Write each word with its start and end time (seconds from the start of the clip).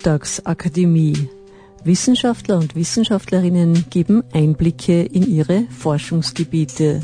Montagsakademie. 0.00 1.28
Wissenschaftler 1.84 2.56
und 2.56 2.74
Wissenschaftlerinnen 2.74 3.84
geben 3.90 4.22
Einblicke 4.32 5.02
in 5.02 5.30
ihre 5.30 5.64
Forschungsgebiete 5.78 7.02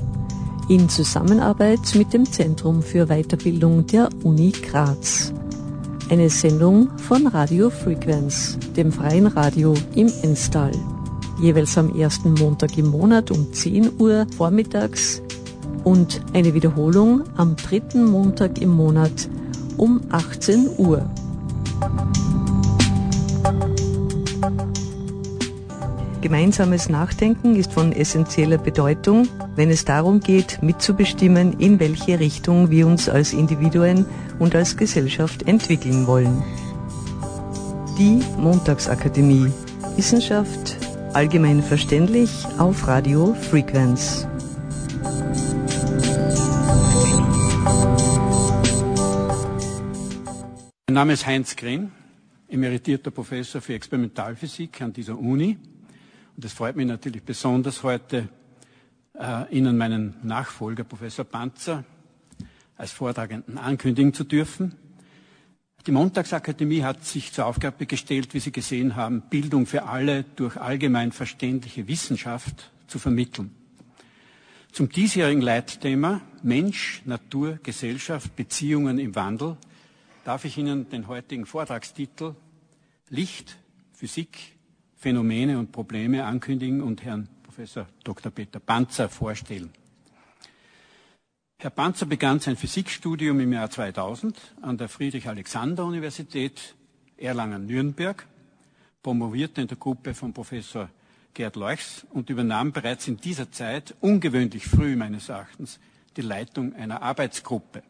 in 0.70 0.88
Zusammenarbeit 0.88 1.94
mit 1.94 2.14
dem 2.14 2.24
Zentrum 2.24 2.82
für 2.82 3.06
Weiterbildung 3.08 3.86
der 3.86 4.08
Uni 4.24 4.50
Graz. 4.50 5.34
Eine 6.08 6.30
Sendung 6.30 6.88
von 6.96 7.26
Radio 7.26 7.68
Frequenz, 7.68 8.58
dem 8.74 8.90
freien 8.90 9.26
Radio 9.26 9.74
im 9.94 10.10
Enstal. 10.22 10.72
Jeweils 11.38 11.76
am 11.76 11.94
ersten 11.94 12.32
Montag 12.32 12.78
im 12.78 12.86
Monat 12.86 13.30
um 13.30 13.52
10 13.52 14.00
Uhr 14.00 14.26
vormittags 14.38 15.20
und 15.84 16.22
eine 16.32 16.54
Wiederholung 16.54 17.24
am 17.36 17.56
dritten 17.56 18.06
Montag 18.06 18.58
im 18.62 18.70
Monat 18.70 19.28
um 19.76 20.00
18 20.10 20.78
Uhr. 20.78 21.10
Gemeinsames 26.26 26.88
Nachdenken 26.88 27.54
ist 27.54 27.72
von 27.72 27.92
essentieller 27.92 28.58
Bedeutung, 28.58 29.28
wenn 29.54 29.70
es 29.70 29.84
darum 29.84 30.18
geht, 30.18 30.60
mitzubestimmen, 30.60 31.60
in 31.60 31.78
welche 31.78 32.18
Richtung 32.18 32.68
wir 32.68 32.88
uns 32.88 33.08
als 33.08 33.32
Individuen 33.32 34.04
und 34.40 34.56
als 34.56 34.76
Gesellschaft 34.76 35.46
entwickeln 35.46 36.08
wollen. 36.08 36.42
Die 37.96 38.20
Montagsakademie 38.38 39.52
Wissenschaft 39.94 40.76
allgemein 41.12 41.62
verständlich 41.62 42.44
auf 42.58 42.88
Radio 42.88 43.32
Frequenz. 43.34 44.26
Mein 50.88 50.94
Name 50.94 51.12
ist 51.12 51.24
Heinz 51.24 51.54
Grin, 51.54 51.92
emeritierter 52.48 53.12
Professor 53.12 53.60
für 53.60 53.74
Experimentalphysik 53.74 54.82
an 54.82 54.92
dieser 54.92 55.16
Uni. 55.16 55.56
Und 56.36 56.44
es 56.44 56.52
freut 56.52 56.76
mich 56.76 56.86
natürlich 56.86 57.22
besonders 57.22 57.82
heute, 57.82 58.28
äh, 59.14 59.56
Ihnen 59.56 59.78
meinen 59.78 60.16
Nachfolger, 60.22 60.84
Professor 60.84 61.24
Panzer, 61.24 61.84
als 62.76 62.92
Vortragenden 62.92 63.56
ankündigen 63.56 64.12
zu 64.12 64.24
dürfen. 64.24 64.74
Die 65.86 65.92
Montagsakademie 65.92 66.82
hat 66.82 67.04
sich 67.06 67.32
zur 67.32 67.46
Aufgabe 67.46 67.86
gestellt, 67.86 68.34
wie 68.34 68.40
Sie 68.40 68.52
gesehen 68.52 68.96
haben, 68.96 69.22
Bildung 69.30 69.64
für 69.64 69.84
alle 69.84 70.24
durch 70.34 70.58
allgemein 70.58 71.12
verständliche 71.12 71.88
Wissenschaft 71.88 72.70
zu 72.86 72.98
vermitteln. 72.98 73.54
Zum 74.72 74.90
diesjährigen 74.90 75.40
Leitthema 75.40 76.20
Mensch, 76.42 77.00
Natur, 77.06 77.58
Gesellschaft, 77.62 78.36
Beziehungen 78.36 78.98
im 78.98 79.14
Wandel 79.14 79.56
darf 80.24 80.44
ich 80.44 80.58
Ihnen 80.58 80.90
den 80.90 81.06
heutigen 81.06 81.46
Vortragstitel 81.46 82.34
Licht, 83.08 83.56
Physik, 83.94 84.55
Phänomene 84.96 85.58
und 85.58 85.72
Probleme 85.72 86.24
ankündigen 86.24 86.80
und 86.82 87.04
Herrn 87.04 87.28
Professor 87.42 87.86
Dr. 88.02 88.32
Peter 88.32 88.60
Panzer 88.60 89.08
vorstellen. 89.08 89.70
Herr 91.58 91.70
Panzer 91.70 92.06
begann 92.06 92.40
sein 92.40 92.56
Physikstudium 92.56 93.40
im 93.40 93.52
Jahr 93.52 93.70
2000 93.70 94.36
an 94.62 94.76
der 94.76 94.88
Friedrich-Alexander-Universität 94.88 96.74
Erlangen-Nürnberg, 97.16 98.26
promovierte 99.02 99.62
in 99.62 99.68
der 99.68 99.76
Gruppe 99.76 100.14
von 100.14 100.32
Professor 100.32 100.90
Gerd 101.32 101.56
Leuchs 101.56 102.06
und 102.10 102.30
übernahm 102.30 102.72
bereits 102.72 103.08
in 103.08 103.18
dieser 103.18 103.52
Zeit, 103.52 103.94
ungewöhnlich 104.00 104.66
früh 104.66 104.96
meines 104.96 105.28
Erachtens, 105.28 105.78
die 106.16 106.22
Leitung 106.22 106.74
einer 106.74 107.02
Arbeitsgruppe. 107.02 107.82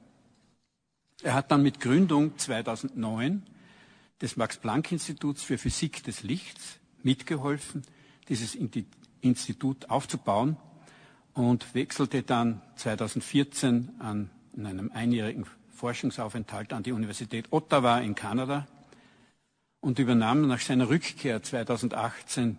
Er 1.22 1.34
hat 1.34 1.50
dann 1.50 1.62
mit 1.62 1.80
Gründung 1.80 2.36
2009 2.38 3.42
des 4.20 4.36
Max-Planck-Instituts 4.36 5.42
für 5.42 5.59
Physik 5.59 6.03
des 6.04 6.22
Lichts 6.22 6.80
mitgeholfen, 7.06 7.82
dieses 8.28 8.56
Institut 9.20 9.88
aufzubauen 9.88 10.56
und 11.34 11.74
wechselte 11.74 12.22
dann 12.22 12.60
2014 12.74 13.92
an, 14.00 14.30
in 14.54 14.66
einem 14.66 14.90
einjährigen 14.92 15.46
Forschungsaufenthalt 15.70 16.72
an 16.72 16.82
die 16.82 16.92
Universität 16.92 17.46
Ottawa 17.52 18.00
in 18.00 18.14
Kanada 18.16 18.66
und 19.80 19.98
übernahm 20.00 20.48
nach 20.48 20.60
seiner 20.60 20.88
Rückkehr 20.88 21.42
2018 21.42 22.58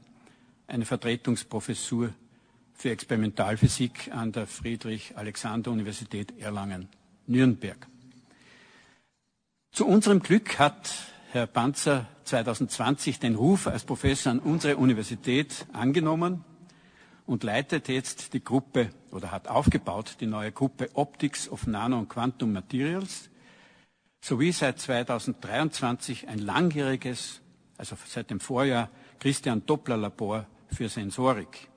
eine 0.68 0.86
Vertretungsprofessur 0.86 2.14
für 2.74 2.92
Experimentalphysik 2.92 4.12
an 4.14 4.32
der 4.32 4.48
Friedrich-Alexander-Universität 4.48 6.40
Erlangen-Nürnberg. 6.40 7.88
Zu 9.72 9.88
unserem 9.88 10.22
Glück 10.22 10.58
hat 10.60 10.94
Herr 11.38 11.46
Panzer 11.46 12.08
2020 12.24 13.20
den 13.20 13.36
Ruf 13.36 13.68
als 13.68 13.86
Professor 13.86 14.32
an 14.32 14.40
unsere 14.40 14.78
Universität 14.78 15.68
angenommen 15.72 16.44
und 17.28 17.44
leitet 17.44 17.90
jetzt 17.90 18.34
die 18.34 18.44
Gruppe 18.44 18.90
oder 19.12 19.32
hat 19.32 19.48
aufgebaut 19.48 20.18
die 20.20 20.26
neue 20.26 20.52
Gruppe 20.52 20.90
Optics 20.96 21.48
of 21.48 21.68
Nano 21.68 22.00
und 22.00 22.10
Quantum 22.10 22.54
Materials 22.54 23.30
sowie 24.20 24.52
seit 24.52 24.80
2023 24.80 26.28
ein 26.28 26.40
langjähriges, 26.40 27.42
also 27.78 27.96
seit 28.08 28.32
dem 28.32 28.40
Vorjahr, 28.40 28.90
Christian 29.20 29.64
Doppler 29.64 29.98
Labor 29.98 30.48
für 30.70 30.90
Sensorik, 30.90 31.70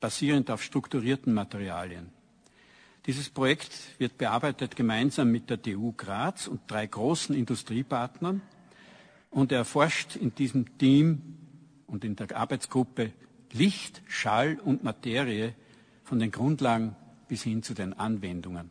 basierend 0.00 0.50
auf 0.50 0.62
strukturierten 0.62 1.34
Materialien. 1.34 2.10
Dieses 3.04 3.28
Projekt 3.28 3.70
wird 3.98 4.16
bearbeitet 4.16 4.76
gemeinsam 4.76 5.30
mit 5.30 5.50
der 5.50 5.60
TU 5.60 5.92
Graz 5.94 6.46
und 6.46 6.62
drei 6.68 6.86
großen 6.86 7.34
Industriepartnern 7.34 8.40
und 9.30 9.52
er 9.52 9.64
forscht 9.64 10.16
in 10.16 10.34
diesem 10.34 10.78
Team 10.78 11.22
und 11.86 12.04
in 12.04 12.16
der 12.16 12.36
Arbeitsgruppe 12.36 13.12
Licht, 13.52 14.02
Schall 14.06 14.58
und 14.62 14.84
Materie 14.84 15.54
von 16.04 16.18
den 16.18 16.30
Grundlagen 16.30 16.96
bis 17.28 17.42
hin 17.42 17.62
zu 17.62 17.74
den 17.74 17.92
Anwendungen. 17.92 18.70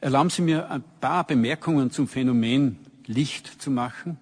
Erlauben 0.00 0.30
Sie 0.30 0.42
mir 0.42 0.70
ein 0.70 0.84
paar 1.00 1.26
Bemerkungen 1.26 1.90
zum 1.90 2.06
Phänomen 2.06 2.78
Licht 3.06 3.60
zu 3.60 3.70
machen. 3.70 4.18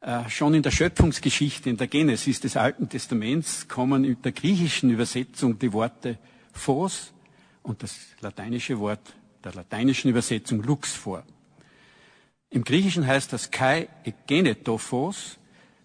Äh, 0.00 0.28
schon 0.28 0.54
in 0.54 0.62
der 0.62 0.72
Schöpfungsgeschichte, 0.72 1.70
in 1.70 1.76
der 1.76 1.86
Genesis 1.86 2.40
des 2.40 2.56
Alten 2.56 2.88
Testaments 2.88 3.68
kommen 3.68 4.04
in 4.04 4.20
der 4.22 4.32
griechischen 4.32 4.90
Übersetzung 4.90 5.58
die 5.58 5.72
Worte 5.72 6.18
Phos 6.52 7.12
und 7.62 7.82
das 7.82 7.96
lateinische 8.20 8.78
Wort 8.80 9.14
der 9.44 9.54
lateinischen 9.54 10.10
Übersetzung 10.10 10.62
Lux 10.62 10.92
vor. 10.92 11.24
Im 12.52 12.64
Griechischen 12.64 13.06
heißt 13.06 13.32
das 13.32 13.50
Kai 13.50 13.88
egenetophos 14.04 15.38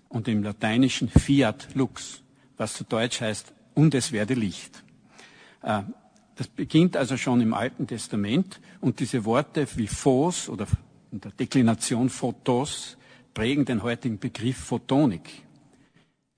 und 0.10 0.28
im 0.28 0.44
Lateinischen 0.44 1.08
Fiat 1.08 1.70
lux, 1.76 2.22
was 2.58 2.74
zu 2.74 2.84
Deutsch 2.84 3.22
heißt, 3.22 3.54
und 3.74 3.96
es 3.96 4.12
werde 4.12 4.34
Licht. 4.34 4.84
Äh, 5.62 5.84
das 6.36 6.48
beginnt 6.50 6.98
also 6.98 7.16
schon 7.16 7.40
im 7.40 7.54
Alten 7.54 7.88
Testament 7.88 8.60
und 8.82 9.00
diese 9.00 9.24
Worte 9.24 9.66
wie 9.78 9.88
Phos 9.88 10.50
oder 10.50 10.68
in 11.10 11.22
der 11.22 11.32
Deklination 11.32 12.10
Photos 12.10 12.98
prägen 13.34 13.64
den 13.64 13.82
heutigen 13.82 14.20
Begriff 14.20 14.58
Photonik. 14.58 15.44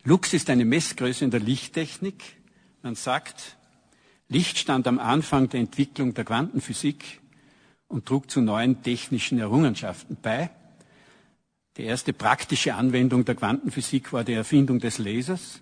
Lux 0.03 0.33
ist 0.33 0.51
eine 0.51 0.63
Messgröße 0.63 1.25
in 1.25 1.31
der 1.31 1.39
Lichttechnik. 1.39 2.23
Man 2.83 2.93
sagt, 2.93 3.57
Licht 4.27 4.59
stand 4.59 4.87
am 4.87 4.99
Anfang 4.99 5.49
der 5.49 5.59
Entwicklung 5.59 6.13
der 6.13 6.23
Quantenphysik 6.23 7.19
und 7.89 8.05
trug 8.05 8.31
zu 8.31 8.39
neuen 8.39 8.81
technischen 8.81 9.39
Errungenschaften 9.39 10.15
bei. 10.21 10.51
Die 11.75 11.83
erste 11.83 12.13
praktische 12.13 12.75
Anwendung 12.75 13.25
der 13.25 13.35
Quantenphysik 13.35 14.13
war 14.13 14.23
die 14.23 14.33
Erfindung 14.33 14.79
des 14.79 14.99
Lasers. 14.99 15.61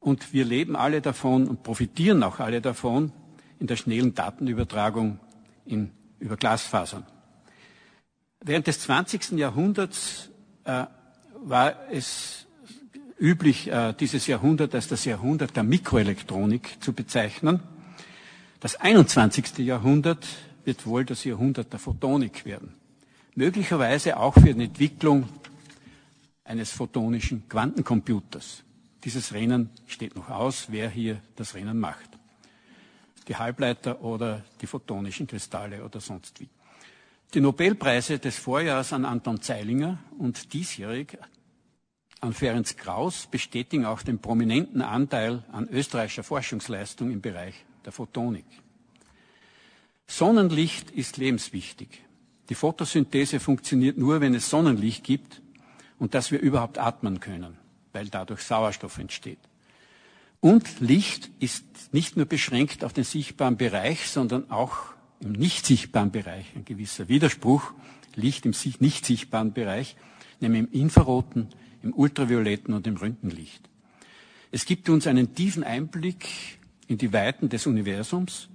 Und 0.00 0.32
wir 0.32 0.44
leben 0.44 0.74
alle 0.74 1.02
davon 1.02 1.46
und 1.46 1.62
profitieren 1.62 2.22
auch 2.22 2.40
alle 2.40 2.60
davon 2.60 3.12
in 3.58 3.66
der 3.66 3.76
schnellen 3.76 4.14
Datenübertragung 4.14 5.20
in, 5.66 5.90
über 6.18 6.36
Glasfasern. 6.36 7.04
Während 8.42 8.66
des 8.66 8.80
20. 8.80 9.32
Jahrhunderts 9.32 10.30
äh, 10.64 10.86
war 11.42 11.74
es 11.90 12.46
üblich, 13.18 13.70
äh, 13.70 13.92
dieses 13.92 14.26
Jahrhundert 14.26 14.74
als 14.74 14.88
das 14.88 15.04
Jahrhundert 15.04 15.54
der 15.56 15.62
Mikroelektronik 15.62 16.82
zu 16.82 16.94
bezeichnen. 16.94 17.60
Das 18.60 18.76
21. 18.76 19.58
Jahrhundert 19.58 20.26
wird 20.64 20.86
wohl 20.86 21.04
das 21.04 21.24
Jahrhundert 21.24 21.72
der 21.72 21.80
Photonik 21.80 22.44
werden. 22.44 22.74
Möglicherweise 23.34 24.16
auch 24.16 24.34
für 24.34 24.54
die 24.54 24.64
Entwicklung 24.64 25.28
eines 26.44 26.70
photonischen 26.72 27.48
Quantencomputers. 27.48 28.62
Dieses 29.04 29.32
Rennen 29.32 29.70
steht 29.86 30.16
noch 30.16 30.28
aus, 30.28 30.66
wer 30.68 30.90
hier 30.90 31.20
das 31.36 31.54
Rennen 31.54 31.78
macht. 31.78 32.08
Die 33.28 33.36
Halbleiter 33.36 34.02
oder 34.02 34.44
die 34.60 34.66
photonischen 34.66 35.26
Kristalle 35.26 35.84
oder 35.84 36.00
sonst 36.00 36.40
wie. 36.40 36.48
Die 37.32 37.40
Nobelpreise 37.40 38.18
des 38.18 38.38
Vorjahres 38.38 38.92
an 38.92 39.04
Anton 39.04 39.40
Zeilinger 39.40 39.98
und 40.18 40.52
diesjährig 40.52 41.16
an 42.20 42.34
Ferenc 42.34 42.76
Kraus 42.76 43.28
bestätigen 43.30 43.86
auch 43.86 44.02
den 44.02 44.18
prominenten 44.18 44.82
Anteil 44.82 45.42
an 45.52 45.68
österreichischer 45.68 46.22
Forschungsleistung 46.22 47.10
im 47.10 47.22
Bereich 47.22 47.54
der 47.84 47.92
Photonik. 47.92 48.44
Sonnenlicht 50.10 50.90
ist 50.90 51.18
lebenswichtig. 51.18 51.88
Die 52.48 52.56
Photosynthese 52.56 53.38
funktioniert 53.38 53.96
nur, 53.96 54.20
wenn 54.20 54.34
es 54.34 54.50
Sonnenlicht 54.50 55.04
gibt 55.04 55.40
und 56.00 56.14
dass 56.14 56.32
wir 56.32 56.40
überhaupt 56.40 56.78
atmen 56.78 57.20
können, 57.20 57.56
weil 57.92 58.08
dadurch 58.08 58.42
Sauerstoff 58.42 58.98
entsteht. 58.98 59.38
Und 60.40 60.80
Licht 60.80 61.30
ist 61.38 61.64
nicht 61.92 62.16
nur 62.16 62.26
beschränkt 62.26 62.82
auf 62.82 62.92
den 62.92 63.04
sichtbaren 63.04 63.56
Bereich, 63.56 64.08
sondern 64.08 64.50
auch 64.50 64.78
im 65.20 65.30
nicht 65.30 65.64
sichtbaren 65.64 66.10
Bereich. 66.10 66.46
Ein 66.56 66.64
gewisser 66.64 67.08
Widerspruch. 67.08 67.72
Licht 68.16 68.44
im 68.46 68.54
nicht 68.80 69.06
sichtbaren 69.06 69.52
Bereich, 69.52 69.94
nämlich 70.40 70.62
im 70.62 70.72
infraroten, 70.72 71.50
im 71.84 71.94
ultravioletten 71.94 72.74
und 72.74 72.84
im 72.88 72.96
Röntgenlicht. 72.96 73.62
Es 74.50 74.64
gibt 74.64 74.88
uns 74.88 75.06
einen 75.06 75.36
tiefen 75.36 75.62
Einblick 75.62 76.26
in 76.88 76.98
die 76.98 77.12
Weiten 77.12 77.48
des 77.48 77.68
Universums 77.68 78.48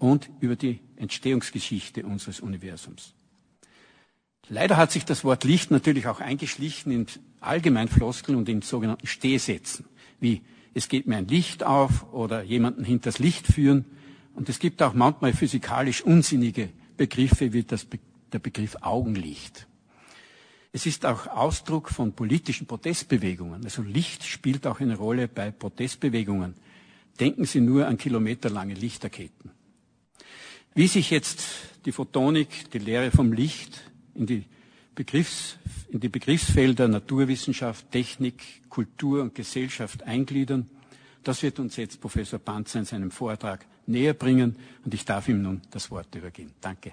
und 0.00 0.28
über 0.40 0.56
die 0.56 0.80
Entstehungsgeschichte 0.96 2.04
unseres 2.04 2.40
Universums. 2.40 3.14
Leider 4.48 4.76
hat 4.76 4.90
sich 4.90 5.04
das 5.04 5.22
Wort 5.22 5.44
Licht 5.44 5.70
natürlich 5.70 6.08
auch 6.08 6.18
eingeschlichen 6.18 6.90
in 6.90 7.06
Allgemeinfloskeln 7.40 8.36
und 8.36 8.48
in 8.48 8.62
sogenannten 8.62 9.06
Stehsätzen, 9.06 9.84
wie 10.18 10.42
es 10.74 10.88
geht 10.88 11.06
mir 11.06 11.16
ein 11.16 11.28
Licht 11.28 11.62
auf 11.62 12.12
oder 12.12 12.42
jemanden 12.42 12.84
hinters 12.84 13.18
Licht 13.18 13.46
führen. 13.46 13.84
Und 14.34 14.48
es 14.48 14.58
gibt 14.58 14.82
auch 14.82 14.94
manchmal 14.94 15.32
physikalisch 15.32 16.02
unsinnige 16.02 16.70
Begriffe 16.96 17.52
wie 17.52 17.62
das, 17.62 17.86
der 18.32 18.38
Begriff 18.38 18.76
Augenlicht. 18.80 19.66
Es 20.72 20.86
ist 20.86 21.04
auch 21.04 21.26
Ausdruck 21.26 21.90
von 21.90 22.12
politischen 22.12 22.66
Protestbewegungen. 22.66 23.64
Also 23.64 23.82
Licht 23.82 24.24
spielt 24.24 24.66
auch 24.66 24.80
eine 24.80 24.96
Rolle 24.96 25.26
bei 25.26 25.50
Protestbewegungen. 25.50 26.54
Denken 27.18 27.44
Sie 27.44 27.60
nur 27.60 27.86
an 27.86 27.98
kilometerlange 27.98 28.74
Lichterketten. 28.74 29.50
Wie 30.74 30.86
sich 30.86 31.10
jetzt 31.10 31.42
die 31.84 31.92
Photonik, 31.92 32.70
die 32.70 32.78
Lehre 32.78 33.10
vom 33.10 33.32
Licht 33.32 33.82
in 34.14 34.26
die, 34.26 34.44
Begriffs, 34.94 35.56
in 35.90 35.98
die 35.98 36.08
Begriffsfelder 36.08 36.86
Naturwissenschaft, 36.86 37.90
Technik, 37.90 38.68
Kultur 38.68 39.22
und 39.22 39.34
Gesellschaft 39.34 40.04
eingliedern, 40.04 40.70
das 41.24 41.42
wird 41.42 41.58
uns 41.58 41.76
jetzt 41.76 42.00
Professor 42.00 42.38
Panzer 42.38 42.78
in 42.78 42.84
seinem 42.84 43.10
Vortrag 43.10 43.66
näher 43.86 44.14
bringen 44.14 44.56
und 44.84 44.94
ich 44.94 45.04
darf 45.04 45.28
ihm 45.28 45.42
nun 45.42 45.60
das 45.70 45.90
Wort 45.90 46.14
übergeben. 46.14 46.52
Danke. 46.60 46.92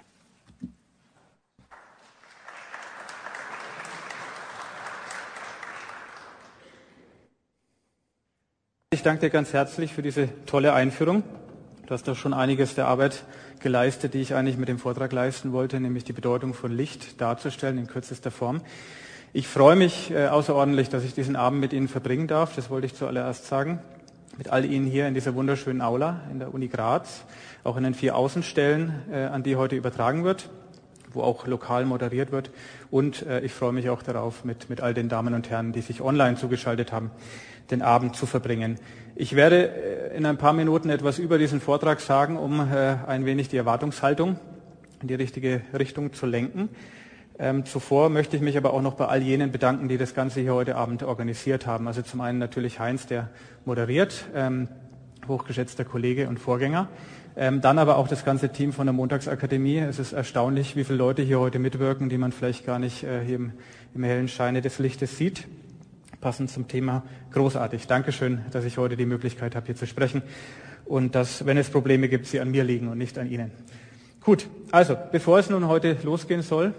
Ich 8.90 9.02
danke 9.02 9.20
dir 9.20 9.30
ganz 9.30 9.52
herzlich 9.52 9.92
für 9.92 10.02
diese 10.02 10.28
tolle 10.46 10.72
Einführung. 10.72 11.22
Du 11.88 11.94
hast 11.94 12.06
doch 12.06 12.16
schon 12.16 12.34
einiges 12.34 12.74
der 12.74 12.86
Arbeit 12.86 13.24
geleistet, 13.60 14.12
die 14.12 14.20
ich 14.20 14.34
eigentlich 14.34 14.58
mit 14.58 14.68
dem 14.68 14.78
Vortrag 14.78 15.10
leisten 15.10 15.52
wollte, 15.52 15.80
nämlich 15.80 16.04
die 16.04 16.12
Bedeutung 16.12 16.52
von 16.52 16.70
Licht 16.70 17.18
darzustellen 17.18 17.78
in 17.78 17.86
kürzester 17.86 18.30
Form. 18.30 18.60
Ich 19.32 19.48
freue 19.48 19.74
mich 19.74 20.10
äh, 20.10 20.26
außerordentlich, 20.26 20.90
dass 20.90 21.02
ich 21.02 21.14
diesen 21.14 21.34
Abend 21.34 21.60
mit 21.60 21.72
Ihnen 21.72 21.88
verbringen 21.88 22.26
darf. 22.26 22.54
Das 22.54 22.68
wollte 22.68 22.86
ich 22.86 22.94
zuallererst 22.94 23.46
sagen. 23.46 23.78
Mit 24.36 24.50
all 24.50 24.66
Ihnen 24.66 24.84
hier 24.84 25.08
in 25.08 25.14
dieser 25.14 25.34
wunderschönen 25.34 25.80
Aula 25.80 26.20
in 26.30 26.40
der 26.40 26.52
Uni 26.52 26.68
Graz, 26.68 27.24
auch 27.64 27.78
in 27.78 27.84
den 27.84 27.94
vier 27.94 28.16
Außenstellen, 28.16 28.92
äh, 29.10 29.24
an 29.24 29.42
die 29.42 29.56
heute 29.56 29.74
übertragen 29.74 30.24
wird, 30.24 30.50
wo 31.18 31.22
auch 31.22 31.46
lokal 31.46 31.84
moderiert 31.84 32.32
wird. 32.32 32.50
Und 32.90 33.26
äh, 33.26 33.40
ich 33.40 33.52
freue 33.52 33.72
mich 33.72 33.90
auch 33.90 34.02
darauf, 34.02 34.44
mit, 34.44 34.70
mit 34.70 34.80
all 34.80 34.94
den 34.94 35.08
Damen 35.08 35.34
und 35.34 35.50
Herren, 35.50 35.72
die 35.72 35.82
sich 35.82 36.00
online 36.00 36.36
zugeschaltet 36.36 36.92
haben, 36.92 37.10
den 37.70 37.82
Abend 37.82 38.16
zu 38.16 38.24
verbringen. 38.24 38.78
Ich 39.16 39.34
werde 39.34 39.68
äh, 39.68 40.16
in 40.16 40.24
ein 40.24 40.38
paar 40.38 40.52
Minuten 40.52 40.88
etwas 40.88 41.18
über 41.18 41.36
diesen 41.36 41.60
Vortrag 41.60 42.00
sagen, 42.00 42.38
um 42.38 42.60
äh, 42.60 42.96
ein 43.06 43.26
wenig 43.26 43.48
die 43.48 43.56
Erwartungshaltung 43.56 44.38
in 45.02 45.08
die 45.08 45.14
richtige 45.14 45.62
Richtung 45.76 46.12
zu 46.12 46.24
lenken. 46.24 46.68
Ähm, 47.40 47.64
zuvor 47.64 48.08
möchte 48.10 48.36
ich 48.36 48.42
mich 48.42 48.56
aber 48.56 48.72
auch 48.72 48.82
noch 48.82 48.94
bei 48.94 49.06
all 49.06 49.22
jenen 49.22 49.52
bedanken, 49.52 49.88
die 49.88 49.98
das 49.98 50.14
Ganze 50.14 50.40
hier 50.40 50.54
heute 50.54 50.76
Abend 50.76 51.02
organisiert 51.02 51.66
haben. 51.66 51.86
Also 51.86 52.02
zum 52.02 52.20
einen 52.20 52.38
natürlich 52.38 52.80
Heinz, 52.80 53.06
der 53.06 53.30
moderiert, 53.64 54.26
ähm, 54.34 54.68
hochgeschätzter 55.26 55.84
Kollege 55.84 56.28
und 56.28 56.38
Vorgänger. 56.38 56.88
Ähm, 57.40 57.60
dann 57.60 57.78
aber 57.78 57.96
auch 57.96 58.08
das 58.08 58.24
ganze 58.24 58.50
Team 58.50 58.72
von 58.72 58.86
der 58.86 58.92
Montagsakademie. 58.92 59.78
Es 59.78 60.00
ist 60.00 60.12
erstaunlich, 60.12 60.74
wie 60.74 60.82
viele 60.82 60.98
Leute 60.98 61.22
hier 61.22 61.38
heute 61.38 61.60
mitwirken, 61.60 62.08
die 62.08 62.18
man 62.18 62.32
vielleicht 62.32 62.66
gar 62.66 62.80
nicht 62.80 63.04
äh, 63.04 63.24
hier 63.24 63.36
im, 63.36 63.52
im 63.94 64.02
hellen 64.02 64.26
Scheine 64.26 64.60
des 64.60 64.80
Lichtes 64.80 65.16
sieht 65.16 65.46
passend 66.20 66.50
zum 66.50 66.68
Thema. 66.68 67.04
Großartig. 67.32 67.86
Dankeschön, 67.86 68.40
dass 68.50 68.64
ich 68.64 68.78
heute 68.78 68.96
die 68.96 69.06
Möglichkeit 69.06 69.54
habe, 69.54 69.66
hier 69.66 69.76
zu 69.76 69.86
sprechen 69.86 70.22
und 70.84 71.14
dass, 71.14 71.46
wenn 71.46 71.56
es 71.56 71.70
Probleme 71.70 72.08
gibt, 72.08 72.26
sie 72.26 72.40
an 72.40 72.50
mir 72.50 72.64
liegen 72.64 72.88
und 72.88 72.98
nicht 72.98 73.18
an 73.18 73.30
Ihnen. 73.30 73.52
Gut, 74.24 74.48
also 74.72 74.96
bevor 75.12 75.38
es 75.38 75.48
nun 75.48 75.68
heute 75.68 75.96
losgehen 76.02 76.42
soll 76.42 76.74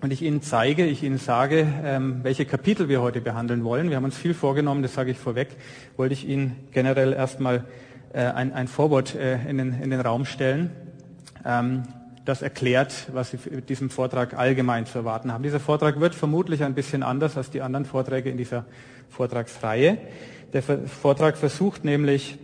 und 0.00 0.12
ich 0.12 0.22
Ihnen 0.22 0.40
zeige, 0.40 0.86
ich 0.86 1.02
Ihnen 1.02 1.18
sage, 1.18 1.66
ähm, 1.84 2.20
welche 2.22 2.46
Kapitel 2.46 2.88
wir 2.88 3.02
heute 3.02 3.20
behandeln 3.20 3.64
wollen, 3.64 3.90
wir 3.90 3.96
haben 3.96 4.04
uns 4.04 4.16
viel 4.16 4.34
vorgenommen, 4.34 4.82
das 4.82 4.94
sage 4.94 5.10
ich 5.10 5.18
vorweg, 5.18 5.48
wollte 5.96 6.14
ich 6.14 6.26
Ihnen 6.26 6.56
generell 6.72 7.12
erstmal 7.12 7.64
äh, 8.12 8.22
ein, 8.22 8.52
ein 8.52 8.68
Vorwort 8.68 9.14
äh, 9.14 9.38
in, 9.48 9.58
den, 9.58 9.80
in 9.80 9.90
den 9.90 10.00
Raum 10.00 10.24
stellen. 10.24 10.70
Ähm, 11.44 11.84
das 12.24 12.42
erklärt, 12.42 13.08
was 13.12 13.30
Sie 13.30 13.38
mit 13.50 13.68
diesem 13.68 13.90
Vortrag 13.90 14.34
allgemein 14.34 14.86
zu 14.86 14.98
erwarten 14.98 15.32
haben. 15.32 15.42
Dieser 15.42 15.60
Vortrag 15.60 16.00
wird 16.00 16.14
vermutlich 16.14 16.62
ein 16.62 16.74
bisschen 16.74 17.02
anders 17.02 17.36
als 17.36 17.50
die 17.50 17.62
anderen 17.62 17.86
Vorträge 17.86 18.30
in 18.30 18.36
dieser 18.36 18.66
Vortragsreihe. 19.08 19.98
Der 20.52 20.62
Vortrag 20.62 21.36
versucht 21.36 21.84
nämlich 21.84 22.38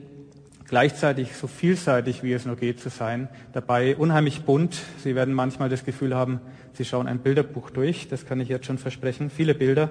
gleichzeitig 0.68 1.36
so 1.36 1.46
vielseitig 1.46 2.22
wie 2.22 2.32
es 2.32 2.44
nur 2.44 2.56
geht 2.56 2.80
zu 2.80 2.88
sein, 2.88 3.28
dabei 3.52 3.96
unheimlich 3.96 4.42
bunt. 4.42 4.76
Sie 5.02 5.14
werden 5.14 5.34
manchmal 5.34 5.68
das 5.68 5.84
Gefühl 5.84 6.14
haben, 6.14 6.40
Sie 6.72 6.84
schauen 6.84 7.06
ein 7.06 7.20
Bilderbuch 7.20 7.70
durch, 7.70 8.08
das 8.08 8.26
kann 8.26 8.40
ich 8.40 8.48
jetzt 8.48 8.66
schon 8.66 8.78
versprechen, 8.78 9.30
viele 9.30 9.54
Bilder. 9.54 9.90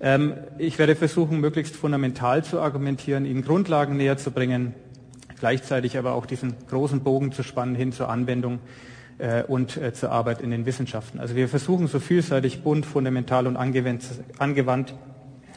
Ähm, 0.00 0.34
ich 0.58 0.78
werde 0.78 0.96
versuchen, 0.96 1.40
möglichst 1.40 1.76
fundamental 1.76 2.44
zu 2.44 2.60
argumentieren, 2.60 3.24
Ihnen 3.24 3.42
Grundlagen 3.42 3.96
näher 3.96 4.16
zu 4.16 4.30
bringen, 4.30 4.74
gleichzeitig 5.38 5.98
aber 5.98 6.14
auch 6.14 6.26
diesen 6.26 6.54
großen 6.68 7.00
Bogen 7.00 7.32
zu 7.32 7.42
spannen 7.42 7.74
hin 7.74 7.92
zur 7.92 8.08
Anwendung 8.08 8.60
äh, 9.18 9.42
und 9.42 9.76
äh, 9.76 9.92
zur 9.92 10.10
Arbeit 10.10 10.40
in 10.40 10.50
den 10.50 10.66
Wissenschaften. 10.66 11.20
Also 11.20 11.34
wir 11.34 11.48
versuchen 11.48 11.86
so 11.86 12.00
vielseitig, 12.00 12.62
bunt, 12.62 12.86
fundamental 12.86 13.46
und 13.46 13.56
angewandt, 13.56 14.94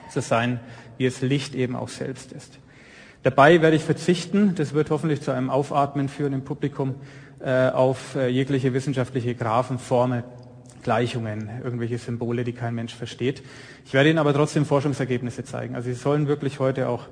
zu 0.10 0.22
sein, 0.22 0.60
wie 0.98 1.06
es 1.06 1.22
Licht 1.22 1.54
eben 1.56 1.76
auch 1.76 1.90
selbst 1.90 2.31
ist. 2.31 2.60
Dabei 3.21 3.62
werde 3.62 3.76
ich 3.76 3.83
verzichten, 3.83 4.56
das 4.56 4.74
wird 4.74 4.90
hoffentlich 4.90 5.21
zu 5.21 5.31
einem 5.31 5.50
Aufatmen 5.50 6.09
führen 6.09 6.33
im 6.33 6.44
Publikum, 6.44 6.95
äh, 7.42 7.69
auf 7.69 8.16
jegliche 8.16 8.74
wissenschaftliche 8.74 9.36
Graphen, 9.36 9.78
Formeln, 9.78 10.24
Gleichungen, 10.83 11.50
irgendwelche 11.64 11.98
Symbole, 11.98 12.44
die 12.44 12.54
kein 12.54 12.74
Mensch 12.74 12.95
versteht. 12.95 13.44
Ich 13.86 13.94
werde 13.94 14.09
Ihnen 14.09 14.19
aber 14.19 14.33
trotzdem 14.33 14.66
Forschungsergebnisse 14.66 15.44
zeigen. 15.44 15.76
Also 15.76 15.90
Sie 15.90 15.95
sollen 15.95 16.28
wirklich 16.28 16.59
heute 16.59 16.90
auch 16.90 17.07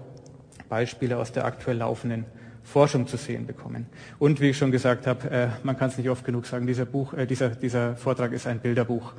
Beispiele 0.69 1.17
aus 1.17 1.31
der 1.31 1.45
aktuell 1.45 1.77
laufenden 1.77 2.25
Forschung 2.67 3.07
zu 3.07 3.15
sehen 3.15 3.47
bekommen. 3.47 3.85
Und 4.19 4.41
wie 4.41 4.49
ich 4.49 4.57
schon 4.57 4.71
gesagt 4.71 5.07
habe, 5.07 5.31
äh, 5.31 5.47
man 5.63 5.77
kann 5.77 5.89
es 5.89 5.97
nicht 5.97 6.09
oft 6.09 6.25
genug 6.25 6.45
sagen, 6.45 6.67
dieser, 6.67 6.85
Buch, 6.85 7.13
äh, 7.13 7.25
dieser, 7.25 7.49
dieser 7.49 7.95
Vortrag 7.95 8.33
ist 8.33 8.45
ein 8.45 8.59
Bilderbuch. 8.59 9.13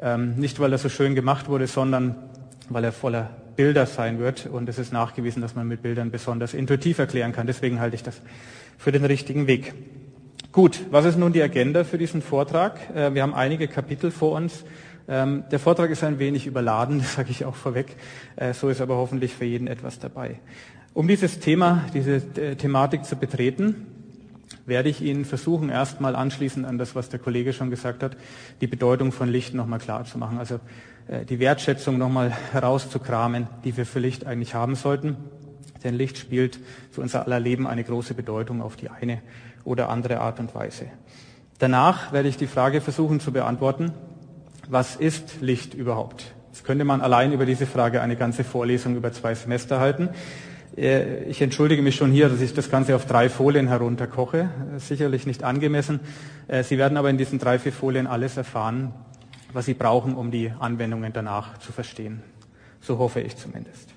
Ähm, 0.00 0.36
nicht, 0.36 0.58
weil 0.58 0.72
er 0.72 0.78
so 0.78 0.88
schön 0.88 1.14
gemacht 1.14 1.48
wurde, 1.48 1.66
sondern 1.66 2.14
weil 2.70 2.84
er 2.84 2.92
voller 2.92 3.28
Bilder 3.56 3.84
sein 3.84 4.18
wird. 4.18 4.46
Und 4.46 4.70
es 4.70 4.78
ist 4.78 4.90
nachgewiesen, 4.90 5.42
dass 5.42 5.54
man 5.54 5.68
mit 5.68 5.82
Bildern 5.82 6.10
besonders 6.10 6.54
intuitiv 6.54 6.98
erklären 6.98 7.32
kann. 7.32 7.46
Deswegen 7.46 7.78
halte 7.78 7.94
ich 7.94 8.02
das 8.02 8.22
für 8.78 8.90
den 8.90 9.04
richtigen 9.04 9.46
Weg. 9.46 9.74
Gut, 10.50 10.80
was 10.90 11.04
ist 11.04 11.18
nun 11.18 11.34
die 11.34 11.42
Agenda 11.42 11.84
für 11.84 11.98
diesen 11.98 12.22
Vortrag? 12.22 12.78
Äh, 12.94 13.12
wir 13.12 13.22
haben 13.22 13.34
einige 13.34 13.68
Kapitel 13.68 14.10
vor 14.10 14.32
uns. 14.32 14.64
Ähm, 15.06 15.44
der 15.50 15.58
Vortrag 15.58 15.90
ist 15.90 16.04
ein 16.04 16.18
wenig 16.18 16.46
überladen, 16.46 16.98
das 17.00 17.16
sage 17.16 17.30
ich 17.32 17.44
auch 17.44 17.54
vorweg. 17.54 17.96
Äh, 18.36 18.54
so 18.54 18.70
ist 18.70 18.80
aber 18.80 18.96
hoffentlich 18.96 19.34
für 19.34 19.44
jeden 19.44 19.66
etwas 19.66 19.98
dabei. 19.98 20.40
Um 20.94 21.06
dieses 21.06 21.40
Thema, 21.40 21.84
diese 21.94 22.16
äh, 22.16 22.56
Thematik 22.56 23.04
zu 23.04 23.16
betreten, 23.16 23.86
werde 24.66 24.88
ich 24.88 25.00
Ihnen 25.00 25.24
versuchen, 25.24 25.70
erstmal 25.70 26.14
anschließend 26.14 26.66
an 26.66 26.78
das, 26.78 26.94
was 26.94 27.08
der 27.08 27.18
Kollege 27.18 27.52
schon 27.52 27.70
gesagt 27.70 28.02
hat, 28.02 28.16
die 28.60 28.66
Bedeutung 28.66 29.12
von 29.12 29.28
Licht 29.28 29.54
nochmal 29.54 29.78
klar 29.78 30.04
zu 30.04 30.18
machen. 30.18 30.38
Also 30.38 30.60
äh, 31.08 31.24
die 31.24 31.38
Wertschätzung 31.38 31.98
nochmal 31.98 32.30
herauszukramen, 32.52 33.46
die 33.64 33.76
wir 33.76 33.86
für 33.86 33.98
Licht 33.98 34.26
eigentlich 34.26 34.54
haben 34.54 34.74
sollten. 34.74 35.16
Denn 35.84 35.94
Licht 35.94 36.18
spielt 36.18 36.58
für 36.90 37.00
unser 37.00 37.24
aller 37.24 37.40
Leben 37.40 37.66
eine 37.66 37.84
große 37.84 38.14
Bedeutung 38.14 38.62
auf 38.62 38.76
die 38.76 38.90
eine 38.90 39.20
oder 39.64 39.88
andere 39.88 40.20
Art 40.20 40.40
und 40.40 40.54
Weise. 40.54 40.86
Danach 41.58 42.12
werde 42.12 42.28
ich 42.28 42.36
die 42.36 42.46
Frage 42.46 42.80
versuchen 42.80 43.20
zu 43.20 43.32
beantworten, 43.32 43.92
was 44.68 44.96
ist 44.96 45.40
Licht 45.40 45.74
überhaupt? 45.74 46.34
Jetzt 46.52 46.64
könnte 46.64 46.84
man 46.84 47.00
allein 47.00 47.32
über 47.32 47.46
diese 47.46 47.66
Frage 47.66 48.00
eine 48.00 48.16
ganze 48.16 48.44
Vorlesung 48.44 48.96
über 48.96 49.12
zwei 49.12 49.34
Semester 49.34 49.80
halten. 49.80 50.10
Äh, 50.78 51.24
ich 51.24 51.42
entschuldige 51.42 51.82
mich 51.82 51.96
schon 51.96 52.12
hier, 52.12 52.28
dass 52.28 52.40
ich 52.40 52.54
das 52.54 52.70
Ganze 52.70 52.94
auf 52.94 53.06
drei 53.06 53.28
Folien 53.28 53.68
herunterkoche. 53.68 54.48
Äh, 54.76 54.78
sicherlich 54.78 55.26
nicht 55.26 55.42
angemessen. 55.42 56.00
Äh, 56.46 56.62
Sie 56.62 56.78
werden 56.78 56.96
aber 56.96 57.10
in 57.10 57.18
diesen 57.18 57.38
drei, 57.38 57.58
vier 57.58 57.72
Folien 57.72 58.06
alles 58.06 58.36
erfahren, 58.36 58.92
was 59.52 59.66
Sie 59.66 59.74
brauchen, 59.74 60.14
um 60.14 60.30
die 60.30 60.52
Anwendungen 60.58 61.12
danach 61.12 61.58
zu 61.58 61.72
verstehen. 61.72 62.22
So 62.80 62.98
hoffe 62.98 63.20
ich 63.20 63.36
zumindest. 63.36 63.92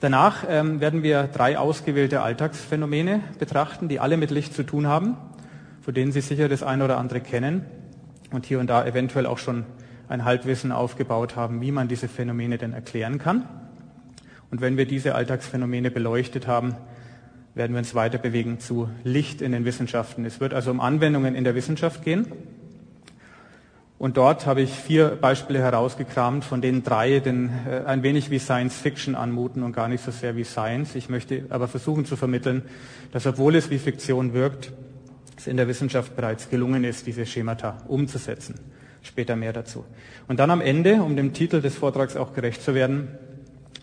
Danach 0.00 0.44
ähm, 0.48 0.80
werden 0.80 1.02
wir 1.02 1.24
drei 1.24 1.58
ausgewählte 1.58 2.22
Alltagsphänomene 2.22 3.20
betrachten, 3.38 3.88
die 3.88 4.00
alle 4.00 4.16
mit 4.16 4.30
Licht 4.30 4.52
zu 4.52 4.64
tun 4.64 4.88
haben, 4.88 5.16
von 5.80 5.94
denen 5.94 6.12
Sie 6.12 6.20
sicher 6.20 6.48
das 6.48 6.62
eine 6.62 6.84
oder 6.84 6.98
andere 6.98 7.20
kennen 7.20 7.64
und 8.32 8.46
hier 8.46 8.58
und 8.58 8.66
da 8.66 8.84
eventuell 8.84 9.26
auch 9.26 9.38
schon 9.38 9.64
ein 10.08 10.24
Halbwissen 10.24 10.72
aufgebaut 10.72 11.36
haben, 11.36 11.60
wie 11.60 11.70
man 11.70 11.86
diese 11.86 12.08
Phänomene 12.08 12.58
denn 12.58 12.72
erklären 12.72 13.18
kann. 13.18 13.44
Und 14.52 14.60
wenn 14.60 14.76
wir 14.76 14.84
diese 14.84 15.14
Alltagsphänomene 15.14 15.90
beleuchtet 15.90 16.46
haben, 16.46 16.76
werden 17.54 17.72
wir 17.72 17.78
uns 17.78 17.94
weiter 17.94 18.18
bewegen 18.18 18.60
zu 18.60 18.90
Licht 19.02 19.40
in 19.40 19.50
den 19.52 19.64
Wissenschaften. 19.64 20.26
Es 20.26 20.40
wird 20.40 20.52
also 20.52 20.70
um 20.70 20.78
Anwendungen 20.78 21.34
in 21.34 21.42
der 21.42 21.54
Wissenschaft 21.54 22.04
gehen. 22.04 22.26
Und 23.96 24.18
dort 24.18 24.44
habe 24.44 24.60
ich 24.60 24.70
vier 24.70 25.16
Beispiele 25.18 25.60
herausgekramt, 25.60 26.44
von 26.44 26.60
denen 26.60 26.82
drei 26.82 27.20
denn 27.20 27.48
äh, 27.66 27.86
ein 27.86 28.02
wenig 28.02 28.30
wie 28.30 28.38
Science 28.38 28.76
Fiction 28.76 29.14
anmuten 29.14 29.62
und 29.62 29.72
gar 29.72 29.88
nicht 29.88 30.04
so 30.04 30.10
sehr 30.10 30.36
wie 30.36 30.44
Science. 30.44 30.96
Ich 30.96 31.08
möchte 31.08 31.46
aber 31.48 31.66
versuchen 31.66 32.04
zu 32.04 32.16
vermitteln, 32.16 32.60
dass 33.10 33.26
obwohl 33.26 33.56
es 33.56 33.70
wie 33.70 33.78
Fiktion 33.78 34.34
wirkt, 34.34 34.70
es 35.38 35.46
in 35.46 35.56
der 35.56 35.66
Wissenschaft 35.66 36.14
bereits 36.14 36.50
gelungen 36.50 36.84
ist, 36.84 37.06
diese 37.06 37.24
Schemata 37.24 37.78
umzusetzen. 37.88 38.56
Später 39.00 39.34
mehr 39.34 39.54
dazu. 39.54 39.86
Und 40.28 40.40
dann 40.40 40.50
am 40.50 40.60
Ende, 40.60 40.96
um 40.96 41.16
dem 41.16 41.32
Titel 41.32 41.62
des 41.62 41.74
Vortrags 41.74 42.16
auch 42.16 42.34
gerecht 42.34 42.62
zu 42.62 42.74
werden, 42.74 43.08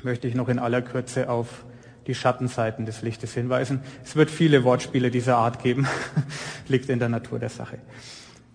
möchte 0.03 0.27
ich 0.27 0.35
noch 0.35 0.49
in 0.49 0.59
aller 0.59 0.81
Kürze 0.81 1.29
auf 1.29 1.65
die 2.07 2.15
Schattenseiten 2.15 2.85
des 2.85 3.01
Lichtes 3.01 3.33
hinweisen. 3.33 3.81
Es 4.03 4.15
wird 4.15 4.31
viele 4.31 4.63
Wortspiele 4.63 5.11
dieser 5.11 5.37
Art 5.37 5.61
geben, 5.61 5.87
liegt 6.67 6.89
in 6.89 6.99
der 6.99 7.09
Natur 7.09 7.39
der 7.39 7.49
Sache. 7.49 7.77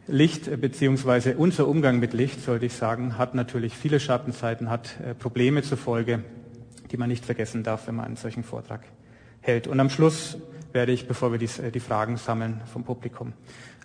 Licht 0.06 0.60
beziehungsweise 0.60 1.36
unser 1.36 1.66
Umgang 1.66 1.98
mit 1.98 2.12
Licht, 2.12 2.42
sollte 2.42 2.66
ich 2.66 2.74
sagen, 2.74 3.16
hat 3.16 3.34
natürlich 3.34 3.74
viele 3.74 4.00
Schattenseiten, 4.00 4.68
hat 4.70 5.00
äh, 5.00 5.14
Probleme 5.14 5.62
zur 5.62 5.78
Folge, 5.78 6.24
die 6.90 6.96
man 6.96 7.08
nicht 7.08 7.24
vergessen 7.24 7.62
darf, 7.62 7.86
wenn 7.86 7.94
man 7.94 8.06
einen 8.06 8.16
solchen 8.16 8.44
Vortrag 8.44 8.82
hält. 9.40 9.66
Und 9.66 9.80
am 9.80 9.88
Schluss 9.88 10.36
werde 10.72 10.92
ich, 10.92 11.06
bevor 11.06 11.32
wir 11.32 11.38
die, 11.38 11.48
äh, 11.62 11.70
die 11.70 11.80
Fragen 11.80 12.16
sammeln 12.16 12.60
vom 12.70 12.84
Publikum, 12.84 13.32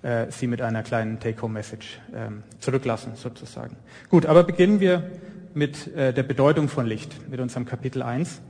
äh, 0.01 0.31
Sie 0.31 0.47
mit 0.47 0.61
einer 0.61 0.83
kleinen 0.83 1.19
Take-Home-Message 1.19 1.99
ähm, 2.13 2.43
zurücklassen, 2.59 3.13
sozusagen. 3.15 3.77
Gut, 4.09 4.25
aber 4.25 4.43
beginnen 4.43 4.79
wir 4.79 5.11
mit 5.53 5.93
äh, 5.95 6.13
der 6.13 6.23
Bedeutung 6.23 6.69
von 6.69 6.85
Licht, 6.85 7.29
mit 7.29 7.39
unserem 7.39 7.65
Kapitel 7.65 8.01
1. 8.01 8.41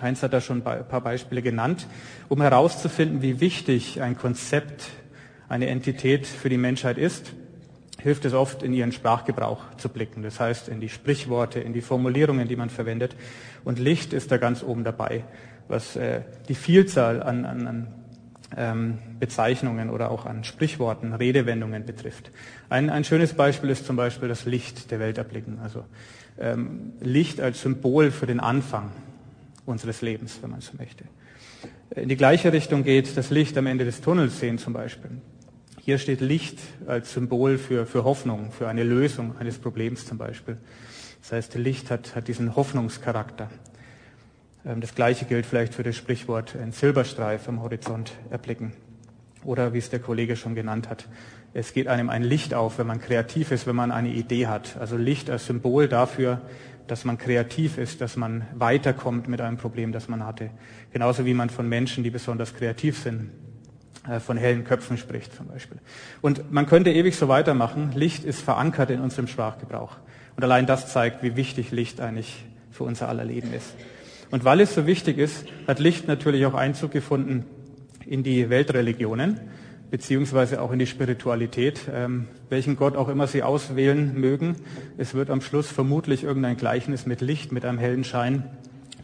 Heinz 0.00 0.22
hat 0.22 0.32
da 0.32 0.40
schon 0.40 0.62
ein 0.64 0.88
paar 0.88 1.00
Beispiele 1.00 1.42
genannt, 1.42 1.86
um 2.28 2.40
herauszufinden, 2.40 3.22
wie 3.22 3.40
wichtig 3.40 4.00
ein 4.00 4.16
Konzept, 4.16 4.90
eine 5.48 5.68
Entität 5.68 6.26
für 6.26 6.48
die 6.48 6.58
Menschheit 6.58 6.98
ist, 6.98 7.32
hilft 8.00 8.24
es 8.24 8.34
oft, 8.34 8.62
in 8.62 8.72
ihren 8.72 8.92
Sprachgebrauch 8.92 9.62
zu 9.76 9.88
blicken. 9.88 10.22
Das 10.22 10.38
heißt, 10.38 10.68
in 10.68 10.80
die 10.80 10.88
Sprichworte, 10.88 11.60
in 11.60 11.72
die 11.72 11.80
Formulierungen, 11.80 12.46
die 12.46 12.56
man 12.56 12.70
verwendet. 12.70 13.16
Und 13.64 13.78
Licht 13.78 14.12
ist 14.12 14.30
da 14.30 14.36
ganz 14.36 14.62
oben 14.62 14.84
dabei, 14.84 15.24
was 15.66 15.96
äh, 15.96 16.22
die 16.48 16.54
Vielzahl 16.54 17.22
an, 17.22 17.44
an, 17.44 17.66
an 17.66 17.94
ähm, 18.56 18.98
Bezeichnungen 19.18 19.90
oder 19.90 20.10
auch 20.10 20.26
an 20.26 20.44
Sprichworten, 20.44 21.12
Redewendungen 21.12 21.84
betrifft. 21.84 22.30
Ein, 22.70 22.88
ein 22.88 23.04
schönes 23.04 23.34
Beispiel 23.34 23.70
ist 23.70 23.84
zum 23.84 23.96
Beispiel 23.96 24.28
das 24.28 24.44
Licht 24.46 24.90
der 24.90 25.00
Welt 25.00 25.18
erblicken. 25.18 25.58
Also 25.62 25.84
ähm, 26.40 26.92
Licht 27.00 27.40
als 27.40 27.62
Symbol 27.62 28.10
für 28.10 28.26
den 28.26 28.40
Anfang 28.40 28.90
unseres 29.66 30.02
Lebens, 30.02 30.38
wenn 30.42 30.50
man 30.50 30.60
so 30.60 30.72
möchte. 30.78 31.04
In 31.94 32.08
die 32.08 32.16
gleiche 32.16 32.52
Richtung 32.52 32.84
geht 32.84 33.16
das 33.16 33.30
Licht 33.30 33.56
am 33.56 33.66
Ende 33.66 33.84
des 33.84 34.00
Tunnels 34.00 34.38
sehen 34.38 34.58
zum 34.58 34.72
Beispiel. 34.72 35.10
Hier 35.80 35.98
steht 35.98 36.20
Licht 36.20 36.58
als 36.86 37.14
Symbol 37.14 37.56
für, 37.56 37.86
für 37.86 38.04
Hoffnung, 38.04 38.52
für 38.52 38.68
eine 38.68 38.82
Lösung 38.82 39.36
eines 39.38 39.58
Problems 39.58 40.06
zum 40.06 40.18
Beispiel. 40.18 40.58
Das 41.22 41.32
heißt, 41.32 41.54
Licht 41.54 41.90
hat, 41.90 42.14
hat 42.14 42.28
diesen 42.28 42.56
Hoffnungscharakter. 42.56 43.50
Ähm, 44.66 44.80
das 44.80 44.94
Gleiche 44.94 45.24
gilt 45.24 45.46
vielleicht 45.46 45.74
für 45.74 45.82
das 45.82 45.96
Sprichwort 45.96 46.54
ein 46.56 46.72
Silberstreif 46.72 47.48
am 47.48 47.62
Horizont 47.62 48.12
erblicken. 48.30 48.72
Oder 49.44 49.72
wie 49.72 49.78
es 49.78 49.88
der 49.88 50.00
Kollege 50.00 50.36
schon 50.36 50.54
genannt 50.54 50.90
hat, 50.90 51.08
es 51.54 51.72
geht 51.72 51.88
einem 51.88 52.10
ein 52.10 52.22
Licht 52.22 52.54
auf, 52.54 52.78
wenn 52.78 52.86
man 52.86 53.00
kreativ 53.00 53.50
ist, 53.50 53.66
wenn 53.66 53.76
man 53.76 53.90
eine 53.90 54.10
Idee 54.10 54.46
hat. 54.46 54.76
Also 54.78 54.96
Licht 54.96 55.30
als 55.30 55.46
Symbol 55.46 55.88
dafür, 55.88 56.42
dass 56.86 57.04
man 57.04 57.18
kreativ 57.18 57.78
ist, 57.78 58.00
dass 58.00 58.16
man 58.16 58.46
weiterkommt 58.54 59.28
mit 59.28 59.40
einem 59.40 59.56
Problem, 59.56 59.92
das 59.92 60.08
man 60.08 60.24
hatte. 60.24 60.50
Genauso 60.92 61.24
wie 61.24 61.34
man 61.34 61.50
von 61.50 61.68
Menschen, 61.68 62.04
die 62.04 62.10
besonders 62.10 62.54
kreativ 62.54 62.98
sind, 62.98 63.30
äh, 64.08 64.20
von 64.20 64.36
hellen 64.36 64.64
Köpfen 64.64 64.96
spricht 64.96 65.34
zum 65.34 65.48
Beispiel. 65.48 65.78
Und 66.20 66.50
man 66.52 66.66
könnte 66.66 66.90
ewig 66.90 67.16
so 67.16 67.28
weitermachen. 67.28 67.92
Licht 67.94 68.24
ist 68.24 68.40
verankert 68.40 68.90
in 68.90 69.00
unserem 69.00 69.26
Sprachgebrauch. 69.26 69.96
Und 70.36 70.44
allein 70.44 70.66
das 70.66 70.92
zeigt, 70.92 71.22
wie 71.22 71.36
wichtig 71.36 71.70
Licht 71.72 72.00
eigentlich 72.00 72.44
für 72.70 72.84
unser 72.84 73.08
aller 73.08 73.24
Leben 73.24 73.52
ist. 73.52 73.74
Und 74.30 74.44
weil 74.44 74.60
es 74.60 74.74
so 74.74 74.86
wichtig 74.86 75.18
ist, 75.18 75.46
hat 75.66 75.78
Licht 75.78 76.06
natürlich 76.06 76.44
auch 76.46 76.54
Einzug 76.54 76.90
gefunden 76.92 77.44
in 78.06 78.22
die 78.22 78.50
Weltreligionen 78.50 79.40
beziehungsweise 79.90 80.60
auch 80.60 80.72
in 80.72 80.78
die 80.78 80.86
Spiritualität, 80.86 81.82
ähm, 81.92 82.28
welchen 82.48 82.76
Gott 82.76 82.96
auch 82.96 83.08
immer 83.08 83.26
Sie 83.26 83.42
auswählen 83.42 84.18
mögen. 84.18 84.56
Es 84.96 85.14
wird 85.14 85.30
am 85.30 85.40
Schluss 85.40 85.68
vermutlich 85.70 86.24
irgendein 86.24 86.56
Gleichnis 86.56 87.06
mit 87.06 87.20
Licht, 87.20 87.52
mit 87.52 87.64
einem 87.64 87.78
hellen 87.78 88.04
Schein, 88.04 88.44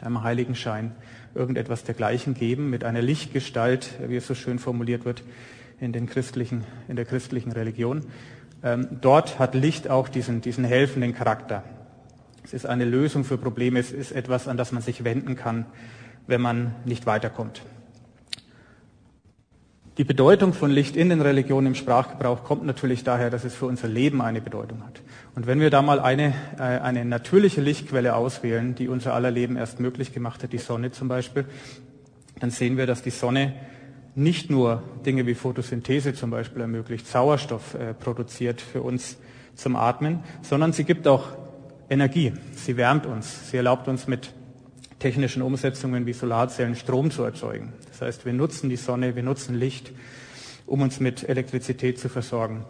einem 0.03 0.23
heiligen 0.23 0.55
Schein, 0.55 0.93
irgendetwas 1.35 1.85
dergleichen 1.85 2.35
geben, 2.35 2.71
mit 2.71 2.85
einer 2.85 3.03
Lichtgestalt, 3.03 3.93
wie 4.07 4.17
es 4.17 4.27
so 4.27 4.35
schön 4.35 4.59
formuliert 4.59 5.05
wird 5.05 5.23
in, 5.81 5.93
den 5.93 6.07
christlichen, 6.07 6.65
in 6.89 6.97
der 6.97 7.05
christlichen 7.05 7.53
Religion. 7.53 8.03
Ähm, 8.63 8.89
dort 9.01 9.39
hat 9.39 9.55
Licht 9.55 9.89
auch 9.89 10.09
diesen, 10.09 10.41
diesen 10.41 10.65
helfenden 10.65 11.15
Charakter. 11.15 11.65
Es 12.45 12.53
ist 12.53 12.67
eine 12.67 12.85
Lösung 12.85 13.25
für 13.25 13.39
Probleme, 13.39 13.79
es 13.81 13.91
ist 13.91 14.13
etwas, 14.13 14.49
an 14.49 14.57
das 14.57 14.71
man 14.71 14.83
sich 14.83 15.03
wenden 15.03 15.35
kann, 15.35 15.65
wenn 16.27 16.41
man 16.41 16.75
nicht 16.85 17.07
weiterkommt. 17.07 17.63
Die 19.97 20.03
Bedeutung 20.03 20.55
von 20.55 20.73
Licht 20.73 20.97
in 20.97 21.09
den 21.09 21.21
Religionen 21.21 21.69
im 21.69 21.75
Sprachgebrauch 21.77 22.43
kommt 22.43 22.65
natürlich 22.65 23.05
daher, 23.05 23.31
dass 23.31 23.45
es 23.45 23.55
für 23.55 23.67
unser 23.67 23.87
Leben 23.87 24.23
eine 24.23 24.41
Bedeutung 24.41 24.83
hat. 24.85 25.01
Und 25.37 25.47
wenn 25.47 25.61
wir 25.61 25.71
da 25.71 25.83
mal 25.83 26.01
eine, 26.01 26.35
äh, 26.59 26.63
eine 26.63 27.05
natürliche 27.05 27.61
Lichtquelle 27.61 28.17
auswählen, 28.17 28.75
die 28.75 28.89
unser 28.89 29.15
aller 29.15 29.31
Leben 29.31 29.57
erst 29.57 29.79
möglich 29.79 30.13
gemacht 30.13 30.43
hat, 30.43 30.53
die 30.53 30.59
Sonne 30.59 30.91
zum 30.91 31.07
Beispiel, 31.07 31.45
dann 32.41 32.51
sehen 32.51 32.77
wir, 32.77 32.87
dass 32.87 33.03
die 33.03 33.11
Sonne 33.11 33.55
nicht 34.17 34.51
nur 34.51 34.83
Dinge 35.07 35.27
wie 35.29 35.35
Photosynthese 35.35 36.13
zum 36.13 36.31
Beispiel 36.31 36.63
ermöglicht, 36.63 37.07
Sauerstoff 37.07 37.75
äh, 37.75 37.95
produziert 37.95 38.61
für 38.61 38.83
uns 38.83 39.17
zum 39.55 39.77
Atmen, 39.77 40.25
sondern 40.43 40.73
sie 40.73 40.83
gibt 40.83 41.07
auch 41.07 41.29
Energie. 41.89 42.33
Sie 42.57 42.77
wärmt 42.77 43.07
uns. 43.07 43.49
Sie 43.51 43.59
erlaubt 43.59 43.87
uns 43.87 44.09
mit 44.09 44.33
technischen 45.05 45.43
Umsetzungen 45.43 46.07
wie 46.07 46.15
Solarzellen 46.15 46.77
Strom 46.77 47.11
zu 47.11 47.25
erzeugen. 47.25 47.75
Das 47.91 48.01
heißt, 48.01 48.25
wir 48.25 48.33
nutzen 48.33 48.71
die 48.71 48.77
Sonne, 48.77 49.15
wir 49.15 49.23
nutzen 49.23 49.55
Licht, 49.55 49.93
um 50.65 50.81
uns 50.81 50.99
mit 50.99 51.29
Elektrizität 51.29 51.99
zu 51.99 52.09
versorgen, 52.09 52.65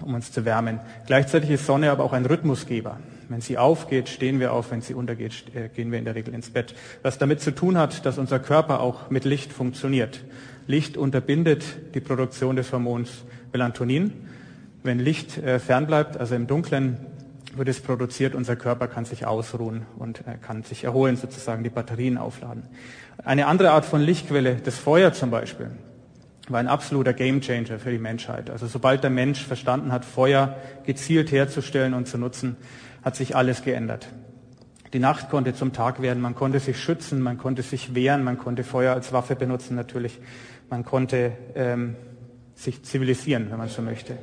um 0.00 0.14
uns 0.14 0.32
zu 0.32 0.46
wärmen. 0.46 0.80
Gleichzeitig 1.06 1.50
ist 1.50 1.66
Sonne 1.66 1.90
aber 1.90 2.04
auch 2.04 2.14
ein 2.14 2.24
Rhythmusgeber. 2.24 3.00
Wenn 3.28 3.42
sie 3.42 3.58
aufgeht, 3.58 4.08
stehen 4.08 4.40
wir 4.40 4.54
auf, 4.54 4.70
wenn 4.70 4.80
sie 4.80 4.94
untergeht, 4.94 5.54
äh, 5.54 5.68
gehen 5.68 5.92
wir 5.92 5.98
in 5.98 6.06
der 6.06 6.14
Regel 6.14 6.32
ins 6.32 6.48
Bett. 6.48 6.74
Was 7.02 7.18
damit 7.18 7.42
zu 7.42 7.54
tun 7.54 7.76
hat, 7.76 8.06
dass 8.06 8.16
unser 8.16 8.38
Körper 8.38 8.80
auch 8.80 9.10
mit 9.10 9.26
Licht 9.26 9.52
funktioniert. 9.52 10.24
Licht 10.66 10.96
unterbindet 10.96 11.64
die 11.94 12.00
Produktion 12.00 12.56
des 12.56 12.72
Hormons 12.72 13.24
Melatonin. 13.52 14.10
Wenn 14.84 15.00
Licht 15.00 15.36
äh, 15.36 15.58
fernbleibt, 15.58 16.16
also 16.16 16.34
im 16.34 16.46
Dunkeln, 16.46 16.96
wird 17.56 17.68
es 17.68 17.80
produziert, 17.80 18.34
unser 18.34 18.56
Körper 18.56 18.88
kann 18.88 19.04
sich 19.04 19.26
ausruhen 19.26 19.86
und 19.98 20.20
äh, 20.20 20.36
kann 20.40 20.62
sich 20.62 20.84
erholen, 20.84 21.16
sozusagen 21.16 21.62
die 21.62 21.70
Batterien 21.70 22.18
aufladen. 22.18 22.64
Eine 23.24 23.46
andere 23.46 23.70
Art 23.70 23.84
von 23.84 24.00
Lichtquelle, 24.00 24.56
das 24.56 24.78
Feuer 24.78 25.12
zum 25.12 25.30
Beispiel, 25.30 25.70
war 26.48 26.60
ein 26.60 26.68
absoluter 26.68 27.12
Gamechanger 27.12 27.78
für 27.78 27.90
die 27.90 27.98
Menschheit. 27.98 28.50
Also 28.50 28.66
sobald 28.66 29.02
der 29.02 29.10
Mensch 29.10 29.44
verstanden 29.44 29.92
hat, 29.92 30.04
Feuer 30.04 30.56
gezielt 30.84 31.32
herzustellen 31.32 31.94
und 31.94 32.06
zu 32.06 32.18
nutzen, 32.18 32.56
hat 33.02 33.16
sich 33.16 33.34
alles 33.36 33.62
geändert. 33.62 34.08
Die 34.92 34.98
Nacht 34.98 35.28
konnte 35.28 35.54
zum 35.54 35.72
Tag 35.72 36.00
werden, 36.02 36.20
man 36.20 36.34
konnte 36.34 36.60
sich 36.60 36.78
schützen, 36.78 37.20
man 37.20 37.38
konnte 37.38 37.62
sich 37.62 37.94
wehren, 37.94 38.22
man 38.22 38.38
konnte 38.38 38.62
Feuer 38.62 38.94
als 38.94 39.12
Waffe 39.12 39.34
benutzen 39.34 39.74
natürlich, 39.74 40.20
man 40.70 40.84
konnte 40.84 41.32
ähm, 41.56 41.96
sich 42.54 42.84
zivilisieren, 42.84 43.50
wenn 43.50 43.58
man 43.58 43.68
so 43.68 43.82
möchte. 43.82 44.16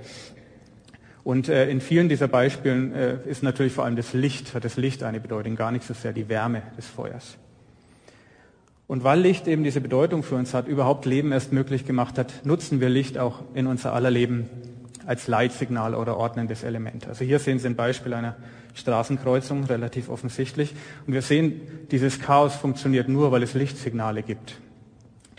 Und 1.23 1.49
äh, 1.49 1.69
in 1.69 1.81
vielen 1.81 2.09
dieser 2.09 2.27
Beispielen 2.27 2.93
äh, 2.93 3.17
ist 3.25 3.43
natürlich 3.43 3.73
vor 3.73 3.85
allem 3.85 3.95
das 3.95 4.13
Licht, 4.13 4.53
hat 4.53 4.65
das 4.65 4.77
Licht 4.77 5.03
eine 5.03 5.19
Bedeutung, 5.19 5.55
gar 5.55 5.71
nicht 5.71 5.85
so 5.85 5.93
sehr 5.93 6.13
die 6.13 6.29
Wärme 6.29 6.63
des 6.77 6.87
Feuers. 6.87 7.37
Und 8.87 9.03
weil 9.03 9.21
Licht 9.21 9.47
eben 9.47 9.63
diese 9.63 9.79
Bedeutung 9.81 10.23
für 10.23 10.35
uns 10.35 10.53
hat, 10.53 10.67
überhaupt 10.67 11.05
Leben 11.05 11.31
erst 11.31 11.53
möglich 11.53 11.85
gemacht 11.85 12.17
hat, 12.17 12.45
nutzen 12.45 12.81
wir 12.81 12.89
Licht 12.89 13.17
auch 13.17 13.41
in 13.53 13.67
unser 13.67 13.93
aller 13.93 14.11
Leben 14.11 14.49
als 15.05 15.27
Leitsignal 15.27 15.95
oder 15.95 16.17
ordnendes 16.17 16.63
Element. 16.63 17.07
Also 17.07 17.23
hier 17.23 17.39
sehen 17.39 17.59
Sie 17.59 17.67
ein 17.67 17.75
Beispiel 17.75 18.13
einer 18.13 18.35
Straßenkreuzung, 18.73 19.63
relativ 19.65 20.09
offensichtlich. 20.09 20.73
Und 21.07 21.13
wir 21.13 21.21
sehen, 21.21 21.61
dieses 21.91 22.19
Chaos 22.19 22.55
funktioniert 22.55 23.07
nur, 23.07 23.31
weil 23.31 23.43
es 23.43 23.53
Lichtsignale 23.53 24.23
gibt, 24.23 24.59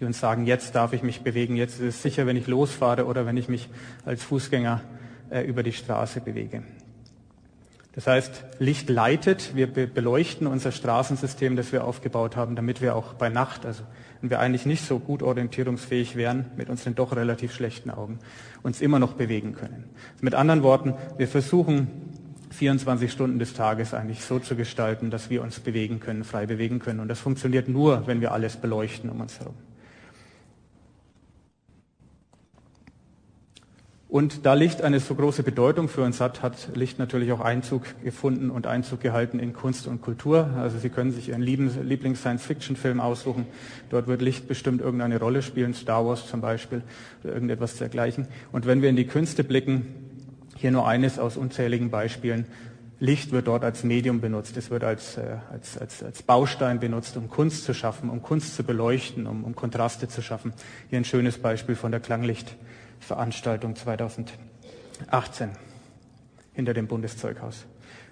die 0.00 0.04
uns 0.04 0.18
sagen, 0.18 0.46
jetzt 0.46 0.74
darf 0.74 0.92
ich 0.92 1.02
mich 1.02 1.20
bewegen, 1.22 1.56
jetzt 1.56 1.74
ist 1.74 1.96
es 1.96 2.02
sicher, 2.02 2.26
wenn 2.26 2.36
ich 2.36 2.46
losfahre 2.46 3.06
oder 3.06 3.26
wenn 3.26 3.36
ich 3.36 3.48
mich 3.48 3.68
als 4.04 4.22
Fußgänger 4.22 4.80
äh, 5.32 5.42
über 5.42 5.62
die 5.62 5.72
Straße 5.72 6.20
bewege. 6.20 6.62
Das 7.94 8.06
heißt, 8.06 8.44
Licht 8.58 8.88
leitet, 8.88 9.54
wir 9.54 9.66
beleuchten 9.66 10.46
unser 10.46 10.72
Straßensystem, 10.72 11.56
das 11.56 11.72
wir 11.72 11.84
aufgebaut 11.84 12.36
haben, 12.36 12.56
damit 12.56 12.80
wir 12.80 12.96
auch 12.96 13.12
bei 13.14 13.28
Nacht, 13.28 13.66
also 13.66 13.82
wenn 14.20 14.30
wir 14.30 14.40
eigentlich 14.40 14.64
nicht 14.64 14.84
so 14.86 14.98
gut 14.98 15.22
orientierungsfähig 15.22 16.16
wären, 16.16 16.46
mit 16.56 16.70
unseren 16.70 16.94
doch 16.94 17.14
relativ 17.14 17.52
schlechten 17.52 17.90
Augen, 17.90 18.18
uns 18.62 18.80
immer 18.80 18.98
noch 18.98 19.12
bewegen 19.12 19.54
können. 19.54 19.84
Mit 20.22 20.34
anderen 20.34 20.62
Worten, 20.62 20.94
wir 21.18 21.28
versuchen 21.28 21.88
24 22.50 23.12
Stunden 23.12 23.38
des 23.38 23.52
Tages 23.52 23.92
eigentlich 23.92 24.24
so 24.24 24.38
zu 24.38 24.56
gestalten, 24.56 25.10
dass 25.10 25.28
wir 25.28 25.42
uns 25.42 25.60
bewegen 25.60 26.00
können, 26.00 26.24
frei 26.24 26.46
bewegen 26.46 26.78
können. 26.78 27.00
Und 27.00 27.08
das 27.08 27.20
funktioniert 27.20 27.68
nur, 27.68 28.06
wenn 28.06 28.22
wir 28.22 28.32
alles 28.32 28.56
beleuchten 28.56 29.10
um 29.10 29.20
uns 29.20 29.38
herum. 29.38 29.54
Und 34.12 34.44
da 34.44 34.52
Licht 34.52 34.82
eine 34.82 35.00
so 35.00 35.14
große 35.14 35.42
Bedeutung 35.42 35.88
für 35.88 36.02
uns 36.02 36.20
hat, 36.20 36.42
hat 36.42 36.76
Licht 36.76 36.98
natürlich 36.98 37.32
auch 37.32 37.40
Einzug 37.40 37.84
gefunden 38.04 38.50
und 38.50 38.66
Einzug 38.66 39.00
gehalten 39.00 39.38
in 39.38 39.54
Kunst 39.54 39.86
und 39.86 40.02
Kultur. 40.02 40.50
Also 40.54 40.78
Sie 40.78 40.90
können 40.90 41.12
sich 41.12 41.30
Ihren 41.30 41.40
Lieblings-Science-Fiction-Film 41.40 43.00
aussuchen. 43.00 43.46
Dort 43.88 44.08
wird 44.08 44.20
Licht 44.20 44.48
bestimmt 44.48 44.82
irgendeine 44.82 45.18
Rolle 45.18 45.40
spielen, 45.40 45.72
Star 45.72 46.04
Wars 46.04 46.28
zum 46.28 46.42
Beispiel 46.42 46.82
oder 47.24 47.32
irgendetwas 47.32 47.78
dergleichen. 47.78 48.28
Und 48.52 48.66
wenn 48.66 48.82
wir 48.82 48.90
in 48.90 48.96
die 48.96 49.06
Künste 49.06 49.44
blicken, 49.44 49.86
hier 50.58 50.72
nur 50.72 50.86
eines 50.86 51.18
aus 51.18 51.38
unzähligen 51.38 51.88
Beispielen. 51.88 52.44
Licht 53.00 53.32
wird 53.32 53.46
dort 53.46 53.64
als 53.64 53.82
Medium 53.82 54.20
benutzt, 54.20 54.58
es 54.58 54.70
wird 54.70 54.84
als, 54.84 55.16
äh, 55.16 55.38
als, 55.50 55.78
als, 55.78 56.02
als 56.02 56.22
Baustein 56.22 56.80
benutzt, 56.80 57.16
um 57.16 57.30
Kunst 57.30 57.64
zu 57.64 57.72
schaffen, 57.72 58.10
um 58.10 58.20
Kunst 58.20 58.56
zu 58.56 58.62
beleuchten, 58.62 59.26
um, 59.26 59.42
um 59.42 59.56
Kontraste 59.56 60.06
zu 60.06 60.20
schaffen. 60.20 60.52
Hier 60.90 60.98
ein 60.98 61.06
schönes 61.06 61.38
Beispiel 61.38 61.76
von 61.76 61.90
der 61.90 62.00
Klanglicht. 62.00 62.56
Veranstaltung 63.02 63.76
2018 63.76 65.50
hinter 66.54 66.74
dem 66.74 66.86
Bundeszeughaus. 66.86 67.66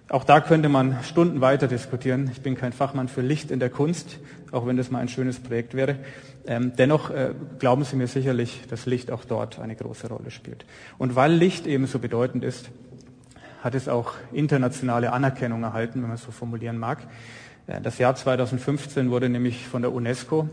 Auch 0.08 0.24
da 0.24 0.40
könnte 0.40 0.68
man 0.68 1.04
Stunden 1.04 1.40
weiter 1.40 1.68
diskutieren. 1.68 2.28
Ich 2.32 2.42
bin 2.42 2.56
kein 2.56 2.72
Fachmann 2.72 3.06
für 3.06 3.20
Licht 3.20 3.52
in 3.52 3.60
der 3.60 3.70
Kunst, 3.70 4.18
auch 4.50 4.66
wenn 4.66 4.76
das 4.76 4.90
mal 4.90 4.98
ein 4.98 5.08
schönes 5.08 5.38
Projekt 5.38 5.74
wäre. 5.74 5.98
Ähm, 6.46 6.72
dennoch 6.76 7.10
äh, 7.10 7.32
glauben 7.60 7.84
Sie 7.84 7.94
mir 7.94 8.08
sicherlich, 8.08 8.62
dass 8.68 8.86
Licht 8.86 9.12
auch 9.12 9.24
dort 9.24 9.60
eine 9.60 9.76
große 9.76 10.08
Rolle 10.08 10.32
spielt. 10.32 10.64
Und 10.98 11.14
weil 11.14 11.32
Licht 11.32 11.68
eben 11.68 11.86
so 11.86 12.00
bedeutend 12.00 12.42
ist, 12.42 12.70
hat 13.62 13.76
es 13.76 13.88
auch 13.88 14.14
internationale 14.32 15.12
Anerkennung 15.12 15.62
erhalten, 15.62 16.02
wenn 16.02 16.08
man 16.08 16.16
es 16.16 16.24
so 16.24 16.32
formulieren 16.32 16.78
mag. 16.78 16.98
Äh, 17.68 17.80
das 17.80 17.98
Jahr 17.98 18.16
2015 18.16 19.12
wurde 19.12 19.28
nämlich 19.28 19.68
von 19.68 19.82
der 19.82 19.92
UNESCO 19.92 20.48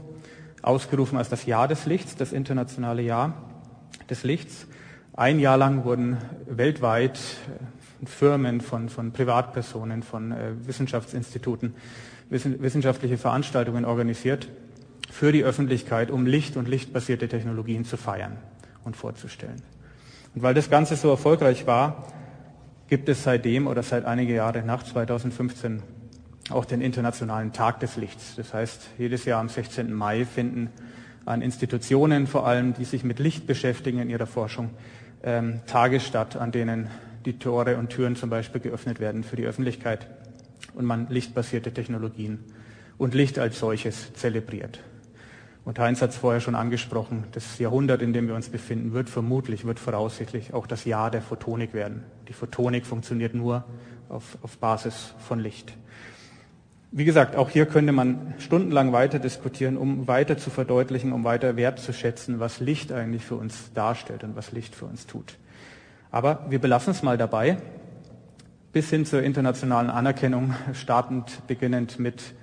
ausgerufen 0.62 1.18
als 1.18 1.30
das 1.30 1.48
Jahr 1.48 1.68
des 1.68 1.88
Lichts, 1.88 2.16
das 2.16 2.32
internationale 2.32 3.02
Jahr 3.02 3.34
des 4.10 4.24
Lichts. 4.24 4.68
Ein 5.14 5.40
Jahr 5.40 5.58
lang 5.58 5.84
wurden 5.84 6.18
weltweit 6.48 7.18
äh, 7.18 8.06
Firmen, 8.06 8.62
von, 8.62 8.90
von 8.90 9.12
Privatpersonen, 9.12 10.04
von 10.04 10.32
äh, 10.32 10.52
Wissenschaftsinstituten 10.66 11.74
wissen, 12.30 12.62
wissenschaftliche 12.62 13.18
Veranstaltungen 13.18 13.86
organisiert 13.86 14.50
für 15.10 15.32
die 15.32 15.44
Öffentlichkeit, 15.44 16.12
um 16.12 16.26
Licht 16.26 16.58
und 16.58 16.68
lichtbasierte 16.68 17.28
Technologien 17.28 17.86
zu 17.86 17.98
feiern 17.98 18.38
und 18.84 18.96
vorzustellen. 18.96 19.62
Und 20.36 20.44
weil 20.44 20.54
das 20.54 20.70
Ganze 20.70 20.96
so 20.96 21.10
erfolgreich 21.10 21.66
war, 21.66 22.08
gibt 22.88 23.10
es 23.10 23.24
seitdem 23.24 23.68
oder 23.68 23.84
seit 23.84 24.06
einige 24.06 24.36
Jahre 24.36 24.64
nach 24.64 24.84
2015 24.84 25.82
auch 26.50 26.66
den 26.66 26.82
Internationalen 26.82 27.52
Tag 27.52 27.80
des 27.80 27.98
Lichts. 27.98 28.36
Das 28.36 28.54
heißt, 28.54 28.90
jedes 28.98 29.26
Jahr 29.26 29.42
am 29.42 29.50
16. 29.50 29.92
Mai 29.92 30.26
finden 30.26 30.70
an 31.28 31.42
Institutionen 31.42 32.26
vor 32.26 32.48
allem, 32.48 32.74
die 32.74 32.86
sich 32.86 33.04
mit 33.04 33.20
Licht 33.20 33.48
beschäftigen 33.48 34.00
in 34.00 34.10
ihrer 34.10 34.28
Forschung, 34.28 34.70
ähm, 35.24 35.60
Tage 35.68 36.00
statt, 36.00 36.38
an 36.38 36.52
denen 36.52 36.90
die 37.26 37.38
Tore 37.38 37.78
und 37.78 37.90
Türen 37.90 38.16
zum 38.16 38.30
Beispiel 38.30 38.62
geöffnet 38.62 39.00
werden 39.00 39.24
für 39.24 39.36
die 39.36 39.46
Öffentlichkeit 39.46 40.08
und 40.74 40.86
man 40.86 41.08
lichtbasierte 41.10 41.74
Technologien 41.74 42.40
und 42.98 43.14
Licht 43.14 43.40
als 43.40 43.60
solches 43.60 44.14
zelebriert. 44.14 44.80
Und 45.66 45.80
Heinz 45.80 46.02
hat 46.02 46.12
es 46.12 46.18
vorher 46.18 46.40
schon 46.40 46.56
angesprochen, 46.56 47.26
das 47.34 47.60
Jahrhundert, 47.60 48.02
in 48.02 48.14
dem 48.14 48.30
wir 48.30 48.36
uns 48.36 48.48
befinden, 48.48 48.94
wird 48.94 49.10
vermutlich, 49.10 49.66
wird 49.66 49.80
voraussichtlich 49.80 50.54
auch 50.54 50.66
das 50.66 50.86
Jahr 50.86 51.12
der 51.12 51.22
Photonik 51.22 51.74
werden. 51.74 52.06
Die 52.30 52.34
Photonik 52.34 52.86
funktioniert 52.86 53.34
nur 53.34 53.66
auf, 54.08 54.38
auf 54.44 54.58
Basis 54.60 55.14
von 55.28 55.40
Licht. 55.40 55.74
Wie 56.92 57.04
gesagt, 57.04 57.36
auch 57.36 57.50
hier 57.50 57.66
könnte 57.66 57.92
man 57.92 58.34
stundenlang 58.38 58.94
weiter 58.94 59.20
diskutieren, 59.20 59.76
um 59.76 60.08
weiter 60.08 60.38
zu 60.38 60.50
verdeutlichen, 60.50 61.12
um 61.12 61.26
weiter 61.26 61.58
wertzuschätzen, 61.58 62.40
was 62.40 62.62
Licht 62.62 62.94
eigentlich 62.94 63.26
für 63.26 63.36
uns 63.36 63.74
darstellt 63.74 64.24
und 64.24 64.38
was 64.38 64.54
Licht 64.54 64.74
für 64.74 64.86
uns 64.86 65.06
tut. 65.06 65.38
Aber 66.12 66.46
wir 66.50 66.60
belassen 66.60 66.92
es 66.92 67.04
mal 67.04 67.18
dabei, 67.18 67.58
bis 68.72 68.90
hin 68.90 69.06
zur 69.06 69.22
internationalen 69.22 69.90
Anerkennung, 69.90 70.54
startend, 70.74 71.42
beginnend 71.48 72.00
mit 72.00 72.34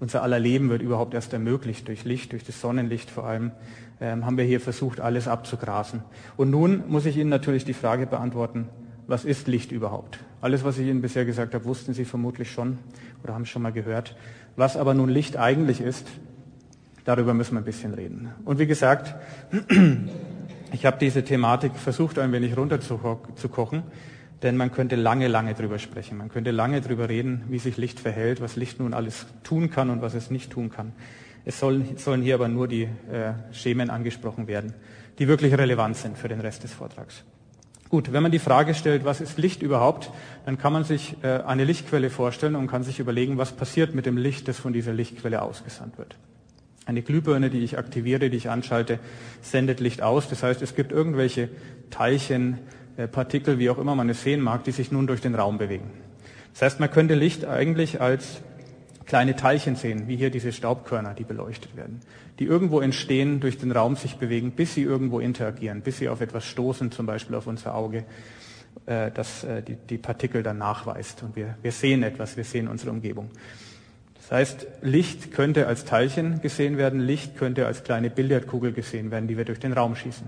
unser 0.00 0.22
aller 0.22 0.40
Leben 0.40 0.68
wird 0.70 0.82
überhaupt 0.82 1.14
erst 1.14 1.32
ermöglicht 1.32 1.86
durch 1.86 2.04
Licht, 2.04 2.32
durch 2.32 2.42
das 2.44 2.60
Sonnenlicht 2.60 3.10
vor 3.10 3.24
allem, 3.24 3.52
ähm, 4.00 4.26
haben 4.26 4.36
wir 4.36 4.44
hier 4.44 4.60
versucht, 4.60 5.00
alles 5.00 5.28
abzugrasen. 5.28 6.02
Und 6.36 6.50
nun 6.50 6.82
muss 6.88 7.06
ich 7.06 7.16
Ihnen 7.16 7.30
natürlich 7.30 7.64
die 7.64 7.74
Frage 7.74 8.06
beantworten, 8.06 8.68
was 9.12 9.26
ist 9.26 9.46
Licht 9.46 9.72
überhaupt? 9.72 10.18
Alles, 10.40 10.64
was 10.64 10.78
ich 10.78 10.88
Ihnen 10.88 11.02
bisher 11.02 11.26
gesagt 11.26 11.52
habe, 11.52 11.66
wussten 11.66 11.92
Sie 11.92 12.06
vermutlich 12.06 12.50
schon 12.50 12.78
oder 13.22 13.34
haben 13.34 13.44
schon 13.44 13.60
mal 13.60 13.70
gehört. 13.70 14.16
Was 14.56 14.74
aber 14.78 14.94
nun 14.94 15.10
Licht 15.10 15.36
eigentlich 15.36 15.82
ist, 15.82 16.06
darüber 17.04 17.34
müssen 17.34 17.54
wir 17.54 17.60
ein 17.60 17.66
bisschen 17.66 17.92
reden. 17.92 18.30
Und 18.46 18.58
wie 18.58 18.66
gesagt, 18.66 19.14
ich 20.72 20.86
habe 20.86 20.96
diese 20.98 21.24
Thematik 21.24 21.76
versucht, 21.76 22.18
ein 22.18 22.32
wenig 22.32 22.56
runterzukochen, 22.56 23.82
denn 24.42 24.56
man 24.56 24.72
könnte 24.72 24.96
lange, 24.96 25.28
lange 25.28 25.52
drüber 25.52 25.78
sprechen. 25.78 26.16
Man 26.16 26.30
könnte 26.30 26.50
lange 26.50 26.80
drüber 26.80 27.10
reden, 27.10 27.42
wie 27.48 27.58
sich 27.58 27.76
Licht 27.76 28.00
verhält, 28.00 28.40
was 28.40 28.56
Licht 28.56 28.80
nun 28.80 28.94
alles 28.94 29.26
tun 29.42 29.68
kann 29.68 29.90
und 29.90 30.00
was 30.00 30.14
es 30.14 30.30
nicht 30.30 30.50
tun 30.50 30.70
kann. 30.70 30.92
Es 31.44 31.60
sollen, 31.60 31.98
sollen 31.98 32.22
hier 32.22 32.36
aber 32.36 32.48
nur 32.48 32.66
die 32.66 32.84
äh, 32.84 33.34
Schemen 33.52 33.90
angesprochen 33.90 34.46
werden, 34.46 34.72
die 35.18 35.28
wirklich 35.28 35.52
relevant 35.58 35.98
sind 35.98 36.16
für 36.16 36.28
den 36.28 36.40
Rest 36.40 36.64
des 36.64 36.72
Vortrags. 36.72 37.24
Gut, 37.92 38.10
wenn 38.14 38.22
man 38.22 38.32
die 38.32 38.38
Frage 38.38 38.72
stellt, 38.72 39.04
was 39.04 39.20
ist 39.20 39.36
Licht 39.36 39.60
überhaupt, 39.60 40.10
dann 40.46 40.56
kann 40.56 40.72
man 40.72 40.82
sich 40.82 41.14
äh, 41.22 41.42
eine 41.42 41.64
Lichtquelle 41.64 42.08
vorstellen 42.08 42.56
und 42.56 42.66
kann 42.66 42.82
sich 42.82 43.00
überlegen, 43.00 43.36
was 43.36 43.52
passiert 43.52 43.94
mit 43.94 44.06
dem 44.06 44.16
Licht, 44.16 44.48
das 44.48 44.58
von 44.58 44.72
dieser 44.72 44.94
Lichtquelle 44.94 45.42
ausgesandt 45.42 45.98
wird. 45.98 46.16
Eine 46.86 47.02
Glühbirne, 47.02 47.50
die 47.50 47.58
ich 47.58 47.76
aktiviere, 47.76 48.30
die 48.30 48.38
ich 48.38 48.48
anschalte, 48.48 48.98
sendet 49.42 49.78
Licht 49.80 50.00
aus. 50.00 50.26
Das 50.30 50.42
heißt, 50.42 50.62
es 50.62 50.74
gibt 50.74 50.90
irgendwelche 50.90 51.50
Teilchen, 51.90 52.60
äh, 52.96 53.08
Partikel, 53.08 53.58
wie 53.58 53.68
auch 53.68 53.76
immer 53.76 53.94
man 53.94 54.08
es 54.08 54.22
sehen 54.22 54.40
mag, 54.40 54.64
die 54.64 54.72
sich 54.72 54.90
nun 54.90 55.06
durch 55.06 55.20
den 55.20 55.34
Raum 55.34 55.58
bewegen. 55.58 55.90
Das 56.54 56.62
heißt, 56.62 56.80
man 56.80 56.90
könnte 56.90 57.14
Licht 57.14 57.44
eigentlich 57.44 58.00
als 58.00 58.40
kleine 59.06 59.36
Teilchen 59.36 59.76
sehen, 59.76 60.08
wie 60.08 60.16
hier 60.16 60.30
diese 60.30 60.52
Staubkörner, 60.52 61.14
die 61.14 61.24
beleuchtet 61.24 61.76
werden, 61.76 62.00
die 62.38 62.44
irgendwo 62.44 62.80
entstehen, 62.80 63.40
durch 63.40 63.58
den 63.58 63.72
Raum 63.72 63.96
sich 63.96 64.16
bewegen, 64.16 64.52
bis 64.52 64.74
sie 64.74 64.82
irgendwo 64.82 65.20
interagieren, 65.20 65.82
bis 65.82 65.98
sie 65.98 66.08
auf 66.08 66.20
etwas 66.20 66.44
stoßen, 66.46 66.90
zum 66.92 67.06
Beispiel 67.06 67.36
auf 67.36 67.46
unser 67.46 67.74
Auge, 67.74 68.04
äh, 68.86 69.10
das 69.10 69.44
äh, 69.44 69.62
die, 69.62 69.76
die 69.76 69.98
Partikel 69.98 70.42
dann 70.42 70.58
nachweist. 70.58 71.22
Und 71.22 71.36
wir, 71.36 71.56
wir 71.62 71.72
sehen 71.72 72.02
etwas, 72.02 72.36
wir 72.36 72.44
sehen 72.44 72.68
unsere 72.68 72.90
Umgebung. 72.90 73.30
Das 74.14 74.30
heißt, 74.30 74.66
Licht 74.82 75.32
könnte 75.32 75.66
als 75.66 75.84
Teilchen 75.84 76.40
gesehen 76.40 76.78
werden, 76.78 77.00
Licht 77.00 77.36
könnte 77.36 77.66
als 77.66 77.82
kleine 77.84 78.08
Billardkugel 78.08 78.72
gesehen 78.72 79.10
werden, 79.10 79.26
die 79.26 79.36
wir 79.36 79.44
durch 79.44 79.58
den 79.58 79.72
Raum 79.72 79.96
schießen. 79.96 80.26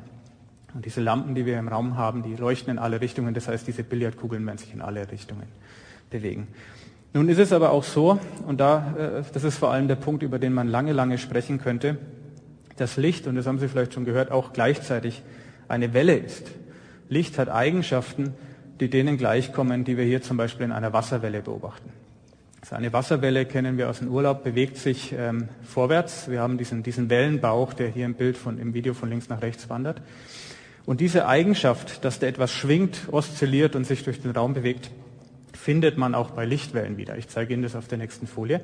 Und 0.75 0.85
diese 0.85 1.01
Lampen, 1.01 1.37
die 1.37 1.47
wir 1.47 1.59
im 1.59 1.69
Raum 1.69 1.97
haben, 1.97 2.25
die 2.25 2.35
leuchten 2.35 2.73
in 2.73 2.79
alle 2.79 3.01
Richtungen. 3.01 3.33
Das 3.33 3.47
heißt, 3.47 3.67
diese 3.67 3.85
Billardkugeln 3.85 4.45
werden 4.45 4.59
sich 4.59 4.75
in 4.75 4.83
alle 4.83 5.11
Richtungen 5.11 5.47
bewegen. 6.11 6.49
Nun 7.17 7.29
ist 7.29 7.39
es 7.39 7.53
aber 7.53 7.71
auch 7.71 7.85
so, 7.85 8.19
und 8.45 8.59
da, 8.59 8.95
äh, 8.99 9.23
das 9.33 9.45
ist 9.45 9.57
vor 9.57 9.71
allem 9.71 9.87
der 9.87 9.95
Punkt, 9.95 10.25
über 10.25 10.41
den 10.41 10.53
man 10.53 10.67
lange, 10.67 10.93
lange 10.93 11.17
sprechen 11.17 11.61
könnte, 11.61 11.97
dass 12.77 12.97
Licht, 12.97 13.29
und 13.29 13.37
das 13.37 13.47
haben 13.47 13.61
Sie 13.61 13.69
vielleicht 13.69 13.95
schon 13.95 14.05
gehört, 14.05 14.33
auch 14.33 14.53
gleichzeitig 14.53 15.23
eine 15.69 15.95
Welle 15.95 16.17
ist. 16.17 16.51
Licht 17.09 17.39
hat 17.39 17.49
Eigenschaften, 17.49 18.35
die 18.81 18.91
denen 18.91 19.17
gleichkommen, 19.17 19.85
die 19.85 19.97
wir 19.97 20.05
hier 20.05 20.23
zum 20.23 20.37
Beispiel 20.37 20.67
in 20.67 20.73
einer 20.73 20.93
Wasserwelle 20.93 21.41
beobachten. 21.41 21.89
Also 22.61 22.75
eine 22.75 22.93
Wasserwelle 22.93 23.47
kennen 23.47 23.79
wir 23.79 23.91
aus 23.91 24.01
dem 24.01 24.09
Urlaub, 24.09 24.43
bewegt 24.43 24.77
sich 24.77 25.15
ähm, 25.17 25.49
vorwärts. 25.63 26.29
Wir 26.29 26.41
haben 26.41 26.59
diesen, 26.59 26.83
diesen 26.83 27.11
Wellenbauch, 27.11 27.75
der 27.75 27.91
hier 27.91 28.07
im 28.07 28.15
Bild 28.15 28.37
von, 28.37 28.59
im 28.59 28.75
Video 28.75 28.93
von 28.93 29.09
links 29.09 29.29
nach 29.29 29.41
rechts 29.41 29.71
wandert. 29.71 30.03
Und 30.85 31.01
diese 31.01 31.29
Eigenschaft, 31.29 32.05
dass 32.05 32.19
da 32.19 32.27
etwas 32.27 32.51
schwingt, 32.51 33.03
oszilliert 33.13 33.77
und 33.77 33.85
sich 33.85 34.03
durch 34.03 34.21
den 34.21 34.33
Raum 34.33 34.55
bewegt, 34.55 34.91
findet 35.65 35.97
man 35.97 36.15
auch 36.15 36.33
bei 36.33 36.45
Lichtwellen 36.45 36.99
wieder. 36.99 37.17
Ich 37.17 37.29
zeige 37.29 37.55
Ihnen 37.55 37.63
das 37.63 37.75
auf 37.75 37.89
der 37.89 37.97
nächsten 37.97 38.27
Folie. 38.27 38.61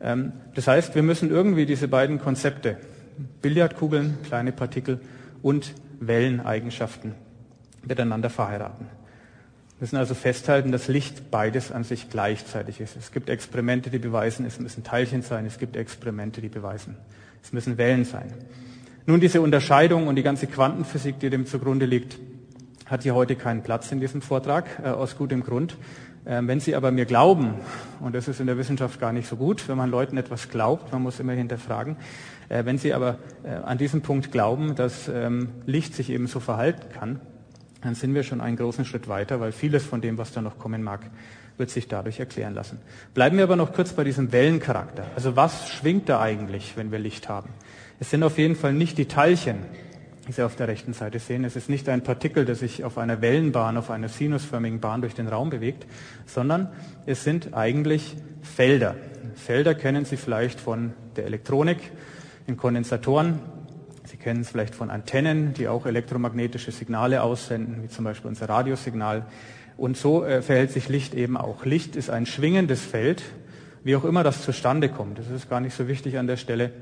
Ähm, 0.00 0.32
das 0.56 0.66
heißt, 0.66 0.96
wir 0.96 1.04
müssen 1.04 1.30
irgendwie 1.30 1.66
diese 1.66 1.86
beiden 1.86 2.18
Konzepte, 2.18 2.78
Billardkugeln, 3.40 4.18
kleine 4.24 4.50
Partikel 4.50 4.98
und 5.40 5.72
Welleneigenschaften 6.00 7.14
miteinander 7.86 8.28
verheiraten. 8.28 8.86
Wir 8.86 9.82
müssen 9.82 9.96
also 9.96 10.14
festhalten, 10.14 10.72
dass 10.72 10.88
Licht 10.88 11.30
beides 11.30 11.70
an 11.70 11.84
sich 11.84 12.10
gleichzeitig 12.10 12.80
ist. 12.80 12.96
Es 12.96 13.12
gibt 13.12 13.30
Experimente, 13.30 13.90
die 13.90 14.00
beweisen, 14.00 14.44
es 14.44 14.58
müssen 14.58 14.82
Teilchen 14.82 15.22
sein. 15.22 15.46
Es 15.46 15.60
gibt 15.60 15.76
Experimente, 15.76 16.40
die 16.40 16.48
beweisen, 16.48 16.96
es 17.40 17.52
müssen 17.52 17.78
Wellen 17.78 18.04
sein. 18.04 18.32
Nun, 19.06 19.20
diese 19.20 19.40
Unterscheidung 19.40 20.08
und 20.08 20.16
die 20.16 20.24
ganze 20.24 20.48
Quantenphysik, 20.48 21.20
die 21.20 21.30
dem 21.30 21.46
zugrunde 21.46 21.86
liegt, 21.86 22.18
hat 22.86 23.04
hier 23.04 23.14
heute 23.14 23.36
keinen 23.36 23.62
Platz 23.62 23.92
in 23.92 24.00
diesem 24.00 24.22
Vortrag, 24.22 24.66
äh, 24.82 24.88
aus 24.88 25.16
gutem 25.16 25.44
Grund. 25.44 25.76
Ähm, 26.24 26.46
wenn 26.46 26.60
Sie 26.60 26.76
aber 26.76 26.92
mir 26.92 27.04
glauben, 27.04 27.54
und 28.00 28.14
das 28.14 28.28
ist 28.28 28.40
in 28.40 28.46
der 28.46 28.56
Wissenschaft 28.56 29.00
gar 29.00 29.12
nicht 29.12 29.28
so 29.28 29.36
gut, 29.36 29.68
wenn 29.68 29.76
man 29.76 29.90
Leuten 29.90 30.16
etwas 30.16 30.48
glaubt, 30.48 30.92
man 30.92 31.02
muss 31.02 31.18
immer 31.18 31.32
hinterfragen, 31.32 31.96
äh, 32.48 32.64
wenn 32.64 32.78
Sie 32.78 32.94
aber 32.94 33.18
äh, 33.42 33.48
an 33.48 33.78
diesem 33.78 34.02
Punkt 34.02 34.30
glauben, 34.30 34.76
dass 34.76 35.08
ähm, 35.08 35.48
Licht 35.66 35.94
sich 35.94 36.10
eben 36.10 36.28
so 36.28 36.38
verhalten 36.38 36.92
kann, 36.92 37.20
dann 37.80 37.96
sind 37.96 38.14
wir 38.14 38.22
schon 38.22 38.40
einen 38.40 38.56
großen 38.56 38.84
Schritt 38.84 39.08
weiter, 39.08 39.40
weil 39.40 39.50
vieles 39.50 39.84
von 39.84 40.00
dem, 40.00 40.16
was 40.16 40.32
da 40.32 40.40
noch 40.40 40.58
kommen 40.58 40.84
mag, 40.84 41.00
wird 41.58 41.70
sich 41.70 41.88
dadurch 41.88 42.20
erklären 42.20 42.54
lassen. 42.54 42.78
Bleiben 43.14 43.36
wir 43.36 43.44
aber 43.44 43.56
noch 43.56 43.72
kurz 43.72 43.92
bei 43.92 44.04
diesem 44.04 44.30
Wellencharakter. 44.32 45.04
Also 45.16 45.34
was 45.34 45.68
schwingt 45.68 46.08
da 46.08 46.20
eigentlich, 46.20 46.76
wenn 46.76 46.92
wir 46.92 47.00
Licht 47.00 47.28
haben? 47.28 47.50
Es 47.98 48.10
sind 48.10 48.22
auf 48.22 48.38
jeden 48.38 48.56
Fall 48.56 48.72
nicht 48.72 48.96
die 48.98 49.06
Teilchen, 49.06 49.58
die 50.26 50.32
Sie 50.32 50.42
auf 50.42 50.56
der 50.56 50.68
rechten 50.68 50.92
Seite 50.92 51.18
sehen. 51.18 51.44
Es 51.44 51.56
ist 51.56 51.68
nicht 51.68 51.88
ein 51.88 52.02
Partikel, 52.02 52.44
das 52.44 52.60
sich 52.60 52.84
auf 52.84 52.98
einer 52.98 53.20
Wellenbahn, 53.20 53.76
auf 53.76 53.90
einer 53.90 54.08
sinusförmigen 54.08 54.80
Bahn 54.80 55.00
durch 55.00 55.14
den 55.14 55.28
Raum 55.28 55.50
bewegt, 55.50 55.86
sondern 56.26 56.68
es 57.06 57.24
sind 57.24 57.54
eigentlich 57.54 58.16
Felder. 58.42 58.94
Felder 59.34 59.74
kennen 59.74 60.04
Sie 60.04 60.16
vielleicht 60.16 60.60
von 60.60 60.92
der 61.16 61.26
Elektronik, 61.26 61.78
in 62.46 62.56
Kondensatoren. 62.56 63.40
Sie 64.04 64.16
kennen 64.16 64.40
es 64.40 64.50
vielleicht 64.50 64.74
von 64.74 64.90
Antennen, 64.90 65.54
die 65.54 65.68
auch 65.68 65.86
elektromagnetische 65.86 66.72
Signale 66.72 67.22
aussenden, 67.22 67.82
wie 67.82 67.88
zum 67.88 68.04
Beispiel 68.04 68.28
unser 68.28 68.48
Radiosignal. 68.48 69.26
Und 69.76 69.96
so 69.96 70.24
äh, 70.24 70.42
verhält 70.42 70.70
sich 70.70 70.88
Licht 70.88 71.14
eben 71.14 71.36
auch. 71.36 71.64
Licht 71.64 71.96
ist 71.96 72.10
ein 72.10 72.26
schwingendes 72.26 72.82
Feld, 72.82 73.22
wie 73.84 73.96
auch 73.96 74.04
immer 74.04 74.22
das 74.22 74.42
zustande 74.42 74.88
kommt. 74.88 75.18
Das 75.18 75.30
ist 75.30 75.48
gar 75.48 75.60
nicht 75.60 75.74
so 75.74 75.88
wichtig 75.88 76.18
an 76.18 76.26
der 76.26 76.36
Stelle. 76.36 76.72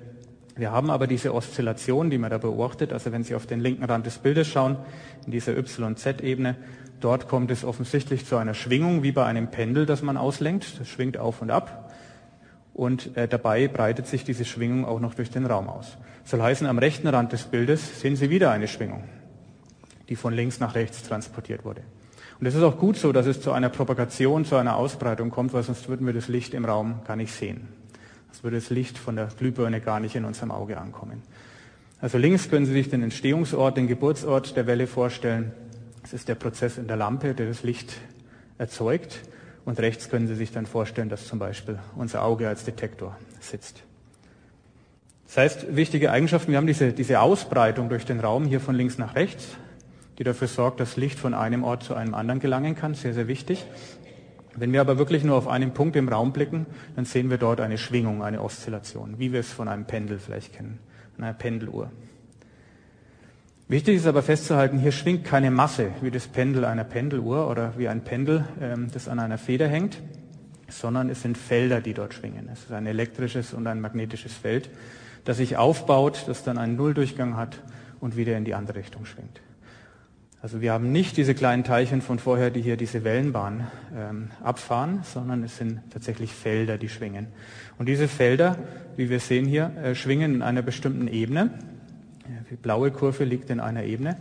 Wir 0.60 0.72
haben 0.72 0.90
aber 0.90 1.06
diese 1.06 1.34
Oszillation, 1.34 2.10
die 2.10 2.18
man 2.18 2.28
da 2.28 2.36
beobachtet. 2.36 2.92
Also 2.92 3.12
wenn 3.12 3.24
Sie 3.24 3.34
auf 3.34 3.46
den 3.46 3.60
linken 3.60 3.82
Rand 3.82 4.04
des 4.04 4.18
Bildes 4.18 4.46
schauen, 4.46 4.76
in 5.24 5.32
dieser 5.32 5.56
YZ-Ebene, 5.56 6.54
dort 7.00 7.28
kommt 7.28 7.50
es 7.50 7.64
offensichtlich 7.64 8.26
zu 8.26 8.36
einer 8.36 8.52
Schwingung, 8.52 9.02
wie 9.02 9.10
bei 9.10 9.24
einem 9.24 9.50
Pendel, 9.50 9.86
das 9.86 10.02
man 10.02 10.18
auslenkt. 10.18 10.78
Das 10.78 10.86
schwingt 10.86 11.16
auf 11.16 11.40
und 11.40 11.50
ab. 11.50 11.90
Und 12.74 13.16
äh, 13.16 13.26
dabei 13.26 13.68
breitet 13.68 14.06
sich 14.06 14.22
diese 14.22 14.44
Schwingung 14.44 14.84
auch 14.84 15.00
noch 15.00 15.14
durch 15.14 15.30
den 15.30 15.46
Raum 15.46 15.66
aus. 15.70 15.96
Soll 16.24 16.42
heißen, 16.42 16.66
am 16.66 16.78
rechten 16.78 17.08
Rand 17.08 17.32
des 17.32 17.44
Bildes 17.44 17.98
sehen 17.98 18.16
Sie 18.16 18.28
wieder 18.28 18.50
eine 18.50 18.68
Schwingung, 18.68 19.04
die 20.10 20.16
von 20.16 20.34
links 20.34 20.60
nach 20.60 20.74
rechts 20.74 21.02
transportiert 21.02 21.64
wurde. 21.64 21.80
Und 22.38 22.44
es 22.44 22.54
ist 22.54 22.62
auch 22.62 22.76
gut 22.76 22.98
so, 22.98 23.12
dass 23.12 23.24
es 23.24 23.40
zu 23.40 23.52
einer 23.52 23.70
Propagation, 23.70 24.44
zu 24.44 24.56
einer 24.56 24.76
Ausbreitung 24.76 25.30
kommt, 25.30 25.54
weil 25.54 25.62
sonst 25.62 25.88
würden 25.88 26.06
wir 26.06 26.12
das 26.12 26.28
Licht 26.28 26.52
im 26.52 26.66
Raum 26.66 27.00
gar 27.06 27.16
nicht 27.16 27.32
sehen. 27.32 27.79
Sonst 28.30 28.44
würde 28.44 28.56
das 28.56 28.70
Licht 28.70 28.96
von 28.96 29.16
der 29.16 29.26
Glühbirne 29.26 29.80
gar 29.80 30.00
nicht 30.00 30.14
in 30.14 30.24
unserem 30.24 30.50
Auge 30.50 30.78
ankommen. 30.78 31.22
Also 32.00 32.16
links 32.16 32.48
können 32.48 32.64
Sie 32.64 32.72
sich 32.72 32.88
den 32.88 33.02
Entstehungsort, 33.02 33.76
den 33.76 33.86
Geburtsort 33.86 34.56
der 34.56 34.66
Welle 34.66 34.86
vorstellen. 34.86 35.52
Das 36.02 36.12
ist 36.12 36.28
der 36.28 36.36
Prozess 36.36 36.78
in 36.78 36.86
der 36.86 36.96
Lampe, 36.96 37.34
der 37.34 37.46
das 37.46 37.62
Licht 37.62 37.92
erzeugt. 38.58 39.20
Und 39.64 39.78
rechts 39.78 40.08
können 40.08 40.26
Sie 40.26 40.34
sich 40.34 40.52
dann 40.52 40.66
vorstellen, 40.66 41.08
dass 41.08 41.26
zum 41.26 41.38
Beispiel 41.38 41.78
unser 41.96 42.22
Auge 42.22 42.48
als 42.48 42.64
Detektor 42.64 43.16
sitzt. 43.40 43.82
Das 45.26 45.36
heißt, 45.36 45.76
wichtige 45.76 46.10
Eigenschaften, 46.10 46.52
wir 46.52 46.58
haben 46.58 46.66
diese, 46.66 46.92
diese 46.92 47.20
Ausbreitung 47.20 47.88
durch 47.88 48.04
den 48.04 48.20
Raum 48.20 48.46
hier 48.46 48.60
von 48.60 48.74
links 48.74 48.96
nach 48.96 49.14
rechts 49.14 49.56
die 50.20 50.24
dafür 50.24 50.48
sorgt, 50.48 50.80
dass 50.80 50.98
Licht 50.98 51.18
von 51.18 51.32
einem 51.32 51.64
Ort 51.64 51.82
zu 51.82 51.94
einem 51.94 52.12
anderen 52.12 52.40
gelangen 52.40 52.74
kann. 52.74 52.92
Sehr, 52.92 53.14
sehr 53.14 53.26
wichtig. 53.26 53.64
Wenn 54.60 54.74
wir 54.74 54.82
aber 54.82 54.98
wirklich 54.98 55.24
nur 55.24 55.36
auf 55.36 55.48
einen 55.48 55.72
Punkt 55.72 55.96
im 55.96 56.10
Raum 56.10 56.34
blicken, 56.34 56.66
dann 56.94 57.06
sehen 57.06 57.30
wir 57.30 57.38
dort 57.38 57.62
eine 57.62 57.78
Schwingung, 57.78 58.22
eine 58.22 58.42
Oszillation, 58.42 59.18
wie 59.18 59.32
wir 59.32 59.40
es 59.40 59.50
von 59.50 59.68
einem 59.68 59.86
Pendel 59.86 60.18
vielleicht 60.18 60.52
kennen, 60.52 60.78
einer 61.16 61.32
Pendeluhr. 61.32 61.90
Wichtig 63.68 63.96
ist 63.96 64.06
aber 64.06 64.22
festzuhalten, 64.22 64.78
hier 64.78 64.92
schwingt 64.92 65.24
keine 65.24 65.50
Masse 65.50 65.92
wie 66.02 66.10
das 66.10 66.28
Pendel 66.28 66.66
einer 66.66 66.84
Pendeluhr 66.84 67.48
oder 67.48 67.72
wie 67.78 67.88
ein 67.88 68.04
Pendel, 68.04 68.44
ähm, 68.60 68.88
das 68.92 69.08
an 69.08 69.18
einer 69.18 69.38
Feder 69.38 69.66
hängt, 69.66 70.02
sondern 70.68 71.08
es 71.08 71.22
sind 71.22 71.38
Felder, 71.38 71.80
die 71.80 71.94
dort 71.94 72.12
schwingen. 72.12 72.50
Es 72.52 72.64
ist 72.64 72.72
ein 72.72 72.86
elektrisches 72.86 73.54
und 73.54 73.66
ein 73.66 73.80
magnetisches 73.80 74.34
Feld, 74.34 74.68
das 75.24 75.38
sich 75.38 75.56
aufbaut, 75.56 76.24
das 76.26 76.42
dann 76.42 76.58
einen 76.58 76.76
Nulldurchgang 76.76 77.38
hat 77.38 77.62
und 77.98 78.14
wieder 78.14 78.36
in 78.36 78.44
die 78.44 78.54
andere 78.54 78.80
Richtung 78.80 79.06
schwingt. 79.06 79.40
Also 80.42 80.62
wir 80.62 80.72
haben 80.72 80.90
nicht 80.90 81.18
diese 81.18 81.34
kleinen 81.34 81.64
Teilchen 81.64 82.00
von 82.00 82.18
vorher, 82.18 82.50
die 82.50 82.62
hier 82.62 82.78
diese 82.78 83.04
Wellenbahn 83.04 83.66
ähm, 83.94 84.30
abfahren, 84.42 85.00
sondern 85.02 85.42
es 85.42 85.58
sind 85.58 85.80
tatsächlich 85.90 86.32
Felder, 86.32 86.78
die 86.78 86.88
schwingen. 86.88 87.26
Und 87.76 87.90
diese 87.90 88.08
Felder, 88.08 88.56
wie 88.96 89.10
wir 89.10 89.20
sehen 89.20 89.44
hier, 89.44 89.70
äh, 89.82 89.94
schwingen 89.94 90.36
in 90.36 90.42
einer 90.42 90.62
bestimmten 90.62 91.08
Ebene. 91.08 91.50
Die 92.50 92.56
blaue 92.56 92.90
Kurve 92.90 93.24
liegt 93.24 93.50
in 93.50 93.60
einer 93.60 93.84
Ebene. 93.84 94.16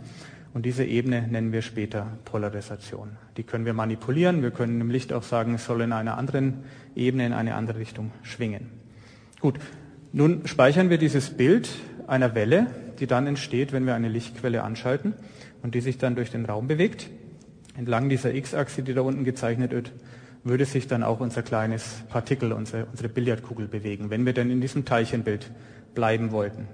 Und 0.52 0.66
diese 0.66 0.84
Ebene 0.84 1.26
nennen 1.26 1.52
wir 1.52 1.62
später 1.62 2.06
Polarisation. 2.26 3.16
Die 3.38 3.42
können 3.42 3.64
wir 3.64 3.72
manipulieren. 3.72 4.42
Wir 4.42 4.50
können 4.50 4.78
im 4.78 4.90
Licht 4.90 5.14
auch 5.14 5.22
sagen, 5.22 5.54
es 5.54 5.64
soll 5.64 5.80
in 5.80 5.92
einer 5.92 6.18
anderen 6.18 6.64
Ebene, 6.94 7.24
in 7.24 7.32
eine 7.32 7.54
andere 7.54 7.78
Richtung 7.78 8.10
schwingen. 8.22 8.68
Gut, 9.40 9.58
nun 10.12 10.46
speichern 10.46 10.90
wir 10.90 10.98
dieses 10.98 11.30
Bild 11.30 11.70
einer 12.06 12.34
Welle, 12.34 12.66
die 12.98 13.06
dann 13.06 13.26
entsteht, 13.26 13.72
wenn 13.72 13.86
wir 13.86 13.94
eine 13.94 14.08
Lichtquelle 14.08 14.62
anschalten 14.64 15.14
und 15.62 15.74
die 15.74 15.80
sich 15.80 15.98
dann 15.98 16.14
durch 16.14 16.30
den 16.30 16.44
Raum 16.44 16.68
bewegt. 16.68 17.08
Entlang 17.76 18.08
dieser 18.08 18.34
X-Achse, 18.34 18.82
die 18.82 18.94
da 18.94 19.02
unten 19.02 19.24
gezeichnet 19.24 19.72
wird, 19.72 19.92
würde 20.44 20.64
sich 20.64 20.86
dann 20.86 21.02
auch 21.02 21.20
unser 21.20 21.42
kleines 21.42 22.02
Partikel, 22.08 22.52
unsere, 22.52 22.86
unsere 22.86 23.08
Billardkugel 23.08 23.68
bewegen, 23.68 24.10
wenn 24.10 24.24
wir 24.24 24.32
denn 24.32 24.50
in 24.50 24.60
diesem 24.60 24.84
Teilchenbild 24.84 25.50
bleiben 25.94 26.32
wollten. 26.32 26.68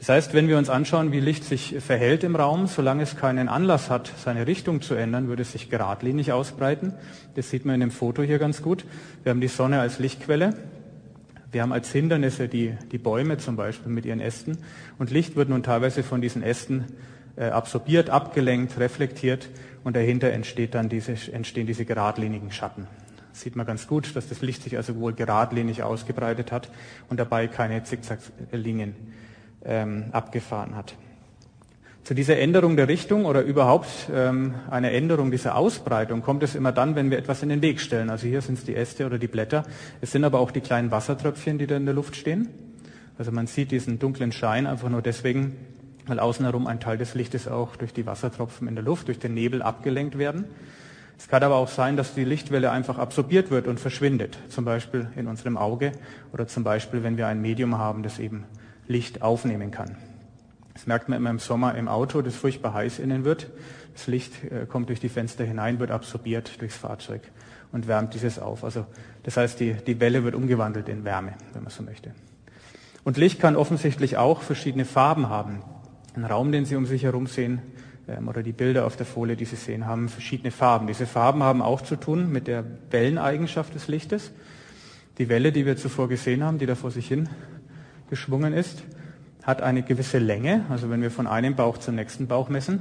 Das 0.00 0.08
heißt, 0.08 0.32
wenn 0.32 0.48
wir 0.48 0.56
uns 0.56 0.70
anschauen, 0.70 1.12
wie 1.12 1.20
Licht 1.20 1.44
sich 1.44 1.76
verhält 1.78 2.24
im 2.24 2.34
Raum, 2.34 2.66
solange 2.66 3.02
es 3.02 3.16
keinen 3.16 3.50
Anlass 3.50 3.90
hat, 3.90 4.10
seine 4.16 4.46
Richtung 4.46 4.80
zu 4.80 4.94
ändern, 4.94 5.28
würde 5.28 5.42
es 5.42 5.52
sich 5.52 5.68
geradlinig 5.68 6.32
ausbreiten. 6.32 6.94
Das 7.34 7.50
sieht 7.50 7.66
man 7.66 7.74
in 7.74 7.80
dem 7.80 7.90
Foto 7.90 8.22
hier 8.22 8.38
ganz 8.38 8.62
gut. 8.62 8.86
Wir 9.22 9.30
haben 9.30 9.42
die 9.42 9.48
Sonne 9.48 9.78
als 9.78 9.98
Lichtquelle. 9.98 10.54
Wir 11.52 11.60
haben 11.60 11.72
als 11.72 11.92
Hindernisse 11.92 12.48
die, 12.48 12.72
die 12.90 12.96
Bäume 12.96 13.36
zum 13.36 13.56
Beispiel 13.56 13.92
mit 13.92 14.06
ihren 14.06 14.20
Ästen. 14.20 14.56
Und 14.98 15.10
Licht 15.10 15.36
wird 15.36 15.50
nun 15.50 15.62
teilweise 15.62 16.02
von 16.02 16.22
diesen 16.22 16.42
Ästen 16.42 16.86
absorbiert, 17.44 18.10
abgelenkt, 18.10 18.78
reflektiert 18.78 19.48
und 19.84 19.96
dahinter 19.96 20.30
entsteht 20.30 20.74
dann 20.74 20.88
diese, 20.88 21.12
entstehen 21.32 21.66
diese 21.66 21.84
geradlinigen 21.84 22.52
Schatten. 22.52 22.86
Das 23.32 23.42
sieht 23.42 23.56
man 23.56 23.66
ganz 23.66 23.86
gut, 23.86 24.14
dass 24.16 24.28
das 24.28 24.42
Licht 24.42 24.62
sich 24.62 24.76
also 24.76 24.96
wohl 24.96 25.12
geradlinig 25.12 25.82
ausgebreitet 25.82 26.52
hat 26.52 26.70
und 27.08 27.18
dabei 27.18 27.46
keine 27.46 27.82
Zickzacklinien 27.84 28.94
ähm, 29.64 30.06
abgefahren 30.12 30.76
hat. 30.76 30.94
Zu 32.02 32.14
dieser 32.14 32.38
Änderung 32.38 32.76
der 32.76 32.88
Richtung 32.88 33.24
oder 33.24 33.42
überhaupt 33.42 33.88
ähm, 34.12 34.54
einer 34.70 34.90
Änderung 34.90 35.30
dieser 35.30 35.54
Ausbreitung 35.54 36.22
kommt 36.22 36.42
es 36.42 36.54
immer 36.54 36.72
dann, 36.72 36.96
wenn 36.96 37.10
wir 37.10 37.18
etwas 37.18 37.42
in 37.42 37.50
den 37.50 37.62
Weg 37.62 37.80
stellen. 37.80 38.10
Also 38.10 38.26
hier 38.26 38.40
sind 38.40 38.58
es 38.58 38.64
die 38.64 38.74
Äste 38.74 39.06
oder 39.06 39.18
die 39.18 39.28
Blätter. 39.28 39.64
Es 40.00 40.10
sind 40.10 40.24
aber 40.24 40.40
auch 40.40 40.50
die 40.50 40.60
kleinen 40.60 40.90
Wassertröpfchen, 40.90 41.58
die 41.58 41.66
da 41.66 41.76
in 41.76 41.84
der 41.84 41.94
Luft 41.94 42.16
stehen. 42.16 42.48
Also 43.16 43.32
man 43.32 43.46
sieht 43.46 43.70
diesen 43.70 43.98
dunklen 43.98 44.32
Schein 44.32 44.66
einfach 44.66 44.88
nur 44.88 45.02
deswegen, 45.02 45.56
weil 46.10 46.18
außen 46.18 46.44
herum 46.44 46.66
ein 46.66 46.80
Teil 46.80 46.98
des 46.98 47.14
Lichtes 47.14 47.46
auch 47.46 47.76
durch 47.76 47.92
die 47.92 48.04
Wassertropfen 48.04 48.66
in 48.66 48.74
der 48.74 48.82
Luft, 48.82 49.06
durch 49.06 49.20
den 49.20 49.32
Nebel 49.32 49.62
abgelenkt 49.62 50.18
werden. 50.18 50.44
Es 51.16 51.28
kann 51.28 51.42
aber 51.42 51.54
auch 51.54 51.68
sein, 51.68 51.96
dass 51.96 52.14
die 52.14 52.24
Lichtwelle 52.24 52.72
einfach 52.72 52.98
absorbiert 52.98 53.50
wird 53.50 53.68
und 53.68 53.78
verschwindet, 53.78 54.38
zum 54.48 54.64
Beispiel 54.64 55.08
in 55.14 55.28
unserem 55.28 55.56
Auge 55.56 55.92
oder 56.32 56.48
zum 56.48 56.64
Beispiel, 56.64 57.04
wenn 57.04 57.16
wir 57.16 57.28
ein 57.28 57.40
Medium 57.40 57.78
haben, 57.78 58.02
das 58.02 58.18
eben 58.18 58.44
Licht 58.88 59.22
aufnehmen 59.22 59.70
kann. 59.70 59.96
Das 60.74 60.86
merkt 60.86 61.08
man 61.08 61.18
immer 61.18 61.30
im 61.30 61.38
Sommer 61.38 61.76
im 61.76 61.86
Auto, 61.86 62.22
das 62.22 62.34
furchtbar 62.34 62.74
heiß 62.74 62.98
innen 62.98 63.24
wird. 63.24 63.48
Das 63.92 64.08
Licht 64.08 64.32
äh, 64.44 64.66
kommt 64.66 64.88
durch 64.88 64.98
die 64.98 65.10
Fenster 65.10 65.44
hinein, 65.44 65.78
wird 65.78 65.92
absorbiert 65.92 66.60
durchs 66.60 66.76
Fahrzeug 66.76 67.22
und 67.70 67.86
wärmt 67.86 68.14
dieses 68.14 68.40
auf. 68.40 68.64
Also 68.64 68.84
das 69.22 69.36
heißt, 69.36 69.60
die, 69.60 69.74
die 69.74 70.00
Welle 70.00 70.24
wird 70.24 70.34
umgewandelt 70.34 70.88
in 70.88 71.04
Wärme, 71.04 71.34
wenn 71.52 71.62
man 71.62 71.70
so 71.70 71.84
möchte. 71.84 72.14
Und 73.04 73.16
Licht 73.16 73.40
kann 73.40 73.56
offensichtlich 73.56 74.16
auch 74.16 74.42
verschiedene 74.42 74.84
Farben 74.84 75.28
haben. 75.28 75.62
Ein 76.16 76.24
Raum, 76.24 76.50
den 76.50 76.64
Sie 76.64 76.76
um 76.76 76.86
sich 76.86 77.04
herum 77.04 77.26
sehen, 77.26 77.60
ähm, 78.08 78.28
oder 78.28 78.42
die 78.42 78.52
Bilder 78.52 78.86
auf 78.86 78.96
der 78.96 79.06
Folie, 79.06 79.36
die 79.36 79.44
Sie 79.44 79.56
sehen, 79.56 79.86
haben 79.86 80.08
verschiedene 80.08 80.50
Farben. 80.50 80.86
Diese 80.86 81.06
Farben 81.06 81.42
haben 81.42 81.62
auch 81.62 81.80
zu 81.80 81.96
tun 81.96 82.30
mit 82.32 82.46
der 82.46 82.64
Welleneigenschaft 82.90 83.74
des 83.74 83.88
Lichtes. 83.88 84.32
Die 85.18 85.28
Welle, 85.28 85.52
die 85.52 85.66
wir 85.66 85.76
zuvor 85.76 86.08
gesehen 86.08 86.42
haben, 86.42 86.58
die 86.58 86.66
da 86.66 86.74
vor 86.74 86.90
sich 86.90 87.06
hin 87.06 87.28
geschwungen 88.08 88.52
ist, 88.52 88.82
hat 89.42 89.62
eine 89.62 89.82
gewisse 89.82 90.18
Länge. 90.18 90.64
Also 90.68 90.90
wenn 90.90 91.02
wir 91.02 91.10
von 91.10 91.26
einem 91.26 91.54
Bauch 91.54 91.78
zum 91.78 91.94
nächsten 91.94 92.26
Bauch 92.26 92.48
messen, 92.48 92.80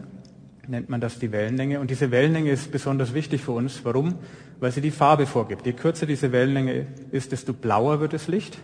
nennt 0.68 0.89
man 0.89 1.02
das 1.02 1.20
die 1.20 1.32
Wellenlänge. 1.32 1.80
Und 1.80 1.89
diese 1.89 2.12
Wellenlänge 2.12 2.52
ist 2.52 2.72
besonders 2.72 3.13
wichtig 3.13 3.42
für 3.42 3.52
uns. 3.52 3.84
Warum? 3.84 4.15
Weil 4.60 4.72
sie 4.72 4.82
die 4.82 4.92
Farbe 4.92 5.26
vorgibt. 5.26 5.65
Je 5.65 5.74
kürzer 5.74 6.06
diese 6.06 6.32
Wellenlänge 6.32 6.88
ist, 7.12 7.32
desto 7.32 7.54
blauer 7.54 8.00
wird 8.00 8.13
das 8.13 8.28
Licht. 8.28 8.58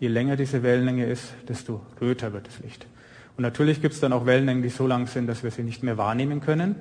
Je 0.00 0.08
länger 0.08 0.36
diese 0.36 0.62
Wellenlänge 0.62 1.06
ist, 1.06 1.32
desto 1.48 1.80
röter 2.00 2.32
wird 2.32 2.48
das 2.48 2.58
Licht. 2.60 2.86
Und 3.36 3.42
natürlich 3.42 3.80
gibt 3.80 3.94
es 3.94 4.00
dann 4.00 4.12
auch 4.12 4.26
Wellenlängen, 4.26 4.62
die 4.62 4.68
so 4.68 4.86
lang 4.86 5.06
sind, 5.06 5.26
dass 5.26 5.42
wir 5.42 5.50
sie 5.50 5.62
nicht 5.62 5.82
mehr 5.82 5.96
wahrnehmen 5.98 6.40
können. 6.40 6.76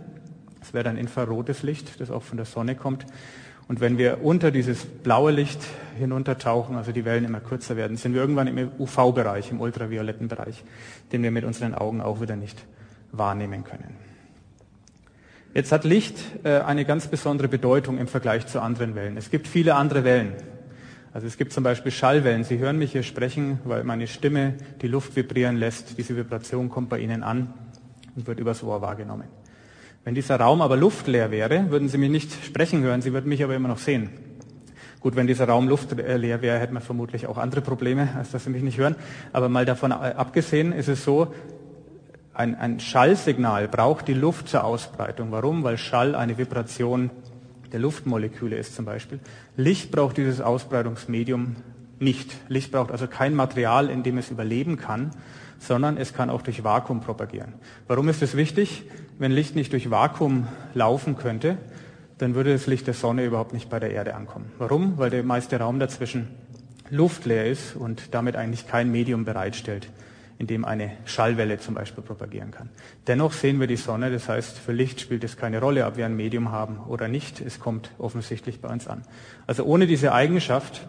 Das 0.59 0.73
wäre 0.73 0.83
dann 0.83 0.97
infrarotes 0.97 1.63
Licht, 1.63 1.99
das 1.99 2.11
auch 2.11 2.23
von 2.23 2.37
der 2.37 2.45
Sonne 2.45 2.75
kommt. 2.75 3.05
Und 3.67 3.79
wenn 3.79 3.97
wir 3.97 4.23
unter 4.23 4.51
dieses 4.51 4.85
blaue 4.85 5.31
Licht 5.31 5.61
hinuntertauchen, 5.97 6.75
also 6.75 6.91
die 6.91 7.05
Wellen 7.05 7.23
immer 7.23 7.39
kürzer 7.39 7.77
werden, 7.77 7.95
sind 7.95 8.13
wir 8.13 8.21
irgendwann 8.21 8.47
im 8.47 8.71
UV-Bereich, 8.77 9.51
im 9.51 9.61
ultravioletten 9.61 10.27
Bereich, 10.27 10.63
den 11.11 11.23
wir 11.23 11.31
mit 11.31 11.45
unseren 11.45 11.73
Augen 11.73 12.01
auch 12.01 12.19
wieder 12.21 12.35
nicht 12.35 12.65
wahrnehmen 13.11 13.63
können. 13.63 13.95
Jetzt 15.53 15.71
hat 15.71 15.83
Licht 15.83 16.17
äh, 16.43 16.59
eine 16.59 16.85
ganz 16.85 17.07
besondere 17.07 17.47
Bedeutung 17.47 17.97
im 17.97 18.07
Vergleich 18.07 18.47
zu 18.47 18.61
anderen 18.61 18.95
Wellen. 18.95 19.17
Es 19.17 19.29
gibt 19.29 19.47
viele 19.47 19.75
andere 19.75 20.03
Wellen. 20.03 20.33
Also 21.13 21.27
es 21.27 21.37
gibt 21.37 21.51
zum 21.51 21.63
Beispiel 21.63 21.91
Schallwellen. 21.91 22.45
Sie 22.45 22.57
hören 22.57 22.77
mich 22.77 22.93
hier 22.93 23.03
sprechen, 23.03 23.59
weil 23.65 23.83
meine 23.83 24.07
Stimme 24.07 24.55
die 24.81 24.87
Luft 24.87 25.15
vibrieren 25.15 25.57
lässt. 25.57 25.97
Diese 25.97 26.15
Vibration 26.15 26.69
kommt 26.69 26.87
bei 26.87 26.99
Ihnen 26.99 27.21
an 27.21 27.53
und 28.15 28.27
wird 28.27 28.39
übers 28.39 28.63
Ohr 28.63 28.81
wahrgenommen. 28.81 29.27
Wenn 30.05 30.15
dieser 30.15 30.39
Raum 30.39 30.61
aber 30.61 30.77
luftleer 30.77 31.29
wäre, 31.29 31.69
würden 31.69 31.89
Sie 31.89 31.97
mich 31.97 32.09
nicht 32.09 32.45
sprechen 32.45 32.81
hören, 32.81 33.01
Sie 33.01 33.11
würden 33.11 33.27
mich 33.27 33.43
aber 33.43 33.55
immer 33.55 33.67
noch 33.67 33.77
sehen. 33.77 34.09
Gut, 35.01 35.15
wenn 35.15 35.27
dieser 35.27 35.47
Raum 35.47 35.67
luftleer 35.67 36.41
wäre, 36.41 36.59
hätte 36.59 36.73
man 36.73 36.81
vermutlich 36.81 37.27
auch 37.27 37.37
andere 37.37 37.61
Probleme, 37.61 38.09
als 38.15 38.31
dass 38.31 38.45
Sie 38.45 38.49
mich 38.49 38.63
nicht 38.63 38.77
hören. 38.77 38.95
Aber 39.33 39.49
mal 39.49 39.65
davon 39.65 39.91
abgesehen 39.91 40.71
ist 40.71 40.87
es 40.87 41.03
so, 41.03 41.33
ein, 42.33 42.55
ein 42.55 42.79
Schallsignal 42.79 43.67
braucht 43.67 44.07
die 44.07 44.13
Luft 44.13 44.47
zur 44.47 44.63
Ausbreitung. 44.63 45.31
Warum? 45.31 45.63
Weil 45.63 45.77
Schall 45.77 46.15
eine 46.15 46.37
Vibration 46.37 47.09
der 47.71 47.79
Luftmoleküle 47.79 48.57
ist 48.57 48.75
zum 48.75 48.85
Beispiel. 48.85 49.19
Licht 49.55 49.91
braucht 49.91 50.17
dieses 50.17 50.41
Ausbreitungsmedium 50.41 51.55
nicht. 51.99 52.35
Licht 52.47 52.71
braucht 52.71 52.91
also 52.91 53.07
kein 53.07 53.35
Material, 53.35 53.89
in 53.89 54.03
dem 54.03 54.17
es 54.17 54.31
überleben 54.31 54.77
kann, 54.77 55.11
sondern 55.59 55.97
es 55.97 56.13
kann 56.13 56.29
auch 56.29 56.41
durch 56.41 56.63
Vakuum 56.63 57.01
propagieren. 57.01 57.53
Warum 57.87 58.09
ist 58.09 58.21
es 58.21 58.35
wichtig? 58.35 58.83
Wenn 59.19 59.31
Licht 59.31 59.55
nicht 59.55 59.71
durch 59.71 59.91
Vakuum 59.91 60.47
laufen 60.73 61.15
könnte, 61.17 61.57
dann 62.17 62.35
würde 62.35 62.53
das 62.53 62.67
Licht 62.67 62.87
der 62.87 62.93
Sonne 62.93 63.25
überhaupt 63.25 63.53
nicht 63.53 63.69
bei 63.69 63.79
der 63.79 63.91
Erde 63.91 64.15
ankommen. 64.15 64.51
Warum? 64.57 64.97
Weil 64.97 65.09
der 65.09 65.23
meiste 65.23 65.59
Raum 65.59 65.79
dazwischen 65.79 66.27
luftleer 66.89 67.45
ist 67.45 67.75
und 67.75 68.13
damit 68.13 68.35
eigentlich 68.35 68.67
kein 68.67 68.91
Medium 68.91 69.25
bereitstellt, 69.25 69.87
in 70.41 70.47
dem 70.47 70.65
eine 70.65 70.93
Schallwelle 71.05 71.59
zum 71.59 71.75
Beispiel 71.75 72.03
propagieren 72.03 72.49
kann. 72.49 72.69
Dennoch 73.05 73.31
sehen 73.31 73.59
wir 73.59 73.67
die 73.67 73.75
Sonne, 73.75 74.09
das 74.09 74.27
heißt, 74.27 74.57
für 74.57 74.71
Licht 74.71 74.99
spielt 74.99 75.23
es 75.23 75.37
keine 75.37 75.59
Rolle, 75.59 75.85
ob 75.85 75.97
wir 75.97 76.05
ein 76.07 76.15
Medium 76.15 76.51
haben 76.51 76.79
oder 76.87 77.07
nicht. 77.07 77.39
Es 77.41 77.59
kommt 77.59 77.91
offensichtlich 77.99 78.59
bei 78.59 78.67
uns 78.67 78.87
an. 78.87 79.03
Also 79.45 79.65
ohne 79.65 79.85
diese 79.85 80.13
Eigenschaft, 80.13 80.87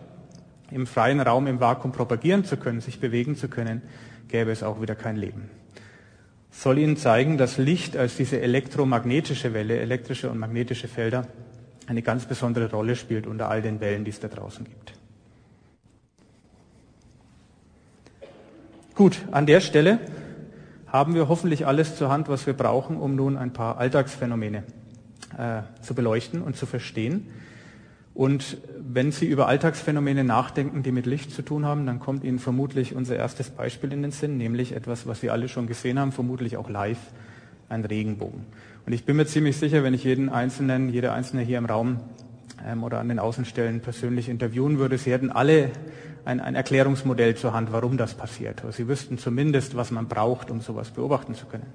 im 0.70 0.86
freien 0.86 1.20
Raum 1.20 1.46
im 1.46 1.60
Vakuum 1.60 1.92
propagieren 1.92 2.46
zu 2.46 2.56
können, 2.56 2.80
sich 2.80 2.98
bewegen 2.98 3.36
zu 3.36 3.48
können, 3.48 3.82
gäbe 4.28 4.50
es 4.50 4.62
auch 4.62 4.80
wieder 4.80 4.94
kein 4.94 5.16
Leben. 5.16 5.50
soll 6.50 6.78
Ihnen 6.78 6.96
zeigen, 6.96 7.36
dass 7.36 7.58
Licht 7.58 7.94
als 7.94 8.16
diese 8.16 8.40
elektromagnetische 8.40 9.52
Welle, 9.52 9.78
elektrische 9.78 10.30
und 10.30 10.38
magnetische 10.38 10.88
Felder, 10.88 11.26
eine 11.86 12.00
ganz 12.00 12.24
besondere 12.24 12.70
Rolle 12.70 12.96
spielt 12.96 13.26
unter 13.26 13.50
all 13.50 13.60
den 13.60 13.80
Wellen, 13.80 14.04
die 14.04 14.12
es 14.12 14.20
da 14.20 14.28
draußen 14.28 14.64
gibt. 14.64 14.94
Gut, 18.94 19.22
an 19.30 19.46
der 19.46 19.60
Stelle 19.60 20.00
haben 20.86 21.14
wir 21.14 21.28
hoffentlich 21.28 21.66
alles 21.66 21.96
zur 21.96 22.10
Hand, 22.10 22.28
was 22.28 22.46
wir 22.46 22.52
brauchen, 22.52 22.98
um 22.98 23.16
nun 23.16 23.38
ein 23.38 23.54
paar 23.54 23.78
Alltagsphänomene 23.78 24.64
äh, 25.38 25.62
zu 25.80 25.94
beleuchten 25.94 26.42
und 26.42 26.56
zu 26.56 26.66
verstehen. 26.66 27.26
Und 28.12 28.58
wenn 28.78 29.10
Sie 29.10 29.24
über 29.24 29.48
Alltagsphänomene 29.48 30.24
nachdenken, 30.24 30.82
die 30.82 30.92
mit 30.92 31.06
Licht 31.06 31.30
zu 31.30 31.40
tun 31.40 31.64
haben, 31.64 31.86
dann 31.86 32.00
kommt 32.00 32.22
Ihnen 32.22 32.38
vermutlich 32.38 32.94
unser 32.94 33.16
erstes 33.16 33.48
Beispiel 33.48 33.94
in 33.94 34.02
den 34.02 34.10
Sinn, 34.10 34.36
nämlich 34.36 34.72
etwas, 34.72 35.06
was 35.06 35.22
Sie 35.22 35.30
alle 35.30 35.48
schon 35.48 35.66
gesehen 35.66 35.98
haben, 35.98 36.12
vermutlich 36.12 36.58
auch 36.58 36.68
live, 36.68 37.00
ein 37.70 37.86
Regenbogen. 37.86 38.44
Und 38.84 38.92
ich 38.92 39.06
bin 39.06 39.16
mir 39.16 39.24
ziemlich 39.24 39.56
sicher, 39.56 39.82
wenn 39.82 39.94
ich 39.94 40.04
jeden 40.04 40.28
Einzelnen, 40.28 40.90
jeder 40.90 41.14
Einzelne 41.14 41.42
hier 41.42 41.56
im 41.56 41.64
Raum 41.64 42.00
ähm, 42.66 42.84
oder 42.84 43.00
an 43.00 43.08
den 43.08 43.18
Außenstellen 43.18 43.80
persönlich 43.80 44.28
interviewen 44.28 44.78
würde, 44.78 44.98
Sie 44.98 45.10
hätten 45.10 45.30
alle 45.30 45.70
ein, 46.24 46.40
ein 46.40 46.54
Erklärungsmodell 46.54 47.34
zur 47.34 47.52
Hand, 47.52 47.72
warum 47.72 47.96
das 47.96 48.14
passiert. 48.14 48.64
Also 48.64 48.76
Sie 48.76 48.88
wüssten 48.88 49.18
zumindest, 49.18 49.76
was 49.76 49.90
man 49.90 50.08
braucht, 50.08 50.50
um 50.50 50.60
sowas 50.60 50.90
beobachten 50.90 51.34
zu 51.34 51.46
können. 51.46 51.66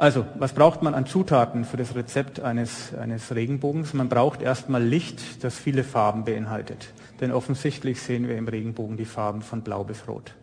Also, 0.00 0.24
was 0.38 0.52
braucht 0.52 0.80
man 0.80 0.94
an 0.94 1.06
Zutaten 1.06 1.64
für 1.64 1.76
das 1.76 1.96
Rezept 1.96 2.38
eines, 2.38 2.94
eines 2.94 3.34
Regenbogens? 3.34 3.94
Man 3.94 4.08
braucht 4.08 4.42
erstmal 4.42 4.82
Licht, 4.82 5.42
das 5.42 5.58
viele 5.58 5.82
Farben 5.82 6.24
beinhaltet. 6.24 6.92
Denn 7.20 7.32
offensichtlich 7.32 8.00
sehen 8.00 8.28
wir 8.28 8.36
im 8.36 8.46
Regenbogen 8.46 8.96
die 8.96 9.04
Farben 9.04 9.42
von 9.42 9.62
blau 9.62 9.82
bis 9.82 10.06
rot. 10.06 10.34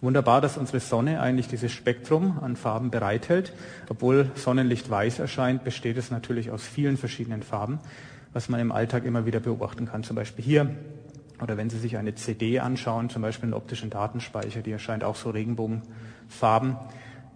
Wunderbar, 0.00 0.40
dass 0.40 0.56
unsere 0.56 0.80
Sonne 0.80 1.20
eigentlich 1.20 1.48
dieses 1.48 1.72
Spektrum 1.72 2.38
an 2.40 2.56
Farben 2.56 2.90
bereithält. 2.90 3.52
Obwohl 3.90 4.30
Sonnenlicht 4.34 4.88
weiß 4.88 5.18
erscheint, 5.18 5.62
besteht 5.64 5.98
es 5.98 6.10
natürlich 6.10 6.50
aus 6.50 6.62
vielen 6.62 6.96
verschiedenen 6.96 7.42
Farben, 7.42 7.80
was 8.32 8.48
man 8.48 8.60
im 8.60 8.72
Alltag 8.72 9.04
immer 9.04 9.26
wieder 9.26 9.40
beobachten 9.40 9.86
kann. 9.86 10.04
Zum 10.04 10.16
Beispiel 10.16 10.44
hier 10.44 10.70
oder 11.40 11.56
wenn 11.56 11.70
Sie 11.70 11.78
sich 11.78 11.96
eine 11.96 12.14
CD 12.14 12.58
anschauen, 12.60 13.10
zum 13.10 13.22
Beispiel 13.22 13.46
einen 13.46 13.54
optischen 13.54 13.90
Datenspeicher, 13.90 14.60
die 14.60 14.72
erscheint 14.72 15.04
auch 15.04 15.16
so 15.16 15.30
Regenbogenfarben. 15.30 16.76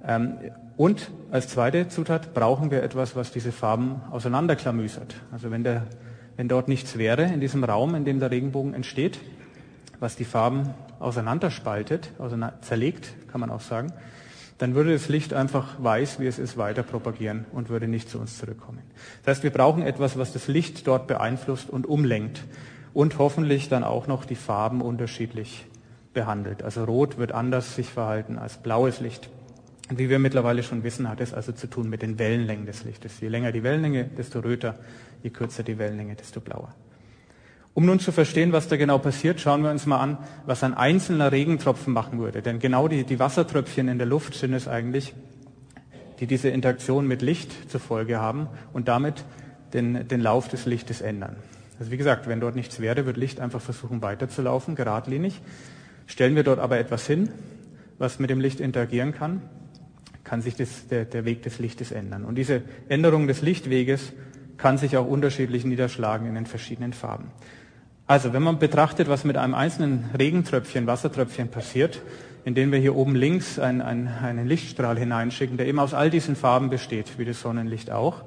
Ähm, 0.04 0.38
und 0.76 1.10
als 1.30 1.48
zweite 1.48 1.88
Zutat 1.88 2.34
brauchen 2.34 2.70
wir 2.70 2.82
etwas, 2.82 3.14
was 3.14 3.30
diese 3.30 3.52
Farben 3.52 4.00
auseinanderklamüsert. 4.10 5.14
Also 5.30 5.50
wenn, 5.50 5.64
der, 5.64 5.86
wenn 6.36 6.48
dort 6.48 6.68
nichts 6.68 6.98
wäre 6.98 7.24
in 7.24 7.40
diesem 7.40 7.62
Raum, 7.62 7.94
in 7.94 8.04
dem 8.04 8.18
der 8.18 8.30
Regenbogen 8.30 8.74
entsteht, 8.74 9.20
was 10.00 10.16
die 10.16 10.24
Farben 10.24 10.70
auseinanderspaltet, 10.98 12.10
auseinander, 12.18 12.60
zerlegt, 12.62 13.14
kann 13.30 13.40
man 13.40 13.50
auch 13.50 13.60
sagen, 13.60 13.92
dann 14.58 14.74
würde 14.74 14.92
das 14.92 15.08
Licht 15.08 15.34
einfach 15.34 15.82
weiß, 15.82 16.20
wie 16.20 16.26
es 16.26 16.38
ist, 16.38 16.56
weiter 16.56 16.82
propagieren 16.82 17.46
und 17.52 17.68
würde 17.68 17.88
nicht 17.88 18.08
zu 18.08 18.18
uns 18.18 18.38
zurückkommen. 18.38 18.78
Das 19.24 19.36
heißt, 19.36 19.42
wir 19.42 19.50
brauchen 19.50 19.82
etwas, 19.82 20.16
was 20.16 20.32
das 20.32 20.48
Licht 20.48 20.86
dort 20.86 21.06
beeinflusst 21.06 21.68
und 21.70 21.86
umlenkt 21.86 22.44
und 22.94 23.18
hoffentlich 23.18 23.68
dann 23.68 23.85
auch 23.85 24.07
noch 24.07 24.24
die 24.24 24.35
Farben 24.35 24.81
unterschiedlich 24.81 25.66
behandelt. 26.12 26.62
Also 26.62 26.85
Rot 26.85 27.18
wird 27.18 27.33
anders 27.33 27.74
sich 27.74 27.88
verhalten 27.88 28.38
als 28.38 28.59
blaues 28.59 29.00
Licht. 29.00 29.31
Und 29.90 29.98
wie 29.98 30.09
wir 30.09 30.18
mittlerweile 30.18 30.62
schon 30.62 30.85
wissen, 30.85 31.09
hat 31.09 31.20
es 31.20 31.35
also 31.35 31.52
zu 31.52 31.66
tun 31.66 31.88
mit 31.88 32.02
den 32.02 32.18
Wellenlängen 32.18 32.66
des 32.66 32.85
Lichtes. 32.85 33.20
Je 33.20 33.28
länger 33.28 33.52
die 33.52 33.62
Wellenlänge, 33.62 34.05
desto 34.05 34.40
röter, 34.40 34.76
je 35.22 35.31
kürzer 35.31 35.62
die 35.62 35.78
Wellenlänge, 35.78 36.14
desto 36.14 36.40
blauer. 36.40 36.74
Um 37.74 37.87
nun 37.87 38.00
zu 38.00 38.12
verstehen, 38.12 38.52
was 38.52 38.68
da 38.68 38.76
genau 38.76 38.98
passiert, 38.98 39.40
schauen 39.40 39.62
wir 39.62 39.70
uns 39.70 39.87
mal 39.87 39.98
an, 39.98 40.18
was 40.44 40.62
ein 40.62 40.74
einzelner 40.74 41.33
Regentropfen 41.33 41.92
machen 41.92 42.18
würde. 42.18 42.42
Denn 42.42 42.59
genau 42.59 42.87
die, 42.87 43.05
die 43.05 43.18
Wassertröpfchen 43.18 43.88
in 43.88 43.98
der 43.98 44.07
Luft 44.07 44.35
sind 44.35 44.52
es 44.52 44.68
eigentlich, 44.68 45.14
die 46.20 46.26
diese 46.26 46.50
Interaktion 46.50 47.07
mit 47.07 47.22
Licht 47.22 47.70
zur 47.70 47.81
Folge 47.81 48.20
haben 48.20 48.48
und 48.74 48.88
damit 48.88 49.24
den, 49.72 50.07
den 50.07 50.20
Lauf 50.20 50.48
des 50.48 50.66
Lichtes 50.66 51.00
ändern. 51.00 51.37
Also 51.78 51.90
wie 51.90 51.96
gesagt, 51.96 52.28
wenn 52.28 52.40
dort 52.40 52.54
nichts 52.54 52.80
wäre, 52.80 53.06
wird 53.06 53.16
Licht 53.16 53.40
einfach 53.40 53.61
versuchen 53.61 54.02
weiterzulaufen, 54.02 54.74
geradlinig. 54.74 55.40
Stellen 56.06 56.37
wir 56.37 56.44
dort 56.44 56.58
aber 56.58 56.78
etwas 56.78 57.06
hin, 57.06 57.30
was 57.98 58.18
mit 58.18 58.30
dem 58.30 58.40
Licht 58.40 58.61
interagieren 58.61 59.14
kann, 59.14 59.42
kann 60.24 60.42
sich 60.42 60.54
das, 60.56 60.88
der, 60.88 61.04
der 61.04 61.24
Weg 61.24 61.42
des 61.42 61.58
Lichtes 61.58 61.92
ändern. 61.92 62.24
Und 62.24 62.37
diese 62.37 62.62
Änderung 62.88 63.26
des 63.26 63.42
Lichtweges 63.42 64.12
kann 64.56 64.78
sich 64.78 64.96
auch 64.96 65.06
unterschiedlich 65.06 65.64
niederschlagen 65.64 66.26
in 66.26 66.35
den 66.35 66.46
verschiedenen 66.46 66.92
Farben. 66.92 67.30
Also, 68.06 68.32
wenn 68.32 68.42
man 68.42 68.58
betrachtet, 68.58 69.08
was 69.08 69.24
mit 69.24 69.37
einem 69.37 69.54
einzelnen 69.54 70.04
Regentröpfchen, 70.18 70.87
Wassertröpfchen 70.87 71.48
passiert, 71.48 72.02
indem 72.44 72.72
wir 72.72 72.78
hier 72.78 72.96
oben 72.96 73.14
links 73.14 73.58
einen, 73.58 73.80
einen, 73.80 74.08
einen 74.08 74.46
Lichtstrahl 74.46 74.98
hineinschicken, 74.98 75.56
der 75.56 75.66
eben 75.66 75.78
aus 75.78 75.94
all 75.94 76.11
diesen 76.11 76.37
Farben 76.37 76.70
besteht, 76.70 77.18
wie 77.18 77.24
das 77.24 77.40
Sonnenlicht 77.40 77.90
auch, 77.90 78.24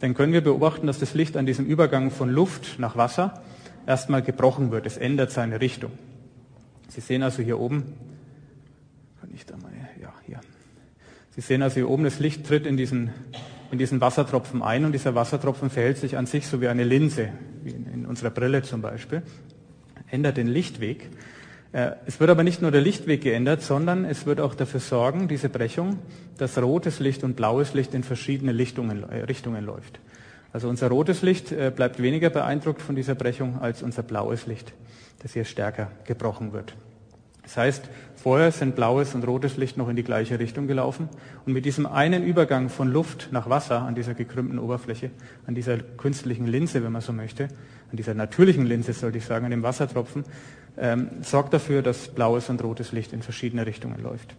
dann 0.00 0.14
können 0.14 0.32
wir 0.32 0.40
beobachten, 0.40 0.86
dass 0.86 0.98
das 0.98 1.14
Licht 1.14 1.36
an 1.36 1.46
diesem 1.46 1.66
Übergang 1.66 2.10
von 2.10 2.30
Luft 2.30 2.78
nach 2.78 2.96
Wasser 2.96 3.42
erstmal 3.86 4.22
gebrochen 4.22 4.70
wird. 4.70 4.86
Es 4.86 4.96
ändert 4.96 5.30
seine 5.30 5.60
Richtung. 5.60 5.92
Sie 6.88 7.00
sehen 7.00 7.22
also 7.22 7.42
hier 7.42 7.60
oben, 7.60 7.84
kann 9.20 9.30
ich 9.34 9.46
da 9.46 9.56
mal, 9.56 9.70
ja, 10.00 10.12
hier. 10.26 10.40
Sie 11.36 11.40
sehen 11.40 11.62
also 11.62 11.74
hier 11.74 11.88
oben, 11.88 12.04
das 12.04 12.18
Licht 12.18 12.46
tritt 12.46 12.66
in 12.66 12.76
diesen, 12.76 13.10
in 13.70 13.78
diesen 13.78 14.00
Wassertropfen 14.00 14.62
ein 14.62 14.84
und 14.84 14.92
dieser 14.92 15.14
Wassertropfen 15.14 15.70
verhält 15.70 15.98
sich 15.98 16.16
an 16.16 16.26
sich 16.26 16.46
so 16.46 16.60
wie 16.60 16.68
eine 16.68 16.82
Linse, 16.82 17.28
wie 17.62 17.70
in, 17.70 17.86
in 17.92 18.06
unserer 18.06 18.30
Brille 18.30 18.62
zum 18.62 18.80
Beispiel, 18.80 19.22
ändert 20.10 20.36
den 20.36 20.48
Lichtweg. 20.48 21.10
Äh, 21.72 21.92
es 22.06 22.18
wird 22.18 22.30
aber 22.30 22.42
nicht 22.42 22.62
nur 22.62 22.70
der 22.70 22.80
Lichtweg 22.80 23.22
geändert, 23.22 23.62
sondern 23.62 24.04
es 24.04 24.26
wird 24.26 24.40
auch 24.40 24.54
dafür 24.54 24.80
sorgen, 24.80 25.28
diese 25.28 25.48
Brechung, 25.48 25.98
dass 26.38 26.58
rotes 26.58 26.98
Licht 26.98 27.22
und 27.22 27.36
blaues 27.36 27.74
Licht 27.74 27.94
in 27.94 28.02
verschiedene 28.02 28.56
Richtungen, 28.56 29.08
äh, 29.08 29.22
Richtungen 29.22 29.64
läuft. 29.64 30.00
Also 30.52 30.68
unser 30.68 30.88
rotes 30.88 31.22
Licht 31.22 31.52
äh, 31.52 31.72
bleibt 31.74 32.02
weniger 32.02 32.30
beeindruckt 32.30 32.82
von 32.82 32.96
dieser 32.96 33.14
Brechung 33.14 33.60
als 33.60 33.82
unser 33.82 34.02
blaues 34.02 34.46
Licht, 34.46 34.72
das 35.22 35.32
hier 35.32 35.44
stärker 35.44 35.92
gebrochen 36.04 36.52
wird. 36.52 36.74
Das 37.42 37.56
heißt, 37.56 37.88
vorher 38.16 38.52
sind 38.52 38.76
blaues 38.76 39.14
und 39.14 39.26
rotes 39.26 39.56
Licht 39.56 39.76
noch 39.76 39.88
in 39.88 39.96
die 39.96 40.04
gleiche 40.04 40.38
Richtung 40.38 40.66
gelaufen 40.66 41.08
und 41.46 41.52
mit 41.52 41.64
diesem 41.64 41.86
einen 41.86 42.22
Übergang 42.22 42.68
von 42.68 42.92
Luft 42.92 43.28
nach 43.32 43.48
Wasser 43.48 43.82
an 43.82 43.94
dieser 43.94 44.14
gekrümmten 44.14 44.58
Oberfläche, 44.58 45.10
an 45.46 45.54
dieser 45.54 45.78
künstlichen 45.78 46.46
Linse, 46.46 46.84
wenn 46.84 46.92
man 46.92 47.02
so 47.02 47.12
möchte, 47.12 47.48
an 47.90 47.96
dieser 47.96 48.14
natürlichen 48.14 48.66
Linse 48.66 48.92
sollte 48.92 49.18
ich 49.18 49.24
sagen, 49.24 49.46
an 49.46 49.50
dem 49.50 49.64
Wassertropfen, 49.64 50.24
ähm, 50.76 51.10
sorgt 51.22 51.52
dafür, 51.52 51.82
dass 51.82 52.08
blaues 52.08 52.48
und 52.48 52.62
rotes 52.62 52.92
Licht 52.92 53.12
in 53.12 53.22
verschiedene 53.22 53.66
Richtungen 53.66 54.02
läuft. 54.02 54.34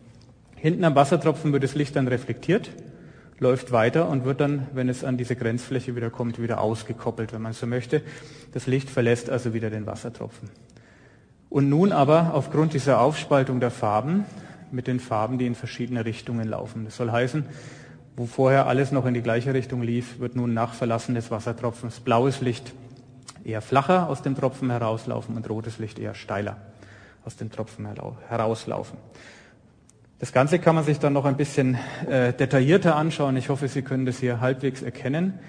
Hinten 0.55 0.83
am 0.83 0.95
Wassertropfen 0.95 1.53
wird 1.53 1.63
das 1.63 1.75
Licht 1.75 1.95
dann 1.95 2.07
reflektiert, 2.07 2.69
läuft 3.39 3.71
weiter 3.71 4.07
und 4.07 4.25
wird 4.25 4.39
dann, 4.39 4.67
wenn 4.73 4.89
es 4.89 5.03
an 5.03 5.17
diese 5.17 5.35
Grenzfläche 5.35 5.95
wieder 5.95 6.09
kommt, 6.09 6.39
wieder 6.39 6.61
ausgekoppelt, 6.61 7.33
wenn 7.33 7.41
man 7.41 7.53
so 7.53 7.65
möchte. 7.65 8.01
Das 8.53 8.67
Licht 8.67 8.89
verlässt 8.89 9.29
also 9.29 9.53
wieder 9.53 9.69
den 9.69 9.87
Wassertropfen. 9.87 10.49
Und 11.49 11.67
nun 11.67 11.91
aber 11.91 12.33
aufgrund 12.33 12.73
dieser 12.73 13.01
Aufspaltung 13.01 13.59
der 13.59 13.71
Farben 13.71 14.25
mit 14.71 14.87
den 14.87 14.99
Farben, 14.99 15.37
die 15.37 15.47
in 15.47 15.55
verschiedene 15.55 16.05
Richtungen 16.05 16.47
laufen. 16.47 16.85
Das 16.85 16.95
soll 16.95 17.11
heißen, 17.11 17.45
wo 18.15 18.25
vorher 18.25 18.67
alles 18.67 18.91
noch 18.91 19.05
in 19.05 19.13
die 19.13 19.21
gleiche 19.21 19.53
Richtung 19.53 19.81
lief, 19.81 20.19
wird 20.19 20.35
nun 20.35 20.53
nach 20.53 20.73
Verlassen 20.73 21.15
des 21.15 21.31
Wassertropfens 21.31 21.99
blaues 22.01 22.41
Licht 22.41 22.73
eher 23.43 23.61
flacher 23.61 24.07
aus 24.07 24.21
dem 24.21 24.35
Tropfen 24.35 24.69
herauslaufen 24.69 25.35
und 25.35 25.49
rotes 25.49 25.79
Licht 25.79 25.99
eher 25.99 26.13
steiler 26.13 26.57
aus 27.25 27.35
dem 27.35 27.51
Tropfen 27.51 27.87
herauslaufen. 28.27 28.97
Das 30.19 30.31
Ganze 30.31 30.59
kann 30.59 30.75
man 30.75 30.83
sich 30.83 30.99
dann 30.99 31.13
noch 31.13 31.25
ein 31.25 31.35
bisschen 31.35 31.77
äh, 32.07 32.31
detaillierter 32.33 32.95
anschauen. 32.95 33.37
Ich 33.37 33.49
hoffe, 33.49 33.67
Sie 33.67 33.81
können 33.81 34.05
das 34.05 34.19
hier 34.19 34.39
halbwegs 34.39 34.83
erkennen. 34.83 35.39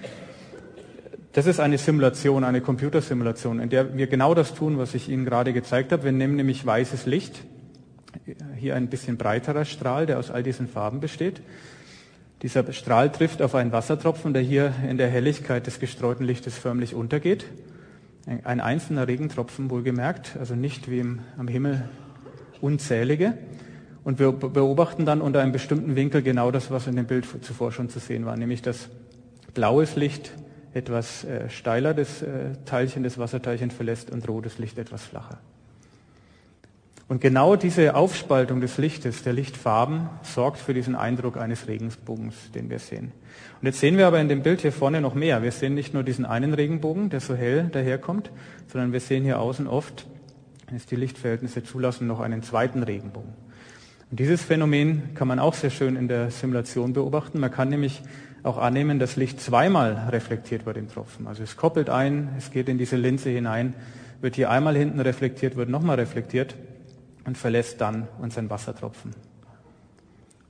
Das 1.33 1.45
ist 1.47 1.59
eine 1.59 1.77
Simulation, 1.77 2.43
eine 2.43 2.61
Computersimulation, 2.61 3.59
in 3.59 3.69
der 3.69 3.95
wir 3.95 4.07
genau 4.07 4.33
das 4.33 4.53
tun, 4.53 4.77
was 4.77 4.93
ich 4.93 5.09
Ihnen 5.09 5.25
gerade 5.25 5.53
gezeigt 5.53 5.91
habe. 5.91 6.03
Wir 6.03 6.11
nehmen 6.11 6.35
nämlich 6.35 6.65
weißes 6.65 7.05
Licht, 7.05 7.43
hier 8.57 8.75
ein 8.75 8.87
bisschen 8.87 9.17
breiterer 9.17 9.65
Strahl, 9.65 10.05
der 10.05 10.19
aus 10.19 10.31
all 10.31 10.43
diesen 10.43 10.67
Farben 10.67 10.99
besteht. 10.99 11.41
Dieser 12.43 12.71
Strahl 12.73 13.11
trifft 13.11 13.41
auf 13.41 13.55
einen 13.55 13.71
Wassertropfen, 13.71 14.33
der 14.33 14.41
hier 14.41 14.73
in 14.87 14.97
der 14.97 15.07
Helligkeit 15.07 15.65
des 15.65 15.79
gestreuten 15.79 16.25
Lichtes 16.25 16.57
förmlich 16.57 16.93
untergeht. 16.93 17.45
Ein 18.25 18.61
einzelner 18.61 19.07
Regentropfen 19.07 19.69
wohlgemerkt, 19.69 20.37
also 20.39 20.55
nicht 20.55 20.89
wie 20.89 20.99
im, 20.99 21.19
am 21.37 21.47
Himmel 21.47 21.89
unzählige. 22.61 23.37
Und 24.03 24.19
wir 24.19 24.31
beobachten 24.31 25.05
dann 25.05 25.21
unter 25.21 25.41
einem 25.41 25.51
bestimmten 25.51 25.95
Winkel 25.95 26.21
genau 26.21 26.51
das, 26.51 26.71
was 26.71 26.87
in 26.87 26.95
dem 26.95 27.05
Bild 27.05 27.25
zuvor 27.41 27.71
schon 27.71 27.89
zu 27.89 27.99
sehen 27.99 28.25
war, 28.25 28.35
nämlich 28.37 28.61
dass 28.61 28.89
blaues 29.53 29.95
Licht 29.95 30.31
etwas 30.73 31.23
äh, 31.23 31.49
steiler 31.49 31.93
das 31.93 32.21
äh, 32.21 32.53
Teilchen, 32.65 33.03
das 33.03 33.17
Wasserteilchen 33.17 33.71
verlässt 33.71 34.09
und 34.09 34.27
rotes 34.27 34.57
Licht 34.57 34.77
etwas 34.77 35.03
flacher. 35.03 35.39
Und 37.07 37.21
genau 37.21 37.55
diese 37.55 37.95
Aufspaltung 37.95 38.61
des 38.61 38.77
Lichtes, 38.77 39.23
der 39.23 39.33
Lichtfarben, 39.33 40.09
sorgt 40.23 40.57
für 40.57 40.73
diesen 40.73 40.95
Eindruck 40.95 41.37
eines 41.37 41.67
Regenbogens, 41.67 42.51
den 42.55 42.69
wir 42.69 42.79
sehen. 42.79 43.11
Und 43.61 43.67
jetzt 43.67 43.79
sehen 43.79 43.97
wir 43.97 44.07
aber 44.07 44.19
in 44.19 44.27
dem 44.27 44.43
Bild 44.43 44.61
hier 44.61 44.71
vorne 44.71 44.99
noch 44.99 45.15
mehr. 45.15 45.41
Wir 45.41 45.51
sehen 45.51 45.73
nicht 45.73 45.93
nur 45.93 46.03
diesen 46.03 46.25
einen 46.25 46.53
Regenbogen, 46.53 47.09
der 47.09 47.19
so 47.19 47.35
hell 47.35 47.69
daherkommt, 47.71 48.31
sondern 48.67 48.91
wir 48.91 48.99
sehen 48.99 49.23
hier 49.23 49.39
außen 49.39 49.67
oft, 49.67 50.05
wenn 50.67 50.75
es 50.75 50.85
die 50.85 50.95
Lichtverhältnisse 50.95 51.63
zulassen, 51.63 52.07
noch 52.07 52.19
einen 52.19 52.43
zweiten 52.43 52.83
Regenbogen. 52.83 53.33
Und 54.11 54.19
dieses 54.19 54.41
Phänomen 54.41 55.15
kann 55.15 55.27
man 55.27 55.39
auch 55.39 55.53
sehr 55.53 55.69
schön 55.69 55.95
in 55.95 56.07
der 56.07 56.29
Simulation 56.29 56.93
beobachten. 56.93 57.39
Man 57.39 57.51
kann 57.51 57.69
nämlich 57.69 58.01
auch 58.43 58.57
annehmen, 58.57 58.99
dass 58.99 59.15
Licht 59.15 59.39
zweimal 59.39 60.09
reflektiert 60.09 60.65
wird 60.65 60.77
im 60.77 60.89
Tropfen. 60.89 61.27
Also 61.27 61.43
es 61.43 61.55
koppelt 61.55 61.89
ein, 61.89 62.29
es 62.37 62.51
geht 62.51 62.69
in 62.69 62.77
diese 62.77 62.97
Linse 62.97 63.29
hinein, 63.29 63.73
wird 64.21 64.35
hier 64.35 64.51
einmal 64.51 64.75
hinten 64.75 64.99
reflektiert, 64.99 65.55
wird 65.55 65.69
nochmal 65.69 65.95
reflektiert 65.95 66.55
und 67.25 67.37
verlässt 67.37 67.81
dann 67.81 68.07
unseren 68.19 68.49
Wassertropfen. 68.49 69.15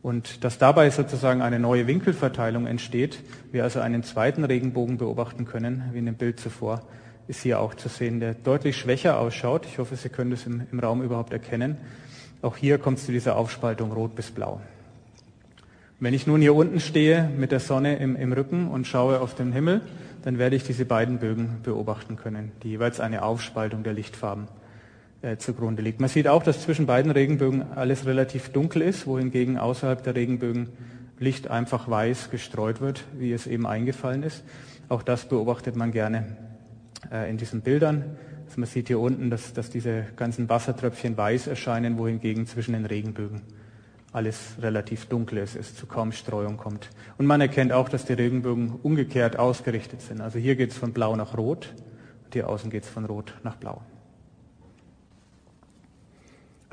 Und 0.03 0.43
dass 0.43 0.57
dabei 0.57 0.89
sozusagen 0.89 1.41
eine 1.41 1.59
neue 1.59 1.87
Winkelverteilung 1.87 2.67
entsteht, 2.67 3.19
wir 3.53 3.63
also 3.63 3.79
einen 3.79 4.03
zweiten 4.03 4.43
Regenbogen 4.43 4.97
beobachten 4.97 5.45
können, 5.45 5.85
wie 5.93 5.99
in 5.99 6.05
dem 6.05 6.15
Bild 6.15 6.41
zuvor, 6.41 6.81
ist 7.29 7.41
hier 7.41 7.61
auch 7.61 7.73
zu 7.73 7.87
sehen, 7.87 8.19
der 8.19 8.33
deutlich 8.33 8.75
schwächer 8.75 9.17
ausschaut. 9.17 9.65
Ich 9.65 9.79
hoffe, 9.79 9.95
Sie 9.95 10.09
können 10.09 10.31
das 10.31 10.45
im, 10.45 10.67
im 10.69 10.79
Raum 10.81 11.01
überhaupt 11.01 11.31
erkennen. 11.31 11.77
Auch 12.41 12.57
hier 12.57 12.79
kommt 12.79 12.97
es 12.97 13.05
zu 13.05 13.13
dieser 13.13 13.37
Aufspaltung 13.37 13.93
rot 13.93 14.13
bis 14.13 14.29
blau. 14.29 14.59
Wenn 16.01 16.13
ich 16.13 16.27
nun 16.27 16.41
hier 16.41 16.53
unten 16.53 16.81
stehe 16.81 17.29
mit 17.37 17.53
der 17.53 17.61
Sonne 17.61 17.95
im, 17.95 18.17
im 18.17 18.33
Rücken 18.33 18.67
und 18.67 18.85
schaue 18.85 19.21
auf 19.21 19.35
den 19.35 19.53
Himmel, 19.53 19.79
dann 20.23 20.37
werde 20.37 20.57
ich 20.57 20.65
diese 20.65 20.83
beiden 20.83 21.19
Bögen 21.19 21.61
beobachten 21.63 22.17
können, 22.17 22.51
die 22.61 22.71
jeweils 22.71 22.99
eine 22.99 23.23
Aufspaltung 23.23 23.83
der 23.83 23.93
Lichtfarben 23.93 24.49
äh, 25.23 25.38
zugrunde 25.38 25.81
liegt. 25.81 25.99
Man 25.99 26.09
sieht 26.09 26.27
auch, 26.27 26.43
dass 26.43 26.62
zwischen 26.62 26.86
beiden 26.86 27.09
Regenbögen 27.09 27.63
alles 27.73 28.05
relativ 28.05 28.49
dunkel 28.49 28.81
ist, 28.81 29.07
wohingegen 29.07 29.57
außerhalb 29.57 30.03
der 30.03 30.15
Regenbögen 30.15 30.69
Licht 31.17 31.49
einfach 31.49 31.89
weiß 31.89 32.29
gestreut 32.29 32.81
wird, 32.81 33.05
wie 33.17 33.31
es 33.31 33.47
eben 33.47 33.65
eingefallen 33.65 34.23
ist. 34.23 34.43
Auch 34.89 35.01
das 35.01 35.29
beobachtet 35.29 35.75
man 35.77 35.91
gerne 35.91 36.36
äh, 37.12 37.29
in 37.29 37.38
diesen 37.38 37.62
Bildern. 37.62 38.17
Also 38.45 38.59
man 38.59 38.67
sieht 38.67 38.88
hier 38.88 38.99
unten, 38.99 39.29
dass, 39.29 39.53
dass 39.53 39.69
diese 39.69 40.03
ganzen 40.17 40.49
Wassertröpfchen 40.49 41.15
weiß 41.15 41.47
erscheinen, 41.47 41.97
wohingegen 41.97 42.45
zwischen 42.45 42.73
den 42.73 42.86
Regenbögen 42.86 43.41
alles 44.12 44.57
relativ 44.62 45.05
dunkel 45.05 45.39
ist, 45.39 45.55
es 45.55 45.75
zu 45.75 45.88
kaum 45.88 46.12
Streuung 46.12 46.57
kommt. 46.57 46.89
Und 47.17 47.25
man 47.25 47.41
erkennt 47.41 47.71
auch, 47.71 47.89
dass 47.89 48.05
die 48.05 48.13
Regenbögen 48.13 48.75
umgekehrt 48.83 49.39
ausgerichtet 49.39 50.01
sind. 50.01 50.21
Also 50.21 50.38
hier 50.38 50.55
geht 50.55 50.71
es 50.71 50.77
von 50.77 50.93
blau 50.93 51.15
nach 51.15 51.36
rot 51.36 51.73
und 52.25 52.33
hier 52.33 52.47
außen 52.47 52.69
geht 52.69 52.83
es 52.83 52.89
von 52.89 53.05
rot 53.05 53.33
nach 53.43 53.55
blau. 53.55 53.81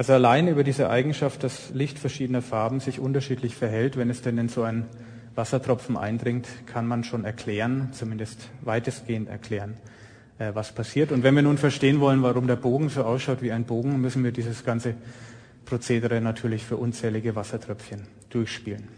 Also 0.00 0.14
allein 0.14 0.48
über 0.48 0.64
diese 0.64 0.88
Eigenschaft, 0.88 1.44
dass 1.44 1.74
Licht 1.74 1.98
verschiedener 1.98 2.40
Farben 2.40 2.80
sich 2.80 3.00
unterschiedlich 3.00 3.54
verhält, 3.54 3.98
wenn 3.98 4.08
es 4.08 4.22
denn 4.22 4.38
in 4.38 4.48
so 4.48 4.62
einen 4.62 4.86
Wassertropfen 5.34 5.98
eindringt, 5.98 6.48
kann 6.64 6.86
man 6.86 7.04
schon 7.04 7.26
erklären, 7.26 7.90
zumindest 7.92 8.48
weitestgehend 8.62 9.28
erklären, 9.28 9.74
äh, 10.38 10.52
was 10.54 10.72
passiert. 10.72 11.12
Und 11.12 11.22
wenn 11.22 11.34
wir 11.34 11.42
nun 11.42 11.58
verstehen 11.58 12.00
wollen, 12.00 12.22
warum 12.22 12.46
der 12.46 12.56
Bogen 12.56 12.88
so 12.88 13.04
ausschaut 13.04 13.42
wie 13.42 13.52
ein 13.52 13.64
Bogen, 13.64 14.00
müssen 14.00 14.24
wir 14.24 14.32
dieses 14.32 14.64
ganze 14.64 14.94
Prozedere 15.66 16.22
natürlich 16.22 16.64
für 16.64 16.78
unzählige 16.78 17.36
Wassertröpfchen 17.36 18.06
durchspielen. 18.30 18.88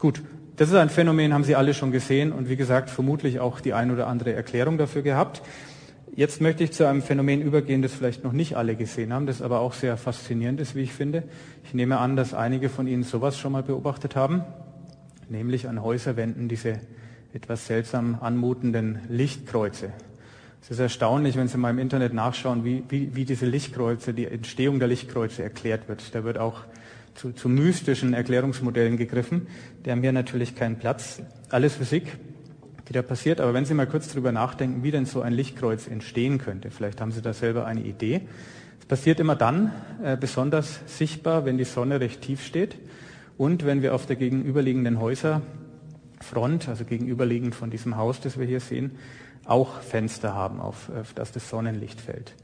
Gut, 0.00 0.20
das 0.56 0.70
ist 0.70 0.74
ein 0.74 0.90
Phänomen, 0.90 1.32
haben 1.32 1.44
Sie 1.44 1.54
alle 1.54 1.72
schon 1.72 1.92
gesehen 1.92 2.32
und 2.32 2.48
wie 2.48 2.56
gesagt, 2.56 2.90
vermutlich 2.90 3.38
auch 3.38 3.60
die 3.60 3.74
ein 3.74 3.92
oder 3.92 4.08
andere 4.08 4.32
Erklärung 4.32 4.76
dafür 4.76 5.02
gehabt. 5.02 5.40
Jetzt 6.16 6.40
möchte 6.40 6.62
ich 6.62 6.70
zu 6.70 6.86
einem 6.86 7.02
Phänomen 7.02 7.42
übergehen, 7.42 7.82
das 7.82 7.92
vielleicht 7.92 8.22
noch 8.22 8.30
nicht 8.30 8.56
alle 8.56 8.76
gesehen 8.76 9.12
haben, 9.12 9.26
das 9.26 9.42
aber 9.42 9.58
auch 9.58 9.72
sehr 9.72 9.96
faszinierend 9.96 10.60
ist, 10.60 10.76
wie 10.76 10.82
ich 10.82 10.92
finde. 10.92 11.24
Ich 11.64 11.74
nehme 11.74 11.98
an, 11.98 12.14
dass 12.14 12.34
einige 12.34 12.68
von 12.68 12.86
Ihnen 12.86 13.02
sowas 13.02 13.36
schon 13.36 13.50
mal 13.50 13.64
beobachtet 13.64 14.14
haben, 14.14 14.44
nämlich 15.28 15.68
an 15.68 15.82
Häuserwänden 15.82 16.48
diese 16.48 16.78
etwas 17.32 17.66
seltsam 17.66 18.18
anmutenden 18.20 19.00
Lichtkreuze. 19.08 19.90
Es 20.62 20.70
ist 20.70 20.78
erstaunlich, 20.78 21.36
wenn 21.36 21.48
Sie 21.48 21.58
mal 21.58 21.70
im 21.70 21.80
Internet 21.80 22.14
nachschauen, 22.14 22.64
wie, 22.64 22.84
wie, 22.88 23.16
wie 23.16 23.24
diese 23.24 23.46
Lichtkreuze, 23.46 24.14
die 24.14 24.26
Entstehung 24.26 24.78
der 24.78 24.86
Lichtkreuze 24.86 25.42
erklärt 25.42 25.88
wird. 25.88 26.14
Da 26.14 26.22
wird 26.22 26.38
auch 26.38 26.60
zu, 27.16 27.32
zu 27.32 27.48
mystischen 27.48 28.14
Erklärungsmodellen 28.14 28.98
gegriffen. 28.98 29.48
Die 29.84 29.90
haben 29.90 30.02
hier 30.02 30.12
natürlich 30.12 30.54
keinen 30.54 30.76
Platz. 30.76 31.22
Alles 31.50 31.74
Physik, 31.74 32.16
die 32.88 32.92
da 32.92 33.02
passiert. 33.02 33.40
Aber 33.40 33.54
wenn 33.54 33.64
Sie 33.64 33.74
mal 33.74 33.86
kurz 33.86 34.08
drüber 34.12 34.32
nachdenken, 34.32 34.82
wie 34.82 34.90
denn 34.90 35.06
so 35.06 35.20
ein 35.22 35.32
Lichtkreuz 35.32 35.86
entstehen 35.86 36.38
könnte, 36.38 36.70
vielleicht 36.70 37.00
haben 37.00 37.12
Sie 37.12 37.22
da 37.22 37.32
selber 37.32 37.66
eine 37.66 37.82
Idee. 37.82 38.22
Es 38.80 38.86
passiert 38.86 39.20
immer 39.20 39.36
dann 39.36 39.72
äh, 40.02 40.16
besonders 40.16 40.80
sichtbar, 40.86 41.44
wenn 41.44 41.56
die 41.56 41.64
Sonne 41.64 42.00
recht 42.00 42.20
tief 42.20 42.44
steht 42.44 42.76
und 43.38 43.64
wenn 43.64 43.82
wir 43.82 43.94
auf 43.94 44.06
der 44.06 44.16
gegenüberliegenden 44.16 45.00
Häuserfront, 45.00 46.68
also 46.68 46.84
gegenüberliegend 46.84 47.54
von 47.54 47.70
diesem 47.70 47.96
Haus, 47.96 48.20
das 48.20 48.38
wir 48.38 48.46
hier 48.46 48.60
sehen, 48.60 48.92
auch 49.46 49.80
Fenster 49.80 50.34
haben, 50.34 50.60
auf, 50.60 50.90
auf 50.90 51.14
das 51.14 51.32
das 51.32 51.48
Sonnenlicht 51.48 52.00
fällt. 52.00 52.34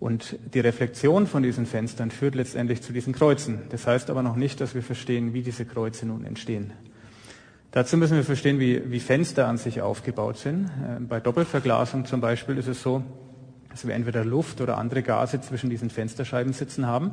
Und 0.00 0.38
die 0.54 0.60
Reflexion 0.60 1.26
von 1.26 1.42
diesen 1.42 1.66
Fenstern 1.66 2.10
führt 2.10 2.36
letztendlich 2.36 2.82
zu 2.82 2.92
diesen 2.92 3.12
Kreuzen. 3.12 3.62
Das 3.70 3.86
heißt 3.86 4.10
aber 4.10 4.22
noch 4.22 4.36
nicht, 4.36 4.60
dass 4.60 4.74
wir 4.74 4.82
verstehen, 4.82 5.34
wie 5.34 5.42
diese 5.42 5.64
Kreuze 5.64 6.06
nun 6.06 6.24
entstehen. 6.24 6.72
Dazu 7.70 7.98
müssen 7.98 8.16
wir 8.16 8.24
verstehen, 8.24 8.58
wie, 8.60 8.90
wie 8.90 8.98
Fenster 8.98 9.46
an 9.46 9.58
sich 9.58 9.82
aufgebaut 9.82 10.38
sind. 10.38 10.66
Äh, 10.66 11.00
bei 11.00 11.20
Doppelverglasung 11.20 12.06
zum 12.06 12.20
Beispiel 12.20 12.56
ist 12.56 12.68
es 12.68 12.82
so, 12.82 13.02
dass 13.70 13.86
wir 13.86 13.94
entweder 13.94 14.24
Luft 14.24 14.60
oder 14.60 14.78
andere 14.78 15.02
Gase 15.02 15.40
zwischen 15.40 15.68
diesen 15.68 15.90
Fensterscheiben 15.90 16.52
sitzen 16.52 16.86
haben. 16.86 17.12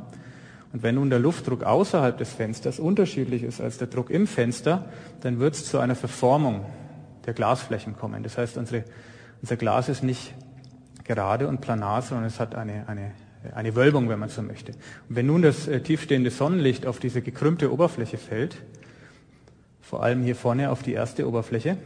Und 0.72 0.82
wenn 0.82 0.96
nun 0.96 1.10
der 1.10 1.18
Luftdruck 1.18 1.62
außerhalb 1.62 2.16
des 2.16 2.32
Fensters 2.32 2.78
unterschiedlich 2.78 3.42
ist 3.42 3.60
als 3.60 3.78
der 3.78 3.86
Druck 3.86 4.10
im 4.10 4.26
Fenster, 4.26 4.86
dann 5.20 5.38
wird 5.38 5.54
es 5.54 5.66
zu 5.66 5.78
einer 5.78 5.94
Verformung 5.94 6.64
der 7.26 7.34
Glasflächen 7.34 7.96
kommen. 7.96 8.22
Das 8.22 8.38
heißt, 8.38 8.56
unsere, 8.56 8.84
unser 9.42 9.56
Glas 9.56 9.88
ist 9.88 10.02
nicht 10.02 10.34
gerade 11.04 11.48
und 11.48 11.60
planar, 11.60 12.02
sondern 12.02 12.26
es 12.26 12.40
hat 12.40 12.54
eine, 12.54 12.88
eine, 12.88 13.12
eine 13.54 13.74
Wölbung, 13.76 14.08
wenn 14.08 14.18
man 14.18 14.28
so 14.28 14.42
möchte. 14.42 14.72
Und 15.08 15.16
wenn 15.16 15.26
nun 15.26 15.42
das 15.42 15.68
äh, 15.68 15.80
tiefstehende 15.80 16.30
Sonnenlicht 16.30 16.86
auf 16.86 16.98
diese 16.98 17.20
gekrümmte 17.20 17.72
Oberfläche 17.72 18.16
fällt, 18.16 18.56
vor 19.88 20.02
allem 20.02 20.24
hier 20.24 20.34
vorne 20.34 20.70
auf 20.72 20.82
die 20.82 20.92
erste 20.92 21.28
Oberfläche, 21.28 21.76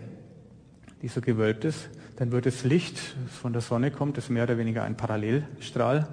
die 1.02 1.08
so 1.08 1.20
gewölbt 1.20 1.66
ist, 1.66 1.90
dann 2.16 2.32
wird 2.32 2.46
das 2.46 2.64
Licht, 2.64 2.96
das 3.26 3.36
von 3.36 3.52
der 3.52 3.60
Sonne 3.60 3.90
kommt, 3.90 4.16
das 4.16 4.30
mehr 4.30 4.44
oder 4.44 4.56
weniger 4.56 4.84
ein 4.84 4.96
Parallelstrahl 4.96 6.08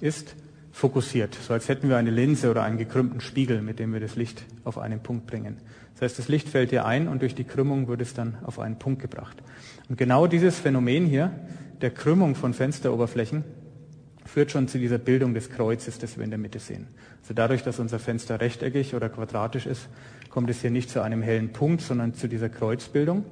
ist, 0.00 0.36
fokussiert, 0.70 1.34
so 1.34 1.52
als 1.52 1.68
hätten 1.68 1.88
wir 1.88 1.96
eine 1.96 2.10
Linse 2.10 2.50
oder 2.50 2.62
einen 2.62 2.78
gekrümmten 2.78 3.20
Spiegel, 3.20 3.62
mit 3.62 3.80
dem 3.80 3.92
wir 3.92 3.98
das 3.98 4.14
Licht 4.14 4.44
auf 4.62 4.78
einen 4.78 5.00
Punkt 5.00 5.26
bringen. 5.26 5.56
Das 5.94 6.02
heißt, 6.02 6.18
das 6.20 6.28
Licht 6.28 6.48
fällt 6.48 6.70
hier 6.70 6.84
ein 6.84 7.08
und 7.08 7.22
durch 7.22 7.34
die 7.34 7.44
Krümmung 7.44 7.88
wird 7.88 8.00
es 8.00 8.14
dann 8.14 8.36
auf 8.44 8.60
einen 8.60 8.78
Punkt 8.78 9.02
gebracht. 9.02 9.42
Und 9.88 9.98
genau 9.98 10.28
dieses 10.28 10.58
Phänomen 10.60 11.06
hier, 11.06 11.32
der 11.80 11.90
Krümmung 11.90 12.36
von 12.36 12.54
Fensteroberflächen, 12.54 13.42
führt 14.24 14.50
schon 14.50 14.68
zu 14.68 14.78
dieser 14.78 14.98
Bildung 14.98 15.34
des 15.34 15.50
Kreuzes, 15.50 15.98
das 15.98 16.16
wir 16.16 16.24
in 16.24 16.30
der 16.30 16.38
Mitte 16.38 16.58
sehen. 16.58 16.88
Also 17.22 17.34
dadurch, 17.34 17.62
dass 17.62 17.78
unser 17.78 17.98
Fenster 17.98 18.40
rechteckig 18.40 18.94
oder 18.94 19.08
quadratisch 19.08 19.66
ist, 19.66 19.88
kommt 20.34 20.50
es 20.50 20.62
hier 20.62 20.72
nicht 20.72 20.90
zu 20.90 21.00
einem 21.00 21.22
hellen 21.22 21.52
Punkt, 21.52 21.80
sondern 21.80 22.12
zu 22.12 22.26
dieser 22.26 22.48
Kreuzbildung. 22.48 23.24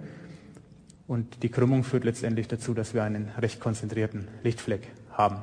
Und 1.09 1.43
die 1.43 1.49
Krümmung 1.49 1.83
führt 1.83 2.05
letztendlich 2.05 2.47
dazu, 2.47 2.75
dass 2.75 2.95
wir 2.95 3.03
einen 3.03 3.29
recht 3.41 3.59
konzentrierten 3.59 4.29
Lichtfleck 4.45 4.87
haben. 5.11 5.43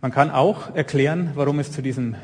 Man 0.00 0.10
kann 0.10 0.32
auch 0.32 0.74
erklären, 0.74 1.30
warum 1.36 1.60
es 1.60 1.70
zu 1.70 1.82
diesem 1.82 2.16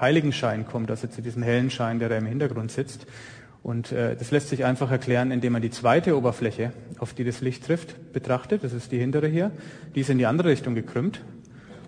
Heiligenschein 0.00 0.66
kommt, 0.66 0.90
also 0.90 1.08
zu 1.08 1.20
diesem 1.20 1.42
hellen 1.42 1.68
Schein, 1.68 1.98
der 1.98 2.08
da 2.08 2.16
im 2.16 2.24
Hintergrund 2.24 2.72
sitzt. 2.72 3.04
Und 3.62 3.92
äh, 3.92 4.16
das 4.16 4.30
lässt 4.30 4.48
sich 4.48 4.64
einfach 4.64 4.90
erklären, 4.90 5.30
indem 5.30 5.52
man 5.52 5.60
die 5.60 5.70
zweite 5.70 6.16
Oberfläche, 6.16 6.72
auf 7.00 7.12
die 7.12 7.22
das 7.22 7.42
Licht 7.42 7.66
trifft, 7.66 8.14
betrachtet. 8.14 8.64
Das 8.64 8.72
ist 8.72 8.92
die 8.92 8.98
hintere 8.98 9.28
hier. 9.28 9.50
Die 9.94 10.00
ist 10.00 10.08
in 10.08 10.16
die 10.16 10.24
andere 10.24 10.48
Richtung 10.48 10.74
gekrümmt. 10.74 11.20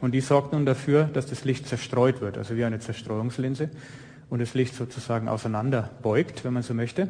Und 0.03 0.13
die 0.13 0.21
sorgt 0.21 0.53
nun 0.53 0.67
dafür, 0.67 1.05
dass 1.05 1.25
das 1.25 1.47
Licht 1.47 1.67
zerstreut 1.67 2.21
wird, 2.21 2.37
also 2.37 2.55
wie 2.55 2.67
eine 2.67 2.81
Zerstreuungslinse 2.81 3.71
und 4.35 4.41
das 4.41 4.55
Licht 4.55 4.75
sozusagen 4.75 5.29
auseinander 5.29 5.91
beugt, 6.03 6.45
wenn 6.45 6.53
man 6.55 6.65
so 6.65 6.75
möchte. 6.75 7.07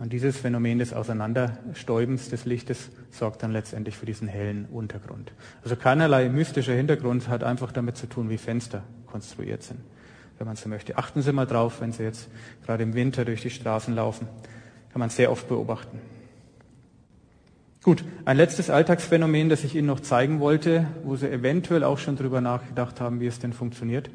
Und 0.00 0.12
dieses 0.12 0.38
Phänomen 0.38 0.80
des 0.80 0.92
Auseinanderstäubens 0.92 2.30
des 2.30 2.46
Lichtes 2.46 2.90
sorgt 3.12 3.44
dann 3.44 3.52
letztendlich 3.52 3.96
für 3.96 4.06
diesen 4.06 4.26
hellen 4.26 4.64
Untergrund. 4.64 5.30
Also 5.62 5.76
keinerlei 5.76 6.28
mystischer 6.28 6.72
Hintergrund 6.72 7.28
hat 7.28 7.44
einfach 7.44 7.70
damit 7.70 7.96
zu 7.96 8.08
tun, 8.08 8.28
wie 8.28 8.38
Fenster 8.38 8.82
konstruiert 9.06 9.62
sind, 9.62 9.78
wenn 10.38 10.48
man 10.48 10.56
so 10.56 10.68
möchte. 10.68 10.98
Achten 10.98 11.22
Sie 11.22 11.32
mal 11.32 11.46
drauf, 11.46 11.80
wenn 11.80 11.92
Sie 11.92 12.02
jetzt 12.02 12.28
gerade 12.66 12.82
im 12.82 12.94
Winter 12.94 13.24
durch 13.24 13.42
die 13.42 13.50
Straßen 13.50 13.94
laufen, 13.94 14.26
kann 14.92 14.98
man 14.98 15.10
sehr 15.10 15.30
oft 15.30 15.46
beobachten. 15.46 16.00
Gut, 17.84 18.02
ein 18.24 18.36
letztes 18.36 18.68
Alltagsphänomen, 18.68 19.48
das 19.48 19.62
ich 19.62 19.76
Ihnen 19.76 19.86
noch 19.86 20.00
zeigen 20.00 20.40
wollte, 20.40 20.88
wo 21.04 21.14
Sie 21.14 21.30
eventuell 21.30 21.84
auch 21.84 21.98
schon 21.98 22.16
drüber 22.16 22.40
nachgedacht 22.40 23.00
haben, 23.00 23.20
wie 23.20 23.28
es 23.28 23.38
denn 23.38 23.52
funktioniert, 23.52 24.10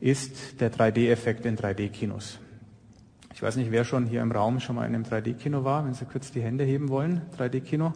ist 0.00 0.60
der 0.60 0.72
3D-Effekt 0.72 1.44
in 1.46 1.56
3D-Kinos. 1.56 2.38
Ich 3.34 3.42
weiß 3.42 3.56
nicht, 3.56 3.70
wer 3.70 3.84
schon 3.84 4.06
hier 4.06 4.22
im 4.22 4.32
Raum 4.32 4.60
schon 4.60 4.76
mal 4.76 4.86
in 4.86 4.94
einem 4.94 5.04
3D-Kino 5.04 5.64
war, 5.64 5.84
wenn 5.86 5.94
Sie 5.94 6.04
kurz 6.04 6.32
die 6.32 6.40
Hände 6.40 6.64
heben 6.64 6.88
wollen. 6.88 7.22
3D-Kino? 7.38 7.92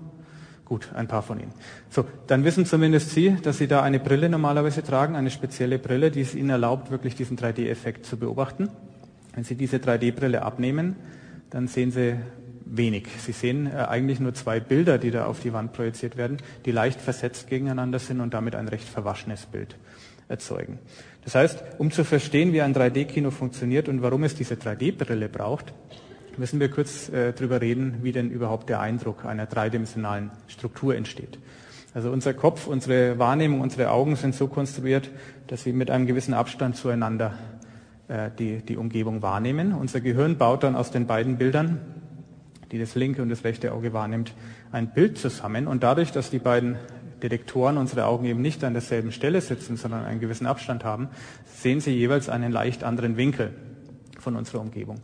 Gut, 0.65 0.91
ein 0.95 1.09
paar 1.09 1.23
von 1.23 1.41
Ihnen. 1.41 1.53
So, 1.91 2.05
dann 2.29 2.45
wissen 2.45 2.65
zumindest 2.65 3.11
Sie, 3.11 3.37
dass 3.43 3.59
Sie 3.59 3.67
da 3.67 3.83
eine 3.83 3.99
Brille 3.99 4.29
normalerweise 4.29 4.83
tragen, 4.83 5.17
eine 5.17 5.31
spezielle 5.31 5.79
Brille, 5.79 6.11
die 6.11 6.21
es 6.21 6.35
Ihnen 6.35 6.51
erlaubt, 6.51 6.91
wirklich 6.91 7.15
diesen 7.15 7.37
3D-Effekt 7.37 8.07
zu 8.07 8.17
beobachten. 8.17 8.69
Wenn 9.35 9.45
Sie 9.45 9.55
diese 9.55 9.79
3D-Brille 9.79 10.43
abnehmen, 10.43 10.97
dann 11.51 11.67
sehen 11.67 11.91
Sie 11.91 12.17
wenig. 12.65 13.09
Sie 13.19 13.33
sehen 13.33 13.67
äh, 13.67 13.77
eigentlich 13.89 14.21
nur 14.21 14.35
zwei 14.35 14.61
Bilder, 14.61 14.99
die 14.99 15.11
da 15.11 15.27
auf 15.27 15.41
die 15.41 15.53
Wand 15.53 15.73
projiziert 15.73 16.17
werden, 16.17 16.39
die 16.65 16.71
leicht 16.71 17.01
versetzt 17.01 17.49
gegeneinander 17.49 17.99
sind 17.99 18.21
und 18.21 18.33
damit 18.33 18.55
ein 18.55 18.69
recht 18.69 18.89
verwaschenes 18.89 19.47
Bild 19.47 19.77
erzeugen. 20.33 20.80
Das 21.24 21.37
heißt, 21.37 21.62
um 21.78 21.93
zu 21.93 22.03
verstehen, 22.03 22.53
wie 22.53 22.62
ein 22.62 22.74
3D-Kino 22.74 23.30
funktioniert 23.30 23.89
und 23.89 24.03
warum 24.03 24.24
es 24.24 24.35
diese 24.35 24.55
3D-Brille 24.55 25.28
braucht, 25.28 25.72
müssen 26.37 26.59
wir 26.59 26.70
kurz 26.70 27.09
äh, 27.11 27.33
darüber 27.33 27.61
reden, 27.61 27.99
wie 28.03 28.11
denn 28.11 28.30
überhaupt 28.30 28.68
der 28.68 28.80
Eindruck 28.80 29.24
einer 29.24 29.47
dreidimensionalen 29.47 30.30
Struktur 30.49 30.97
entsteht. 30.97 31.39
Also 31.95 32.11
unser 32.11 32.33
Kopf, 32.33 32.66
unsere 32.66 33.18
Wahrnehmung, 33.18 33.61
unsere 33.61 33.91
Augen 33.91 34.16
sind 34.16 34.35
so 34.35 34.49
konstruiert, 34.49 35.11
dass 35.47 35.62
sie 35.62 35.72
mit 35.72 35.91
einem 35.91 36.07
gewissen 36.07 36.33
Abstand 36.33 36.76
zueinander 36.76 37.35
äh, 38.09 38.30
die, 38.39 38.62
die 38.62 38.76
Umgebung 38.76 39.20
wahrnehmen. 39.20 39.74
Unser 39.74 40.01
Gehirn 40.01 40.39
baut 40.39 40.62
dann 40.62 40.74
aus 40.74 40.91
den 40.91 41.07
beiden 41.07 41.37
Bildern, 41.37 41.80
die 42.72 42.78
das 42.78 42.95
linke 42.95 43.20
und 43.20 43.28
das 43.28 43.45
rechte 43.45 43.72
Auge 43.72 43.93
wahrnimmt, 43.93 44.33
ein 44.72 44.93
Bild 44.95 45.18
zusammen. 45.18 45.66
Und 45.66 45.83
dadurch, 45.83 46.12
dass 46.12 46.30
die 46.30 46.39
beiden 46.39 46.76
Detektoren 47.23 47.79
unsere 47.79 48.07
Augen 48.07 48.25
eben 48.25 48.43
nicht 48.43 48.64
an 48.64 48.73
derselben 48.73 49.12
Stelle 49.12 49.41
sitzen, 49.41 49.77
sondern 49.77 50.05
einen 50.05 50.20
gewissen 50.20 50.47
Abstand 50.47 50.85
haben, 50.85 51.09
sehen 51.47 51.81
sie 51.81 51.93
jeweils 51.93 52.29
einen 52.29 52.53
leicht 52.53 52.85
anderen 52.85 53.16
Winkel 53.16 53.53
von 54.18 54.37
unserer 54.37 54.61
Umgebung. 54.61 55.01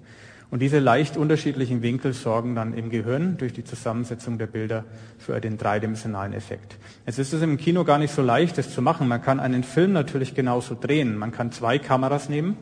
Und 0.50 0.60
diese 0.60 0.78
leicht 0.78 1.18
unterschiedlichen 1.18 1.82
Winkel 1.82 2.14
sorgen 2.14 2.54
dann 2.54 2.72
im 2.72 2.88
Gehirn 2.88 3.36
durch 3.36 3.52
die 3.52 3.64
Zusammensetzung 3.64 4.38
der 4.38 4.46
Bilder 4.46 4.84
für 5.18 5.38
den 5.40 5.58
dreidimensionalen 5.58 6.32
Effekt. 6.32 6.78
Jetzt 7.06 7.18
ist 7.18 7.34
es 7.34 7.42
im 7.42 7.58
Kino 7.58 7.84
gar 7.84 7.98
nicht 7.98 8.14
so 8.14 8.22
leicht, 8.22 8.56
das 8.56 8.72
zu 8.72 8.80
machen. 8.80 9.08
Man 9.08 9.20
kann 9.20 9.40
einen 9.40 9.62
Film 9.62 9.92
natürlich 9.92 10.34
genauso 10.34 10.74
drehen. 10.74 11.18
Man 11.18 11.32
kann 11.32 11.52
zwei 11.52 11.78
Kameras 11.78 12.30
nehmen, 12.30 12.56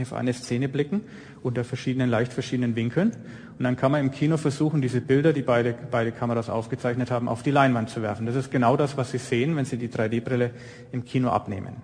auf 0.00 0.12
eine 0.14 0.32
Szene 0.32 0.68
blicken 0.68 1.02
unter 1.42 1.64
verschiedenen, 1.64 2.08
leicht 2.08 2.32
verschiedenen 2.32 2.76
Winkeln. 2.76 3.12
Und 3.58 3.64
dann 3.64 3.76
kann 3.76 3.92
man 3.92 4.00
im 4.00 4.10
Kino 4.10 4.36
versuchen, 4.36 4.80
diese 4.80 5.00
Bilder, 5.00 5.32
die 5.32 5.42
beide, 5.42 5.74
beide 5.90 6.12
Kameras 6.12 6.48
aufgezeichnet 6.48 7.10
haben, 7.10 7.28
auf 7.28 7.42
die 7.42 7.50
Leinwand 7.50 7.90
zu 7.90 8.02
werfen. 8.02 8.26
Das 8.26 8.36
ist 8.36 8.50
genau 8.50 8.76
das, 8.76 8.96
was 8.96 9.10
Sie 9.10 9.18
sehen, 9.18 9.56
wenn 9.56 9.64
Sie 9.64 9.76
die 9.76 9.88
3D-Brille 9.88 10.50
im 10.92 11.04
Kino 11.04 11.30
abnehmen. 11.30 11.76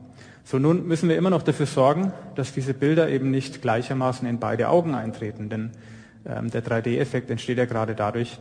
So, 0.45 0.59
nun 0.59 0.87
müssen 0.87 1.09
wir 1.09 1.17
immer 1.17 1.31
noch 1.31 1.43
dafür 1.43 1.67
sorgen, 1.67 2.13
dass 2.35 2.55
diese 2.55 2.73
Bilder 2.73 3.11
eben 3.11 3.31
nicht 3.31 3.61
gleichermaßen 3.61 4.27
in 4.27 4.39
beide 4.39 4.71
Augen 4.71 4.95
eintreten, 4.95 5.51
denn 5.51 5.73
ähm, 6.25 6.51
der 6.51 6.65
3D-Effekt 6.65 7.31
entsteht 7.31 7.59
ja 7.59 7.67
gerade 7.67 7.95
dadurch, 7.95 8.39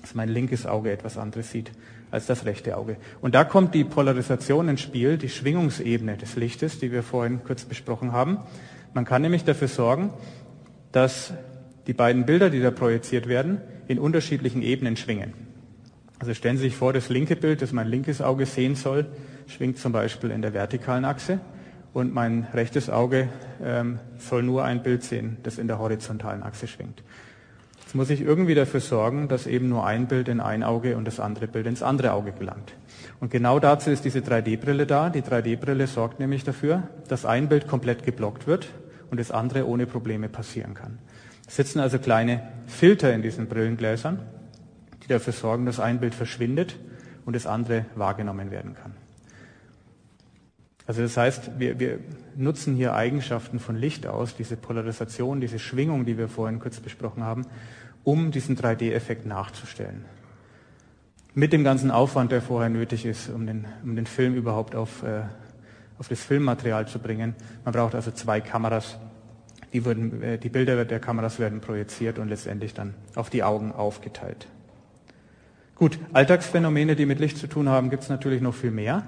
dass 0.00 0.14
mein 0.14 0.28
linkes 0.28 0.66
Auge 0.66 0.90
etwas 0.90 1.16
anderes 1.16 1.50
sieht 1.50 1.70
als 2.10 2.26
das 2.26 2.44
rechte 2.44 2.76
Auge. 2.76 2.96
Und 3.20 3.34
da 3.34 3.44
kommt 3.44 3.74
die 3.74 3.84
Polarisation 3.84 4.68
ins 4.68 4.80
Spiel, 4.80 5.16
die 5.16 5.28
Schwingungsebene 5.28 6.16
des 6.16 6.36
Lichtes, 6.36 6.78
die 6.78 6.92
wir 6.92 7.02
vorhin 7.02 7.42
kurz 7.44 7.64
besprochen 7.64 8.12
haben. 8.12 8.38
Man 8.92 9.04
kann 9.04 9.22
nämlich 9.22 9.44
dafür 9.44 9.68
sorgen, 9.68 10.10
dass 10.94 11.32
die 11.88 11.92
beiden 11.92 12.24
Bilder, 12.24 12.50
die 12.50 12.62
da 12.62 12.70
projiziert 12.70 13.28
werden, 13.28 13.60
in 13.88 13.98
unterschiedlichen 13.98 14.62
Ebenen 14.62 14.96
schwingen. 14.96 15.32
Also 16.20 16.34
stellen 16.34 16.56
Sie 16.56 16.62
sich 16.62 16.76
vor, 16.76 16.92
das 16.92 17.08
linke 17.08 17.34
Bild, 17.34 17.62
das 17.62 17.72
mein 17.72 17.88
linkes 17.88 18.22
Auge 18.22 18.46
sehen 18.46 18.76
soll, 18.76 19.06
schwingt 19.48 19.78
zum 19.78 19.90
Beispiel 19.90 20.30
in 20.30 20.40
der 20.40 20.54
vertikalen 20.54 21.04
Achse 21.04 21.40
und 21.92 22.14
mein 22.14 22.46
rechtes 22.54 22.88
Auge 22.88 23.28
ähm, 23.62 23.98
soll 24.18 24.44
nur 24.44 24.64
ein 24.64 24.84
Bild 24.84 25.02
sehen, 25.02 25.36
das 25.42 25.58
in 25.58 25.66
der 25.66 25.80
horizontalen 25.80 26.44
Achse 26.44 26.68
schwingt. 26.68 27.02
Jetzt 27.82 27.96
muss 27.96 28.08
ich 28.08 28.20
irgendwie 28.20 28.54
dafür 28.54 28.80
sorgen, 28.80 29.26
dass 29.26 29.48
eben 29.48 29.68
nur 29.68 29.84
ein 29.84 30.06
Bild 30.06 30.28
in 30.28 30.40
ein 30.40 30.62
Auge 30.62 30.96
und 30.96 31.06
das 31.06 31.18
andere 31.18 31.48
Bild 31.48 31.66
ins 31.66 31.82
andere 31.82 32.12
Auge 32.12 32.30
gelangt. 32.30 32.72
Und 33.18 33.32
genau 33.32 33.58
dazu 33.58 33.90
ist 33.90 34.04
diese 34.04 34.20
3D-Brille 34.20 34.86
da. 34.86 35.10
Die 35.10 35.22
3D-Brille 35.22 35.88
sorgt 35.88 36.20
nämlich 36.20 36.44
dafür, 36.44 36.84
dass 37.08 37.26
ein 37.26 37.48
Bild 37.48 37.66
komplett 37.66 38.04
geblockt 38.04 38.46
wird 38.46 38.68
und 39.14 39.20
das 39.20 39.30
andere 39.30 39.68
ohne 39.68 39.86
Probleme 39.86 40.28
passieren 40.28 40.74
kann. 40.74 40.98
Es 41.46 41.54
sitzen 41.54 41.78
also 41.78 42.00
kleine 42.00 42.42
Filter 42.66 43.14
in 43.14 43.22
diesen 43.22 43.46
Brillengläsern, 43.46 44.18
die 45.04 45.06
dafür 45.06 45.32
sorgen, 45.32 45.66
dass 45.66 45.78
ein 45.78 46.00
Bild 46.00 46.16
verschwindet 46.16 46.74
und 47.24 47.36
das 47.36 47.46
andere 47.46 47.86
wahrgenommen 47.94 48.50
werden 48.50 48.74
kann. 48.74 48.96
Also 50.88 51.02
das 51.02 51.16
heißt, 51.16 51.60
wir, 51.60 51.78
wir 51.78 52.00
nutzen 52.34 52.74
hier 52.74 52.94
Eigenschaften 52.94 53.60
von 53.60 53.76
Licht 53.76 54.04
aus, 54.04 54.34
diese 54.34 54.56
Polarisation, 54.56 55.40
diese 55.40 55.60
Schwingung, 55.60 56.06
die 56.06 56.18
wir 56.18 56.26
vorhin 56.26 56.58
kurz 56.58 56.80
besprochen 56.80 57.22
haben, 57.22 57.46
um 58.02 58.32
diesen 58.32 58.56
3D-Effekt 58.56 59.26
nachzustellen. 59.26 60.04
Mit 61.34 61.52
dem 61.52 61.62
ganzen 61.62 61.92
Aufwand, 61.92 62.32
der 62.32 62.42
vorher 62.42 62.68
nötig 62.68 63.06
ist, 63.06 63.30
um 63.30 63.46
den, 63.46 63.66
um 63.84 63.94
den 63.94 64.06
Film 64.06 64.34
überhaupt 64.34 64.74
auf 64.74 65.04
äh, 65.04 65.22
auf 65.98 66.08
das 66.08 66.22
Filmmaterial 66.22 66.88
zu 66.88 66.98
bringen. 66.98 67.34
Man 67.64 67.72
braucht 67.72 67.94
also 67.94 68.10
zwei 68.10 68.40
Kameras. 68.40 68.98
Die, 69.74 69.84
würden, 69.84 70.22
äh, 70.22 70.38
die 70.38 70.48
Bilder 70.48 70.84
der 70.84 71.00
Kameras 71.00 71.38
werden 71.38 71.60
projiziert 71.60 72.18
und 72.18 72.28
letztendlich 72.28 72.72
dann 72.72 72.94
auf 73.14 73.28
die 73.28 73.42
Augen 73.42 73.72
aufgeteilt. 73.72 74.46
Gut, 75.74 75.98
Alltagsphänomene, 76.12 76.94
die 76.94 77.04
mit 77.04 77.18
Licht 77.18 77.36
zu 77.36 77.48
tun 77.48 77.68
haben, 77.68 77.90
gibt 77.90 78.04
es 78.04 78.08
natürlich 78.08 78.40
noch 78.40 78.54
viel 78.54 78.70
mehr. 78.70 79.02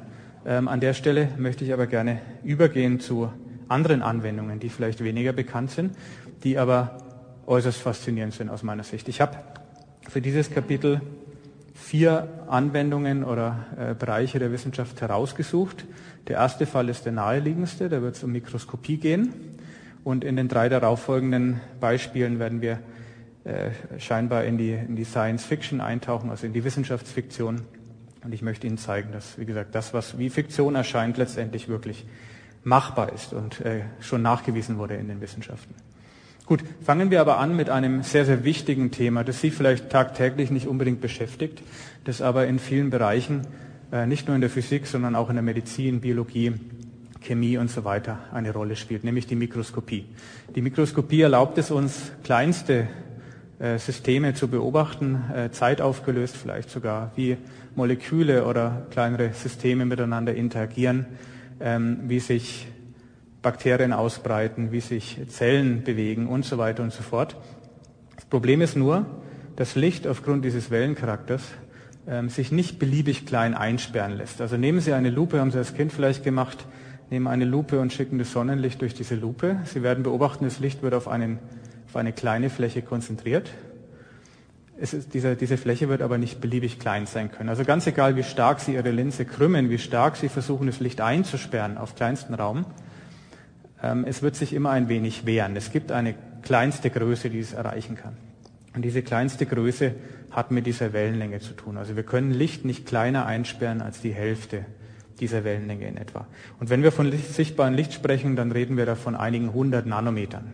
Ähm, 0.45 0.67
an 0.67 0.81
der 0.81 0.95
Stelle 0.95 1.29
möchte 1.39 1.65
ich 1.65 1.73
aber 1.73 1.87
gerne 1.87 2.21
übergehen 2.43 2.99
zu 2.99 3.33
anderen 3.69 4.03
Anwendungen, 4.03 4.59
die 4.59 4.69
vielleicht 4.69 5.03
weniger 5.03 5.33
bekannt 5.33 5.71
sind, 5.71 5.97
die 6.43 6.59
aber 6.59 6.99
äußerst 7.47 7.81
faszinierend 7.81 8.35
sind 8.35 8.51
aus 8.51 8.65
meiner 8.65 8.83
Sicht. 8.83 9.09
Ich 9.09 9.21
habe 9.21 9.37
für 10.09 10.21
dieses 10.21 10.51
Kapitel 10.51 11.01
vier 11.75 12.29
Anwendungen 12.49 13.23
oder 13.23 13.67
äh, 13.79 13.95
Bereiche 13.95 14.41
der 14.41 14.51
Wissenschaft 14.51 15.01
herausgesucht. 15.01 15.85
Der 16.27 16.37
erste 16.37 16.67
Fall 16.67 16.89
ist 16.89 17.05
der 17.05 17.13
naheliegendste, 17.13 17.89
da 17.89 18.03
wird 18.03 18.17
es 18.17 18.25
um 18.25 18.33
Mikroskopie 18.33 18.97
gehen. 18.97 19.33
Und 20.07 20.23
in 20.23 20.37
den 20.37 20.47
drei 20.47 20.69
darauffolgenden 20.69 21.61
Beispielen 21.81 22.39
werden 22.39 22.61
wir 22.61 22.79
äh, 23.43 23.71
scheinbar 23.99 24.45
in 24.45 24.57
die, 24.57 24.71
in 24.71 24.95
die 24.95 25.03
Science 25.03 25.45
Fiction 25.45 25.81
eintauchen, 25.81 26.31
also 26.31 26.47
in 26.47 26.53
die 26.53 26.63
Wissenschaftsfiktion. 26.63 27.63
Und 28.23 28.33
ich 28.33 28.41
möchte 28.41 28.69
Ihnen 28.69 28.79
zeigen, 28.79 29.11
dass, 29.11 29.37
wie 29.37 29.45
gesagt, 29.45 29.75
das, 29.75 29.95
was 29.95 30.17
wie 30.17 30.31
Fiktion 30.31 30.77
erscheint, 30.77 31.17
letztendlich 31.17 31.67
wirklich 31.67 32.07
machbar 32.63 33.13
ist 33.15 33.33
und 33.33 33.61
äh, 33.63 33.81
schon 33.99 34.23
nachgewiesen 34.23 34.79
wurde 34.79 34.95
in 34.95 35.09
den 35.09 35.21
Wissenschaften. 35.21 35.75
Gut, 36.47 36.63
fangen 36.85 37.11
wir 37.11 37.21
aber 37.21 37.39
an 37.39 37.57
mit 37.57 37.69
einem 37.69 38.05
sehr, 38.05 38.25
sehr 38.25 38.45
wichtigen 38.45 38.93
Thema, 38.93 39.25
das 39.25 39.41
Sie 39.41 39.51
vielleicht 39.51 39.91
tagtäglich 39.91 40.53
nicht 40.53 40.69
unbedingt 40.69 41.01
beschäftigt, 41.01 41.65
das 42.05 42.23
aber 42.23 42.47
in 42.47 42.61
vielen 42.61 42.91
Bereichen, 42.91 43.41
äh, 43.91 44.07
nicht 44.07 44.29
nur 44.29 44.37
in 44.37 44.41
der 44.41 44.51
Physik, 44.51 44.87
sondern 44.87 45.17
auch 45.17 45.31
in 45.31 45.35
der 45.35 45.43
Medizin, 45.43 46.01
Biologie, 46.01 46.53
Chemie 47.27 47.59
und 47.59 47.71
so 47.71 47.85
weiter 47.85 48.21
eine 48.33 48.53
Rolle 48.53 48.77
spielt, 48.77 49.05
nämlich 49.05 49.27
die 49.27 49.35
Mikroskopie. 49.35 50.07
Die 50.55 50.63
Mikroskopie 50.63 51.23
erlaubt 51.23 51.59
es 51.59 51.71
uns, 51.71 52.13
kleinste 52.23 52.87
äh, 53.59 53.79
Systeme 53.79 54.35
zu 54.35 54.49
beobachten, 54.49 55.25
äh, 55.35 55.51
zeitaufgelöst 55.51 56.37
vielleicht 56.37 56.71
sogar, 56.71 57.11
wie 57.17 57.37
Moleküle 57.75 58.47
oder 58.47 58.87
kleinere 58.91 59.33
Systeme 59.33 59.85
miteinander 59.85 60.35
interagieren, 60.35 61.07
ähm, 61.61 62.01
wie 62.05 62.21
sich 62.21 62.69
Bakterien 63.43 63.93
ausbreiten, 63.93 64.73
wie 64.73 64.81
sich 64.81 65.19
Zellen 65.29 65.83
bewegen 65.83 66.29
und 66.29 66.45
so 66.45 66.59
weiter 66.59 66.83
und 66.83 66.93
so 66.93 67.03
fort. 67.03 67.37
Das 68.15 68.25
Problem 68.27 68.61
ist 68.61 68.77
nur, 68.77 69.07
dass 69.57 69.75
Licht 69.75 70.07
aufgrund 70.07 70.45
dieses 70.45 70.71
Wellencharakters 70.71 71.43
ähm, 72.09 72.29
sich 72.29 72.53
nicht 72.53 72.79
beliebig 72.79 73.27
klein 73.27 73.55
einsperren 73.55 74.17
lässt. 74.17 74.41
Also 74.41 74.57
nehmen 74.57 74.81
Sie 74.81 74.93
eine 74.93 75.11
Lupe, 75.11 75.41
haben 75.41 75.51
Sie 75.51 75.59
als 75.59 75.75
Kind 75.75 75.93
vielleicht 75.93 76.23
gemacht, 76.23 76.67
nehmen 77.11 77.27
eine 77.27 77.45
Lupe 77.45 77.81
und 77.81 77.93
schicken 77.93 78.19
das 78.19 78.33
Sonnenlicht 78.33 78.81
durch 78.81 78.95
diese 78.95 79.15
Lupe. 79.15 79.61
Sie 79.65 79.83
werden 79.83 80.03
beobachten, 80.03 80.45
das 80.45 80.59
Licht 80.59 80.83
wird 80.83 80.95
auf, 80.95 81.09
einen, 81.09 81.39
auf 81.89 81.97
eine 81.97 82.13
kleine 82.13 82.51
Fläche 82.51 82.83
konzentriert. 82.83 83.51
ist, 84.79 85.15
diese, 85.15 85.37
diese 85.37 85.57
Fläche 85.57 85.89
wird 85.89 86.03
aber 86.03 86.19
nicht 86.19 86.41
beliebig 86.41 86.79
klein 86.79 87.07
sein 87.07 87.31
können. 87.31 87.49
Also 87.49 87.65
ganz 87.65 87.87
egal, 87.87 88.17
wie 88.17 88.25
stark 88.25 88.61
Sie 88.61 88.75
Ihre 88.75 88.91
Linse 88.91 89.25
krümmen, 89.25 89.71
wie 89.71 89.79
stark 89.79 90.17
Sie 90.17 90.29
versuchen, 90.29 90.67
das 90.67 90.81
Licht 90.81 91.01
einzusperren 91.01 91.79
auf 91.79 91.95
kleinsten 91.95 92.35
Raum, 92.35 92.67
ähm, 93.83 94.05
es 94.07 94.23
wird 94.23 94.35
sich 94.35 94.53
immer 94.53 94.71
ein 94.71 94.89
wenig 94.89 95.27
wehren. 95.27 95.55
Es 95.57 95.71
gibt 95.71 95.93
eine 95.93 96.15
kleinste 96.43 96.91
Größe, 96.91 97.31
die 97.31 97.41
es 97.41 97.53
erreichen 97.53 97.97
kann. 97.97 98.17
Und 98.75 98.85
diese 98.85 99.03
kleinste 99.03 99.47
Größe 99.47 99.95
hat 100.33 100.51
mit 100.51 100.67
dieser 100.67 100.93
Wellenlänge 100.93 101.41
zu 101.41 101.55
tun. 101.55 101.79
Also 101.79 101.97
wir 101.97 102.03
können 102.03 102.33
Licht 102.33 102.65
nicht 102.65 102.85
kleiner 102.85 103.25
einsperren 103.25 103.81
als 103.81 104.01
die 104.01 104.13
Hälfte 104.13 104.67
dieser 105.21 105.45
Wellenlänge 105.45 105.89
in 105.89 105.97
etwa. 105.97 106.27
Und 106.61 106.71
wenn 106.71 106.83
wir 106.83 106.93
von 106.93 107.11
sichtbarem 107.11 107.75
Licht 107.75 107.93
sprechen, 107.93 108.37
dann 108.37 108.53
reden 108.53 108.77
wir 108.77 108.87
da 108.87 108.95
von 108.95 109.15
einigen 109.15 109.53
hundert 109.53 109.87
Nanometern. 109.87 110.53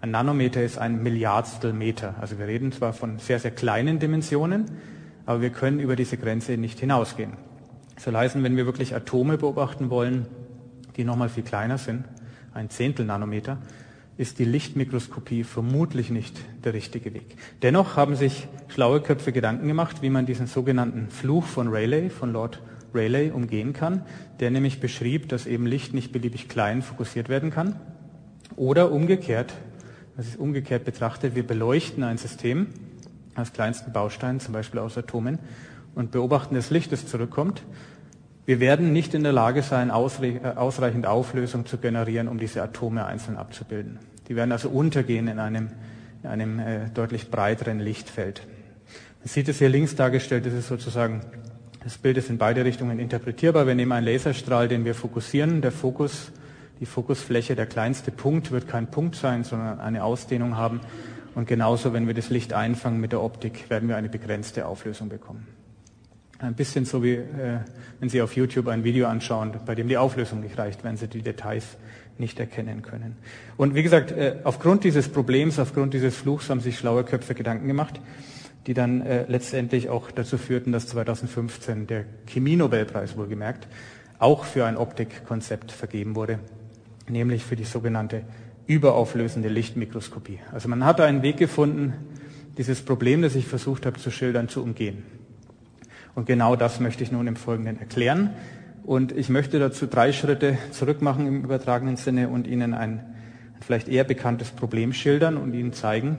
Ein 0.00 0.12
Nanometer 0.12 0.62
ist 0.62 0.78
ein 0.78 1.02
Milliardstel 1.02 1.72
Meter. 1.72 2.14
Also 2.20 2.38
wir 2.38 2.46
reden 2.46 2.72
zwar 2.72 2.92
von 2.92 3.18
sehr, 3.18 3.40
sehr 3.40 3.50
kleinen 3.50 3.98
Dimensionen, 3.98 4.66
aber 5.26 5.40
wir 5.40 5.50
können 5.50 5.80
über 5.80 5.96
diese 5.96 6.16
Grenze 6.16 6.56
nicht 6.56 6.78
hinausgehen. 6.78 7.32
Soll 7.98 8.16
heißen, 8.16 8.42
wenn 8.44 8.56
wir 8.56 8.64
wirklich 8.64 8.94
Atome 8.94 9.38
beobachten 9.38 9.90
wollen, 9.90 10.26
die 10.96 11.04
nochmal 11.04 11.28
viel 11.28 11.42
kleiner 11.42 11.78
sind, 11.78 12.04
ein 12.54 12.70
Zehntel 12.70 13.06
Nanometer, 13.06 13.58
ist 14.16 14.38
die 14.38 14.44
Lichtmikroskopie 14.44 15.44
vermutlich 15.44 16.10
nicht 16.10 16.36
der 16.64 16.74
richtige 16.74 17.14
Weg. 17.14 17.36
Dennoch 17.62 17.96
haben 17.96 18.16
sich 18.16 18.48
schlaue 18.68 19.00
Köpfe 19.00 19.32
Gedanken 19.32 19.68
gemacht, 19.68 20.02
wie 20.02 20.10
man 20.10 20.26
diesen 20.26 20.46
sogenannten 20.46 21.08
Fluch 21.08 21.44
von 21.44 21.68
Rayleigh, 21.68 22.10
von 22.10 22.32
Lord 22.32 22.60
Rayleigh, 22.94 23.32
umgehen 23.32 23.72
kann, 23.72 24.02
der 24.40 24.50
nämlich 24.50 24.80
beschrieb, 24.80 25.28
dass 25.28 25.46
eben 25.46 25.66
Licht 25.66 25.94
nicht 25.94 26.12
beliebig 26.12 26.48
klein 26.48 26.82
fokussiert 26.82 27.28
werden 27.28 27.50
kann. 27.50 27.76
Oder 28.56 28.90
umgekehrt, 28.92 29.54
das 30.16 30.26
ist 30.26 30.38
umgekehrt 30.38 30.84
betrachtet, 30.84 31.34
wir 31.34 31.46
beleuchten 31.46 32.02
ein 32.02 32.18
System 32.18 32.68
aus 33.36 33.52
kleinsten 33.52 33.92
Bausteinen, 33.92 34.40
zum 34.40 34.52
Beispiel 34.52 34.80
aus 34.80 34.98
Atomen, 34.98 35.38
und 35.94 36.10
beobachten 36.10 36.54
das 36.54 36.70
Licht, 36.70 36.92
das 36.92 37.06
zurückkommt. 37.06 37.62
Wir 38.46 38.60
werden 38.60 38.92
nicht 38.92 39.12
in 39.12 39.22
der 39.22 39.32
Lage 39.32 39.62
sein, 39.62 39.90
äh, 39.90 39.92
ausreichend 39.92 41.06
Auflösung 41.06 41.66
zu 41.66 41.76
generieren, 41.76 42.28
um 42.28 42.38
diese 42.38 42.62
Atome 42.62 43.04
einzeln 43.04 43.36
abzubilden. 43.36 43.98
Die 44.28 44.36
werden 44.36 44.52
also 44.52 44.70
untergehen 44.70 45.28
in 45.28 45.38
einem, 45.38 45.68
in 46.22 46.28
einem 46.30 46.58
äh, 46.58 46.88
deutlich 46.88 47.30
breiteren 47.30 47.78
Lichtfeld. 47.78 48.46
Man 49.20 49.28
sieht 49.28 49.48
es 49.48 49.58
hier 49.58 49.68
links 49.68 49.96
dargestellt, 49.96 50.46
das 50.46 50.54
ist 50.54 50.68
sozusagen, 50.68 51.20
das 51.82 51.98
Bild 51.98 52.16
ist 52.16 52.30
in 52.30 52.38
beide 52.38 52.64
Richtungen 52.64 52.98
interpretierbar. 52.98 53.66
Wir 53.66 53.74
nehmen 53.74 53.92
einen 53.92 54.06
Laserstrahl, 54.06 54.68
den 54.68 54.84
wir 54.84 54.94
fokussieren. 54.94 55.62
Der 55.62 55.72
Fokus 55.72 56.32
die 56.80 56.86
Fokusfläche, 56.86 57.56
der 57.56 57.66
kleinste 57.66 58.10
Punkt 58.10 58.50
wird 58.50 58.68
kein 58.68 58.88
Punkt 58.88 59.16
sein, 59.16 59.44
sondern 59.44 59.80
eine 59.80 60.04
Ausdehnung 60.04 60.56
haben. 60.56 60.80
Und 61.34 61.46
genauso, 61.46 61.92
wenn 61.92 62.06
wir 62.06 62.14
das 62.14 62.30
Licht 62.30 62.52
einfangen 62.52 63.00
mit 63.00 63.12
der 63.12 63.22
Optik, 63.22 63.68
werden 63.68 63.88
wir 63.88 63.96
eine 63.96 64.08
begrenzte 64.08 64.66
Auflösung 64.66 65.08
bekommen. 65.08 65.46
Ein 66.38 66.54
bisschen 66.54 66.84
so 66.84 67.02
wie, 67.02 67.14
äh, 67.14 67.60
wenn 67.98 68.08
Sie 68.08 68.22
auf 68.22 68.36
YouTube 68.36 68.68
ein 68.68 68.84
Video 68.84 69.08
anschauen, 69.08 69.52
bei 69.66 69.74
dem 69.74 69.88
die 69.88 69.96
Auflösung 69.96 70.40
nicht 70.40 70.56
reicht, 70.56 70.84
wenn 70.84 70.96
Sie 70.96 71.08
die 71.08 71.22
Details 71.22 71.76
nicht 72.16 72.38
erkennen 72.38 72.82
können. 72.82 73.16
Und 73.56 73.74
wie 73.74 73.82
gesagt, 73.82 74.12
äh, 74.12 74.36
aufgrund 74.44 74.84
dieses 74.84 75.08
Problems, 75.08 75.58
aufgrund 75.58 75.94
dieses 75.94 76.16
Fluchs 76.16 76.48
haben 76.48 76.60
sich 76.60 76.78
schlaue 76.78 77.02
Köpfe 77.02 77.34
Gedanken 77.34 77.66
gemacht, 77.66 78.00
die 78.68 78.74
dann 78.74 79.00
äh, 79.00 79.24
letztendlich 79.26 79.88
auch 79.88 80.12
dazu 80.12 80.38
führten, 80.38 80.70
dass 80.70 80.86
2015 80.86 81.88
der 81.88 82.04
Chemie-Nobelpreis 82.26 83.16
wohlgemerkt 83.16 83.66
auch 84.20 84.44
für 84.44 84.64
ein 84.64 84.76
Optikkonzept 84.76 85.72
vergeben 85.72 86.14
wurde 86.14 86.38
nämlich 87.10 87.44
für 87.44 87.56
die 87.56 87.64
sogenannte 87.64 88.22
überauflösende 88.66 89.48
Lichtmikroskopie. 89.48 90.40
Also 90.52 90.68
man 90.68 90.84
hat 90.84 91.00
einen 91.00 91.22
Weg 91.22 91.36
gefunden, 91.36 91.94
dieses 92.56 92.82
Problem, 92.82 93.22
das 93.22 93.34
ich 93.34 93.46
versucht 93.46 93.86
habe 93.86 93.98
zu 93.98 94.10
schildern, 94.10 94.48
zu 94.48 94.62
umgehen. 94.62 95.04
Und 96.14 96.26
genau 96.26 96.56
das 96.56 96.80
möchte 96.80 97.04
ich 97.04 97.12
nun 97.12 97.26
im 97.26 97.36
Folgenden 97.36 97.78
erklären. 97.78 98.30
Und 98.84 99.12
ich 99.12 99.28
möchte 99.28 99.58
dazu 99.58 99.86
drei 99.86 100.12
Schritte 100.12 100.58
zurückmachen 100.72 101.26
im 101.26 101.44
übertragenen 101.44 101.96
Sinne 101.96 102.28
und 102.28 102.46
Ihnen 102.46 102.74
ein 102.74 103.04
vielleicht 103.60 103.88
eher 103.88 104.04
bekanntes 104.04 104.50
Problem 104.50 104.92
schildern 104.92 105.36
und 105.36 105.54
Ihnen 105.54 105.72
zeigen, 105.72 106.18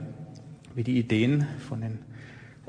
wie 0.75 0.83
die 0.83 0.97
Ideen 0.97 1.47
von 1.67 1.81
den 1.81 1.99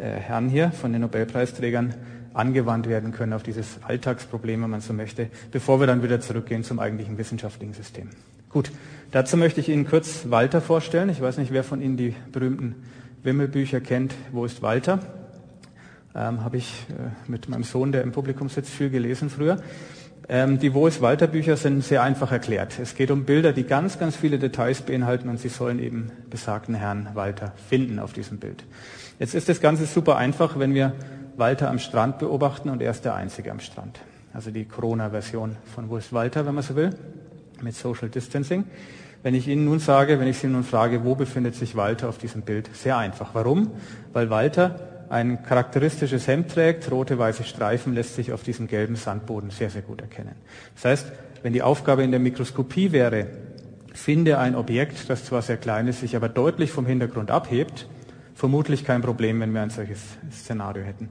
Herren 0.05 0.49
hier, 0.49 0.73
von 0.73 0.93
den 0.93 1.03
Nobelpreisträgern, 1.03 1.95
angewandt 2.35 2.89
werden 2.89 3.13
können 3.13 3.33
auf 3.33 3.43
dieses 3.43 3.79
Alltagsproblem, 3.83 4.63
wenn 4.63 4.71
man 4.71 4.81
so 4.81 4.93
möchte, 4.93 5.29
bevor 5.51 5.81
wir 5.81 5.87
dann 5.87 6.03
wieder 6.03 6.21
zurückgehen 6.21 6.65
zum 6.65 6.79
eigentlichen 6.79 7.19
wissenschaftlichen 7.19 7.75
System. 7.75 8.11
Gut, 8.49 8.71
dazu 9.11 9.37
möchte 9.37 9.61
ich 9.61 9.69
Ihnen 9.69 9.87
kurz 9.87 10.31
Walter 10.31 10.61
vorstellen. 10.61 11.09
Ich 11.09 11.21
weiß 11.21 11.39
nicht, 11.39 11.53
wer 11.53 11.65
von 11.65 11.81
Ihnen 11.81 11.97
die 11.97 12.15
berühmten 12.33 12.77
Wimmelbücher 13.23 13.81
kennt. 13.81 14.15
Wo 14.33 14.45
ist 14.45 14.63
Walter? 14.63 15.01
Ähm, 16.15 16.43
Habe 16.43 16.57
ich 16.57 16.87
äh, 16.89 17.31
mit 17.31 17.49
meinem 17.49 17.63
Sohn, 17.63 17.93
der 17.93 18.03
im 18.03 18.13
Publikum 18.13 18.49
sitzt, 18.49 18.71
viel 18.71 18.91
gelesen 18.91 19.31
früher. 19.31 19.63
Ähm, 20.33 20.61
die 20.61 20.69
ist 20.69 21.03
Walter 21.03 21.27
Bücher 21.27 21.57
sind 21.57 21.83
sehr 21.83 22.05
einfach 22.05 22.31
erklärt. 22.31 22.79
Es 22.79 22.95
geht 22.95 23.11
um 23.11 23.25
Bilder, 23.25 23.53
die 23.53 23.65
ganz, 23.65 23.99
ganz 23.99 24.15
viele 24.15 24.39
Details 24.39 24.81
beinhalten 24.81 25.29
und 25.29 25.41
Sie 25.41 25.49
sollen 25.49 25.81
eben 25.81 26.13
besagten 26.31 26.77
Herrn 26.77 27.09
Walter 27.15 27.53
finden 27.69 27.99
auf 27.99 28.13
diesem 28.13 28.39
Bild. 28.39 28.63
Jetzt 29.19 29.35
ist 29.35 29.49
das 29.49 29.61
Ganze 29.61 29.87
super 29.87 30.17
einfach, 30.17 30.57
wenn 30.57 30.73
wir 30.73 30.93
Walter 31.37 31.69
am 31.69 31.81
Strand 31.81 32.21
beobachten 32.21 32.69
und 32.69 32.81
er 32.81 32.93
ist 32.93 33.05
der 33.05 33.17
Einzige 33.17 33.51
am 33.51 33.59
Strand. 33.59 33.99
Also 34.33 34.53
die 34.53 34.67
Corona-Version 34.67 35.57
von 35.75 35.91
Wo 35.91 35.97
ist 35.97 36.13
Walter, 36.13 36.47
wenn 36.47 36.55
man 36.55 36.63
so 36.63 36.77
will, 36.77 36.91
mit 37.61 37.75
Social 37.75 38.09
Distancing. 38.09 38.67
Wenn 39.25 39.35
ich 39.35 39.49
Ihnen 39.49 39.65
nun 39.65 39.81
sage, 39.81 40.21
wenn 40.21 40.29
ich 40.29 40.39
Sie 40.39 40.47
nun 40.47 40.63
frage, 40.63 41.03
wo 41.03 41.17
befindet 41.17 41.57
sich 41.57 41.75
Walter 41.75 42.09
auf 42.09 42.19
diesem 42.19 42.43
Bild? 42.43 42.71
Sehr 42.73 42.97
einfach. 42.97 43.31
Warum? 43.33 43.73
Weil 44.13 44.31
Walter 44.31 45.00
ein 45.11 45.43
charakteristisches 45.43 46.29
Hemd 46.29 46.53
trägt, 46.53 46.91
rote, 46.91 47.19
weiße 47.19 47.43
Streifen 47.43 47.95
lässt 47.95 48.15
sich 48.15 48.33
auf 48.33 48.45
diesem 48.45 48.69
gelben 48.69 48.95
Sandboden 48.95 49.51
sehr, 49.51 49.69
sehr 49.69 49.83
gut 49.83 50.01
erkennen. 50.01 50.37
Das 50.77 50.85
heißt, 50.85 51.13
wenn 51.43 51.53
die 51.53 51.63
Aufgabe 51.63 52.05
in 52.05 52.13
der 52.13 52.21
Mikroskopie 52.21 52.93
wäre, 52.93 53.27
finde 53.93 54.39
ein 54.39 54.55
Objekt, 54.55 55.11
das 55.11 55.25
zwar 55.25 55.43
sehr 55.43 55.57
klein 55.57 55.89
ist, 55.89 56.01
sich 56.01 56.15
aber 56.15 56.29
deutlich 56.29 56.71
vom 56.71 56.87
Hintergrund 56.87 57.33
abhebt, 57.33 57.89
vermutlich 58.35 58.85
kein 58.85 59.03
Problem, 59.03 59.41
wenn 59.41 59.53
wir 59.53 59.63
ein 59.63 59.71
solches 59.71 60.01
Szenario 60.31 60.85
hätten. 60.85 61.09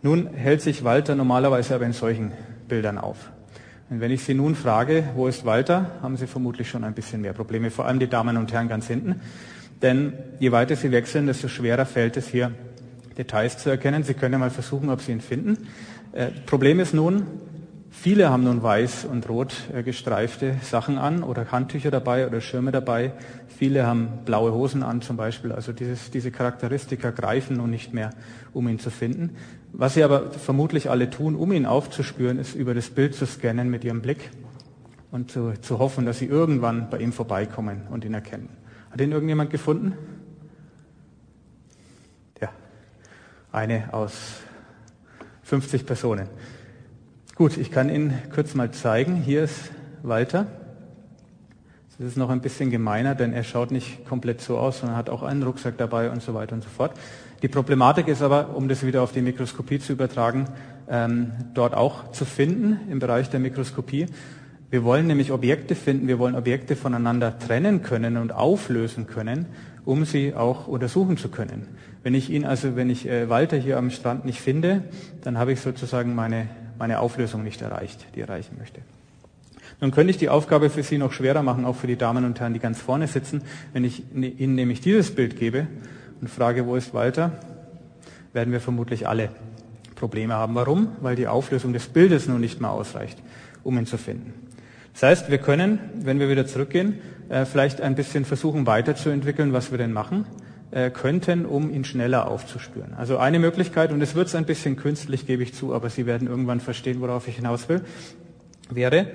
Nun 0.00 0.28
hält 0.28 0.62
sich 0.62 0.84
Walter 0.84 1.16
normalerweise 1.16 1.74
aber 1.74 1.86
in 1.86 1.92
solchen 1.92 2.32
Bildern 2.68 2.98
auf. 2.98 3.32
Und 3.90 4.00
wenn 4.00 4.12
ich 4.12 4.22
Sie 4.22 4.34
nun 4.34 4.54
frage, 4.54 5.02
wo 5.16 5.26
ist 5.26 5.44
Walter, 5.44 5.90
haben 6.02 6.16
Sie 6.16 6.28
vermutlich 6.28 6.70
schon 6.70 6.84
ein 6.84 6.94
bisschen 6.94 7.20
mehr 7.20 7.32
Probleme, 7.32 7.72
vor 7.72 7.86
allem 7.86 7.98
die 7.98 8.06
Damen 8.06 8.36
und 8.36 8.52
Herren 8.52 8.68
ganz 8.68 8.86
hinten. 8.86 9.20
Denn 9.82 10.12
je 10.38 10.52
weiter 10.52 10.76
Sie 10.76 10.92
wechseln, 10.92 11.26
desto 11.26 11.48
schwerer 11.48 11.84
fällt 11.84 12.16
es 12.16 12.28
hier, 12.28 12.52
Details 13.20 13.58
zu 13.58 13.70
erkennen. 13.70 14.02
Sie 14.02 14.14
können 14.14 14.32
ja 14.32 14.38
mal 14.38 14.50
versuchen, 14.50 14.90
ob 14.90 15.00
Sie 15.02 15.12
ihn 15.12 15.20
finden. 15.20 15.68
Äh, 16.12 16.28
Problem 16.46 16.80
ist 16.80 16.94
nun, 16.94 17.26
Viele 17.92 18.30
haben 18.30 18.44
nun 18.44 18.62
weiß 18.62 19.04
und 19.04 19.28
rot 19.28 19.52
äh, 19.74 19.82
gestreifte 19.82 20.54
Sachen 20.62 20.96
an 20.96 21.24
oder 21.24 21.50
Handtücher 21.50 21.90
dabei 21.90 22.26
oder 22.26 22.40
Schirme 22.40 22.70
dabei. 22.70 23.12
Viele 23.48 23.84
haben 23.84 24.20
blaue 24.24 24.52
Hosen 24.52 24.84
an 24.84 25.02
zum 25.02 25.16
Beispiel. 25.16 25.50
Also 25.50 25.72
dieses, 25.72 26.10
diese 26.10 26.30
Charakteristika 26.30 27.10
greifen 27.10 27.56
nun 27.56 27.70
nicht 27.70 27.92
mehr, 27.92 28.10
um 28.54 28.68
ihn 28.68 28.78
zu 28.78 28.90
finden. 28.90 29.36
Was 29.72 29.94
sie 29.94 30.04
aber 30.04 30.30
vermutlich 30.30 30.88
alle 30.88 31.10
tun, 31.10 31.34
um 31.34 31.52
ihn 31.52 31.66
aufzuspüren, 31.66 32.38
ist 32.38 32.54
über 32.54 32.74
das 32.74 32.90
Bild 32.90 33.14
zu 33.14 33.26
scannen 33.26 33.68
mit 33.68 33.84
ihrem 33.84 34.02
Blick 34.02 34.30
und 35.10 35.32
zu, 35.32 35.52
zu 35.60 35.80
hoffen, 35.80 36.06
dass 36.06 36.20
sie 36.20 36.26
irgendwann 36.26 36.90
bei 36.90 36.98
ihm 36.98 37.12
vorbeikommen 37.12 37.82
und 37.90 38.04
ihn 38.04 38.14
erkennen. 38.14 38.50
Hat 38.90 39.00
ihn 39.00 39.12
irgendjemand 39.12 39.50
gefunden? 39.50 39.94
Ja, 42.40 42.50
eine 43.52 43.92
aus 43.92 44.12
50 45.44 45.86
Personen. 45.86 46.28
Gut, 47.34 47.56
ich 47.56 47.70
kann 47.70 47.88
Ihnen 47.88 48.14
kurz 48.34 48.54
mal 48.54 48.70
zeigen. 48.70 49.16
Hier 49.16 49.44
ist 49.44 49.72
Walter. 50.02 50.46
Das 51.98 52.08
ist 52.08 52.16
noch 52.16 52.30
ein 52.30 52.40
bisschen 52.40 52.70
gemeiner, 52.70 53.14
denn 53.14 53.32
er 53.32 53.44
schaut 53.44 53.70
nicht 53.70 54.06
komplett 54.06 54.40
so 54.40 54.56
aus, 54.56 54.80
sondern 54.80 54.96
hat 54.96 55.10
auch 55.10 55.22
einen 55.22 55.42
Rucksack 55.42 55.76
dabei 55.76 56.10
und 56.10 56.22
so 56.22 56.32
weiter 56.34 56.54
und 56.54 56.62
so 56.62 56.70
fort. 56.70 56.92
Die 57.42 57.48
Problematik 57.48 58.08
ist 58.08 58.22
aber, 58.22 58.56
um 58.56 58.68
das 58.68 58.86
wieder 58.86 59.02
auf 59.02 59.12
die 59.12 59.20
Mikroskopie 59.20 59.80
zu 59.80 59.92
übertragen, 59.92 60.46
ähm, 60.88 61.32
dort 61.54 61.74
auch 61.74 62.10
zu 62.12 62.24
finden 62.24 62.80
im 62.90 63.00
Bereich 63.00 63.28
der 63.30 63.40
Mikroskopie. 63.40 64.06
Wir 64.70 64.84
wollen 64.84 65.06
nämlich 65.08 65.32
Objekte 65.32 65.74
finden, 65.74 66.06
wir 66.06 66.18
wollen 66.18 66.36
Objekte 66.36 66.76
voneinander 66.76 67.38
trennen 67.38 67.82
können 67.82 68.16
und 68.16 68.32
auflösen 68.32 69.06
können, 69.06 69.46
um 69.84 70.04
sie 70.04 70.34
auch 70.34 70.68
untersuchen 70.68 71.16
zu 71.16 71.28
können. 71.28 71.66
Wenn 72.02 72.14
ich 72.14 72.30
ihn 72.30 72.44
also, 72.44 72.76
wenn 72.76 72.90
ich 72.90 73.06
äh, 73.06 73.28
Walter 73.28 73.56
hier 73.56 73.76
am 73.76 73.90
Strand 73.90 74.24
nicht 74.24 74.40
finde, 74.40 74.84
dann 75.22 75.38
habe 75.38 75.52
ich 75.52 75.60
sozusagen 75.60 76.14
meine 76.14 76.48
meine 76.80 77.00
Auflösung 77.00 77.44
nicht 77.44 77.60
erreicht, 77.60 78.06
die 78.14 78.22
erreichen 78.22 78.56
möchte. 78.58 78.80
Nun 79.82 79.90
könnte 79.90 80.10
ich 80.10 80.16
die 80.16 80.30
Aufgabe 80.30 80.70
für 80.70 80.82
Sie 80.82 80.96
noch 80.96 81.12
schwerer 81.12 81.42
machen, 81.42 81.66
auch 81.66 81.76
für 81.76 81.86
die 81.86 81.96
Damen 81.96 82.24
und 82.24 82.40
Herren, 82.40 82.54
die 82.54 82.58
ganz 82.58 82.80
vorne 82.80 83.06
sitzen. 83.06 83.42
Wenn 83.74 83.84
ich 83.84 84.02
Ihnen 84.14 84.54
nämlich 84.54 84.80
dieses 84.80 85.14
Bild 85.14 85.38
gebe 85.38 85.66
und 86.22 86.28
frage, 86.28 86.66
wo 86.66 86.76
ist 86.76 86.94
Walter, 86.94 87.32
werden 88.32 88.52
wir 88.52 88.60
vermutlich 88.60 89.06
alle 89.06 89.28
Probleme 89.94 90.34
haben. 90.34 90.54
Warum? 90.54 90.88
Weil 91.02 91.16
die 91.16 91.28
Auflösung 91.28 91.74
des 91.74 91.86
Bildes 91.86 92.28
nun 92.28 92.40
nicht 92.40 92.62
mehr 92.62 92.70
ausreicht, 92.70 93.18
um 93.62 93.76
ihn 93.76 93.86
zu 93.86 93.98
finden. 93.98 94.32
Das 94.94 95.02
heißt, 95.02 95.30
wir 95.30 95.38
können, 95.38 95.78
wenn 95.96 96.18
wir 96.18 96.30
wieder 96.30 96.46
zurückgehen, 96.46 96.98
äh, 97.28 97.44
vielleicht 97.44 97.82
ein 97.82 97.94
bisschen 97.94 98.24
versuchen 98.24 98.66
weiterzuentwickeln, 98.66 99.52
was 99.52 99.70
wir 99.70 99.76
denn 99.76 99.92
machen. 99.92 100.24
Äh, 100.70 100.90
könnten, 100.90 101.46
um 101.46 101.72
ihn 101.72 101.84
schneller 101.84 102.28
aufzuspüren. 102.28 102.94
Also 102.94 103.18
eine 103.18 103.38
Möglichkeit, 103.38 103.92
und 103.92 104.00
es 104.00 104.14
wird 104.14 104.34
ein 104.34 104.46
bisschen 104.46 104.76
künstlich, 104.76 105.26
gebe 105.26 105.42
ich 105.42 105.54
zu, 105.54 105.74
aber 105.74 105.90
Sie 105.90 106.06
werden 106.06 106.28
irgendwann 106.28 106.60
verstehen, 106.60 107.00
worauf 107.00 107.28
ich 107.28 107.36
hinaus 107.36 107.68
will, 107.68 107.82
wäre, 108.70 109.08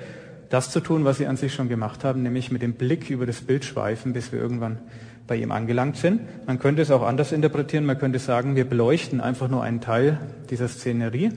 das 0.49 0.71
zu 0.71 0.79
tun, 0.79 1.05
was 1.05 1.17
Sie 1.17 1.27
an 1.27 1.37
sich 1.37 1.53
schon 1.53 1.69
gemacht 1.69 2.03
haben, 2.03 2.23
nämlich 2.23 2.51
mit 2.51 2.61
dem 2.61 2.73
Blick 2.73 3.09
über 3.09 3.25
das 3.25 3.41
Bild 3.41 3.65
schweifen, 3.65 4.13
bis 4.13 4.31
wir 4.31 4.39
irgendwann 4.39 4.79
bei 5.27 5.37
ihm 5.37 5.51
angelangt 5.51 5.97
sind. 5.97 6.21
Man 6.45 6.59
könnte 6.59 6.81
es 6.81 6.91
auch 6.91 7.01
anders 7.01 7.31
interpretieren. 7.31 7.85
Man 7.85 7.97
könnte 7.97 8.19
sagen, 8.19 8.55
wir 8.55 8.65
beleuchten 8.65 9.21
einfach 9.21 9.47
nur 9.49 9.63
einen 9.63 9.81
Teil 9.81 10.19
dieser 10.49 10.67
Szenerie 10.67 11.31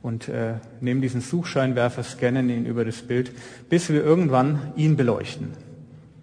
und 0.00 0.28
äh, 0.28 0.54
nehmen 0.80 1.00
diesen 1.00 1.20
Suchscheinwerfer, 1.20 2.02
scannen 2.02 2.48
ihn 2.50 2.66
über 2.66 2.84
das 2.84 3.02
Bild, 3.02 3.32
bis 3.68 3.90
wir 3.90 4.04
irgendwann 4.04 4.72
ihn 4.76 4.96
beleuchten. 4.96 5.48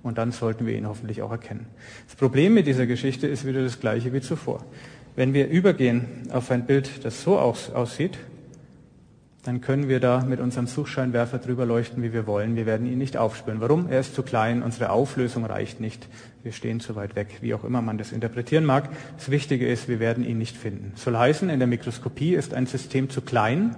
Und 0.06 0.20
dann 0.20 0.32
sollten 0.32 0.68
wir 0.68 0.78
ihn 0.78 0.88
hoffentlich 0.88 1.24
auch 1.24 1.32
erkennen. 1.32 1.66
Das 2.06 2.16
Problem 2.16 2.54
mit 2.54 2.68
dieser 2.68 2.86
Geschichte 2.86 3.26
ist 3.26 3.44
wieder 3.44 3.64
das 3.64 3.80
gleiche 3.80 4.14
wie 4.14 4.22
zuvor. 4.22 4.64
Wenn 5.16 5.34
wir 5.34 5.48
übergehen 5.48 6.30
auf 6.32 6.52
ein 6.52 6.68
Bild, 6.68 7.04
das 7.04 7.24
so 7.24 7.40
aus, 7.40 7.72
aussieht, 7.72 8.20
dann 9.42 9.62
können 9.62 9.90
wir 9.90 10.00
da 10.00 10.24
mit 10.24 10.40
unserem 10.40 10.68
Suchscheinwerfer 10.68 11.40
drüber 11.40 11.66
leuchten, 11.66 12.04
wie 12.04 12.14
wir 12.14 12.28
wollen. 12.28 12.56
Wir 12.56 12.68
werden 12.68 12.86
ihn 12.86 13.00
nicht 13.00 13.18
aufspüren. 13.18 13.62
Warum? 13.62 13.90
Er 13.90 14.00
ist 14.00 14.14
zu 14.14 14.22
klein, 14.22 14.62
unsere 14.62 14.92
Auflösung 14.92 15.44
reicht 15.44 15.82
nicht, 15.82 16.08
wir 16.44 16.52
stehen 16.52 16.80
zu 16.82 16.96
weit 16.96 17.16
weg, 17.16 17.40
wie 17.42 17.56
auch 17.56 17.64
immer 17.64 17.82
man 17.82 17.98
das 17.98 18.12
interpretieren 18.12 18.64
mag. 18.64 18.90
Das 19.18 19.32
Wichtige 19.32 19.68
ist, 19.68 19.88
wir 19.88 20.00
werden 20.00 20.24
ihn 20.24 20.38
nicht 20.38 20.56
finden. 20.56 20.92
Soll 20.94 21.18
heißen, 21.18 21.50
in 21.50 21.58
der 21.58 21.68
Mikroskopie 21.68 22.36
ist 22.36 22.54
ein 22.54 22.68
System 22.68 23.10
zu 23.10 23.22
klein, 23.22 23.76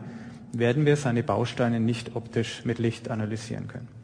werden 0.51 0.86
wir 0.86 0.97
seine 0.97 1.23
Bausteine 1.23 1.80
nicht 1.80 2.17
optisch 2.17 2.65
mit 2.65 2.80
Licht 2.80 3.09
analysieren 3.09 3.69
können. 3.69 3.96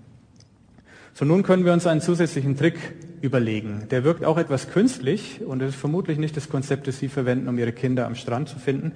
So, 1.15 1.25
nun 1.25 1.43
können 1.43 1.63
wir 1.63 1.73
uns 1.73 1.85
einen 1.85 2.01
zusätzlichen 2.01 2.57
Trick 2.57 2.77
überlegen. 3.21 3.87
Der 3.91 4.03
wirkt 4.03 4.25
auch 4.25 4.39
etwas 4.39 4.71
künstlich 4.71 5.41
und 5.45 5.61
es 5.61 5.75
ist 5.75 5.79
vermutlich 5.79 6.17
nicht 6.17 6.35
das 6.35 6.49
Konzept, 6.49 6.87
das 6.87 6.97
Sie 6.97 7.07
verwenden, 7.07 7.47
um 7.47 7.57
Ihre 7.59 7.71
Kinder 7.71 8.07
am 8.07 8.15
Strand 8.15 8.49
zu 8.49 8.57
finden. 8.57 8.93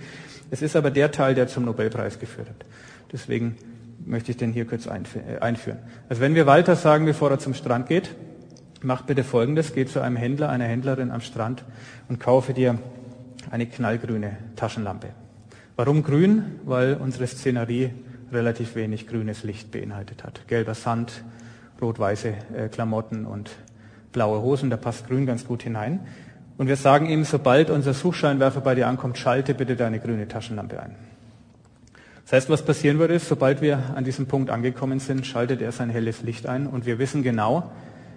Es 0.50 0.64
ist 0.64 0.76
aber 0.76 0.90
der 0.90 1.12
Teil, 1.12 1.36
der 1.36 1.48
zum 1.48 1.66
Nobelpreis 1.66 2.20
geführt 2.20 2.50
hat. 2.50 2.66
Deswegen 3.12 3.56
möchte 4.04 4.32
ich 4.32 4.38
den 4.38 4.52
hier 4.52 4.66
kurz 4.66 4.88
äh, 4.88 5.38
einführen. 5.40 5.78
Also 6.10 6.22
wenn 6.22 6.34
wir 6.34 6.48
Walter 6.48 6.76
sagen, 6.76 7.06
bevor 7.06 7.30
er 7.30 7.38
zum 7.38 7.54
Strand 7.54 7.88
geht, 7.88 8.16
mach 8.82 9.04
bitte 9.04 9.24
Folgendes, 9.24 9.74
geh 9.74 9.86
zu 9.86 10.02
einem 10.02 10.16
Händler, 10.16 10.50
einer 10.50 10.66
Händlerin 10.66 11.12
am 11.12 11.22
Strand 11.22 11.64
und 12.10 12.20
kaufe 12.20 12.54
dir 12.54 12.80
eine 13.52 13.68
knallgrüne 13.68 14.38
Taschenlampe. 14.56 15.10
Warum 15.76 16.02
grün? 16.02 16.44
Weil 16.66 16.96
unsere 16.96 17.28
Szenerie 17.28 17.92
relativ 18.32 18.76
wenig 18.76 19.08
grünes 19.08 19.44
Licht 19.44 19.72
beinhaltet 19.72 20.24
hat. 20.24 20.48
Gelber 20.48 20.74
Sand, 20.74 21.24
rot-weiße 21.82 22.34
äh, 22.56 22.70
Klamotten 22.70 23.26
und 23.26 23.52
blaue 24.12 24.42
Hosen, 24.42 24.70
da 24.70 24.78
passt 24.78 25.08
grün 25.08 25.26
ganz 25.26 25.46
gut 25.46 25.64
hinein. 25.64 26.00
Und 26.58 26.68
wir 26.68 26.76
sagen 26.76 27.08
ihm, 27.08 27.24
sobald 27.24 27.70
unser 27.70 27.94
Suchscheinwerfer 27.94 28.62
bei 28.62 28.74
dir 28.74 28.88
ankommt, 28.88 29.18
schalte 29.18 29.54
bitte 29.54 29.76
deine 29.76 30.00
grüne 30.00 30.28
Taschenlampe 30.28 30.82
ein. 30.82 30.96
Das 32.24 32.34
heißt, 32.34 32.50
was 32.50 32.64
passieren 32.64 33.00
würde, 33.00 33.14
ist, 33.14 33.30
sobald 33.30 33.62
wir 33.62 33.96
an 33.96 34.04
diesem 34.04 34.26
Punkt 34.26 34.50
angekommen 34.50 35.00
sind, 35.00 35.26
schaltet 35.26 35.62
er 35.62 35.72
sein 35.72 35.90
helles 35.90 36.24
Licht 36.24 36.46
ein 36.46 36.68
und 36.68 36.86
wir 36.86 37.00
wissen 37.00 37.24
genau, 37.24 37.72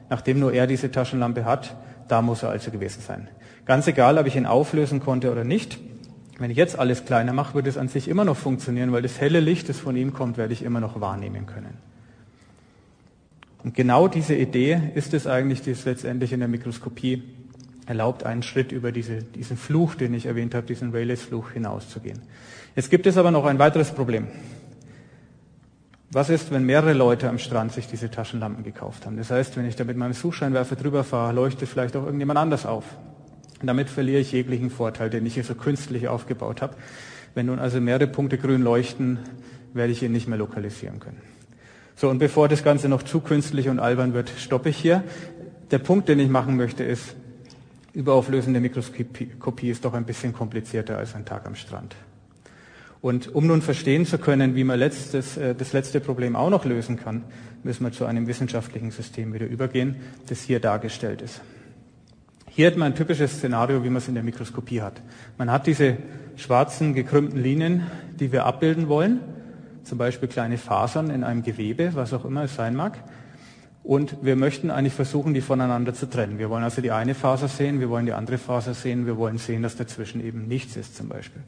nachdem 0.08 0.40
nur 0.40 0.52
er 0.52 0.66
diese 0.66 0.90
Taschenlampe 0.90 1.44
hat, 1.44 1.76
da 2.08 2.22
muss 2.22 2.42
er 2.42 2.48
also 2.48 2.70
gewesen 2.72 3.02
sein. 3.06 3.28
Ganz 3.66 3.86
egal, 3.86 4.18
ob 4.18 4.26
ich 4.26 4.34
ihn 4.34 4.46
auflösen 4.46 4.98
konnte 4.98 5.30
oder 5.30 5.44
nicht. 5.44 5.78
Wenn 6.40 6.50
ich 6.50 6.56
jetzt 6.56 6.78
alles 6.78 7.04
kleiner 7.04 7.32
mache, 7.32 7.54
wird 7.54 7.66
es 7.66 7.76
an 7.76 7.86
sich 7.88 8.08
immer 8.08 8.24
noch 8.24 8.36
funktionieren, 8.36 8.90
weil 8.90 9.02
das 9.02 9.20
helle 9.20 9.38
Licht, 9.38 9.68
das 9.68 9.78
von 9.78 9.94
ihm 9.94 10.12
kommt, 10.12 10.38
werde 10.38 10.54
ich 10.54 10.64
immer 10.64 10.80
noch 10.80 11.00
wahrnehmen 11.00 11.46
können. 11.46 11.78
Und 13.62 13.74
genau 13.74 14.08
diese 14.08 14.34
Idee 14.34 14.80
ist 14.94 15.12
es 15.14 15.26
eigentlich, 15.26 15.62
die 15.62 15.70
es 15.70 15.84
letztendlich 15.84 16.32
in 16.32 16.40
der 16.40 16.48
Mikroskopie 16.48 17.22
erlaubt, 17.86 18.24
einen 18.24 18.42
Schritt 18.42 18.72
über 18.72 18.92
diese, 18.92 19.22
diesen 19.22 19.56
Fluch, 19.56 19.94
den 19.94 20.14
ich 20.14 20.26
erwähnt 20.26 20.54
habe, 20.54 20.66
diesen 20.66 20.92
Rayleigh-Fluch 20.92 21.50
hinauszugehen. 21.50 22.20
Jetzt 22.76 22.90
gibt 22.90 23.06
es 23.06 23.16
aber 23.16 23.30
noch 23.30 23.44
ein 23.44 23.58
weiteres 23.58 23.90
Problem. 23.90 24.28
Was 26.12 26.30
ist, 26.30 26.50
wenn 26.50 26.64
mehrere 26.64 26.92
Leute 26.92 27.28
am 27.28 27.38
Strand 27.38 27.72
sich 27.72 27.86
diese 27.86 28.10
Taschenlampen 28.10 28.64
gekauft 28.64 29.06
haben? 29.06 29.16
Das 29.16 29.30
heißt, 29.30 29.56
wenn 29.56 29.66
ich 29.66 29.76
da 29.76 29.84
mit 29.84 29.96
meinem 29.96 30.12
Suchscheinwerfer 30.12 30.76
drüber 30.76 31.04
fahre, 31.04 31.32
leuchtet 31.32 31.68
vielleicht 31.68 31.96
auch 31.96 32.04
irgendjemand 32.04 32.38
anders 32.38 32.66
auf. 32.66 32.84
Und 33.60 33.66
damit 33.66 33.90
verliere 33.90 34.20
ich 34.20 34.32
jeglichen 34.32 34.70
Vorteil, 34.70 35.10
den 35.10 35.26
ich 35.26 35.34
hier 35.34 35.44
so 35.44 35.54
künstlich 35.54 36.08
aufgebaut 36.08 36.62
habe. 36.62 36.76
Wenn 37.34 37.46
nun 37.46 37.58
also 37.58 37.80
mehrere 37.80 38.08
Punkte 38.08 38.38
grün 38.38 38.62
leuchten, 38.62 39.18
werde 39.72 39.92
ich 39.92 40.02
ihn 40.02 40.12
nicht 40.12 40.26
mehr 40.26 40.38
lokalisieren 40.38 40.98
können. 40.98 41.20
So, 42.00 42.08
und 42.08 42.18
bevor 42.18 42.48
das 42.48 42.64
Ganze 42.64 42.88
noch 42.88 43.02
zu 43.02 43.20
künstlich 43.20 43.68
und 43.68 43.78
albern 43.78 44.14
wird, 44.14 44.32
stoppe 44.38 44.70
ich 44.70 44.78
hier. 44.78 45.04
Der 45.70 45.78
Punkt, 45.78 46.08
den 46.08 46.18
ich 46.18 46.30
machen 46.30 46.56
möchte, 46.56 46.82
ist, 46.82 47.14
überauflösende 47.92 48.58
Mikroskopie 48.58 49.68
ist 49.68 49.84
doch 49.84 49.92
ein 49.92 50.06
bisschen 50.06 50.32
komplizierter 50.32 50.96
als 50.96 51.14
ein 51.14 51.26
Tag 51.26 51.44
am 51.44 51.56
Strand. 51.56 51.94
Und 53.02 53.34
um 53.34 53.46
nun 53.46 53.60
verstehen 53.60 54.06
zu 54.06 54.16
können, 54.16 54.54
wie 54.54 54.64
man 54.64 54.78
letztes, 54.78 55.36
äh, 55.36 55.54
das 55.54 55.74
letzte 55.74 56.00
Problem 56.00 56.36
auch 56.36 56.48
noch 56.48 56.64
lösen 56.64 56.96
kann, 56.96 57.22
müssen 57.64 57.84
wir 57.84 57.92
zu 57.92 58.06
einem 58.06 58.26
wissenschaftlichen 58.26 58.92
System 58.92 59.34
wieder 59.34 59.46
übergehen, 59.46 59.96
das 60.26 60.40
hier 60.40 60.58
dargestellt 60.58 61.20
ist. 61.20 61.42
Hier 62.48 62.68
hat 62.68 62.78
man 62.78 62.92
ein 62.92 62.96
typisches 62.96 63.32
Szenario, 63.32 63.84
wie 63.84 63.90
man 63.90 63.98
es 63.98 64.08
in 64.08 64.14
der 64.14 64.24
Mikroskopie 64.24 64.80
hat. 64.80 65.02
Man 65.36 65.52
hat 65.52 65.66
diese 65.66 65.98
schwarzen 66.36 66.94
gekrümmten 66.94 67.42
Linien, 67.42 67.88
die 68.18 68.32
wir 68.32 68.46
abbilden 68.46 68.88
wollen 68.88 69.20
zum 69.84 69.98
Beispiel 69.98 70.28
kleine 70.28 70.58
Fasern 70.58 71.10
in 71.10 71.24
einem 71.24 71.42
Gewebe, 71.42 71.94
was 71.94 72.12
auch 72.12 72.24
immer 72.24 72.44
es 72.44 72.54
sein 72.54 72.74
mag. 72.74 72.98
Und 73.82 74.18
wir 74.22 74.36
möchten 74.36 74.70
eigentlich 74.70 74.92
versuchen, 74.92 75.32
die 75.32 75.40
voneinander 75.40 75.94
zu 75.94 76.08
trennen. 76.08 76.38
Wir 76.38 76.50
wollen 76.50 76.64
also 76.64 76.82
die 76.82 76.90
eine 76.90 77.14
Faser 77.14 77.48
sehen, 77.48 77.80
wir 77.80 77.88
wollen 77.88 78.06
die 78.06 78.12
andere 78.12 78.38
Faser 78.38 78.74
sehen, 78.74 79.06
wir 79.06 79.16
wollen 79.16 79.38
sehen, 79.38 79.62
dass 79.62 79.76
dazwischen 79.76 80.22
eben 80.22 80.46
nichts 80.46 80.76
ist 80.76 80.96
zum 80.96 81.08
Beispiel. 81.08 81.42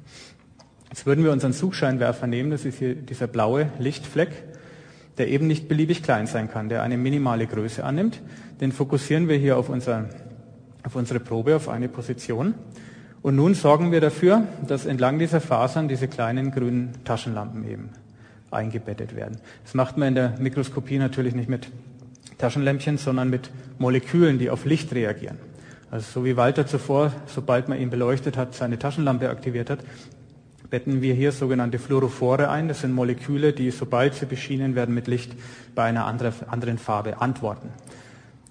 Jetzt 0.89 1.07
würden 1.07 1.25
wir 1.25 1.33
unseren 1.33 1.53
Suchscheinwerfer 1.53 2.27
nehmen, 2.27 2.51
das 2.51 2.65
ist 2.65 2.79
hier 2.79 2.95
dieser 2.95 3.27
blaue 3.27 3.71
Lichtfleck, 3.79 4.31
der 5.19 5.29
eben 5.29 5.47
nicht 5.47 5.69
beliebig 5.69 6.03
klein 6.03 6.27
sein 6.27 6.51
kann, 6.51 6.69
der 6.69 6.83
eine 6.83 6.97
minimale 6.97 7.47
Größe 7.47 7.85
annimmt. 7.85 8.23
Den 8.61 8.73
fokussieren 8.73 9.29
wir 9.29 9.37
hier 9.37 9.59
auf, 9.59 9.69
unser, 9.69 10.09
auf 10.85 10.97
unsere 10.97 11.21
Probe, 11.21 11.57
auf 11.57 11.69
eine 11.69 11.89
Position. 11.89 12.55
Und 13.21 13.37
nun 13.37 13.55
sorgen 13.55 13.93
wir 13.93 14.01
dafür, 14.01 14.47
dass 14.67 14.87
entlang 14.87 15.19
dieser 15.19 15.41
Fasern 15.41 15.87
diese 15.87 16.09
kleinen 16.09 16.51
grünen 16.51 16.93
Taschenlampen 17.05 17.69
eben 17.69 17.91
eingebettet 18.53 19.17
werden. 19.17 19.39
Das 19.65 19.75
macht 19.75 19.97
man 19.97 20.09
in 20.09 20.15
der 20.15 20.35
Mikroskopie 20.39 20.99
natürlich 20.99 21.35
nicht 21.35 21.49
mit 21.49 21.71
Taschenlämpchen, 22.39 22.99
sondern 22.99 23.31
mit 23.31 23.51
Molekülen, 23.79 24.39
die 24.39 24.51
auf 24.51 24.65
Licht 24.65 24.93
reagieren. 24.95 25.39
Also 25.91 26.21
so 26.21 26.25
wie 26.25 26.37
Walter 26.37 26.67
zuvor, 26.67 27.13
sobald 27.27 27.69
man 27.69 27.79
ihn 27.79 27.91
beleuchtet 27.91 28.37
hat, 28.37 28.55
seine 28.55 28.79
Taschenlampe 28.79 29.29
aktiviert 29.29 29.69
hat, 29.69 29.81
betten 30.71 31.03
wir 31.03 31.13
hier 31.13 31.33
sogenannte 31.33 31.79
Fluorophore 31.79 32.49
ein. 32.49 32.67
Das 32.67 32.81
sind 32.81 32.95
Moleküle, 32.95 33.53
die, 33.53 33.71
sobald 33.71 34.15
sie 34.15 34.25
beschienen 34.25 34.75
werden 34.75 34.95
mit 34.95 35.07
Licht, 35.07 35.33
bei 35.75 35.85
einer 35.85 36.07
anderen 36.07 36.79
Farbe 36.79 37.21
antworten. 37.21 37.69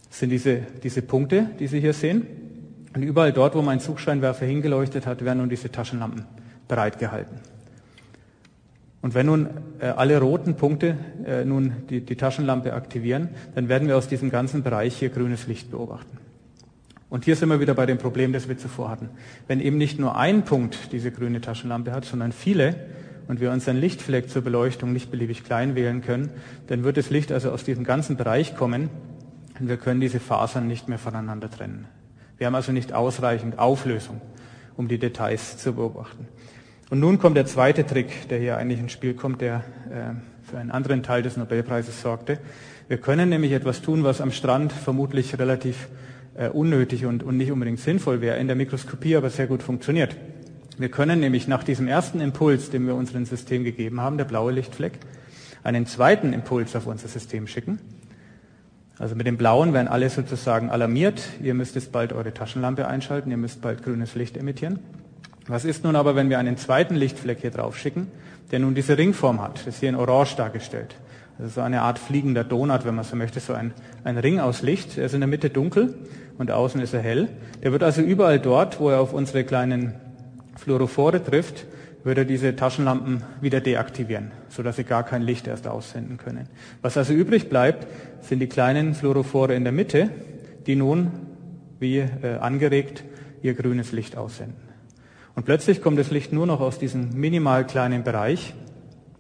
Das 0.08 0.20
sind 0.20 0.30
diese, 0.30 0.60
diese 0.84 1.02
Punkte, 1.02 1.47
die 1.60 1.68
Sie 1.68 1.80
hier 1.80 1.93
sehen. 1.93 2.28
Und 2.93 3.02
überall 3.02 3.34
dort, 3.34 3.56
wo 3.56 3.62
mein 3.62 3.80
Zugscheinwerfer 3.80 4.45
hingeleuchtet 4.45 5.08
hat, 5.08 5.26
werden 5.26 5.39
nun 5.39 5.49
diese 5.49 5.72
Taschenlampen 5.72 6.26
bereitgehalten. 6.68 7.39
Und 9.02 9.16
wenn 9.16 9.26
nun 9.26 9.49
äh, 9.80 9.88
alle 9.88 10.20
roten 10.20 10.56
Punkte 10.56 10.95
äh, 11.26 11.43
nun 11.43 11.74
die, 11.89 12.02
die 12.02 12.16
Taschenlampe 12.16 12.74
aktivieren, 12.74 13.30
dann 13.56 13.68
werden 13.68 13.88
wir 13.88 13.97
aus 13.97 14.08
diesem 14.08 14.30
ganzen 14.30 14.64
Bereich 14.64 14.95
hier 14.95 15.10
grünes 15.10 15.47
Licht 15.47 15.72
beobachten. 15.72 16.18
Und 17.10 17.26
hier 17.26 17.36
sind 17.36 17.49
wir 17.49 17.60
wieder 17.60 17.74
bei 17.74 17.86
dem 17.86 17.97
Problem, 17.97 18.32
das 18.32 18.47
wir 18.47 18.58
zuvor 18.58 18.89
hatten. 18.89 19.10
Wenn 19.47 19.60
eben 19.60 19.78
nicht 19.78 19.99
nur 19.99 20.18
ein 20.18 20.45
Punkt 20.45 20.93
diese 20.93 21.12
grüne 21.12 21.41
Taschenlampe 21.41 21.91
hat, 21.91 22.06
sondern 22.06 22.32
viele 22.32 22.76
und 23.28 23.41
wir 23.41 23.52
unseren 23.52 23.78
Lichtfleck 23.78 24.30
zur 24.30 24.43
Beleuchtung 24.43 24.93
nicht 24.93 25.12
beliebig 25.12 25.43
klein 25.43 25.76
wählen 25.76 26.02
können, 26.02 26.30
dann 26.68 26.84
wird 26.84 26.97
das 26.97 27.10
Licht 27.10 27.32
also 27.32 27.52
aus 27.52 27.64
diesem 27.64 27.84
ganzen 27.84 28.18
Bereich 28.18 28.56
kommen 28.56 28.89
und 29.60 29.68
wir 29.68 29.78
können 29.78 29.99
diese 29.99 30.20
Fasern 30.20 30.68
nicht 30.68 30.88
mehr 30.88 30.99
voneinander 30.99 31.49
trennen. 31.49 31.86
Wir 32.38 32.47
haben 32.47 32.56
also 32.56 32.72
nicht 32.72 32.93
ausreichend 32.93 33.60
Auflösung, 33.60 34.22
um 34.78 34.88
die 34.88 34.97
Details 34.97 35.58
zu 35.58 35.74
beobachten. 35.74 36.28
Und 36.91 36.99
nun 36.99 37.19
kommt 37.19 37.37
der 37.37 37.45
zweite 37.45 37.85
Trick, 37.85 38.27
der 38.27 38.37
hier 38.37 38.57
eigentlich 38.57 38.81
ins 38.81 38.91
Spiel 38.91 39.13
kommt, 39.13 39.39
der 39.39 39.63
äh, 39.89 40.13
für 40.43 40.57
einen 40.57 40.71
anderen 40.71 41.03
Teil 41.03 41.23
des 41.23 41.37
Nobelpreises 41.37 42.01
sorgte. 42.01 42.37
Wir 42.89 42.97
können 42.97 43.29
nämlich 43.29 43.53
etwas 43.53 43.81
tun, 43.81 44.03
was 44.03 44.19
am 44.19 44.33
Strand 44.33 44.73
vermutlich 44.73 45.39
relativ 45.39 45.87
äh, 46.35 46.49
unnötig 46.49 47.05
und, 47.05 47.23
und 47.23 47.37
nicht 47.37 47.49
unbedingt 47.49 47.79
sinnvoll 47.79 48.19
wäre, 48.19 48.39
in 48.39 48.47
der 48.47 48.57
Mikroskopie 48.57 49.15
aber 49.15 49.29
sehr 49.29 49.47
gut 49.47 49.63
funktioniert. 49.63 50.17
Wir 50.77 50.89
können 50.89 51.21
nämlich 51.21 51.47
nach 51.47 51.63
diesem 51.63 51.87
ersten 51.87 52.19
Impuls, 52.19 52.71
den 52.71 52.85
wir 52.85 52.95
unserem 52.95 53.23
System 53.23 53.63
gegeben 53.63 54.01
haben, 54.01 54.17
der 54.17 54.25
blaue 54.25 54.51
Lichtfleck, 54.51 54.99
einen 55.63 55.85
zweiten 55.85 56.33
Impuls 56.33 56.75
auf 56.75 56.87
unser 56.87 57.07
System 57.07 57.47
schicken. 57.47 57.79
Also 58.99 59.15
mit 59.15 59.27
dem 59.27 59.37
blauen 59.37 59.71
werden 59.71 59.87
alle 59.87 60.09
sozusagen 60.09 60.69
alarmiert, 60.69 61.21
ihr 61.41 61.53
müsst 61.53 61.75
jetzt 61.75 61.93
bald 61.93 62.11
eure 62.11 62.33
Taschenlampe 62.33 62.85
einschalten, 62.85 63.31
ihr 63.31 63.37
müsst 63.37 63.61
bald 63.61 63.81
grünes 63.81 64.15
Licht 64.15 64.35
emittieren. 64.35 64.79
Was 65.52 65.66
ist 65.66 65.84
nun 65.84 65.97
aber, 65.97 66.16
wenn 66.16 66.30
wir 66.30 66.39
einen 66.39 66.56
zweiten 66.56 66.95
Lichtfleck 66.95 67.39
hier 67.41 67.52
drauf 67.52 67.78
schicken, 67.78 68.08
der 68.52 68.60
nun 68.60 68.74
diese 68.74 68.97
Ringform 68.97 69.41
hat, 69.41 69.60
das 69.60 69.68
ist 69.68 69.80
hier 69.82 69.89
in 69.89 69.95
Orange 69.95 70.38
dargestellt. 70.38 70.95
Das 71.38 71.47
ist 71.47 71.56
so 71.56 71.62
eine 71.62 71.82
Art 71.82 71.99
fliegender 71.99 72.45
Donut, 72.45 72.86
wenn 72.86 72.95
man 72.95 73.04
so 73.04 73.18
möchte, 73.18 73.41
so 73.41 73.52
ein, 73.52 73.74
ein 74.06 74.18
Ring 74.18 74.39
aus 74.39 74.62
Licht. 74.62 74.97
Er 74.97 75.08
ist 75.08 75.14
in 75.14 75.20
der 75.20 75.28
Mitte 75.28 75.49
dunkel 75.49 75.93
und 76.38 76.52
außen 76.52 76.80
ist 76.80 76.93
er 76.93 77.02
hell. 77.02 77.28
Der 77.62 77.74
wird 77.74 77.84
also 77.84 78.02
überall 78.02 78.39
dort, 78.39 78.80
wo 78.80 78.91
er 78.91 79.02
auf 79.02 79.12
unsere 79.12 79.43
kleinen 79.43 79.93
Fluorophore 80.56 81.22
trifft, 81.22 81.66
würde 82.06 82.26
diese 82.26 82.56
Taschenlampen 82.56 83.24
wieder 83.41 83.60
deaktivieren, 83.60 84.32
sodass 84.47 84.78
sie 84.78 84.86
gar 84.86 85.04
kein 85.04 85.22
Licht 85.22 85.47
erst 85.47 85.68
aussenden 85.68 86.18
können. 86.18 86.47
Was 86.82 86.95
also 86.95 87.12
übrig 87.12 87.49
bleibt, 87.49 87.88
sind 88.22 88.39
die 88.39 88.47
kleinen 88.47 88.93
Fluorophore 88.93 89.54
in 89.54 89.66
der 89.66 89.74
Mitte, 89.74 90.12
die 90.66 90.78
nun, 90.78 91.12
wie 91.80 91.97
äh, 91.97 92.38
angeregt, 92.39 93.04
ihr 93.41 93.54
grünes 93.54 93.91
Licht 93.91 94.16
aussenden. 94.16 94.70
Und 95.36 95.45
plötzlich 95.45 95.82
kommt 95.82 95.97
das 95.97 96.11
Licht 96.11 96.34
nur 96.34 96.45
noch 96.45 96.59
aus 96.59 96.79
diesem 96.79 97.09
minimal 97.13 97.65
kleinen 97.65 98.03
Bereich. 98.03 98.53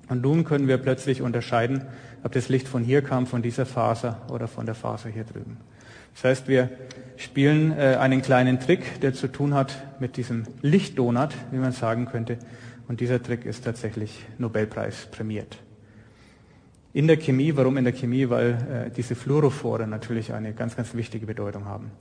Und 0.09 0.21
nun 0.21 0.43
können 0.43 0.67
wir 0.67 0.77
plötzlich 0.77 1.21
unterscheiden, 1.21 1.85
ob 2.23 2.33
das 2.33 2.49
Licht 2.49 2.67
von 2.67 2.83
hier 2.83 3.01
kam, 3.01 3.27
von 3.27 3.41
dieser 3.41 3.65
Faser 3.65 4.21
oder 4.29 4.47
von 4.47 4.65
der 4.65 4.75
Faser 4.75 5.09
hier 5.09 5.23
drüben. 5.23 5.57
Das 6.13 6.25
heißt, 6.25 6.47
wir 6.47 6.69
spielen 7.15 7.71
äh, 7.71 7.97
einen 7.99 8.21
kleinen 8.21 8.59
Trick, 8.59 8.99
der 9.01 9.13
zu 9.13 9.27
tun 9.27 9.53
hat 9.53 9.73
mit 9.99 10.17
diesem 10.17 10.43
Lichtdonut, 10.61 11.29
wie 11.51 11.57
man 11.57 11.71
sagen 11.71 12.05
könnte, 12.05 12.37
und 12.87 12.99
dieser 12.99 13.23
Trick 13.23 13.45
ist 13.45 13.63
tatsächlich 13.63 14.25
Nobelpreis 14.37 15.07
prämiert. 15.11 15.57
In 16.93 17.07
der 17.07 17.15
Chemie, 17.15 17.55
warum 17.55 17.77
in 17.77 17.85
der 17.85 17.93
Chemie? 17.93 18.29
Weil 18.29 18.49
äh, 18.89 18.91
diese 18.91 19.15
Fluorophore 19.15 19.87
natürlich 19.87 20.33
eine 20.33 20.53
ganz, 20.53 20.75
ganz 20.75 20.93
wichtige 20.93 21.25
Bedeutung 21.25 21.63
haben. 21.65 21.91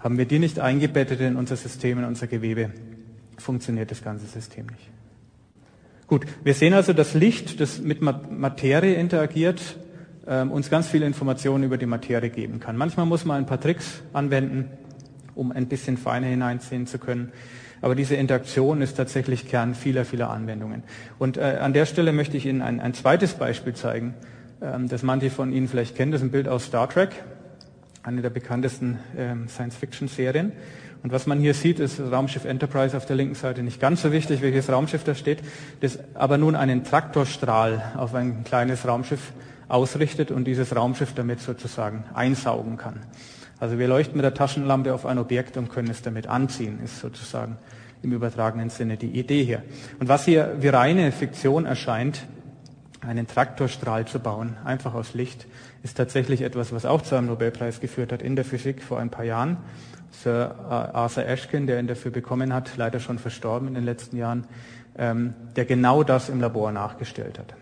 Haben 0.00 0.18
wir 0.18 0.24
die 0.24 0.40
nicht 0.40 0.58
eingebettet 0.58 1.20
in 1.20 1.36
unser 1.36 1.54
System, 1.54 2.00
in 2.00 2.04
unser 2.04 2.26
Gewebe, 2.26 2.70
funktioniert 3.42 3.90
das 3.90 4.02
ganze 4.02 4.26
System 4.26 4.66
nicht. 4.66 4.90
Gut, 6.06 6.26
wir 6.44 6.54
sehen 6.54 6.74
also, 6.74 6.92
dass 6.92 7.14
Licht, 7.14 7.60
das 7.60 7.80
mit 7.80 8.02
Materie 8.02 8.94
interagiert, 8.94 9.76
äh, 10.26 10.42
uns 10.42 10.70
ganz 10.70 10.88
viele 10.88 11.06
Informationen 11.06 11.64
über 11.64 11.78
die 11.78 11.86
Materie 11.86 12.30
geben 12.30 12.60
kann. 12.60 12.76
Manchmal 12.76 13.06
muss 13.06 13.24
man 13.24 13.38
ein 13.38 13.46
paar 13.46 13.60
Tricks 13.60 14.02
anwenden, 14.12 14.70
um 15.34 15.52
ein 15.52 15.68
bisschen 15.68 15.96
feiner 15.96 16.26
hineinziehen 16.26 16.86
zu 16.86 16.98
können. 16.98 17.32
Aber 17.80 17.94
diese 17.94 18.14
Interaktion 18.14 18.80
ist 18.80 18.94
tatsächlich 18.94 19.48
Kern 19.48 19.74
vieler, 19.74 20.04
vieler 20.04 20.30
Anwendungen. 20.30 20.84
Und 21.18 21.36
äh, 21.36 21.58
an 21.60 21.72
der 21.72 21.86
Stelle 21.86 22.12
möchte 22.12 22.36
ich 22.36 22.46
Ihnen 22.46 22.62
ein, 22.62 22.78
ein 22.78 22.94
zweites 22.94 23.34
Beispiel 23.34 23.74
zeigen, 23.74 24.14
ähm, 24.60 24.88
das 24.88 25.02
manche 25.02 25.30
von 25.30 25.52
Ihnen 25.52 25.66
vielleicht 25.66 25.96
kennen. 25.96 26.12
Das 26.12 26.20
ist 26.20 26.28
ein 26.28 26.30
Bild 26.30 26.46
aus 26.46 26.66
Star 26.66 26.88
Trek, 26.88 27.10
eine 28.04 28.22
der 28.22 28.30
bekanntesten 28.30 28.98
ähm, 29.16 29.48
Science-Fiction-Serien. 29.48 30.52
Und 31.02 31.10
was 31.10 31.26
man 31.26 31.40
hier 31.40 31.54
sieht, 31.54 31.80
ist 31.80 32.00
Raumschiff 32.00 32.44
Enterprise 32.44 32.96
auf 32.96 33.06
der 33.06 33.16
linken 33.16 33.34
Seite 33.34 33.62
nicht 33.62 33.80
ganz 33.80 34.02
so 34.02 34.12
wichtig, 34.12 34.40
welches 34.40 34.70
Raumschiff 34.70 35.02
da 35.02 35.14
steht, 35.14 35.42
das 35.80 35.98
aber 36.14 36.38
nun 36.38 36.54
einen 36.54 36.84
Traktorstrahl 36.84 37.92
auf 37.96 38.14
ein 38.14 38.44
kleines 38.44 38.86
Raumschiff 38.86 39.32
ausrichtet 39.68 40.30
und 40.30 40.44
dieses 40.44 40.76
Raumschiff 40.76 41.12
damit 41.14 41.40
sozusagen 41.40 42.04
einsaugen 42.14 42.76
kann. 42.76 43.00
Also 43.58 43.78
wir 43.78 43.88
leuchten 43.88 44.16
mit 44.16 44.24
der 44.24 44.34
Taschenlampe 44.34 44.94
auf 44.94 45.06
ein 45.06 45.18
Objekt 45.18 45.56
und 45.56 45.70
können 45.70 45.90
es 45.90 46.02
damit 46.02 46.26
anziehen, 46.26 46.80
ist 46.84 47.00
sozusagen 47.00 47.58
im 48.02 48.12
übertragenen 48.12 48.70
Sinne 48.70 48.96
die 48.96 49.18
Idee 49.18 49.44
hier. 49.44 49.62
Und 49.98 50.08
was 50.08 50.24
hier 50.24 50.56
wie 50.60 50.68
reine 50.68 51.12
Fiktion 51.12 51.64
erscheint, 51.64 52.26
einen 53.00 53.26
Traktorstrahl 53.26 54.06
zu 54.06 54.20
bauen, 54.20 54.56
einfach 54.64 54.94
aus 54.94 55.14
Licht, 55.14 55.46
ist 55.82 55.96
tatsächlich 55.96 56.42
etwas, 56.42 56.72
was 56.72 56.84
auch 56.84 57.02
zu 57.02 57.16
einem 57.16 57.26
Nobelpreis 57.26 57.80
geführt 57.80 58.12
hat 58.12 58.22
in 58.22 58.36
der 58.36 58.44
Physik 58.44 58.82
vor 58.82 58.98
ein 59.00 59.10
paar 59.10 59.24
Jahren. 59.24 59.56
Sir 60.12 60.54
Arthur 60.68 61.26
Ashkin, 61.26 61.66
der 61.66 61.80
ihn 61.80 61.86
dafür 61.86 62.10
bekommen 62.10 62.52
hat, 62.52 62.76
leider 62.76 63.00
schon 63.00 63.18
verstorben 63.18 63.68
in 63.68 63.74
den 63.74 63.84
letzten 63.84 64.16
Jahren, 64.16 64.46
ähm, 64.96 65.34
der 65.56 65.64
genau 65.64 66.04
das 66.04 66.28
im 66.28 66.40
Labor 66.40 66.70
nachgestellt 66.70 67.38
hat. 67.38 67.54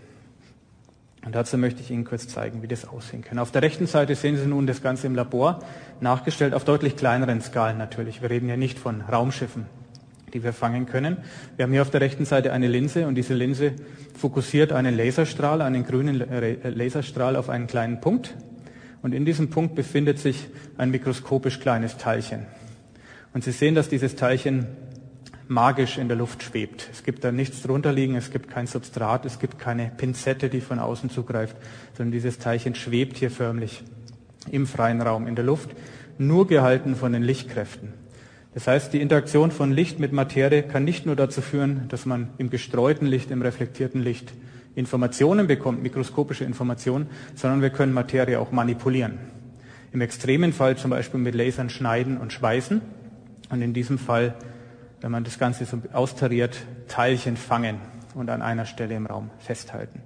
Und 1.25 1.35
dazu 1.35 1.59
möchte 1.59 1.81
ich 1.83 1.91
Ihnen 1.91 2.05
kurz 2.05 2.29
zeigen, 2.29 2.63
wie 2.63 2.67
das 2.67 2.89
aussehen 2.89 3.23
kann. 3.23 3.39
Auf 3.39 3.51
der 3.51 3.63
rechten 3.63 3.87
Seite 3.87 4.15
sehen 4.15 4.37
Sie 4.37 4.47
nun 4.47 4.67
das 4.67 4.83
Ganze 4.83 5.07
im 5.07 5.15
Labor, 5.15 5.61
nachgestellt 6.01 6.55
auf 6.55 6.65
deutlich 6.65 6.97
kleineren 6.97 7.43
Skalen 7.43 7.77
natürlich. 7.77 8.23
Wir 8.23 8.31
reden 8.31 8.49
ja 8.49 8.57
nicht 8.57 8.79
von 8.79 9.03
Raumschiffen, 9.03 9.67
die 10.33 10.43
wir 10.43 10.55
fangen 10.55 10.87
können. 10.87 11.19
Wir 11.57 11.65
haben 11.65 11.73
hier 11.73 11.83
auf 11.83 11.91
der 11.91 12.01
rechten 12.01 12.25
Seite 12.25 12.53
eine 12.53 12.69
Linse 12.69 13.07
und 13.07 13.17
diese 13.17 13.35
Linse 13.35 13.75
fokussiert 14.19 14.73
einen 14.73 14.97
Laserstrahl, 14.97 15.61
einen 15.61 15.85
grünen 15.85 16.25
Laserstrahl 16.63 17.37
auf 17.37 17.51
einen 17.51 17.67
kleinen 17.67 18.01
Punkt. 18.01 18.35
Und 19.03 19.15
in 19.15 19.25
diesem 19.25 19.51
Punkt 19.51 19.75
befindet 19.75 20.19
sich 20.19 20.49
ein 20.77 20.91
mikroskopisch 20.91 21.61
kleines 21.61 21.97
Teilchen. 21.97 22.47
Und 23.33 23.45
Sie 23.45 23.53
sehen, 23.53 23.75
dass 23.75 23.89
dieses 23.89 24.17
Teilchen 24.17 24.67
magisch 25.49 25.99
in 25.99 26.09
der 26.09 26.17
Luft 26.17 26.43
schwebt. 26.43 26.89
Es 26.93 27.03
gibt 27.03 27.25
da 27.25 27.33
nichts 27.33 27.63
drunter 27.63 27.93
liegen, 27.93 28.15
es 28.15 28.31
gibt 28.31 28.51
kein 28.51 28.67
Substrat, 28.69 29.25
es 29.27 29.41
gibt 29.41 29.59
keine 29.59 29.91
Pinzette, 29.97 30.49
die 30.49 30.61
von 30.61 30.79
außen 30.79 31.11
zugreift, 31.11 31.57
sondern 31.97 32.13
dieses 32.13 32.39
Teilchen 32.39 32.77
schwebt 32.77 33.17
hier 33.17 33.31
förmlich 33.33 33.83
im 34.51 34.67
freien 34.67 35.03
Raum 35.03 35.27
in 35.27 35.35
der 35.35 35.45
Luft, 35.45 35.71
nur 36.19 36.47
gehalten 36.47 36.95
von 36.95 37.13
den 37.13 37.23
Lichtkräften. 37.23 37.95
Das 38.55 38.67
heißt, 38.67 38.93
die 38.93 39.01
Interaktion 39.01 39.51
von 39.51 39.73
Licht 39.73 39.99
mit 39.99 40.13
Materie 40.13 40.63
kann 40.63 40.85
nicht 40.85 41.07
nur 41.07 41.17
dazu 41.17 41.41
führen, 41.41 41.87
dass 41.89 42.07
man 42.07 42.31
im 42.39 42.51
gestreuten 42.51 43.07
Licht, 43.07 43.31
im 43.31 43.43
reflektierten 43.43 44.03
Licht 44.03 44.33
Informationen 44.75 45.47
bekommt, 45.47 45.83
mikroskopische 45.83 46.45
Informationen, 46.45 47.09
sondern 47.35 47.63
wir 47.63 47.71
können 47.71 47.93
Materie 47.93 48.39
auch 48.39 48.53
manipulieren. 48.53 49.19
Im 49.93 50.01
extremen 50.01 50.53
Fall 50.53 50.77
zum 50.77 50.91
Beispiel 50.91 51.21
mit 51.21 51.35
Lasern 51.35 51.71
schneiden 51.71 52.19
und 52.19 52.33
schweißen 52.33 52.81
und 53.51 53.63
in 53.63 53.75
diesem 53.75 53.99
Fall 53.99 54.35
wenn 55.01 55.11
man 55.11 55.25
das 55.25 55.39
Ganze 55.39 55.65
so 55.65 55.81
austariert, 55.93 56.59
Teilchen 56.89 57.37
fangen 57.37 57.79
und 58.15 58.29
an 58.31 58.43
einer 58.43 58.67
Stelle 58.67 58.95
im 58.95 59.07
Raum 59.07 59.31
festhalten. 59.39 60.03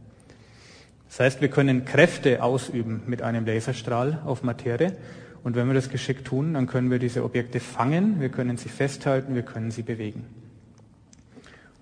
Das 1.08 1.20
heißt, 1.20 1.40
wir 1.40 1.48
können 1.48 1.84
Kräfte 1.84 2.42
ausüben 2.42 3.02
mit 3.06 3.22
einem 3.22 3.46
Laserstrahl 3.46 4.20
auf 4.24 4.42
Materie. 4.42 4.96
Und 5.42 5.56
wenn 5.56 5.66
wir 5.66 5.74
das 5.74 5.90
geschickt 5.90 6.26
tun, 6.26 6.54
dann 6.54 6.66
können 6.66 6.90
wir 6.90 6.98
diese 6.98 7.22
Objekte 7.22 7.60
fangen, 7.60 8.20
wir 8.20 8.30
können 8.30 8.56
sie 8.56 8.68
festhalten, 8.68 9.34
wir 9.34 9.42
können 9.42 9.70
sie 9.70 9.82
bewegen. 9.82 10.24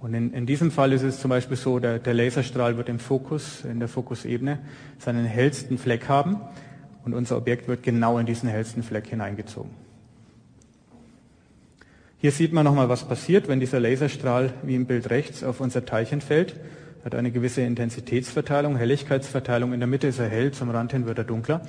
Und 0.03 0.15
in, 0.15 0.33
in 0.35 0.47
diesem 0.47 0.73
Fall 0.73 0.93
ist 0.93 1.05
es 1.05 1.21
zum 1.21 1.29
Beispiel 1.29 1.57
so, 1.57 1.79
der, 1.79 2.01
der 2.01 2.13
Laserstrahl 2.13 2.77
wird 2.77 2.89
im 2.89 2.99
Fokus, 2.99 3.65
in 3.65 3.79
der 3.79 3.87
Fokusebene, 3.87 4.59
seinen 4.99 5.25
hellsten 5.25 5.79
Fleck 5.79 6.09
haben 6.09 6.41
und 7.05 7.15
unser 7.15 7.37
Objekt 7.37 7.69
wird 7.69 7.85
genau 7.85 8.19
in 8.19 8.27
diesen 8.27 8.49
hellsten 8.49 8.83
Fleck 8.83 9.07
hineingezogen. 9.07 9.71
Hier 12.19 12.33
sieht 12.33 12.53
man 12.53 12.65
nochmal, 12.65 12.89
was 12.89 13.07
passiert, 13.07 13.47
wenn 13.47 13.61
dieser 13.61 13.79
Laserstrahl 13.79 14.53
wie 14.65 14.75
im 14.75 14.87
Bild 14.87 15.09
rechts 15.09 15.45
auf 15.45 15.61
unser 15.61 15.85
Teilchen 15.85 16.21
fällt. 16.21 16.57
Hat 17.05 17.15
eine 17.15 17.31
gewisse 17.31 17.63
Intensitätsverteilung, 17.63 18.77
Helligkeitsverteilung. 18.77 19.73
In 19.73 19.79
der 19.79 19.89
Mitte 19.89 20.09
ist 20.09 20.19
er 20.19 20.29
hell, 20.29 20.51
zum 20.51 20.71
Rand 20.71 20.91
hin 20.91 21.07
wird 21.07 21.19
er 21.19 21.25
dunkler. 21.25 21.63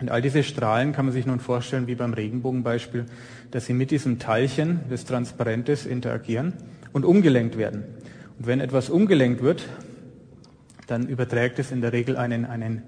Und 0.00 0.10
all 0.10 0.22
diese 0.22 0.42
Strahlen 0.42 0.92
kann 0.92 1.04
man 1.06 1.12
sich 1.12 1.26
nun 1.26 1.40
vorstellen, 1.40 1.86
wie 1.86 1.94
beim 1.94 2.14
Regenbogenbeispiel, 2.14 3.04
dass 3.50 3.66
sie 3.66 3.74
mit 3.74 3.90
diesem 3.90 4.18
Teilchen, 4.18 4.80
das 4.88 5.04
transparent 5.04 5.68
ist, 5.68 5.84
interagieren 5.84 6.54
und 6.92 7.04
umgelenkt 7.04 7.56
werden. 7.56 7.84
Und 8.38 8.46
wenn 8.46 8.60
etwas 8.60 8.90
umgelenkt 8.90 9.42
wird, 9.42 9.66
dann 10.86 11.06
überträgt 11.06 11.58
es 11.58 11.70
in 11.70 11.80
der 11.80 11.92
Regel 11.92 12.16
einen, 12.16 12.44
einen, 12.44 12.82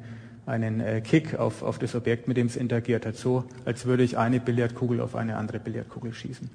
einen 0.47 0.81
äh, 0.81 1.01
Kick 1.01 1.39
auf, 1.39 1.63
auf 1.63 1.79
das 1.79 1.95
Objekt, 1.95 2.27
mit 2.27 2.37
dem 2.37 2.47
es 2.47 2.57
interagiert 2.57 3.07
hat. 3.07 3.17
So, 3.17 3.45
als 3.65 3.87
würde 3.87 4.03
ich 4.03 4.19
eine 4.19 4.41
Billardkugel 4.41 5.01
auf 5.01 5.15
eine 5.15 5.37
andere 5.37 5.61
Billardkugel 5.61 6.13
schießen. 6.13 6.51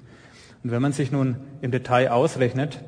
Und 0.62 0.70
wenn 0.70 0.82
man 0.82 0.92
sich 0.92 1.10
nun 1.10 1.36
im 1.62 1.70
Detail 1.70 2.10
ausrechnet, 2.10 2.80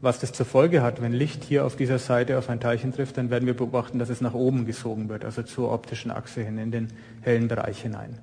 was 0.00 0.20
das 0.20 0.32
zur 0.32 0.46
Folge 0.46 0.82
hat, 0.82 1.02
wenn 1.02 1.12
Licht 1.12 1.44
hier 1.44 1.64
auf 1.64 1.76
dieser 1.76 1.98
Seite 1.98 2.38
auf 2.38 2.48
ein 2.48 2.60
Teilchen 2.60 2.92
trifft, 2.92 3.18
dann 3.18 3.30
werden 3.30 3.46
wir 3.46 3.54
beobachten, 3.54 3.98
dass 3.98 4.08
es 4.08 4.20
nach 4.20 4.34
oben 4.34 4.66
gesogen 4.66 5.08
wird, 5.08 5.24
also 5.24 5.42
zur 5.42 5.72
optischen 5.72 6.10
Achse 6.10 6.42
hin, 6.42 6.58
in 6.58 6.70
den 6.70 6.88
hellen 7.22 7.48
Bereich 7.48 7.82
hinein. 7.82 8.18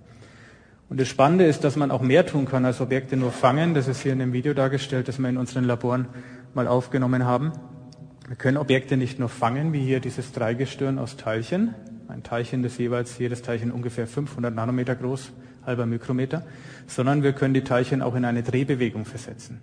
Und 0.94 1.00
das 1.00 1.08
Spannende 1.08 1.48
ist, 1.48 1.64
dass 1.64 1.76
man 1.76 1.90
auch 1.90 2.04
mehr 2.04 2.24
tun 2.24 2.46
kann 2.46 2.66
als 2.66 2.80
Objekte 2.80 3.18
nur 3.18 3.32
fangen. 3.32 3.74
Das 3.74 3.88
ist 3.88 4.04
hier 4.04 4.14
in 4.14 4.20
dem 4.20 4.32
Video 4.32 4.54
dargestellt, 4.54 5.08
das 5.08 5.18
wir 5.18 5.28
in 5.28 5.38
unseren 5.38 5.64
Laboren 5.64 6.06
mal 6.54 6.68
aufgenommen 6.68 7.26
haben. 7.26 7.52
Wir 8.28 8.36
können 8.36 8.58
Objekte 8.58 8.96
nicht 8.96 9.18
nur 9.18 9.28
fangen, 9.28 9.74
wie 9.74 9.80
hier 9.80 10.00
dieses 10.02 10.34
Dreigestirn 10.34 11.00
aus 11.00 11.18
Teilchen. 11.18 11.74
Ein 12.08 12.22
Teilchen, 12.22 12.62
das 12.62 12.78
jeweils 12.78 13.18
jedes 13.18 13.42
Teilchen 13.42 13.72
ungefähr 13.72 14.06
500 14.06 14.54
Nanometer 14.54 14.96
groß 14.96 15.32
halber 15.66 15.88
Mikrometer, 15.88 16.44
sondern 16.86 17.24
wir 17.24 17.34
können 17.34 17.56
die 17.56 17.64
Teilchen 17.64 18.04
auch 18.04 18.14
in 18.14 18.24
eine 18.24 18.44
Drehbewegung 18.44 19.06
versetzen. 19.06 19.62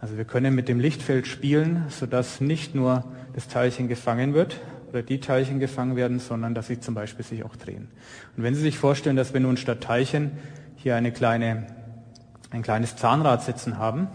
Also 0.00 0.16
wir 0.16 0.24
können 0.24 0.54
mit 0.54 0.66
dem 0.66 0.80
Lichtfeld 0.80 1.26
spielen, 1.26 1.84
sodass 1.90 2.40
nicht 2.40 2.74
nur 2.74 3.04
das 3.34 3.48
Teilchen 3.48 3.86
gefangen 3.86 4.32
wird 4.32 4.56
oder 4.88 5.02
die 5.02 5.20
Teilchen 5.20 5.60
gefangen 5.60 5.96
werden, 5.96 6.18
sondern 6.18 6.54
dass 6.54 6.66
sie 6.66 6.80
zum 6.80 6.94
Beispiel 6.94 7.24
sich 7.24 7.44
auch 7.44 7.56
drehen. 7.56 7.88
Und 8.36 8.42
wenn 8.42 8.54
Sie 8.54 8.60
sich 8.60 8.78
vorstellen, 8.78 9.16
dass 9.16 9.32
wir 9.32 9.40
nun 9.40 9.56
statt 9.56 9.82
Teilchen 9.82 10.32
hier 10.76 10.96
eine 10.96 11.12
kleine, 11.12 11.66
ein 12.50 12.62
kleines 12.62 12.96
Zahnrad 12.96 13.42
sitzen 13.42 13.78
haben, 13.78 14.08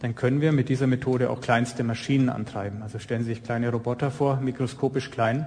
dann 0.00 0.14
können 0.14 0.40
wir 0.40 0.52
mit 0.52 0.68
dieser 0.68 0.86
Methode 0.86 1.30
auch 1.30 1.40
kleinste 1.40 1.84
Maschinen 1.84 2.28
antreiben. 2.28 2.82
Also 2.82 2.98
stellen 2.98 3.22
Sie 3.22 3.30
sich 3.30 3.44
kleine 3.44 3.70
Roboter 3.70 4.10
vor, 4.10 4.36
mikroskopisch 4.40 5.10
klein, 5.10 5.46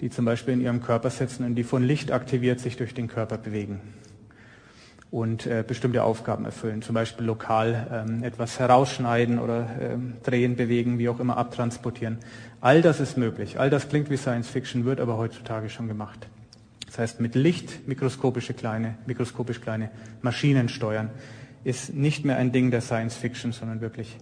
die 0.00 0.10
zum 0.10 0.24
Beispiel 0.24 0.54
in 0.54 0.60
Ihrem 0.60 0.82
Körper 0.82 1.10
sitzen 1.10 1.44
und 1.44 1.54
die 1.54 1.64
von 1.64 1.82
Licht 1.82 2.10
aktiviert 2.10 2.60
sich 2.60 2.76
durch 2.76 2.94
den 2.94 3.06
Körper 3.06 3.38
bewegen. 3.38 3.80
Und 5.14 5.46
äh, 5.46 5.62
bestimmte 5.64 6.02
Aufgaben 6.02 6.44
erfüllen, 6.44 6.82
zum 6.82 6.96
Beispiel 6.96 7.24
lokal 7.24 8.04
ähm, 8.08 8.24
etwas 8.24 8.58
herausschneiden 8.58 9.38
oder 9.38 9.68
ähm, 9.80 10.14
drehen, 10.24 10.56
bewegen, 10.56 10.98
wie 10.98 11.08
auch 11.08 11.20
immer 11.20 11.36
abtransportieren. 11.36 12.18
All 12.60 12.82
das 12.82 12.98
ist 12.98 13.16
möglich. 13.16 13.60
All 13.60 13.70
das 13.70 13.88
klingt 13.88 14.10
wie 14.10 14.16
Science 14.16 14.48
Fiction, 14.48 14.84
wird 14.84 14.98
aber 14.98 15.16
heutzutage 15.16 15.70
schon 15.70 15.86
gemacht. 15.86 16.26
Das 16.86 16.98
heißt, 16.98 17.20
mit 17.20 17.36
Licht 17.36 17.86
mikroskopische 17.86 18.54
kleine, 18.54 18.96
mikroskopisch 19.06 19.60
kleine 19.60 19.92
Maschinen 20.20 20.68
steuern, 20.68 21.10
ist 21.62 21.94
nicht 21.94 22.24
mehr 22.24 22.36
ein 22.36 22.50
Ding 22.50 22.72
der 22.72 22.80
Science 22.80 23.14
Fiction, 23.14 23.52
sondern 23.52 23.80
wirklich 23.80 24.16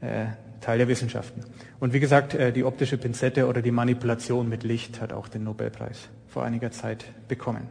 äh, 0.00 0.26
Teil 0.60 0.78
der 0.78 0.86
Wissenschaften. 0.86 1.42
Und 1.80 1.92
wie 1.92 2.00
gesagt, 2.00 2.34
äh, 2.34 2.52
die 2.52 2.62
optische 2.62 2.96
Pinzette 2.96 3.48
oder 3.48 3.60
die 3.60 3.72
Manipulation 3.72 4.48
mit 4.48 4.62
Licht 4.62 5.00
hat 5.00 5.12
auch 5.12 5.26
den 5.26 5.42
Nobelpreis 5.42 6.10
vor 6.28 6.44
einiger 6.44 6.70
Zeit 6.70 7.06
bekommen. 7.26 7.66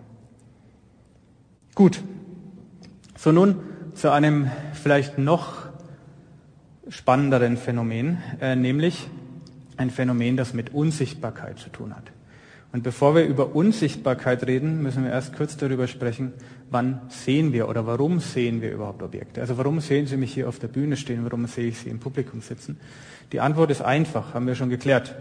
Gut, 1.74 2.01
so 3.18 3.32
nun 3.32 3.55
zu 3.95 4.11
einem 4.11 4.49
vielleicht 4.74 5.18
noch 5.18 5.68
spannenderen 6.88 7.57
Phänomen, 7.57 8.20
äh, 8.39 8.55
nämlich 8.55 9.07
ein 9.76 9.89
Phänomen, 9.89 10.38
das 10.38 10.53
mit 10.53 10.74
Unsichtbarkeit 10.74 11.59
zu 11.59 11.70
tun 11.70 11.95
hat. 11.95 12.11
Und 12.72 12.84
bevor 12.84 13.15
wir 13.15 13.26
über 13.26 13.55
Unsichtbarkeit 13.55 14.45
reden, 14.45 14.84
müssen 14.84 15.03
wir 15.03 15.11
erst 15.11 15.36
kurz 15.36 15.57
darüber 15.57 15.88
sprechen, 15.88 16.34
wann 16.70 17.01
sehen 17.09 17.53
wir 17.53 17.70
oder 17.70 17.88
warum 17.88 18.20
sehen 18.20 18.61
wir 18.61 18.72
überhaupt 18.72 19.01
Objekte. 19.01 19.41
Also 19.41 19.57
warum 19.57 19.80
sehen 19.80 20.05
Sie 20.05 20.18
mich 20.18 20.34
hier 20.34 20.47
auf 20.47 20.59
der 20.59 20.68
Bühne 20.68 20.97
stehen, 20.97 21.24
warum 21.24 21.47
sehe 21.47 21.70
ich 21.70 21.80
Sie 21.80 21.89
im 21.89 21.99
Publikum 21.99 22.41
sitzen? 22.41 22.78
Die 23.32 23.39
Antwort 23.39 23.72
ist 23.72 23.82
einfach, 23.82 24.34
haben 24.34 24.47
wir 24.47 24.55
schon 24.55 24.70
geklärt. 24.70 25.15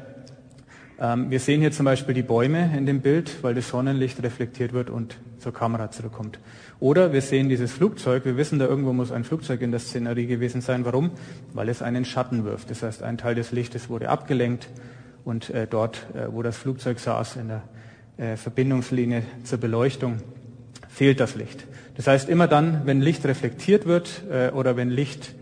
Ähm, 0.98 1.30
wir 1.30 1.40
sehen 1.40 1.60
hier 1.60 1.72
zum 1.72 1.84
Beispiel 1.84 2.14
die 2.14 2.22
Bäume 2.22 2.76
in 2.76 2.86
dem 2.86 3.00
Bild, 3.00 3.42
weil 3.42 3.54
das 3.54 3.68
Sonnenlicht 3.68 4.22
reflektiert 4.22 4.72
wird 4.72 4.88
und 4.88 5.18
zur 5.38 5.52
Kamera 5.52 5.90
zurückkommt. 5.90 6.38
Oder 6.80 7.12
wir 7.12 7.20
sehen 7.20 7.48
dieses 7.48 7.72
Flugzeug, 7.72 8.24
wir 8.24 8.36
wissen, 8.36 8.58
da 8.58 8.66
irgendwo 8.66 8.92
muss 8.92 9.12
ein 9.12 9.24
Flugzeug 9.24 9.60
in 9.60 9.70
der 9.70 9.80
Szenerie 9.80 10.26
gewesen 10.26 10.62
sein. 10.62 10.84
Warum? 10.84 11.10
Weil 11.52 11.68
es 11.68 11.82
einen 11.82 12.04
Schatten 12.04 12.44
wirft. 12.44 12.70
Das 12.70 12.82
heißt, 12.82 13.02
ein 13.02 13.18
Teil 13.18 13.34
des 13.34 13.52
Lichtes 13.52 13.90
wurde 13.90 14.08
abgelenkt 14.08 14.68
und 15.24 15.50
äh, 15.50 15.66
dort, 15.66 16.06
äh, 16.14 16.32
wo 16.32 16.42
das 16.42 16.56
Flugzeug 16.56 16.98
saß, 16.98 17.36
in 17.36 17.48
der 17.48 17.62
äh, 18.16 18.36
Verbindungslinie 18.36 19.22
zur 19.44 19.58
Beleuchtung, 19.58 20.18
fehlt 20.88 21.20
das 21.20 21.34
Licht. 21.34 21.66
Das 21.96 22.06
heißt, 22.06 22.28
immer 22.28 22.48
dann, 22.48 22.82
wenn 22.86 23.02
Licht 23.02 23.24
reflektiert 23.26 23.86
wird 23.86 24.22
äh, 24.30 24.50
oder 24.50 24.76
wenn 24.76 24.88
Licht 24.88 25.34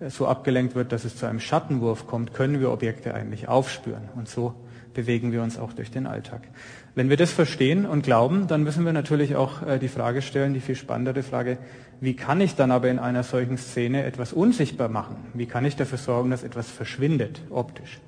äh, 0.00 0.08
so 0.08 0.26
abgelenkt 0.26 0.74
wird, 0.74 0.92
dass 0.92 1.04
es 1.04 1.16
zu 1.16 1.26
einem 1.26 1.40
Schattenwurf 1.40 2.06
kommt, 2.06 2.32
können 2.32 2.60
wir 2.60 2.70
Objekte 2.70 3.12
eigentlich 3.12 3.48
aufspüren. 3.48 4.08
Und 4.14 4.28
so 4.28 4.54
bewegen 4.94 5.32
wir 5.32 5.42
uns 5.42 5.58
auch 5.58 5.72
durch 5.72 5.90
den 5.90 6.06
Alltag. 6.06 6.42
Wenn 6.94 7.10
wir 7.10 7.16
das 7.16 7.32
verstehen 7.32 7.84
und 7.86 8.04
glauben, 8.04 8.46
dann 8.46 8.62
müssen 8.62 8.84
wir 8.84 8.92
natürlich 8.92 9.36
auch 9.36 9.62
äh, 9.66 9.78
die 9.78 9.88
Frage 9.88 10.22
stellen, 10.22 10.54
die 10.54 10.60
viel 10.60 10.76
spannendere 10.76 11.22
Frage, 11.22 11.58
wie 12.00 12.14
kann 12.14 12.40
ich 12.40 12.54
dann 12.54 12.70
aber 12.70 12.88
in 12.88 12.98
einer 12.98 13.22
solchen 13.22 13.58
Szene 13.58 14.04
etwas 14.04 14.32
unsichtbar 14.32 14.88
machen? 14.88 15.16
Wie 15.34 15.46
kann 15.46 15.64
ich 15.64 15.76
dafür 15.76 15.98
sorgen, 15.98 16.30
dass 16.30 16.42
etwas 16.42 16.70
verschwindet 16.70 17.42
optisch? 17.50 18.00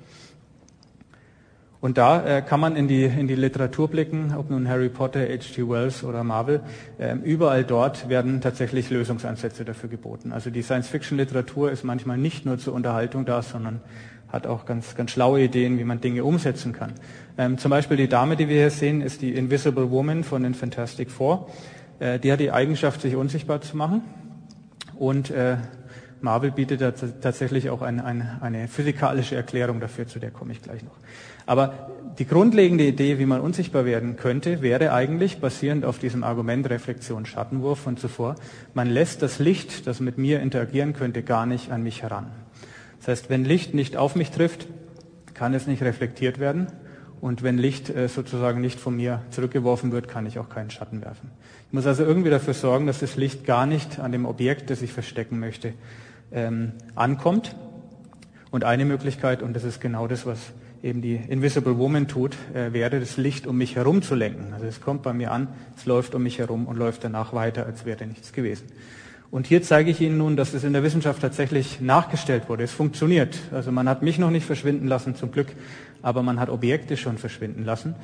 Und 1.79 1.99
da 1.99 2.25
äh, 2.25 2.41
kann 2.41 2.59
man 2.59 2.75
in 2.75 2.87
die, 2.87 3.03
in 3.03 3.27
die 3.27 3.35
Literatur 3.35 3.87
blicken, 3.87 4.33
ob 4.35 4.49
nun 4.49 4.67
Harry 4.67 4.89
Potter, 4.89 5.19
H.G. 5.19 5.69
Wells 5.69 6.03
oder 6.03 6.23
Marvel. 6.23 6.61
Äh, 6.97 7.15
überall 7.17 7.63
dort 7.63 8.09
werden 8.09 8.41
tatsächlich 8.41 8.89
Lösungsansätze 8.89 9.63
dafür 9.63 9.89
geboten. 9.89 10.31
Also 10.31 10.49
die 10.49 10.63
Science-Fiction-Literatur 10.63 11.71
ist 11.71 11.83
manchmal 11.83 12.17
nicht 12.17 12.45
nur 12.45 12.57
zur 12.57 12.73
Unterhaltung 12.73 13.25
da, 13.25 13.43
sondern 13.43 13.81
hat 14.29 14.47
auch 14.47 14.65
ganz, 14.65 14.95
ganz 14.95 15.11
schlaue 15.11 15.41
Ideen, 15.41 15.79
wie 15.79 15.83
man 15.83 16.01
Dinge 16.01 16.23
umsetzen 16.23 16.73
kann. 16.73 16.93
Ähm, 17.37 17.57
zum 17.57 17.69
Beispiel 17.69 17.97
die 17.97 18.09
Dame, 18.09 18.35
die 18.35 18.49
wir 18.49 18.57
hier 18.57 18.71
sehen, 18.71 19.01
ist 19.01 19.21
die 19.21 19.33
Invisible 19.33 19.91
Woman 19.91 20.23
von 20.23 20.43
den 20.43 20.53
Fantastic 20.53 21.11
Four. 21.11 21.49
Äh, 21.99 22.19
die 22.19 22.31
hat 22.31 22.39
die 22.39 22.51
Eigenschaft, 22.51 23.01
sich 23.01 23.15
unsichtbar 23.15 23.61
zu 23.61 23.77
machen. 23.77 24.01
Und 24.97 25.29
äh, 25.29 25.57
Marvel 26.21 26.51
bietet 26.51 26.81
da 26.81 26.91
tatsächlich 26.91 27.69
auch 27.69 27.81
ein, 27.81 27.99
ein, 27.99 28.39
eine 28.41 28.67
physikalische 28.67 29.35
Erklärung 29.35 29.79
dafür, 29.79 30.07
zu 30.07 30.19
der 30.19 30.31
komme 30.31 30.51
ich 30.51 30.61
gleich 30.61 30.83
noch. 30.83 30.95
Aber 31.45 31.89
die 32.17 32.25
grundlegende 32.25 32.85
Idee, 32.85 33.19
wie 33.19 33.25
man 33.25 33.39
unsichtbar 33.39 33.85
werden 33.85 34.15
könnte, 34.15 34.61
wäre 34.61 34.91
eigentlich, 34.91 35.39
basierend 35.39 35.85
auf 35.85 35.99
diesem 35.99 36.23
Argument 36.23 36.69
Reflexion, 36.69 37.25
Schattenwurf 37.25 37.79
von 37.79 37.97
zuvor, 37.97 38.35
man 38.73 38.87
lässt 38.89 39.21
das 39.21 39.39
Licht, 39.39 39.85
das 39.85 39.99
mit 39.99 40.17
mir 40.17 40.41
interagieren 40.41 40.93
könnte, 40.93 41.21
gar 41.21 41.45
nicht 41.45 41.71
an 41.71 41.83
mich 41.83 42.01
heran. 42.01 42.31
Das 43.07 43.19
heißt, 43.21 43.29
wenn 43.29 43.45
Licht 43.45 43.73
nicht 43.73 43.95
auf 43.95 44.17
mich 44.17 44.31
trifft, 44.31 44.67
kann 45.33 45.53
es 45.53 45.65
nicht 45.65 45.81
reflektiert 45.81 46.39
werden. 46.39 46.67
Und 47.21 47.41
wenn 47.41 47.57
Licht 47.57 47.89
äh, 47.89 48.09
sozusagen 48.09 48.59
nicht 48.59 48.81
von 48.81 48.97
mir 48.97 49.21
zurückgeworfen 49.29 49.93
wird, 49.93 50.09
kann 50.09 50.25
ich 50.25 50.39
auch 50.39 50.49
keinen 50.49 50.71
Schatten 50.71 51.01
werfen. 51.01 51.31
Ich 51.67 51.73
muss 51.73 51.87
also 51.87 52.03
irgendwie 52.03 52.29
dafür 52.29 52.53
sorgen, 52.53 52.85
dass 52.85 52.99
das 52.99 53.15
Licht 53.15 53.45
gar 53.45 53.65
nicht 53.65 53.99
an 53.99 54.11
dem 54.11 54.25
Objekt, 54.25 54.69
das 54.69 54.81
ich 54.81 54.91
verstecken 54.91 55.39
möchte, 55.39 55.73
ähm, 56.33 56.73
ankommt. 56.95 57.55
Und 58.51 58.65
eine 58.65 58.83
Möglichkeit, 58.83 59.41
und 59.41 59.53
das 59.55 59.63
ist 59.63 59.79
genau 59.79 60.07
das, 60.07 60.25
was 60.25 60.39
eben 60.83 61.01
die 61.01 61.15
Invisible 61.15 61.77
Woman 61.77 62.09
tut, 62.09 62.35
äh, 62.53 62.73
wäre 62.73 62.99
das 62.99 63.15
Licht 63.15 63.47
um 63.47 63.57
mich 63.57 63.77
herum 63.77 64.01
zu 64.01 64.15
lenken. 64.15 64.51
Also 64.53 64.65
es 64.65 64.81
kommt 64.81 65.03
bei 65.03 65.13
mir 65.13 65.31
an, 65.31 65.47
es 65.77 65.85
läuft 65.85 66.13
um 66.13 66.23
mich 66.23 66.39
herum 66.39 66.67
und 66.67 66.75
läuft 66.75 67.05
danach 67.05 67.31
weiter, 67.31 67.67
als 67.67 67.85
wäre 67.85 68.05
nichts 68.05 68.33
gewesen. 68.33 68.67
Und 69.29 69.45
hier 69.45 69.61
zeige 69.61 69.91
ich 69.91 69.99
Ihnen 69.99 70.17
nun, 70.17 70.37
dass 70.37 70.53
es 70.53 70.63
in 70.63 70.73
der 70.73 70.83
Wissenschaft 70.83 71.21
tatsächlich 71.21 71.81
nachgestellt 71.81 72.47
wurde. 72.47 72.63
Es 72.63 72.71
funktioniert. 72.71 73.37
Also 73.51 73.71
man 73.71 73.89
hat 73.89 74.01
mich 74.01 74.19
noch 74.19 74.29
nicht 74.29 74.45
verschwinden 74.45 74.87
lassen, 74.87 75.15
zum 75.15 75.31
Glück, 75.31 75.47
aber 76.01 76.23
man 76.23 76.39
hat 76.39 76.49
Objekte 76.49 76.95
schon 76.95 77.17
verschwinden 77.17 77.65
lassen. 77.65 77.95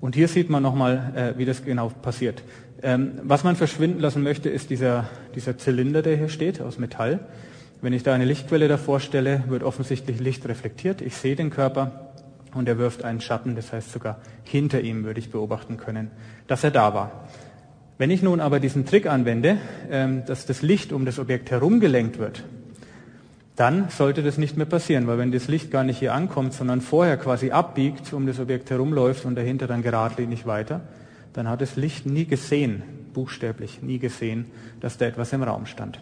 Und 0.00 0.16
hier 0.16 0.26
sieht 0.26 0.50
man 0.50 0.62
nochmal, 0.62 1.12
äh, 1.14 1.38
wie 1.38 1.44
das 1.44 1.64
genau 1.64 1.88
passiert. 1.88 2.42
Ähm, 2.82 3.12
was 3.22 3.44
man 3.44 3.54
verschwinden 3.54 4.00
lassen 4.00 4.24
möchte, 4.24 4.48
ist 4.48 4.70
dieser, 4.70 5.08
dieser 5.36 5.56
Zylinder, 5.56 6.02
der 6.02 6.16
hier 6.16 6.28
steht, 6.28 6.60
aus 6.60 6.78
Metall. 6.78 7.20
Wenn 7.80 7.92
ich 7.92 8.02
da 8.02 8.12
eine 8.12 8.24
Lichtquelle 8.24 8.66
davor 8.66 8.98
stelle, 8.98 9.44
wird 9.46 9.62
offensichtlich 9.62 10.18
Licht 10.18 10.46
reflektiert. 10.48 11.00
Ich 11.00 11.16
sehe 11.16 11.36
den 11.36 11.50
Körper 11.50 12.10
und 12.54 12.68
er 12.68 12.78
wirft 12.78 13.04
einen 13.04 13.20
Schatten. 13.20 13.54
Das 13.54 13.72
heißt, 13.72 13.92
sogar 13.92 14.18
hinter 14.42 14.80
ihm 14.80 15.04
würde 15.04 15.20
ich 15.20 15.30
beobachten 15.30 15.76
können, 15.76 16.10
dass 16.48 16.64
er 16.64 16.72
da 16.72 16.94
war. 16.94 17.28
Wenn 18.02 18.10
ich 18.10 18.20
nun 18.20 18.40
aber 18.40 18.58
diesen 18.58 18.84
Trick 18.84 19.06
anwende, 19.06 19.58
ähm, 19.88 20.24
dass 20.26 20.44
das 20.44 20.60
Licht 20.60 20.92
um 20.92 21.04
das 21.04 21.20
Objekt 21.20 21.52
herum 21.52 21.78
gelenkt 21.78 22.18
wird, 22.18 22.42
dann 23.54 23.90
sollte 23.90 24.24
das 24.24 24.38
nicht 24.38 24.56
mehr 24.56 24.66
passieren, 24.66 25.06
weil 25.06 25.18
wenn 25.18 25.30
das 25.30 25.46
Licht 25.46 25.70
gar 25.70 25.84
nicht 25.84 26.00
hier 26.00 26.12
ankommt, 26.12 26.52
sondern 26.52 26.80
vorher 26.80 27.16
quasi 27.16 27.52
abbiegt, 27.52 28.12
um 28.12 28.26
das 28.26 28.40
Objekt 28.40 28.70
herumläuft 28.70 29.24
und 29.24 29.36
dahinter 29.36 29.68
dann 29.68 29.82
geradlinig 29.82 30.46
weiter, 30.46 30.80
dann 31.32 31.48
hat 31.48 31.60
das 31.60 31.76
Licht 31.76 32.04
nie 32.04 32.24
gesehen, 32.24 32.82
buchstäblich 33.14 33.82
nie 33.82 34.00
gesehen, 34.00 34.46
dass 34.80 34.98
da 34.98 35.06
etwas 35.06 35.32
im 35.32 35.44
Raum 35.44 35.66
stand. 35.66 36.00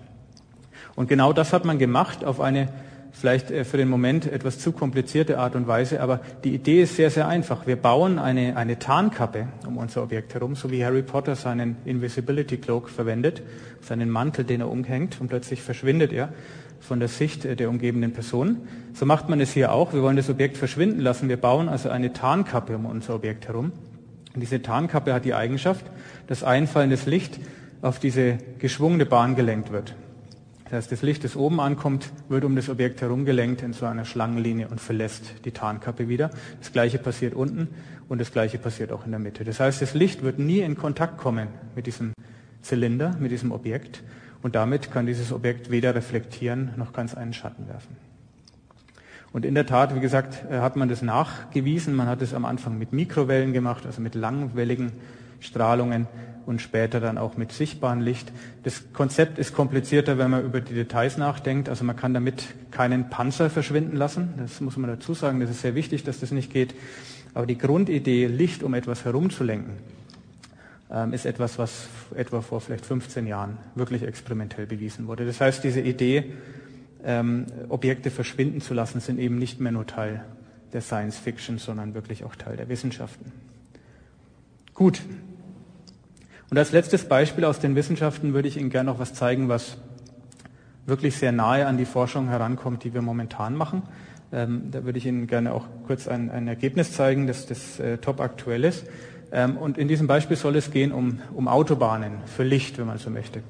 Und 0.97 1.07
genau 1.07 1.35
das 1.35 1.53
hat 1.53 1.67
man 1.67 1.79
gemacht 1.79 2.25
auf 2.25 2.41
eine 2.41 2.69
vielleicht 3.13 3.51
äh, 3.51 3.65
für 3.65 3.77
den 3.77 3.89
Moment 3.89 4.31
etwas 4.31 4.59
zu 4.59 4.73
komplizierte 4.73 5.39
Art 5.39 5.55
und 5.55 5.67
Weise, 5.67 6.01
aber 6.01 6.21
die 6.45 6.55
Idee 6.55 6.83
ist 6.83 6.97
sehr, 6.97 7.11
sehr 7.11 7.29
einfach. 7.29 7.67
Wir 7.67 7.77
bauen 7.77 8.19
eine, 8.19 8.57
eine 8.57 8.79
Tarnkappe 8.79 9.49
um 9.67 9.77
unser 9.77 10.03
Objekt 10.03 10.35
herum, 10.35 10.55
so 10.55 10.71
wie 10.71 10.85
Harry 10.85 11.03
Potter 11.03 11.37
seinen 11.37 11.77
Invisibility 11.85 12.57
Cloak 12.59 12.89
verwendet, 12.89 13.43
seinen 13.81 14.11
Mantel, 14.11 14.45
den 14.45 14.61
er 14.61 14.71
umhängt 14.71 15.21
und 15.21 15.29
plötzlich 15.29 15.63
verschwindet 15.63 16.13
er 16.13 16.31
von 16.81 16.99
der 16.99 17.09
Sicht 17.09 17.45
äh, 17.45 17.57
der 17.57 17.69
umgebenden 17.69 18.13
Person. 18.13 18.59
So 18.95 19.07
macht 19.07 19.29
man 19.29 19.41
es 19.41 19.53
hier 19.53 19.73
auch. 19.73 19.93
Wir 19.93 20.03
wollen 20.03 20.17
das 20.17 20.31
Objekt 20.31 20.57
verschwinden 20.57 21.01
lassen. 21.01 21.29
Wir 21.29 21.37
bauen 21.37 21.69
also 21.69 21.91
eine 21.91 22.13
Tarnkappe 22.13 22.75
um 22.75 22.87
unser 22.87 23.15
Objekt 23.15 23.47
herum. 23.49 23.73
Und 24.35 24.41
diese 24.41 24.63
Tarnkappe 24.63 25.13
hat 25.13 25.25
die 25.25 25.35
Eigenschaft, 25.35 25.85
dass 26.27 26.45
einfallendes 26.45 27.07
Licht 27.07 27.41
auf 27.83 27.99
diese 27.99 28.39
geschwungene 28.59 29.07
Bahn 29.07 29.37
gelenkt 29.37 29.73
wird. 29.73 29.95
Das 30.71 30.77
heißt, 30.77 30.93
das 30.93 31.03
Licht, 31.03 31.25
das 31.25 31.35
oben 31.35 31.59
ankommt, 31.59 32.13
wird 32.29 32.45
um 32.45 32.55
das 32.55 32.69
Objekt 32.69 33.01
herumgelenkt 33.01 33.63
in 33.63 33.73
so 33.73 33.87
einer 33.87 34.05
Schlangenlinie 34.05 34.69
und 34.69 34.81
verlässt 34.81 35.45
die 35.45 35.51
Tarnkappe 35.51 36.09
wieder. 36.09 36.31
Das 36.61 36.71
gleiche 36.73 36.99
passiert 36.99 37.35
unten 37.35 37.67
und 38.09 38.21
das 38.21 38.31
gleiche 38.31 38.57
passiert 38.59 38.93
auch 38.93 39.05
in 39.05 39.11
der 39.11 39.19
Mitte. 39.19 39.43
Das 39.43 39.59
heißt, 39.59 39.83
das 39.83 39.95
Licht 39.95 40.23
wird 40.23 40.39
nie 40.39 40.61
in 40.61 40.77
Kontakt 40.77 41.19
kommen 41.19 41.49
mit 41.75 41.89
diesem 41.89 42.13
Zylinder, 42.63 43.17
mit 43.19 43.33
diesem 43.33 43.51
Objekt 43.51 44.05
und 44.43 44.55
damit 44.55 44.93
kann 44.93 45.07
dieses 45.07 45.33
Objekt 45.33 45.73
weder 45.73 45.97
reflektieren 45.97 46.71
noch 46.77 46.93
ganz 46.93 47.17
einen 47.17 47.33
Schatten 47.33 47.67
werfen. 47.67 47.97
Und 49.33 49.45
in 49.45 49.57
der 49.57 49.67
Tat, 49.67 49.97
wie 49.97 50.01
gesagt, 50.01 50.45
äh, 50.51 50.59
hat 50.59 50.77
man 50.77 50.89
das 50.89 51.03
nachgewiesen. 51.03 51.95
Man 51.95 52.07
hat 52.07 52.23
es 52.23 52.33
am 52.33 52.45
Anfang 52.45 52.79
mit 52.79 52.93
Mikrowellen 52.93 53.53
gemacht, 53.53 53.87
also 53.87 54.01
mit 54.01 54.15
langwelligen 54.15 54.93
Strahlungen 55.41 56.07
und 56.51 56.61
später 56.61 56.99
dann 56.99 57.17
auch 57.17 57.37
mit 57.37 57.53
sichtbarem 57.53 58.01
Licht. 58.01 58.33
Das 58.65 58.93
Konzept 58.93 59.39
ist 59.39 59.55
komplizierter, 59.55 60.19
wenn 60.19 60.31
man 60.31 60.45
über 60.45 60.61
die 60.61 60.75
Details 60.75 61.17
nachdenkt. 61.17 61.69
Also 61.69 61.85
man 61.85 61.95
kann 61.95 62.13
damit 62.13 62.45
keinen 62.73 63.09
Panzer 63.09 63.49
verschwinden 63.49 63.97
lassen. 63.97 64.35
Das 64.37 64.61
muss 64.61 64.77
man 64.77 64.91
dazu 64.91 65.15
sagen. 65.15 65.39
Das 65.39 65.49
ist 65.49 65.63
sehr 65.63 65.77
wichtig, 65.77 66.03
dass 66.03 66.19
das 66.19 66.33
nicht 66.33 66.53
geht. 66.53 66.75
Aber 67.35 67.47
die 67.47 67.57
Grundidee, 67.57 68.27
Licht 68.27 68.65
um 68.65 68.75
etwas 68.75 69.05
herumzulenken, 69.05 69.75
ähm, 70.91 71.13
ist 71.13 71.25
etwas, 71.25 71.57
was 71.57 71.87
etwa 72.17 72.41
vor 72.41 72.61
vielleicht 72.61 72.85
15 72.85 73.29
Jahren 73.29 73.57
wirklich 73.77 74.03
experimentell 74.03 74.67
bewiesen 74.67 75.07
wurde. 75.07 75.25
Das 75.25 75.41
heißt, 75.41 75.63
diese 75.63 75.81
Idee, 75.81 76.33
ähm, 77.05 77.47
Objekte 77.69 78.11
verschwinden 78.11 78.61
zu 78.61 78.75
lassen, 78.75 78.99
sind 78.99 79.21
eben 79.21 79.39
nicht 79.39 79.61
mehr 79.61 79.71
nur 79.71 79.87
Teil 79.87 80.25
der 80.73 80.81
Science 80.81 81.17
Fiction, 81.17 81.59
sondern 81.59 81.95
wirklich 81.95 82.25
auch 82.25 82.35
Teil 82.35 82.57
der 82.57 82.69
Wissenschaften. 82.69 83.31
Gut, 84.75 85.01
Und 86.51 86.59
als 86.59 86.73
letztes 86.73 87.05
Beispiel 87.05 87.45
aus 87.45 87.61
den 87.61 87.77
Wissenschaften 87.77 88.35
würde 88.35 88.49
ich 88.49 88.57
Ihnen 88.57 88.71
gerne 88.71 88.91
noch 88.91 88.99
was 88.99 89.15
zeigen, 89.15 89.49
was 89.49 89.77
wirklich 90.85 91.17
sehr 91.17 91.31
nahe 91.31 91.67
an 91.67 91.79
die 91.79 91.85
Forschung 91.85 92.29
herankommt, 92.29 92.83
die 92.83 92.93
wir 92.93 93.03
momentan 93.03 93.55
machen. 93.55 93.83
Ähm, 94.33 94.65
da 94.73 94.85
würde 94.85 94.99
ich 94.99 95.07
Ihnen 95.07 95.29
gerne 95.29 95.53
auch 95.53 95.67
kurz 95.87 96.09
ein, 96.09 96.29
ein 96.29 96.49
Ergebnis 96.49 96.93
zeigen, 96.93 97.29
das, 97.29 97.47
das 97.47 97.79
äh, 97.79 97.99
top 97.99 98.21
aktuell 98.21 98.65
ist. 98.65 98.85
Ähm, 99.31 99.57
und 99.57 99.79
in 99.79 99.87
diesem 99.87 100.09
Beispiel 100.09 100.37
soll 100.37 100.57
es 100.57 100.73
gehen 100.73 100.91
um, 100.91 101.21
um 101.35 101.47
Autobahnen 101.47 102.15
für 102.27 102.43
Licht, 102.43 102.79
wenn 102.79 102.87
man 102.87 102.99
so 102.99 103.11
möchte. 103.11 103.43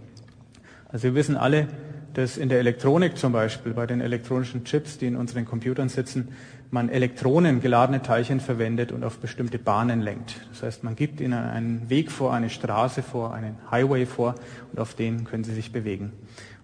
Also 0.91 1.05
wir 1.05 1.15
wissen 1.15 1.39
alle, 1.39 1.69
dass 2.13 2.37
in 2.37 2.51
der 2.51 2.59
Elektronik 2.59 3.17
zum 3.17 3.33
Beispiel, 3.33 3.73
bei 3.73 3.87
den 3.87 4.03
elektronischen 4.03 4.65
Chips, 4.65 4.99
die 4.99 5.07
in 5.07 5.17
unseren 5.17 5.47
Computern 5.47 5.89
sitzen, 5.89 6.29
man 6.71 6.89
Elektronen, 6.89 7.61
geladene 7.61 8.03
Teilchen 8.03 8.41
verwendet 8.41 8.93
und 8.93 9.03
auf 9.03 9.19
bestimmte 9.19 9.59
Bahnen 9.59 10.01
lenkt. 10.01 10.37
Das 10.51 10.63
heißt, 10.63 10.85
man 10.85 10.95
gibt 10.95 11.21
ihnen 11.21 11.35
einen 11.35 11.91
Weg 11.91 12.11
vor, 12.13 12.33
eine 12.33 12.49
Straße 12.49 13.03
vor, 13.03 13.35
einen 13.35 13.57
Highway 13.71 14.07
vor 14.07 14.37
und 14.73 14.79
auf 14.79 14.95
denen 14.95 15.25
können 15.25 15.43
sie 15.43 15.55
sich 15.55 15.73
bewegen. 15.73 16.13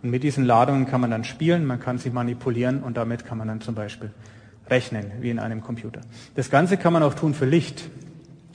Und 0.02 0.10
mit 0.10 0.22
diesen 0.22 0.44
Ladungen 0.44 0.86
kann 0.86 1.00
man 1.00 1.10
dann 1.10 1.24
spielen, 1.24 1.66
man 1.66 1.80
kann 1.80 1.98
sie 1.98 2.10
manipulieren 2.10 2.82
und 2.82 2.96
damit 2.96 3.24
kann 3.24 3.38
man 3.38 3.48
dann 3.48 3.60
zum 3.60 3.74
Beispiel 3.74 4.10
rechnen, 4.70 5.10
wie 5.20 5.30
in 5.30 5.38
einem 5.38 5.60
Computer. 5.60 6.00
Das 6.34 6.50
Ganze 6.50 6.76
kann 6.76 6.92
man 6.92 7.02
auch 7.02 7.14
tun 7.14 7.34
für 7.34 7.46
Licht. 7.46 7.88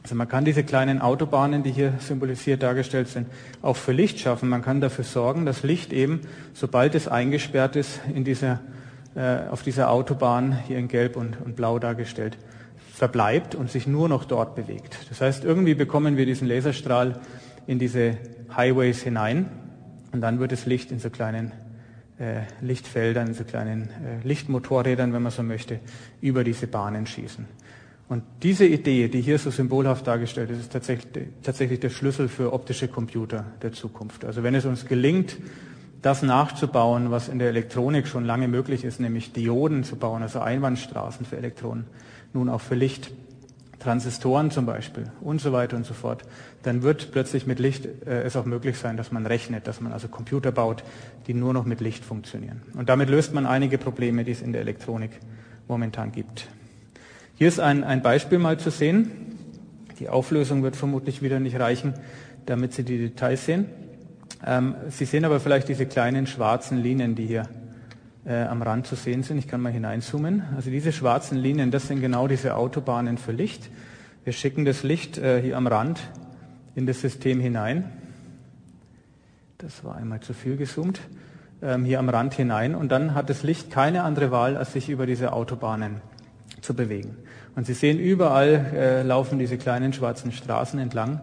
Also 0.03 0.15
man 0.15 0.27
kann 0.27 0.45
diese 0.45 0.63
kleinen 0.63 0.99
Autobahnen, 0.99 1.63
die 1.63 1.71
hier 1.71 1.93
symbolisiert 1.99 2.63
dargestellt 2.63 3.07
sind, 3.07 3.27
auch 3.61 3.75
für 3.75 3.91
Licht 3.91 4.19
schaffen. 4.19 4.49
Man 4.49 4.61
kann 4.61 4.81
dafür 4.81 5.03
sorgen, 5.03 5.45
dass 5.45 5.63
Licht 5.63 5.93
eben, 5.93 6.21
sobald 6.53 6.95
es 6.95 7.07
eingesperrt 7.07 7.75
ist, 7.75 7.99
in 8.13 8.23
dieser, 8.23 8.61
äh, 9.15 9.47
auf 9.49 9.63
dieser 9.63 9.89
Autobahn, 9.89 10.57
hier 10.67 10.77
in 10.77 10.87
Gelb 10.87 11.15
und, 11.15 11.39
und 11.41 11.55
Blau 11.55 11.79
dargestellt, 11.79 12.37
verbleibt 12.93 13.55
und 13.55 13.71
sich 13.71 13.87
nur 13.87 14.07
noch 14.09 14.25
dort 14.25 14.55
bewegt. 14.55 14.97
Das 15.09 15.21
heißt, 15.21 15.43
irgendwie 15.43 15.73
bekommen 15.73 16.17
wir 16.17 16.25
diesen 16.25 16.47
Laserstrahl 16.47 17.19
in 17.67 17.79
diese 17.79 18.17
Highways 18.55 19.01
hinein 19.01 19.49
und 20.11 20.21
dann 20.21 20.39
wird 20.39 20.51
das 20.51 20.65
Licht 20.65 20.91
in 20.91 20.99
so 20.99 21.09
kleinen 21.09 21.51
äh, 22.19 22.41
Lichtfeldern, 22.61 23.27
in 23.27 23.33
so 23.33 23.43
kleinen 23.43 23.89
äh, 23.89 24.25
Lichtmotorrädern, 24.27 25.13
wenn 25.13 25.23
man 25.23 25.31
so 25.31 25.43
möchte, 25.43 25.79
über 26.21 26.43
diese 26.43 26.67
Bahnen 26.67 27.05
schießen. 27.05 27.45
Und 28.07 28.23
diese 28.43 28.65
Idee, 28.65 29.07
die 29.07 29.21
hier 29.21 29.39
so 29.39 29.49
symbolhaft 29.51 30.05
dargestellt 30.05 30.49
ist, 30.51 30.59
ist 30.59 30.73
tatsächlich, 30.73 31.27
tatsächlich 31.43 31.79
der 31.79 31.89
Schlüssel 31.89 32.27
für 32.27 32.51
optische 32.51 32.89
Computer 32.89 33.45
der 33.61 33.71
Zukunft. 33.71 34.25
Also 34.25 34.43
wenn 34.43 34.53
es 34.53 34.65
uns 34.65 34.85
gelingt, 34.85 35.37
das 36.01 36.23
nachzubauen, 36.23 37.11
was 37.11 37.27
in 37.27 37.39
der 37.39 37.49
Elektronik 37.49 38.07
schon 38.07 38.25
lange 38.25 38.47
möglich 38.47 38.83
ist, 38.83 38.99
nämlich 38.99 39.33
Dioden 39.33 39.83
zu 39.83 39.95
bauen, 39.95 40.21
also 40.21 40.39
Einbahnstraßen 40.39 41.25
für 41.25 41.37
Elektronen, 41.37 41.85
nun 42.33 42.49
auch 42.49 42.61
für 42.61 42.75
Licht, 42.75 43.11
Transistoren 43.81 44.51
zum 44.51 44.67
Beispiel 44.67 45.05
und 45.21 45.41
so 45.41 45.53
weiter 45.53 45.75
und 45.75 45.87
so 45.87 45.95
fort, 45.95 46.23
dann 46.61 46.83
wird 46.83 47.11
plötzlich 47.11 47.47
mit 47.47 47.59
Licht 47.59 47.85
äh, 48.05 48.21
es 48.21 48.35
auch 48.35 48.45
möglich 48.45 48.77
sein, 48.77 48.95
dass 48.95 49.11
man 49.11 49.25
rechnet, 49.25 49.65
dass 49.65 49.81
man 49.81 49.91
also 49.91 50.07
Computer 50.07 50.51
baut, 50.51 50.83
die 51.25 51.33
nur 51.33 51.51
noch 51.51 51.65
mit 51.65 51.81
Licht 51.81 52.05
funktionieren. 52.05 52.61
Und 52.75 52.89
damit 52.89 53.09
löst 53.09 53.33
man 53.33 53.47
einige 53.47 53.79
Probleme, 53.79 54.23
die 54.23 54.31
es 54.31 54.41
in 54.43 54.53
der 54.53 54.61
Elektronik 54.61 55.11
momentan 55.67 56.11
gibt. 56.11 56.47
Hier 57.35 57.47
ist 57.47 57.59
ein, 57.59 57.83
ein 57.83 58.03
Beispiel 58.03 58.37
mal 58.37 58.59
zu 58.59 58.69
sehen. 58.69 59.09
Die 59.99 60.09
Auflösung 60.09 60.61
wird 60.61 60.75
vermutlich 60.75 61.23
wieder 61.23 61.39
nicht 61.39 61.59
reichen, 61.59 61.95
damit 62.45 62.73
Sie 62.73 62.83
die 62.83 62.99
Details 62.99 63.45
sehen. 63.45 63.65
Ähm, 64.45 64.75
Sie 64.89 65.05
sehen 65.05 65.25
aber 65.25 65.39
vielleicht 65.39 65.69
diese 65.69 65.85
kleinen 65.85 66.27
schwarzen 66.27 66.77
Linien, 66.77 67.15
die 67.15 67.27
hier 67.27 67.47
äh, 68.25 68.43
am 68.43 68.61
Rand 68.61 68.87
zu 68.87 68.95
sehen 68.95 69.23
sind. 69.23 69.37
Ich 69.37 69.47
kann 69.47 69.61
mal 69.61 69.71
hineinzoomen. 69.71 70.43
Also 70.55 70.69
diese 70.69 70.91
schwarzen 70.91 71.37
Linien, 71.37 71.71
das 71.71 71.87
sind 71.87 72.01
genau 72.01 72.27
diese 72.27 72.55
Autobahnen 72.55 73.17
für 73.17 73.31
Licht. 73.31 73.69
Wir 74.23 74.33
schicken 74.33 74.65
das 74.65 74.83
Licht 74.83 75.17
äh, 75.17 75.41
hier 75.41 75.57
am 75.57 75.67
Rand 75.67 75.99
in 76.75 76.85
das 76.85 77.01
System 77.01 77.39
hinein. 77.39 77.91
Das 79.57 79.83
war 79.83 79.95
einmal 79.95 80.21
zu 80.21 80.33
viel 80.33 80.57
gezoomt. 80.57 80.99
Ähm, 81.61 81.85
hier 81.85 81.99
am 81.99 82.09
Rand 82.09 82.33
hinein. 82.33 82.73
Und 82.75 82.91
dann 82.91 83.13
hat 83.13 83.29
das 83.29 83.43
Licht 83.43 83.71
keine 83.71 84.03
andere 84.03 84.31
Wahl, 84.31 84.57
als 84.57 84.73
sich 84.73 84.89
über 84.89 85.05
diese 85.05 85.33
Autobahnen 85.33 86.01
zu 86.61 86.73
bewegen. 86.73 87.15
Und 87.55 87.65
Sie 87.65 87.73
sehen, 87.73 87.99
überall 87.99 88.65
äh, 88.73 89.03
laufen 89.03 89.37
diese 89.37 89.57
kleinen 89.57 89.93
schwarzen 89.93 90.31
Straßen 90.31 90.79
entlang. 90.79 91.21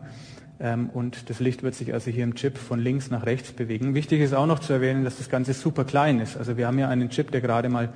Ähm, 0.61 0.91
und 0.91 1.31
das 1.31 1.41
Licht 1.41 1.63
wird 1.63 1.75
sich 1.75 1.95
also 1.95 2.11
hier 2.11 2.25
im 2.25 2.35
Chip 2.35 2.59
von 2.59 2.81
links 2.81 3.11
nach 3.11 3.27
rechts 3.27 3.53
bewegen. 3.53 3.95
Wichtig 3.95 4.21
ist 4.21 4.35
auch 4.35 4.47
noch 4.47 4.59
zu 4.59 4.73
erwähnen, 4.73 5.05
dass 5.05 5.19
das 5.19 5.29
Ganze 5.29 5.53
super 5.53 5.85
klein 5.85 6.21
ist. 6.21 6.37
Also 6.37 6.57
wir 6.57 6.67
haben 6.67 6.77
hier 6.77 6.89
einen 6.89 7.11
Chip, 7.11 7.31
der 7.31 7.41
gerade 7.41 7.69
mal 7.69 7.91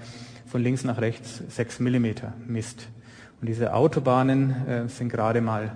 von 0.46 0.62
links 0.62 0.84
nach 0.84 1.00
rechts 1.00 1.42
sechs 1.48 1.80
Millimeter 1.80 2.34
misst. 2.46 2.88
Und 3.40 3.48
diese 3.48 3.74
Autobahnen 3.74 4.66
äh, 4.68 4.88
sind 4.88 5.08
gerade 5.08 5.40
mal 5.40 5.72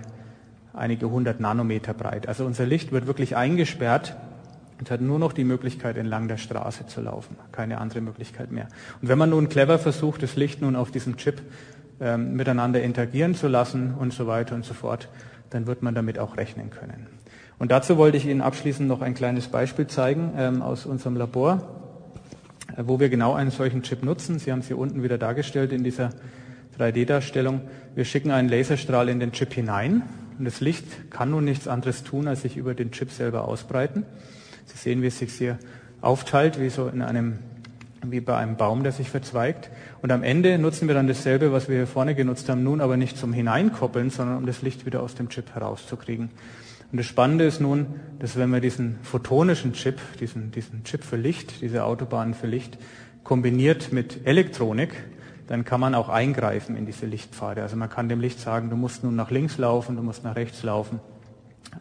einige 0.73 1.09
hundert 1.09 1.39
Nanometer 1.39 1.93
breit. 1.93 2.27
Also 2.27 2.45
unser 2.45 2.65
Licht 2.65 2.91
wird 2.91 3.07
wirklich 3.07 3.35
eingesperrt 3.35 4.15
und 4.79 4.91
hat 4.91 5.01
nur 5.01 5.17
noch 5.17 5.33
die 5.33 5.43
Möglichkeit, 5.43 5.97
entlang 5.97 6.27
der 6.27 6.37
Straße 6.37 6.85
zu 6.85 7.01
laufen. 7.01 7.35
Keine 7.51 7.79
andere 7.79 7.99
Möglichkeit 7.99 8.51
mehr. 8.51 8.67
Und 9.01 9.09
wenn 9.09 9.17
man 9.17 9.31
nun 9.31 9.49
clever 9.49 9.79
versucht, 9.79 10.21
das 10.21 10.35
Licht 10.35 10.61
nun 10.61 10.75
auf 10.75 10.91
diesem 10.91 11.17
Chip 11.17 11.41
ähm, 11.99 12.35
miteinander 12.35 12.81
interagieren 12.81 13.33
zu 13.33 13.47
lassen 13.47 13.95
und 13.95 14.13
so 14.13 14.27
weiter 14.27 14.53
und 14.53 14.63
so 14.63 14.75
fort, 14.75 15.09
dann 15.49 15.67
wird 15.67 15.81
man 15.83 15.95
damit 15.95 16.19
auch 16.19 16.37
rechnen 16.37 16.69
können. 16.69 17.07
Und 17.59 17.71
dazu 17.71 17.97
wollte 17.97 18.17
ich 18.17 18.25
Ihnen 18.25 18.41
abschließend 18.41 18.87
noch 18.87 19.01
ein 19.01 19.13
kleines 19.13 19.47
Beispiel 19.47 19.87
zeigen 19.87 20.33
ähm, 20.37 20.61
aus 20.61 20.85
unserem 20.85 21.15
Labor, 21.15 21.61
äh, 22.75 22.83
wo 22.85 22.99
wir 22.99 23.09
genau 23.09 23.33
einen 23.33 23.51
solchen 23.51 23.83
Chip 23.83 24.03
nutzen. 24.03 24.39
Sie 24.39 24.51
haben 24.51 24.59
es 24.59 24.67
hier 24.67 24.77
unten 24.77 25.03
wieder 25.03 25.17
dargestellt 25.17 25.71
in 25.71 25.83
dieser 25.83 26.11
3D-Darstellung. 26.77 27.61
Wir 27.95 28.05
schicken 28.05 28.31
einen 28.31 28.49
Laserstrahl 28.49 29.09
in 29.09 29.19
den 29.19 29.31
Chip 29.31 29.53
hinein 29.53 30.03
und 30.37 30.45
das 30.45 30.61
Licht 30.61 31.09
kann 31.09 31.31
nun 31.31 31.45
nichts 31.45 31.67
anderes 31.67 32.03
tun, 32.03 32.27
als 32.27 32.43
sich 32.43 32.57
über 32.57 32.75
den 32.75 32.91
Chip 32.91 33.11
selber 33.11 33.47
ausbreiten. 33.47 34.05
Sie 34.65 34.77
sehen, 34.77 35.01
wie 35.01 35.07
es 35.07 35.17
sich 35.17 35.33
hier 35.33 35.57
aufteilt, 36.01 36.59
wie 36.59 36.69
so 36.69 36.87
in 36.87 37.01
einem, 37.01 37.39
wie 38.05 38.19
bei 38.19 38.37
einem 38.37 38.57
Baum, 38.57 38.83
der 38.83 38.91
sich 38.91 39.09
verzweigt. 39.09 39.69
Und 40.01 40.11
am 40.11 40.23
Ende 40.23 40.57
nutzen 40.57 40.87
wir 40.87 40.95
dann 40.95 41.07
dasselbe, 41.07 41.51
was 41.51 41.67
wir 41.67 41.77
hier 41.77 41.87
vorne 41.87 42.15
genutzt 42.15 42.49
haben, 42.49 42.63
nun 42.63 42.81
aber 42.81 42.97
nicht 42.97 43.17
zum 43.17 43.33
Hineinkoppeln, 43.33 44.09
sondern 44.09 44.37
um 44.37 44.45
das 44.45 44.61
Licht 44.61 44.85
wieder 44.85 45.01
aus 45.01 45.15
dem 45.15 45.29
Chip 45.29 45.53
herauszukriegen. 45.53 46.29
Und 46.91 46.97
das 46.97 47.05
Spannende 47.05 47.45
ist 47.45 47.59
nun, 47.59 47.87
dass 48.19 48.37
wenn 48.37 48.49
wir 48.49 48.61
diesen 48.61 48.99
photonischen 49.03 49.73
Chip, 49.73 49.99
diesen, 50.19 50.51
diesen 50.51 50.83
Chip 50.83 51.03
für 51.03 51.17
Licht, 51.17 51.61
diese 51.61 51.83
Autobahnen 51.83 52.33
für 52.33 52.47
Licht, 52.47 52.77
kombiniert 53.23 53.91
mit 53.91 54.25
Elektronik, 54.25 54.95
dann 55.47 55.65
kann 55.65 55.81
man 55.81 55.95
auch 55.95 56.09
eingreifen 56.09 56.77
in 56.77 56.85
diese 56.85 57.05
Lichtpfade. 57.05 57.61
Also 57.61 57.75
man 57.75 57.89
kann 57.89 58.07
dem 58.07 58.21
Licht 58.21 58.39
sagen, 58.39 58.69
du 58.69 58.77
musst 58.77 59.03
nun 59.03 59.15
nach 59.15 59.31
links 59.31 59.57
laufen, 59.57 59.95
du 59.95 60.01
musst 60.01 60.23
nach 60.23 60.35
rechts 60.35 60.63
laufen. 60.63 60.99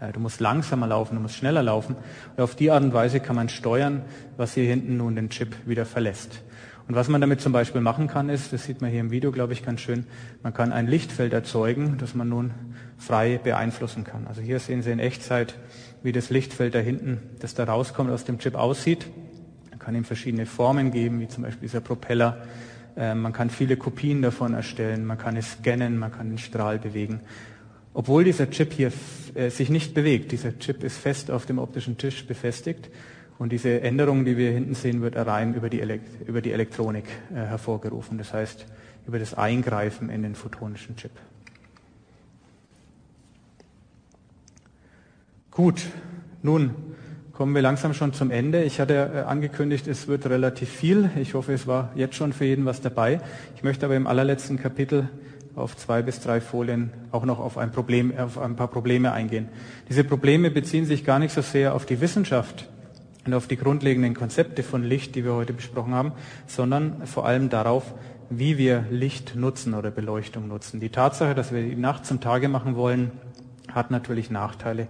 Äh, 0.01 0.12
du 0.12 0.20
musst 0.20 0.40
langsamer 0.40 0.86
laufen, 0.86 1.16
du 1.16 1.20
musst 1.20 1.36
schneller 1.36 1.62
laufen. 1.62 1.97
Und 2.36 2.42
auf 2.42 2.55
die 2.55 2.70
Art 2.70 2.82
und 2.82 2.92
Weise 2.92 3.20
kann 3.20 3.36
man 3.36 3.49
steuern, 3.49 4.03
was 4.36 4.55
hier 4.55 4.64
hinten 4.64 4.97
nun 4.97 5.16
den 5.16 5.30
Chip 5.30 5.55
wieder 5.66 5.86
verlässt. 5.86 6.42
Und 6.88 6.94
was 6.94 7.09
man 7.09 7.20
damit 7.20 7.40
zum 7.40 7.53
Beispiel 7.53 7.80
machen 7.80 8.07
kann, 8.07 8.28
ist, 8.28 8.53
das 8.53 8.64
sieht 8.64 8.80
man 8.80 8.90
hier 8.90 9.01
im 9.01 9.11
Video, 9.11 9.32
glaube 9.32 9.53
ich, 9.53 9.64
ganz 9.64 9.80
schön, 9.80 10.07
man 10.44 10.55
kann 10.55 10.72
ein 10.72 10.86
Lichtfeld 10.86 11.32
erzeugen, 11.32 11.99
das 11.99 12.14
man 12.14 12.28
nun 12.28 12.53
frei 12.97 13.40
beeinflussen 13.42 14.05
kann. 14.05 14.28
Also 14.28 14.40
hier 14.40 14.61
sehen 14.61 14.82
Sie 14.82 14.92
in 14.92 15.01
Echtzeit, 15.01 15.57
wie 16.05 16.12
das 16.12 16.30
Lichtfeld 16.30 16.76
da 16.76 16.78
hinten, 16.78 17.18
das 17.40 17.55
da 17.55 17.64
rauskommt, 17.64 18.11
aus 18.11 18.24
dem 18.24 18.38
Chip 18.38 18.55
aussieht. 18.55 19.09
Man 19.70 19.80
kann 19.80 19.97
ihm 19.97 20.05
verschiedene 20.05 20.47
Formen 20.47 20.92
geben, 20.92 21.18
wie 21.18 21.26
zum 21.26 21.42
Beispiel 21.42 21.66
dieser 21.66 21.80
Propeller. 21.80 22.42
Äh, 22.97 23.16
man 23.16 23.32
kann 23.32 23.51
viele 23.51 23.76
Kopien 23.76 24.22
davon 24.22 24.55
erstellen, 24.55 25.05
man 25.05 25.18
kann 25.18 25.36
es 25.36 25.55
scannen, 25.55 25.99
man 25.99 26.12
kann 26.12 26.28
den 26.28 26.38
Strahl 26.38 26.78
bewegen. 26.78 27.20
Obwohl 27.97 28.24
dieser 28.24 28.51
Chip 28.51 28.74
hier 28.74 28.92
äh, 29.34 29.49
sich 29.49 29.70
nicht 29.70 29.94
bewegt. 29.94 30.30
Dieser 30.30 30.59
Chip 30.59 30.84
ist 30.84 30.99
fest 30.99 31.30
auf 31.30 31.47
dem 31.47 31.59
optischen 31.59 31.97
Tisch 31.97 32.26
befestigt. 32.26 32.90
Und 33.38 33.53
diese 33.53 33.80
Änderung, 33.80 34.26
die 34.26 34.36
wir 34.36 34.51
hinten 34.51 34.74
sehen, 34.74 35.01
wird 35.01 35.16
rein 35.16 35.55
über 35.55 35.70
die, 35.70 35.80
Elekt 35.80 36.28
über 36.28 36.42
die 36.42 36.53
Elektronik 36.53 37.07
äh, 37.30 37.36
hervorgerufen. 37.36 38.18
Das 38.18 38.34
heißt, 38.34 38.66
über 39.07 39.18
das 39.18 39.32
Eingreifen 39.32 40.11
in 40.11 40.22
den 40.22 40.34
photonischen 40.34 40.94
Chip. 40.97 41.12
Gut, 45.51 45.80
nun 46.42 46.74
kommen 47.32 47.55
wir 47.55 47.62
langsam 47.62 47.94
schon 47.94 48.12
zum 48.12 48.30
Ende. 48.30 48.62
Ich 48.64 48.78
hatte 48.78 49.11
äh, 49.14 49.18
angekündigt, 49.20 49.86
es 49.86 50.07
wird 50.07 50.26
relativ 50.26 50.68
viel. 50.68 51.09
Ich 51.18 51.32
hoffe, 51.32 51.55
es 51.55 51.66
war 51.66 51.92
jetzt 51.94 52.16
schon 52.16 52.34
für 52.34 52.44
jeden 52.44 52.66
was 52.66 52.82
dabei. 52.82 53.22
Ich 53.55 53.62
möchte 53.62 53.86
aber 53.86 53.97
im 53.97 54.07
allerletzten 54.07 54.59
Kapitel 54.59 55.09
auf 55.57 55.74
zwei 55.74 56.02
bis 56.02 56.20
drei 56.20 56.40
Folien 56.40 56.90
auch 57.11 57.24
noch 57.24 57.40
auf 57.40 57.57
ein, 57.57 57.72
Problem, 57.72 58.16
auf 58.16 58.38
ein 58.38 58.57
paar 58.57 58.68
Probleme 58.68 59.12
eingehen. 59.12 59.48
Diese 59.88 60.04
Probleme 60.04 60.50
beziehen 60.50 60.84
sich 60.84 61.04
gar 61.04 61.18
nicht 61.18 61.32
so 61.32 61.40
sehr 61.40 61.74
auf 61.74 61.86
die 61.86 62.00
Wissenschaft 62.02 62.68
und 63.24 63.32
auf 63.32 63.48
die 63.48 63.57
grundlegenden 63.57 64.14
Konzepte 64.14 64.62
von 64.62 64.84
Licht, 64.84 65.14
die 65.14 65.24
wir 65.24 65.32
heute 65.32 65.54
besprochen 65.54 65.94
haben, 65.94 66.12
sondern 66.46 67.07
vor 67.07 67.26
allem 67.26 67.48
darauf, 67.48 67.94
wie 68.28 68.59
wir 68.59 68.84
Licht 68.90 69.34
nutzen 69.34 69.72
oder 69.72 69.90
Beleuchtung 69.90 70.46
nutzen. 70.46 70.78
Die 70.78 70.90
Tatsache, 70.90 71.34
dass 71.34 71.52
wir 71.52 71.62
die 71.62 71.74
Nacht 71.74 72.04
zum 72.04 72.20
Tage 72.20 72.48
machen 72.48 72.76
wollen, 72.76 73.12
hat 73.72 73.90
natürlich 73.90 74.30
Nachteile, 74.30 74.88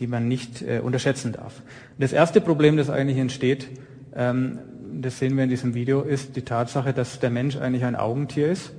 die 0.00 0.06
man 0.06 0.28
nicht 0.28 0.60
äh, 0.60 0.80
unterschätzen 0.80 1.32
darf. 1.32 1.62
Das 1.98 2.12
erste 2.12 2.42
Problem, 2.42 2.76
das 2.76 2.90
eigentlich 2.90 3.18
entsteht, 3.18 3.68
ähm, 4.14 4.58
das 5.00 5.18
sehen 5.18 5.36
wir 5.36 5.44
in 5.44 5.50
diesem 5.50 5.74
Video, 5.74 6.02
ist 6.02 6.36
die 6.36 6.42
Tatsache, 6.42 6.92
dass 6.92 7.20
der 7.20 7.30
Mensch 7.30 7.56
eigentlich 7.56 7.84
ein 7.84 7.96
Augentier 7.96 8.48
ist 8.48 8.72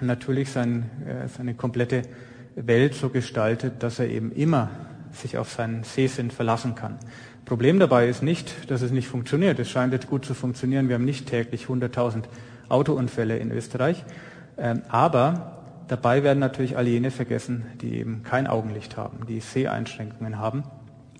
natürlich 0.00 0.50
sein, 0.50 0.90
äh, 1.06 1.28
seine 1.28 1.54
komplette 1.54 2.02
Welt 2.56 2.94
so 2.94 3.08
gestaltet, 3.08 3.82
dass 3.82 3.98
er 3.98 4.08
eben 4.08 4.32
immer 4.32 4.70
sich 5.12 5.38
auf 5.38 5.50
seinen 5.50 5.82
Sehsinn 5.84 6.30
verlassen 6.30 6.74
kann. 6.74 6.98
Problem 7.44 7.78
dabei 7.78 8.08
ist 8.08 8.22
nicht, 8.22 8.70
dass 8.70 8.82
es 8.82 8.92
nicht 8.92 9.08
funktioniert. 9.08 9.58
Es 9.58 9.70
scheint 9.70 9.92
jetzt 9.92 10.08
gut 10.08 10.24
zu 10.24 10.34
funktionieren. 10.34 10.88
Wir 10.88 10.94
haben 10.94 11.04
nicht 11.04 11.26
täglich 11.26 11.64
100.000 11.66 12.24
Autounfälle 12.68 13.38
in 13.38 13.50
Österreich. 13.50 14.04
Ähm, 14.56 14.82
aber 14.88 15.64
dabei 15.88 16.22
werden 16.22 16.38
natürlich 16.38 16.76
alle 16.76 16.90
jene 16.90 17.10
vergessen, 17.10 17.66
die 17.80 17.98
eben 17.98 18.22
kein 18.22 18.46
Augenlicht 18.46 18.96
haben, 18.96 19.26
die 19.26 19.40
Seheinschränkungen 19.40 20.38
haben 20.38 20.62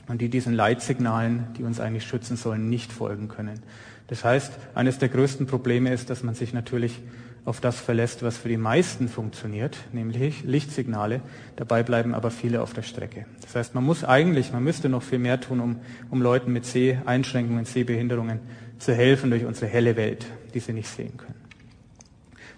und 0.07 0.21
die 0.21 0.29
diesen 0.29 0.55
Leitsignalen, 0.55 1.47
die 1.57 1.65
uns 1.65 1.81
eigentlich 1.81 2.05
schützen 2.05 2.37
sollen, 2.37 2.69
nicht 2.69 2.93
folgen 2.93 3.29
können. 3.29 3.61
Das 4.07 4.25
heißt, 4.25 4.53
eines 4.75 4.99
der 4.99 5.09
größten 5.09 5.47
Probleme 5.47 5.93
ist, 5.93 6.11
dass 6.11 6.23
man 6.23 6.35
sich 6.35 6.53
natürlich 6.53 7.01
auf 7.45 7.61
das 7.61 7.81
verlässt, 7.81 8.23
was 8.23 8.37
für 8.37 8.49
die 8.49 8.57
meisten 8.57 9.09
funktioniert, 9.09 9.79
nämlich 9.93 10.45
Lichtsignale. 10.45 11.21
Dabei 11.57 11.83
bleiben 11.83 12.15
aber 12.15 12.31
viele 12.31 12.63
auf 12.63 12.75
der 12.75 12.83
Strecke. 12.83 13.27
Das 13.43 13.55
heißt, 13.55 13.75
man 13.75 13.85
muss 13.85 14.05
eigentlich, 14.05 14.53
man 14.53 14.63
müsste 14.63 14.89
noch 14.89 15.03
viel 15.03 15.19
mehr 15.19 15.41
tun, 15.41 15.61
um, 15.61 15.77
um 16.11 16.23
Leuten 16.23 16.53
mit 16.53 16.67
Seheinschränkungen, 16.67 17.65
Sehbehinderungen 17.65 18.41
zu 18.79 18.95
helfen 18.95 19.31
durch 19.31 19.45
unsere 19.45 19.67
helle 19.67 19.97
Welt, 19.97 20.27
die 20.55 20.61
sie 20.61 20.73
nicht 20.73 20.89
sehen 20.89 21.17
können. 21.17 21.41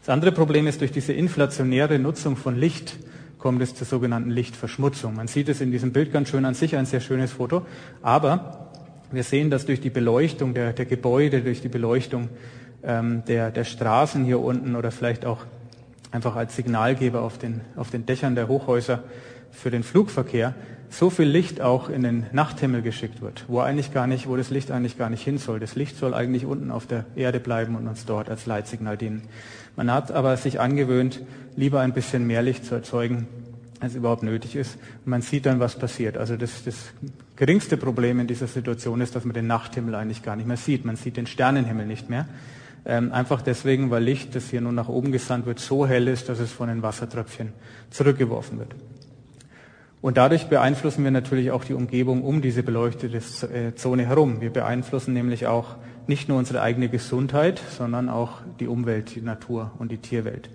Das 0.01 0.09
andere 0.09 0.33
Problem 0.33 0.67
ist, 0.67 0.81
durch 0.81 0.91
diese 0.91 1.13
inflationäre 1.13 1.99
Nutzung 1.99 2.37
von 2.37 2.57
Licht 2.57 2.99
kommt 3.39 3.63
es 3.63 3.75
zur 3.75 3.87
sogenannten 3.87 4.31
Lichtverschmutzung. 4.31 5.15
Man 5.15 5.29
sieht 5.29 5.49
es 5.49 5.61
in 5.61 5.71
diesem 5.71 5.93
Bild 5.93 6.13
ganz 6.13 6.29
schön 6.29 6.45
an 6.45 6.55
sich, 6.55 6.77
ein 6.77 6.87
sehr 6.87 7.01
schönes 7.01 7.33
Foto. 7.33 7.67
Aber 8.03 8.71
wir 9.13 9.23
sehen, 9.23 9.51
dass 9.51 9.67
durch 9.67 9.81
die 9.81 9.91
Beleuchtung 9.91 10.55
der, 10.55 10.73
der 10.73 10.87
Gebäude, 10.87 11.43
durch 11.43 11.61
die 11.61 11.69
Beleuchtung 11.69 12.31
ähm, 12.83 13.25
der, 13.27 13.51
der 13.51 13.65
Straßen 13.65 14.25
hier 14.25 14.41
unten 14.41 14.77
oder 14.77 14.91
vielleicht 14.91 15.25
auch 15.25 15.45
einfach 16.11 16.37
als 16.37 16.57
Signalgeber 16.57 17.23
auf 17.23 17.39
den, 17.39 17.63
auf 17.77 17.91
den 17.91 18.07
Dächern 18.07 18.35
der 18.35 18.49
Hochhäuser 18.49 19.03
für 19.51 19.71
den 19.71 19.83
Flugverkehr 19.83 20.55
so 20.93 21.09
viel 21.09 21.27
Licht 21.27 21.61
auch 21.63 21.89
in 21.89 22.03
den 22.03 22.27
Nachthimmel 22.33 22.83
geschickt 22.83 23.23
wird, 23.23 23.47
wo 23.49 23.61
eigentlich 23.61 23.95
gar 23.95 24.07
nicht, 24.07 24.29
wo 24.29 24.37
das 24.37 24.51
Licht 24.51 24.71
eigentlich 24.71 24.99
gar 24.99 25.09
nicht 25.09 25.25
hin 25.25 25.39
soll. 25.39 25.59
Das 25.59 25.75
Licht 25.75 25.97
soll 25.97 26.13
eigentlich 26.13 26.45
unten 26.45 26.71
auf 26.71 26.87
der 26.87 27.07
Erde 27.17 27.41
bleiben 27.41 27.77
und 27.77 27.89
uns 27.89 28.05
dort 28.05 28.29
als 28.29 28.45
Leitsignal 28.45 28.99
dienen. 28.99 29.23
Man 29.75 29.91
hat 29.91 30.13
aber 30.13 30.37
sich 30.37 30.61
angewöhnt, 30.61 31.23
lieber 31.57 31.81
ein 31.81 31.95
bisschen 31.95 32.27
mehr 32.27 32.43
Licht 32.43 32.67
zu 32.67 32.75
erzeugen, 32.75 33.27
als 33.81 33.95
überhaupt 33.95 34.23
nötig 34.23 34.55
ist. 34.55 34.77
Und 35.05 35.11
man 35.11 35.23
sieht 35.23 35.47
dann, 35.47 35.61
was 35.61 35.79
passiert. 35.79 36.19
Also 36.19 36.37
das, 36.37 36.63
das 36.65 36.77
geringste 37.37 37.79
Problem 37.79 38.21
in 38.21 38.27
dieser 38.27 38.47
Situation 38.47 39.01
ist, 39.01 39.17
dass 39.17 39.25
man 39.25 39.33
den 39.33 39.47
Nachthimmel 39.47 39.95
eigentlich 39.95 40.23
gar 40.23 40.37
nicht 40.37 40.47
mehr 40.47 40.59
sieht. 40.59 40.85
Man 40.85 40.97
sieht 40.97 41.17
den 41.17 41.27
Sternenhimmel 41.27 41.87
nicht 41.87 42.11
mehr. 42.11 42.27
Ähm, 42.85 43.13
einfach 43.13 43.43
deswegen, 43.43 43.91
weil 43.91 44.03
Licht, 44.03 44.35
das 44.35 44.51
hier 44.51 44.61
nun 44.61 44.75
nach 44.75 44.89
oben 44.89 45.13
gesandt 45.13 45.47
wird, 45.47 45.61
so 45.61 45.87
hell 45.87 46.09
ist, 46.09 46.29
dass 46.29 46.41
es 46.41 46.51
von 46.51 46.69
den 46.69 46.83
Wassertröpfchen 46.83 47.53
zurückgeworfen 47.91 48.59
wird. 48.59 48.75
Und 50.01 50.17
dadurch 50.17 50.49
beeinflussen 50.49 51.05
wir 51.05 51.13
natürlich 51.13 51.53
auch 51.53 51.63
die 51.63 51.75
Umgebung 51.75 52.25
um 52.25 52.43
diese 52.43 52.65
beleuchtete 52.65 53.19
äh, 53.19 53.75
Zone 53.77 54.05
herum. 54.05 54.41
Wir 54.41 54.51
beeinflussen 54.51 55.15
nämlich 55.15 55.47
auch 55.47 55.77
nicht 56.09 56.29
nur 56.29 56.39
unsere 56.39 56.61
eigene 56.61 56.89
Gesundheit, 56.89 57.61
sondern 57.71 58.09
auch 58.09 58.41
die 58.59 58.67
Umwelt, 58.67 59.15
die 59.15 59.21
Natur 59.21 59.71
und 59.79 59.93
die 59.93 59.99
Tierwelt. 59.99 60.51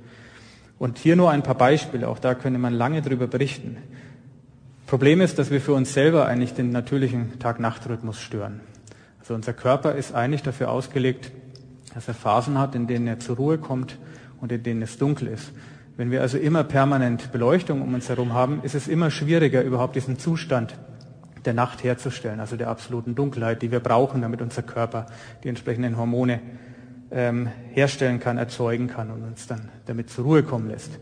Und 0.77 0.97
hier 0.97 1.15
nur 1.15 1.31
ein 1.31 1.43
paar 1.43 1.55
Beispiele, 1.55 2.09
auch 2.09 2.19
da 2.19 2.35
könnte 2.35 2.59
man 2.59 2.73
lange 2.73 3.01
darüber 3.01 3.27
berichten. 3.27 3.77
Problem 4.85 5.21
ist, 5.21 5.39
dass 5.39 5.49
wir 5.49 5.61
für 5.61 5.73
uns 5.73 5.93
selber 5.93 6.25
eigentlich 6.25 6.53
den 6.53 6.71
natürlichen 6.71 7.39
Tag-Nacht-Rhythmus 7.39 8.19
stören. 8.19 8.59
Also 9.19 9.33
unser 9.33 9.53
Körper 9.53 9.95
ist 9.95 10.13
eigentlich 10.13 10.43
dafür 10.43 10.71
ausgelegt, 10.71 11.31
dass 11.93 12.07
er 12.07 12.13
Phasen 12.13 12.57
hat, 12.57 12.75
in 12.75 12.87
denen 12.87 13.07
er 13.07 13.19
zur 13.19 13.37
Ruhe 13.37 13.57
kommt 13.57 13.97
und 14.41 14.51
in 14.51 14.63
denen 14.63 14.81
es 14.81 14.97
dunkel 14.97 15.27
ist. 15.27 15.51
Wenn 15.97 16.11
wir 16.11 16.21
also 16.21 16.37
immer 16.37 16.63
permanent 16.63 17.31
Beleuchtung 17.31 17.81
um 17.81 17.93
uns 17.93 18.07
herum 18.07 18.33
haben, 18.33 18.61
ist 18.63 18.75
es 18.75 18.87
immer 18.87 19.09
schwieriger, 19.09 19.63
überhaupt 19.63 19.95
diesen 19.95 20.19
Zustand 20.19 20.77
der 21.45 21.53
Nacht 21.53 21.83
herzustellen, 21.83 22.39
also 22.39 22.55
der 22.55 22.69
absoluten 22.69 23.15
Dunkelheit, 23.15 23.61
die 23.61 23.71
wir 23.71 23.79
brauchen, 23.79 24.21
damit 24.21 24.41
unser 24.41 24.61
Körper 24.61 25.07
die 25.43 25.49
entsprechenden 25.49 25.97
Hormone 25.97 26.41
ähm, 27.09 27.47
herstellen 27.71 28.19
kann, 28.19 28.37
erzeugen 28.37 28.87
kann 28.87 29.09
und 29.09 29.23
uns 29.23 29.47
dann 29.47 29.69
damit 29.85 30.09
zur 30.09 30.25
Ruhe 30.25 30.43
kommen 30.43 30.67
lässt. 30.67 30.99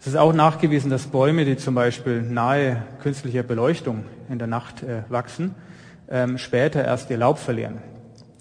Es 0.00 0.06
ist 0.06 0.16
auch 0.16 0.32
nachgewiesen, 0.32 0.90
dass 0.90 1.06
Bäume, 1.06 1.44
die 1.44 1.56
zum 1.56 1.74
Beispiel 1.74 2.22
nahe 2.22 2.82
künstlicher 3.02 3.42
Beleuchtung 3.42 4.04
in 4.28 4.38
der 4.38 4.48
Nacht 4.48 4.82
äh, 4.82 5.02
wachsen, 5.08 5.54
ähm, 6.08 6.38
später 6.38 6.84
erst 6.84 7.10
ihr 7.10 7.18
Laub 7.18 7.38
verlieren. 7.38 7.78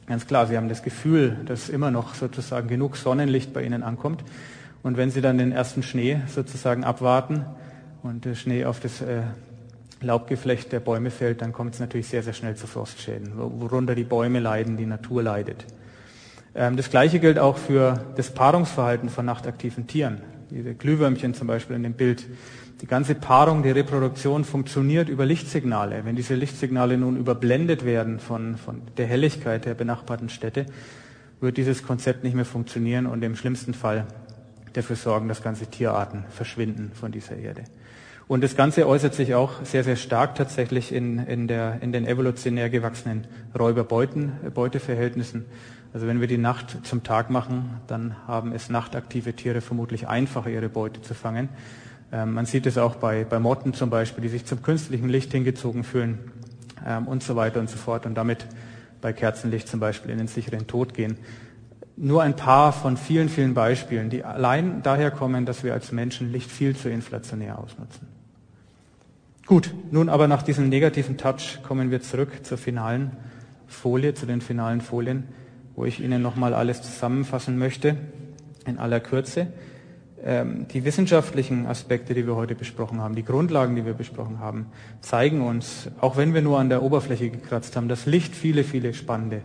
Ganz 0.09 0.25
klar, 0.25 0.47
sie 0.47 0.57
haben 0.57 0.69
das 0.69 0.81
Gefühl, 0.81 1.37
dass 1.45 1.69
immer 1.69 1.91
noch 1.91 2.15
sozusagen 2.15 2.67
genug 2.67 2.97
Sonnenlicht 2.97 3.53
bei 3.53 3.61
ihnen 3.61 3.83
ankommt. 3.83 4.23
Und 4.81 4.97
wenn 4.97 5.11
sie 5.11 5.21
dann 5.21 5.37
den 5.37 5.51
ersten 5.51 5.83
Schnee 5.83 6.21
sozusagen 6.25 6.83
abwarten 6.83 7.45
und 8.01 8.25
der 8.25 8.33
Schnee 8.33 8.65
auf 8.65 8.79
das 8.79 9.01
äh, 9.01 9.21
Laubgeflecht 10.01 10.71
der 10.71 10.79
Bäume 10.79 11.11
fällt, 11.11 11.43
dann 11.43 11.53
kommt 11.53 11.75
es 11.75 11.79
natürlich 11.79 12.07
sehr, 12.07 12.23
sehr 12.23 12.33
schnell 12.33 12.55
zu 12.55 12.65
Frostschäden, 12.65 13.33
worunter 13.37 13.93
die 13.93 14.03
Bäume 14.03 14.39
leiden, 14.39 14.77
die 14.77 14.87
Natur 14.87 15.21
leidet. 15.21 15.63
Ähm, 16.55 16.75
das 16.75 16.89
Gleiche 16.89 17.19
gilt 17.19 17.37
auch 17.37 17.57
für 17.57 18.03
das 18.15 18.31
Paarungsverhalten 18.31 19.09
von 19.09 19.27
nachtaktiven 19.27 19.85
Tieren. 19.85 20.21
Diese 20.49 20.73
Glühwürmchen 20.73 21.35
zum 21.35 21.45
Beispiel 21.45 21.75
in 21.75 21.83
dem 21.83 21.93
Bild. 21.93 22.25
Die 22.81 22.87
ganze 22.87 23.13
Paarung, 23.13 23.61
die 23.61 23.71
Reproduktion 23.71 24.45
funktioniert 24.45 25.09
über 25.09 25.25
Lichtsignale. 25.25 26.05
Wenn 26.05 26.15
diese 26.15 26.35
Lichtsignale 26.35 26.97
nun 26.97 27.17
überblendet 27.17 27.83
werden 27.83 28.19
von, 28.19 28.55
von 28.55 28.83
der 28.95 29.05
Helligkeit 29.05 29.65
der 29.65 29.73
benachbarten 29.73 30.29
Städte, 30.29 30.65
wird 31.41 31.57
dieses 31.57 31.83
Konzept 31.83 32.23
nicht 32.23 32.35
mehr 32.35 32.45
funktionieren 32.45 33.05
und 33.05 33.21
im 33.21 33.35
schlimmsten 33.35 33.73
Fall 33.73 34.07
dafür 34.71 34.95
sorgen, 34.95 35.27
dass 35.27 35.43
ganze 35.43 35.67
Tierarten 35.67 36.23
verschwinden 36.29 36.91
von 36.93 37.11
dieser 37.11 37.35
Erde. 37.35 37.65
Und 38.29 38.43
das 38.43 38.55
Ganze 38.55 38.87
äußert 38.87 39.13
sich 39.13 39.33
auch 39.35 39.65
sehr, 39.65 39.83
sehr 39.83 39.97
stark 39.97 40.35
tatsächlich 40.35 40.93
in, 40.93 41.17
in, 41.19 41.47
der, 41.49 41.81
in 41.81 41.91
den 41.91 42.05
evolutionär 42.05 42.69
gewachsenen 42.69 43.27
Räuber-Beuteverhältnissen. 43.57 45.45
Also 45.91 46.07
wenn 46.07 46.21
wir 46.21 46.27
die 46.27 46.37
Nacht 46.37 46.85
zum 46.85 47.03
Tag 47.03 47.29
machen, 47.29 47.81
dann 47.87 48.15
haben 48.27 48.53
es 48.53 48.69
nachtaktive 48.69 49.33
Tiere 49.33 49.59
vermutlich 49.61 50.07
einfacher, 50.07 50.49
ihre 50.49 50.69
Beute 50.69 51.01
zu 51.01 51.15
fangen. 51.15 51.49
Ähm, 52.11 52.33
man 52.33 52.45
sieht 52.45 52.65
es 52.65 52.77
auch 52.77 52.95
bei, 52.95 53.23
bei 53.23 53.39
Motten 53.39 53.73
zum 53.73 53.89
Beispiel, 53.89 54.21
die 54.21 54.29
sich 54.29 54.45
zum 54.45 54.61
künstlichen 54.61 55.09
Licht 55.09 55.31
hingezogen 55.31 55.83
fühlen 55.83 56.19
ähm, 56.85 57.07
und 57.07 57.23
so 57.23 57.35
weiter 57.35 57.59
und 57.59 57.69
so 57.69 57.77
fort 57.77 58.05
und 58.05 58.15
damit 58.15 58.45
bei 59.01 59.13
Kerzenlicht 59.13 59.67
zum 59.67 59.79
Beispiel 59.79 60.11
in 60.11 60.17
den 60.17 60.27
sicheren 60.27 60.67
Tod 60.67 60.93
gehen. 60.93 61.17
Nur 61.95 62.23
ein 62.23 62.35
paar 62.35 62.71
von 62.71 62.97
vielen, 62.97 63.29
vielen 63.29 63.53
Beispielen, 63.53 64.09
die 64.09 64.23
allein 64.23 64.81
daher 64.83 65.11
kommen, 65.11 65.45
dass 65.45 65.63
wir 65.63 65.73
als 65.73 65.91
Menschen 65.91 66.31
Licht 66.31 66.49
viel 66.49 66.75
zu 66.75 66.89
inflationär 66.89 67.59
ausnutzen. 67.59 68.07
Gut, 69.45 69.73
nun 69.91 70.09
aber 70.09 70.27
nach 70.27 70.43
diesem 70.43 70.69
negativen 70.69 71.17
Touch 71.17 71.59
kommen 71.63 71.91
wir 71.91 72.01
zurück 72.01 72.45
zur 72.45 72.57
finalen 72.57 73.11
Folie, 73.67 74.13
zu 74.13 74.25
den 74.25 74.41
finalen 74.41 74.79
Folien, 74.79 75.23
wo 75.75 75.85
ich 75.85 75.99
Ihnen 75.99 76.21
nochmal 76.21 76.53
alles 76.53 76.81
zusammenfassen 76.81 77.57
möchte, 77.57 77.97
in 78.65 78.77
aller 78.77 78.99
Kürze. 78.99 79.47
Ähm, 80.23 80.67
die 80.67 80.83
wissenschaftlichen 80.83 81.65
Aspekte, 81.65 82.13
die 82.13 82.27
wir 82.27 82.35
heute 82.35 82.55
besprochen 82.55 82.99
haben, 82.99 83.15
die 83.15 83.23
Grundlagen, 83.23 83.75
die 83.75 83.85
wir 83.85 83.93
besprochen 83.93 84.39
haben, 84.39 84.65
zeigen 85.01 85.41
uns, 85.41 85.89
auch 86.01 86.17
wenn 86.17 86.33
wir 86.33 86.41
nur 86.41 86.59
an 86.59 86.69
der 86.69 86.83
Oberfläche 86.83 87.29
gekratzt 87.29 87.77
haben, 87.77 87.87
dass 87.87 88.05
Licht 88.05 88.35
viele, 88.35 88.63
viele 88.63 88.93
spannende 88.93 89.41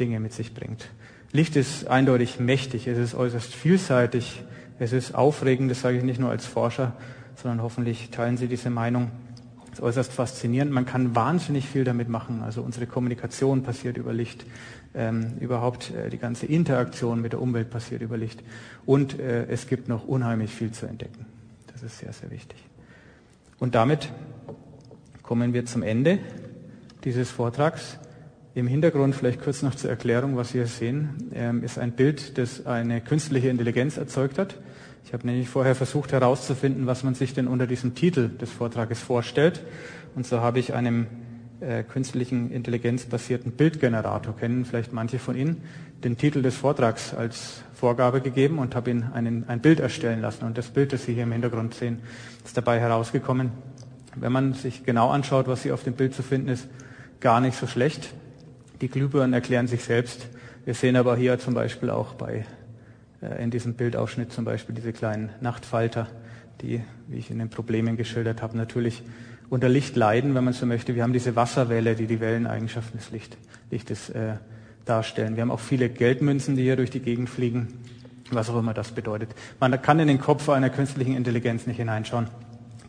Dinge 0.00 0.20
mit 0.20 0.32
sich 0.32 0.54
bringt. 0.54 0.88
Licht 1.32 1.56
ist 1.56 1.88
eindeutig 1.88 2.40
mächtig, 2.40 2.86
es 2.86 2.96
ist 2.96 3.14
äußerst 3.14 3.54
vielseitig, 3.54 4.42
es 4.78 4.92
ist 4.92 5.14
aufregend, 5.14 5.70
das 5.70 5.82
sage 5.82 5.98
ich 5.98 6.04
nicht 6.04 6.20
nur 6.20 6.30
als 6.30 6.46
Forscher, 6.46 6.92
sondern 7.36 7.62
hoffentlich 7.62 8.10
teilen 8.10 8.36
Sie 8.36 8.46
diese 8.46 8.70
Meinung. 8.70 9.10
Es 9.66 9.80
ist 9.80 9.84
äußerst 9.84 10.12
faszinierend. 10.12 10.70
Man 10.70 10.86
kann 10.86 11.16
wahnsinnig 11.16 11.66
viel 11.66 11.84
damit 11.84 12.08
machen. 12.08 12.42
Also 12.42 12.62
unsere 12.62 12.86
Kommunikation 12.86 13.64
passiert 13.64 13.96
über 13.96 14.12
Licht. 14.12 14.46
Ähm, 14.96 15.38
überhaupt 15.40 15.90
äh, 15.90 16.08
die 16.08 16.18
ganze 16.18 16.46
Interaktion 16.46 17.20
mit 17.20 17.32
der 17.32 17.42
Umwelt 17.42 17.70
passiert 17.70 18.00
über 18.00 18.16
Licht. 18.16 18.42
Und 18.86 19.18
äh, 19.18 19.46
es 19.46 19.66
gibt 19.66 19.88
noch 19.88 20.06
unheimlich 20.06 20.50
viel 20.50 20.70
zu 20.70 20.86
entdecken. 20.86 21.26
Das 21.72 21.82
ist 21.82 21.98
sehr, 21.98 22.12
sehr 22.12 22.30
wichtig. 22.30 22.58
Und 23.58 23.74
damit 23.74 24.12
kommen 25.22 25.52
wir 25.52 25.66
zum 25.66 25.82
Ende 25.82 26.18
dieses 27.02 27.30
Vortrags. 27.30 27.98
Im 28.54 28.68
Hintergrund, 28.68 29.16
vielleicht 29.16 29.42
kurz 29.42 29.62
noch 29.62 29.74
zur 29.74 29.90
Erklärung, 29.90 30.36
was 30.36 30.50
Sie 30.50 30.58
hier 30.58 30.68
sehen, 30.68 31.30
ähm, 31.34 31.64
ist 31.64 31.76
ein 31.76 31.92
Bild, 31.92 32.38
das 32.38 32.66
eine 32.66 33.00
künstliche 33.00 33.48
Intelligenz 33.48 33.96
erzeugt 33.96 34.38
hat. 34.38 34.60
Ich 35.04 35.12
habe 35.12 35.26
nämlich 35.26 35.48
vorher 35.48 35.74
versucht 35.74 36.12
herauszufinden, 36.12 36.86
was 36.86 37.02
man 37.02 37.14
sich 37.14 37.34
denn 37.34 37.48
unter 37.48 37.66
diesem 37.66 37.96
Titel 37.96 38.28
des 38.28 38.50
Vortrages 38.50 39.00
vorstellt. 39.00 39.60
Und 40.14 40.24
so 40.24 40.40
habe 40.40 40.60
ich 40.60 40.72
einem 40.72 41.08
äh, 41.64 41.82
künstlichen 41.82 42.50
Intelligenz 42.50 43.06
basierten 43.06 43.52
Bildgenerator, 43.52 44.36
kennen 44.36 44.64
vielleicht 44.64 44.92
manche 44.92 45.18
von 45.18 45.36
Ihnen, 45.36 45.62
den 46.04 46.16
Titel 46.16 46.42
des 46.42 46.56
Vortrags 46.56 47.14
als 47.14 47.62
Vorgabe 47.72 48.20
gegeben 48.20 48.58
und 48.58 48.74
habe 48.74 48.90
ihn 48.90 49.04
einen, 49.14 49.48
ein 49.48 49.60
Bild 49.60 49.80
erstellen 49.80 50.20
lassen. 50.20 50.44
Und 50.44 50.58
das 50.58 50.68
Bild, 50.68 50.92
das 50.92 51.04
Sie 51.04 51.14
hier 51.14 51.22
im 51.22 51.32
Hintergrund 51.32 51.74
sehen, 51.74 52.00
ist 52.44 52.56
dabei 52.56 52.78
herausgekommen. 52.78 53.50
Wenn 54.14 54.32
man 54.32 54.52
sich 54.52 54.84
genau 54.84 55.10
anschaut, 55.10 55.48
was 55.48 55.62
hier 55.62 55.74
auf 55.74 55.82
dem 55.82 55.94
Bild 55.94 56.14
zu 56.14 56.22
finden 56.22 56.48
ist, 56.48 56.68
gar 57.20 57.40
nicht 57.40 57.56
so 57.58 57.66
schlecht. 57.66 58.12
Die 58.80 58.88
Glühbirnen 58.88 59.32
erklären 59.32 59.66
sich 59.66 59.82
selbst. 59.82 60.28
Wir 60.64 60.74
sehen 60.74 60.96
aber 60.96 61.16
hier 61.16 61.38
zum 61.38 61.54
Beispiel 61.54 61.90
auch 61.90 62.14
bei, 62.14 62.44
äh, 63.22 63.42
in 63.42 63.50
diesem 63.50 63.74
Bildausschnitt 63.74 64.32
zum 64.32 64.44
Beispiel 64.44 64.74
diese 64.74 64.92
kleinen 64.92 65.30
Nachtfalter, 65.40 66.08
die, 66.60 66.82
wie 67.08 67.16
ich 67.16 67.30
in 67.30 67.38
den 67.38 67.48
Problemen 67.48 67.96
geschildert 67.96 68.42
habe, 68.42 68.56
natürlich 68.56 69.02
unter 69.54 69.68
Licht 69.68 69.94
leiden, 69.94 70.34
wenn 70.34 70.42
man 70.42 70.52
so 70.52 70.66
möchte. 70.66 70.96
Wir 70.96 71.04
haben 71.04 71.12
diese 71.12 71.36
Wasserwelle, 71.36 71.94
die 71.94 72.08
die 72.08 72.18
Welleneigenschaften 72.18 72.98
des 72.98 73.12
Licht, 73.12 73.36
Lichtes 73.70 74.10
äh, 74.10 74.34
darstellen. 74.84 75.36
Wir 75.36 75.42
haben 75.42 75.52
auch 75.52 75.60
viele 75.60 75.88
Geldmünzen, 75.88 76.56
die 76.56 76.62
hier 76.62 76.74
durch 76.74 76.90
die 76.90 76.98
Gegend 76.98 77.30
fliegen, 77.30 77.68
was 78.32 78.50
auch 78.50 78.58
immer 78.58 78.74
das 78.74 78.90
bedeutet. 78.90 79.30
Man 79.60 79.80
kann 79.80 80.00
in 80.00 80.08
den 80.08 80.20
Kopf 80.20 80.48
einer 80.48 80.70
künstlichen 80.70 81.14
Intelligenz 81.14 81.68
nicht 81.68 81.76
hineinschauen. 81.76 82.26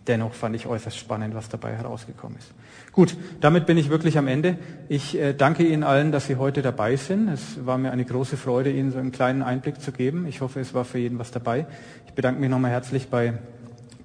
Dennoch 0.08 0.34
fand 0.34 0.56
ich 0.56 0.66
äußerst 0.66 0.98
spannend, 0.98 1.36
was 1.36 1.50
dabei 1.50 1.76
herausgekommen 1.76 2.40
ist. 2.40 2.52
Gut, 2.92 3.16
damit 3.42 3.68
bin 3.68 3.78
ich 3.78 3.92
wirklich 3.92 4.18
am 4.18 4.28
Ende. 4.28 4.58
Ich 4.90 5.16
äh, 5.20 5.34
danke 5.34 5.68
Ihnen 5.68 5.84
allen, 5.84 6.12
dass 6.12 6.26
Sie 6.26 6.38
heute 6.38 6.64
dabei 6.64 6.96
sind. 6.96 7.30
Es 7.30 7.64
war 7.64 7.78
mir 7.78 7.92
eine 7.92 8.06
große 8.06 8.38
Freude, 8.38 8.72
Ihnen 8.72 8.92
so 8.92 8.98
einen 8.98 9.12
kleinen 9.12 9.44
Einblick 9.44 9.82
zu 9.82 9.92
geben. 9.92 10.26
Ich 10.26 10.42
hoffe, 10.42 10.62
es 10.62 10.74
war 10.74 10.84
für 10.84 10.98
jeden 10.98 11.20
was 11.20 11.30
dabei. 11.30 11.68
Ich 12.08 12.14
bedanke 12.14 12.42
mich 12.42 12.50
nochmal 12.50 12.72
herzlich 12.72 13.10
bei 13.10 13.34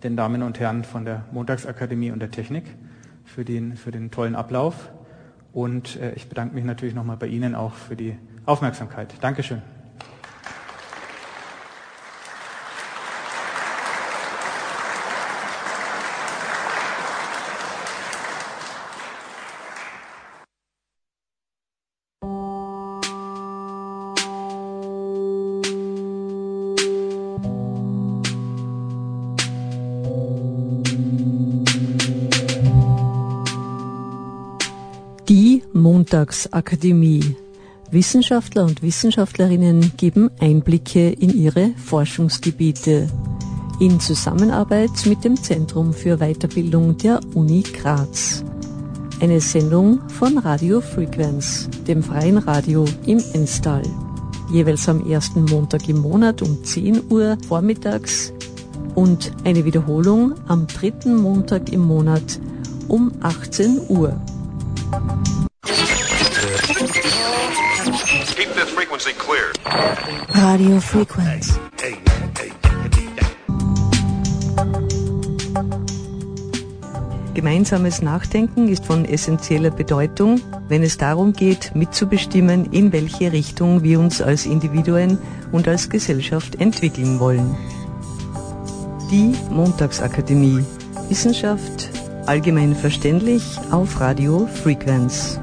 den 0.02 0.16
Damen 0.16 0.43
und 0.43 0.59
Herren 0.60 0.85
von 0.85 1.05
der 1.05 1.24
Montagsakademie 1.32 2.10
und 2.10 2.20
der 2.20 2.31
Technik 2.31 2.64
für 3.24 3.44
den, 3.44 3.77
für 3.77 3.90
den 3.90 4.10
tollen 4.10 4.35
Ablauf. 4.35 4.90
Und 5.52 5.97
äh, 5.97 6.12
ich 6.14 6.28
bedanke 6.28 6.55
mich 6.55 6.64
natürlich 6.64 6.94
nochmal 6.94 7.16
bei 7.16 7.27
Ihnen 7.27 7.55
auch 7.55 7.74
für 7.74 7.97
die 7.97 8.16
Aufmerksamkeit. 8.47 9.14
Dankeschön. 9.20 9.62
Montagsakademie. 36.10 37.36
Wissenschaftler 37.92 38.64
und 38.64 38.82
Wissenschaftlerinnen 38.82 39.92
geben 39.96 40.28
Einblicke 40.40 41.08
in 41.08 41.30
ihre 41.30 41.70
Forschungsgebiete 41.76 43.08
in 43.78 44.00
Zusammenarbeit 44.00 44.90
mit 45.06 45.22
dem 45.22 45.40
Zentrum 45.40 45.92
für 45.92 46.16
Weiterbildung 46.16 46.96
der 46.98 47.20
Uni 47.34 47.62
Graz. 47.62 48.44
Eine 49.20 49.40
Sendung 49.40 50.00
von 50.08 50.38
Radio 50.38 50.80
Frequenz, 50.80 51.68
dem 51.86 52.02
freien 52.02 52.38
Radio 52.38 52.86
im 53.06 53.22
Enstal. 53.32 53.82
Jeweils 54.52 54.88
am 54.88 55.08
ersten 55.08 55.44
Montag 55.44 55.88
im 55.88 55.98
Monat 55.98 56.42
um 56.42 56.64
10 56.64 57.02
Uhr 57.08 57.38
vormittags 57.46 58.32
und 58.96 59.30
eine 59.44 59.64
Wiederholung 59.64 60.34
am 60.48 60.66
dritten 60.66 61.14
Montag 61.14 61.72
im 61.72 61.82
Monat 61.82 62.40
um 62.88 63.12
18 63.20 63.82
Uhr. 63.88 64.20
Frequency 68.66 69.12
clear. 69.12 69.52
Radio 70.34 70.80
Frequenz. 70.80 71.58
Gemeinsames 77.34 78.02
Nachdenken 78.02 78.68
ist 78.68 78.84
von 78.84 79.04
essentieller 79.04 79.70
Bedeutung, 79.70 80.40
wenn 80.68 80.82
es 80.82 80.98
darum 80.98 81.32
geht, 81.32 81.74
mitzubestimmen, 81.74 82.70
in 82.72 82.92
welche 82.92 83.32
Richtung 83.32 83.82
wir 83.82 83.98
uns 83.98 84.20
als 84.20 84.46
Individuen 84.46 85.16
und 85.52 85.66
als 85.66 85.88
Gesellschaft 85.88 86.60
entwickeln 86.60 87.18
wollen. 87.18 87.56
Die 89.10 89.34
Montagsakademie 89.50 90.64
Wissenschaft 91.08 91.90
allgemein 92.26 92.74
verständlich 92.76 93.42
auf 93.70 94.00
Radio 94.00 94.46
Frequenz. 94.62 95.40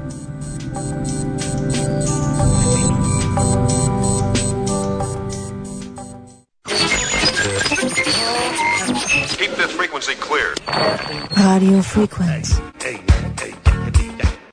Radio 11.58 11.82
Frequenz. 11.82 12.77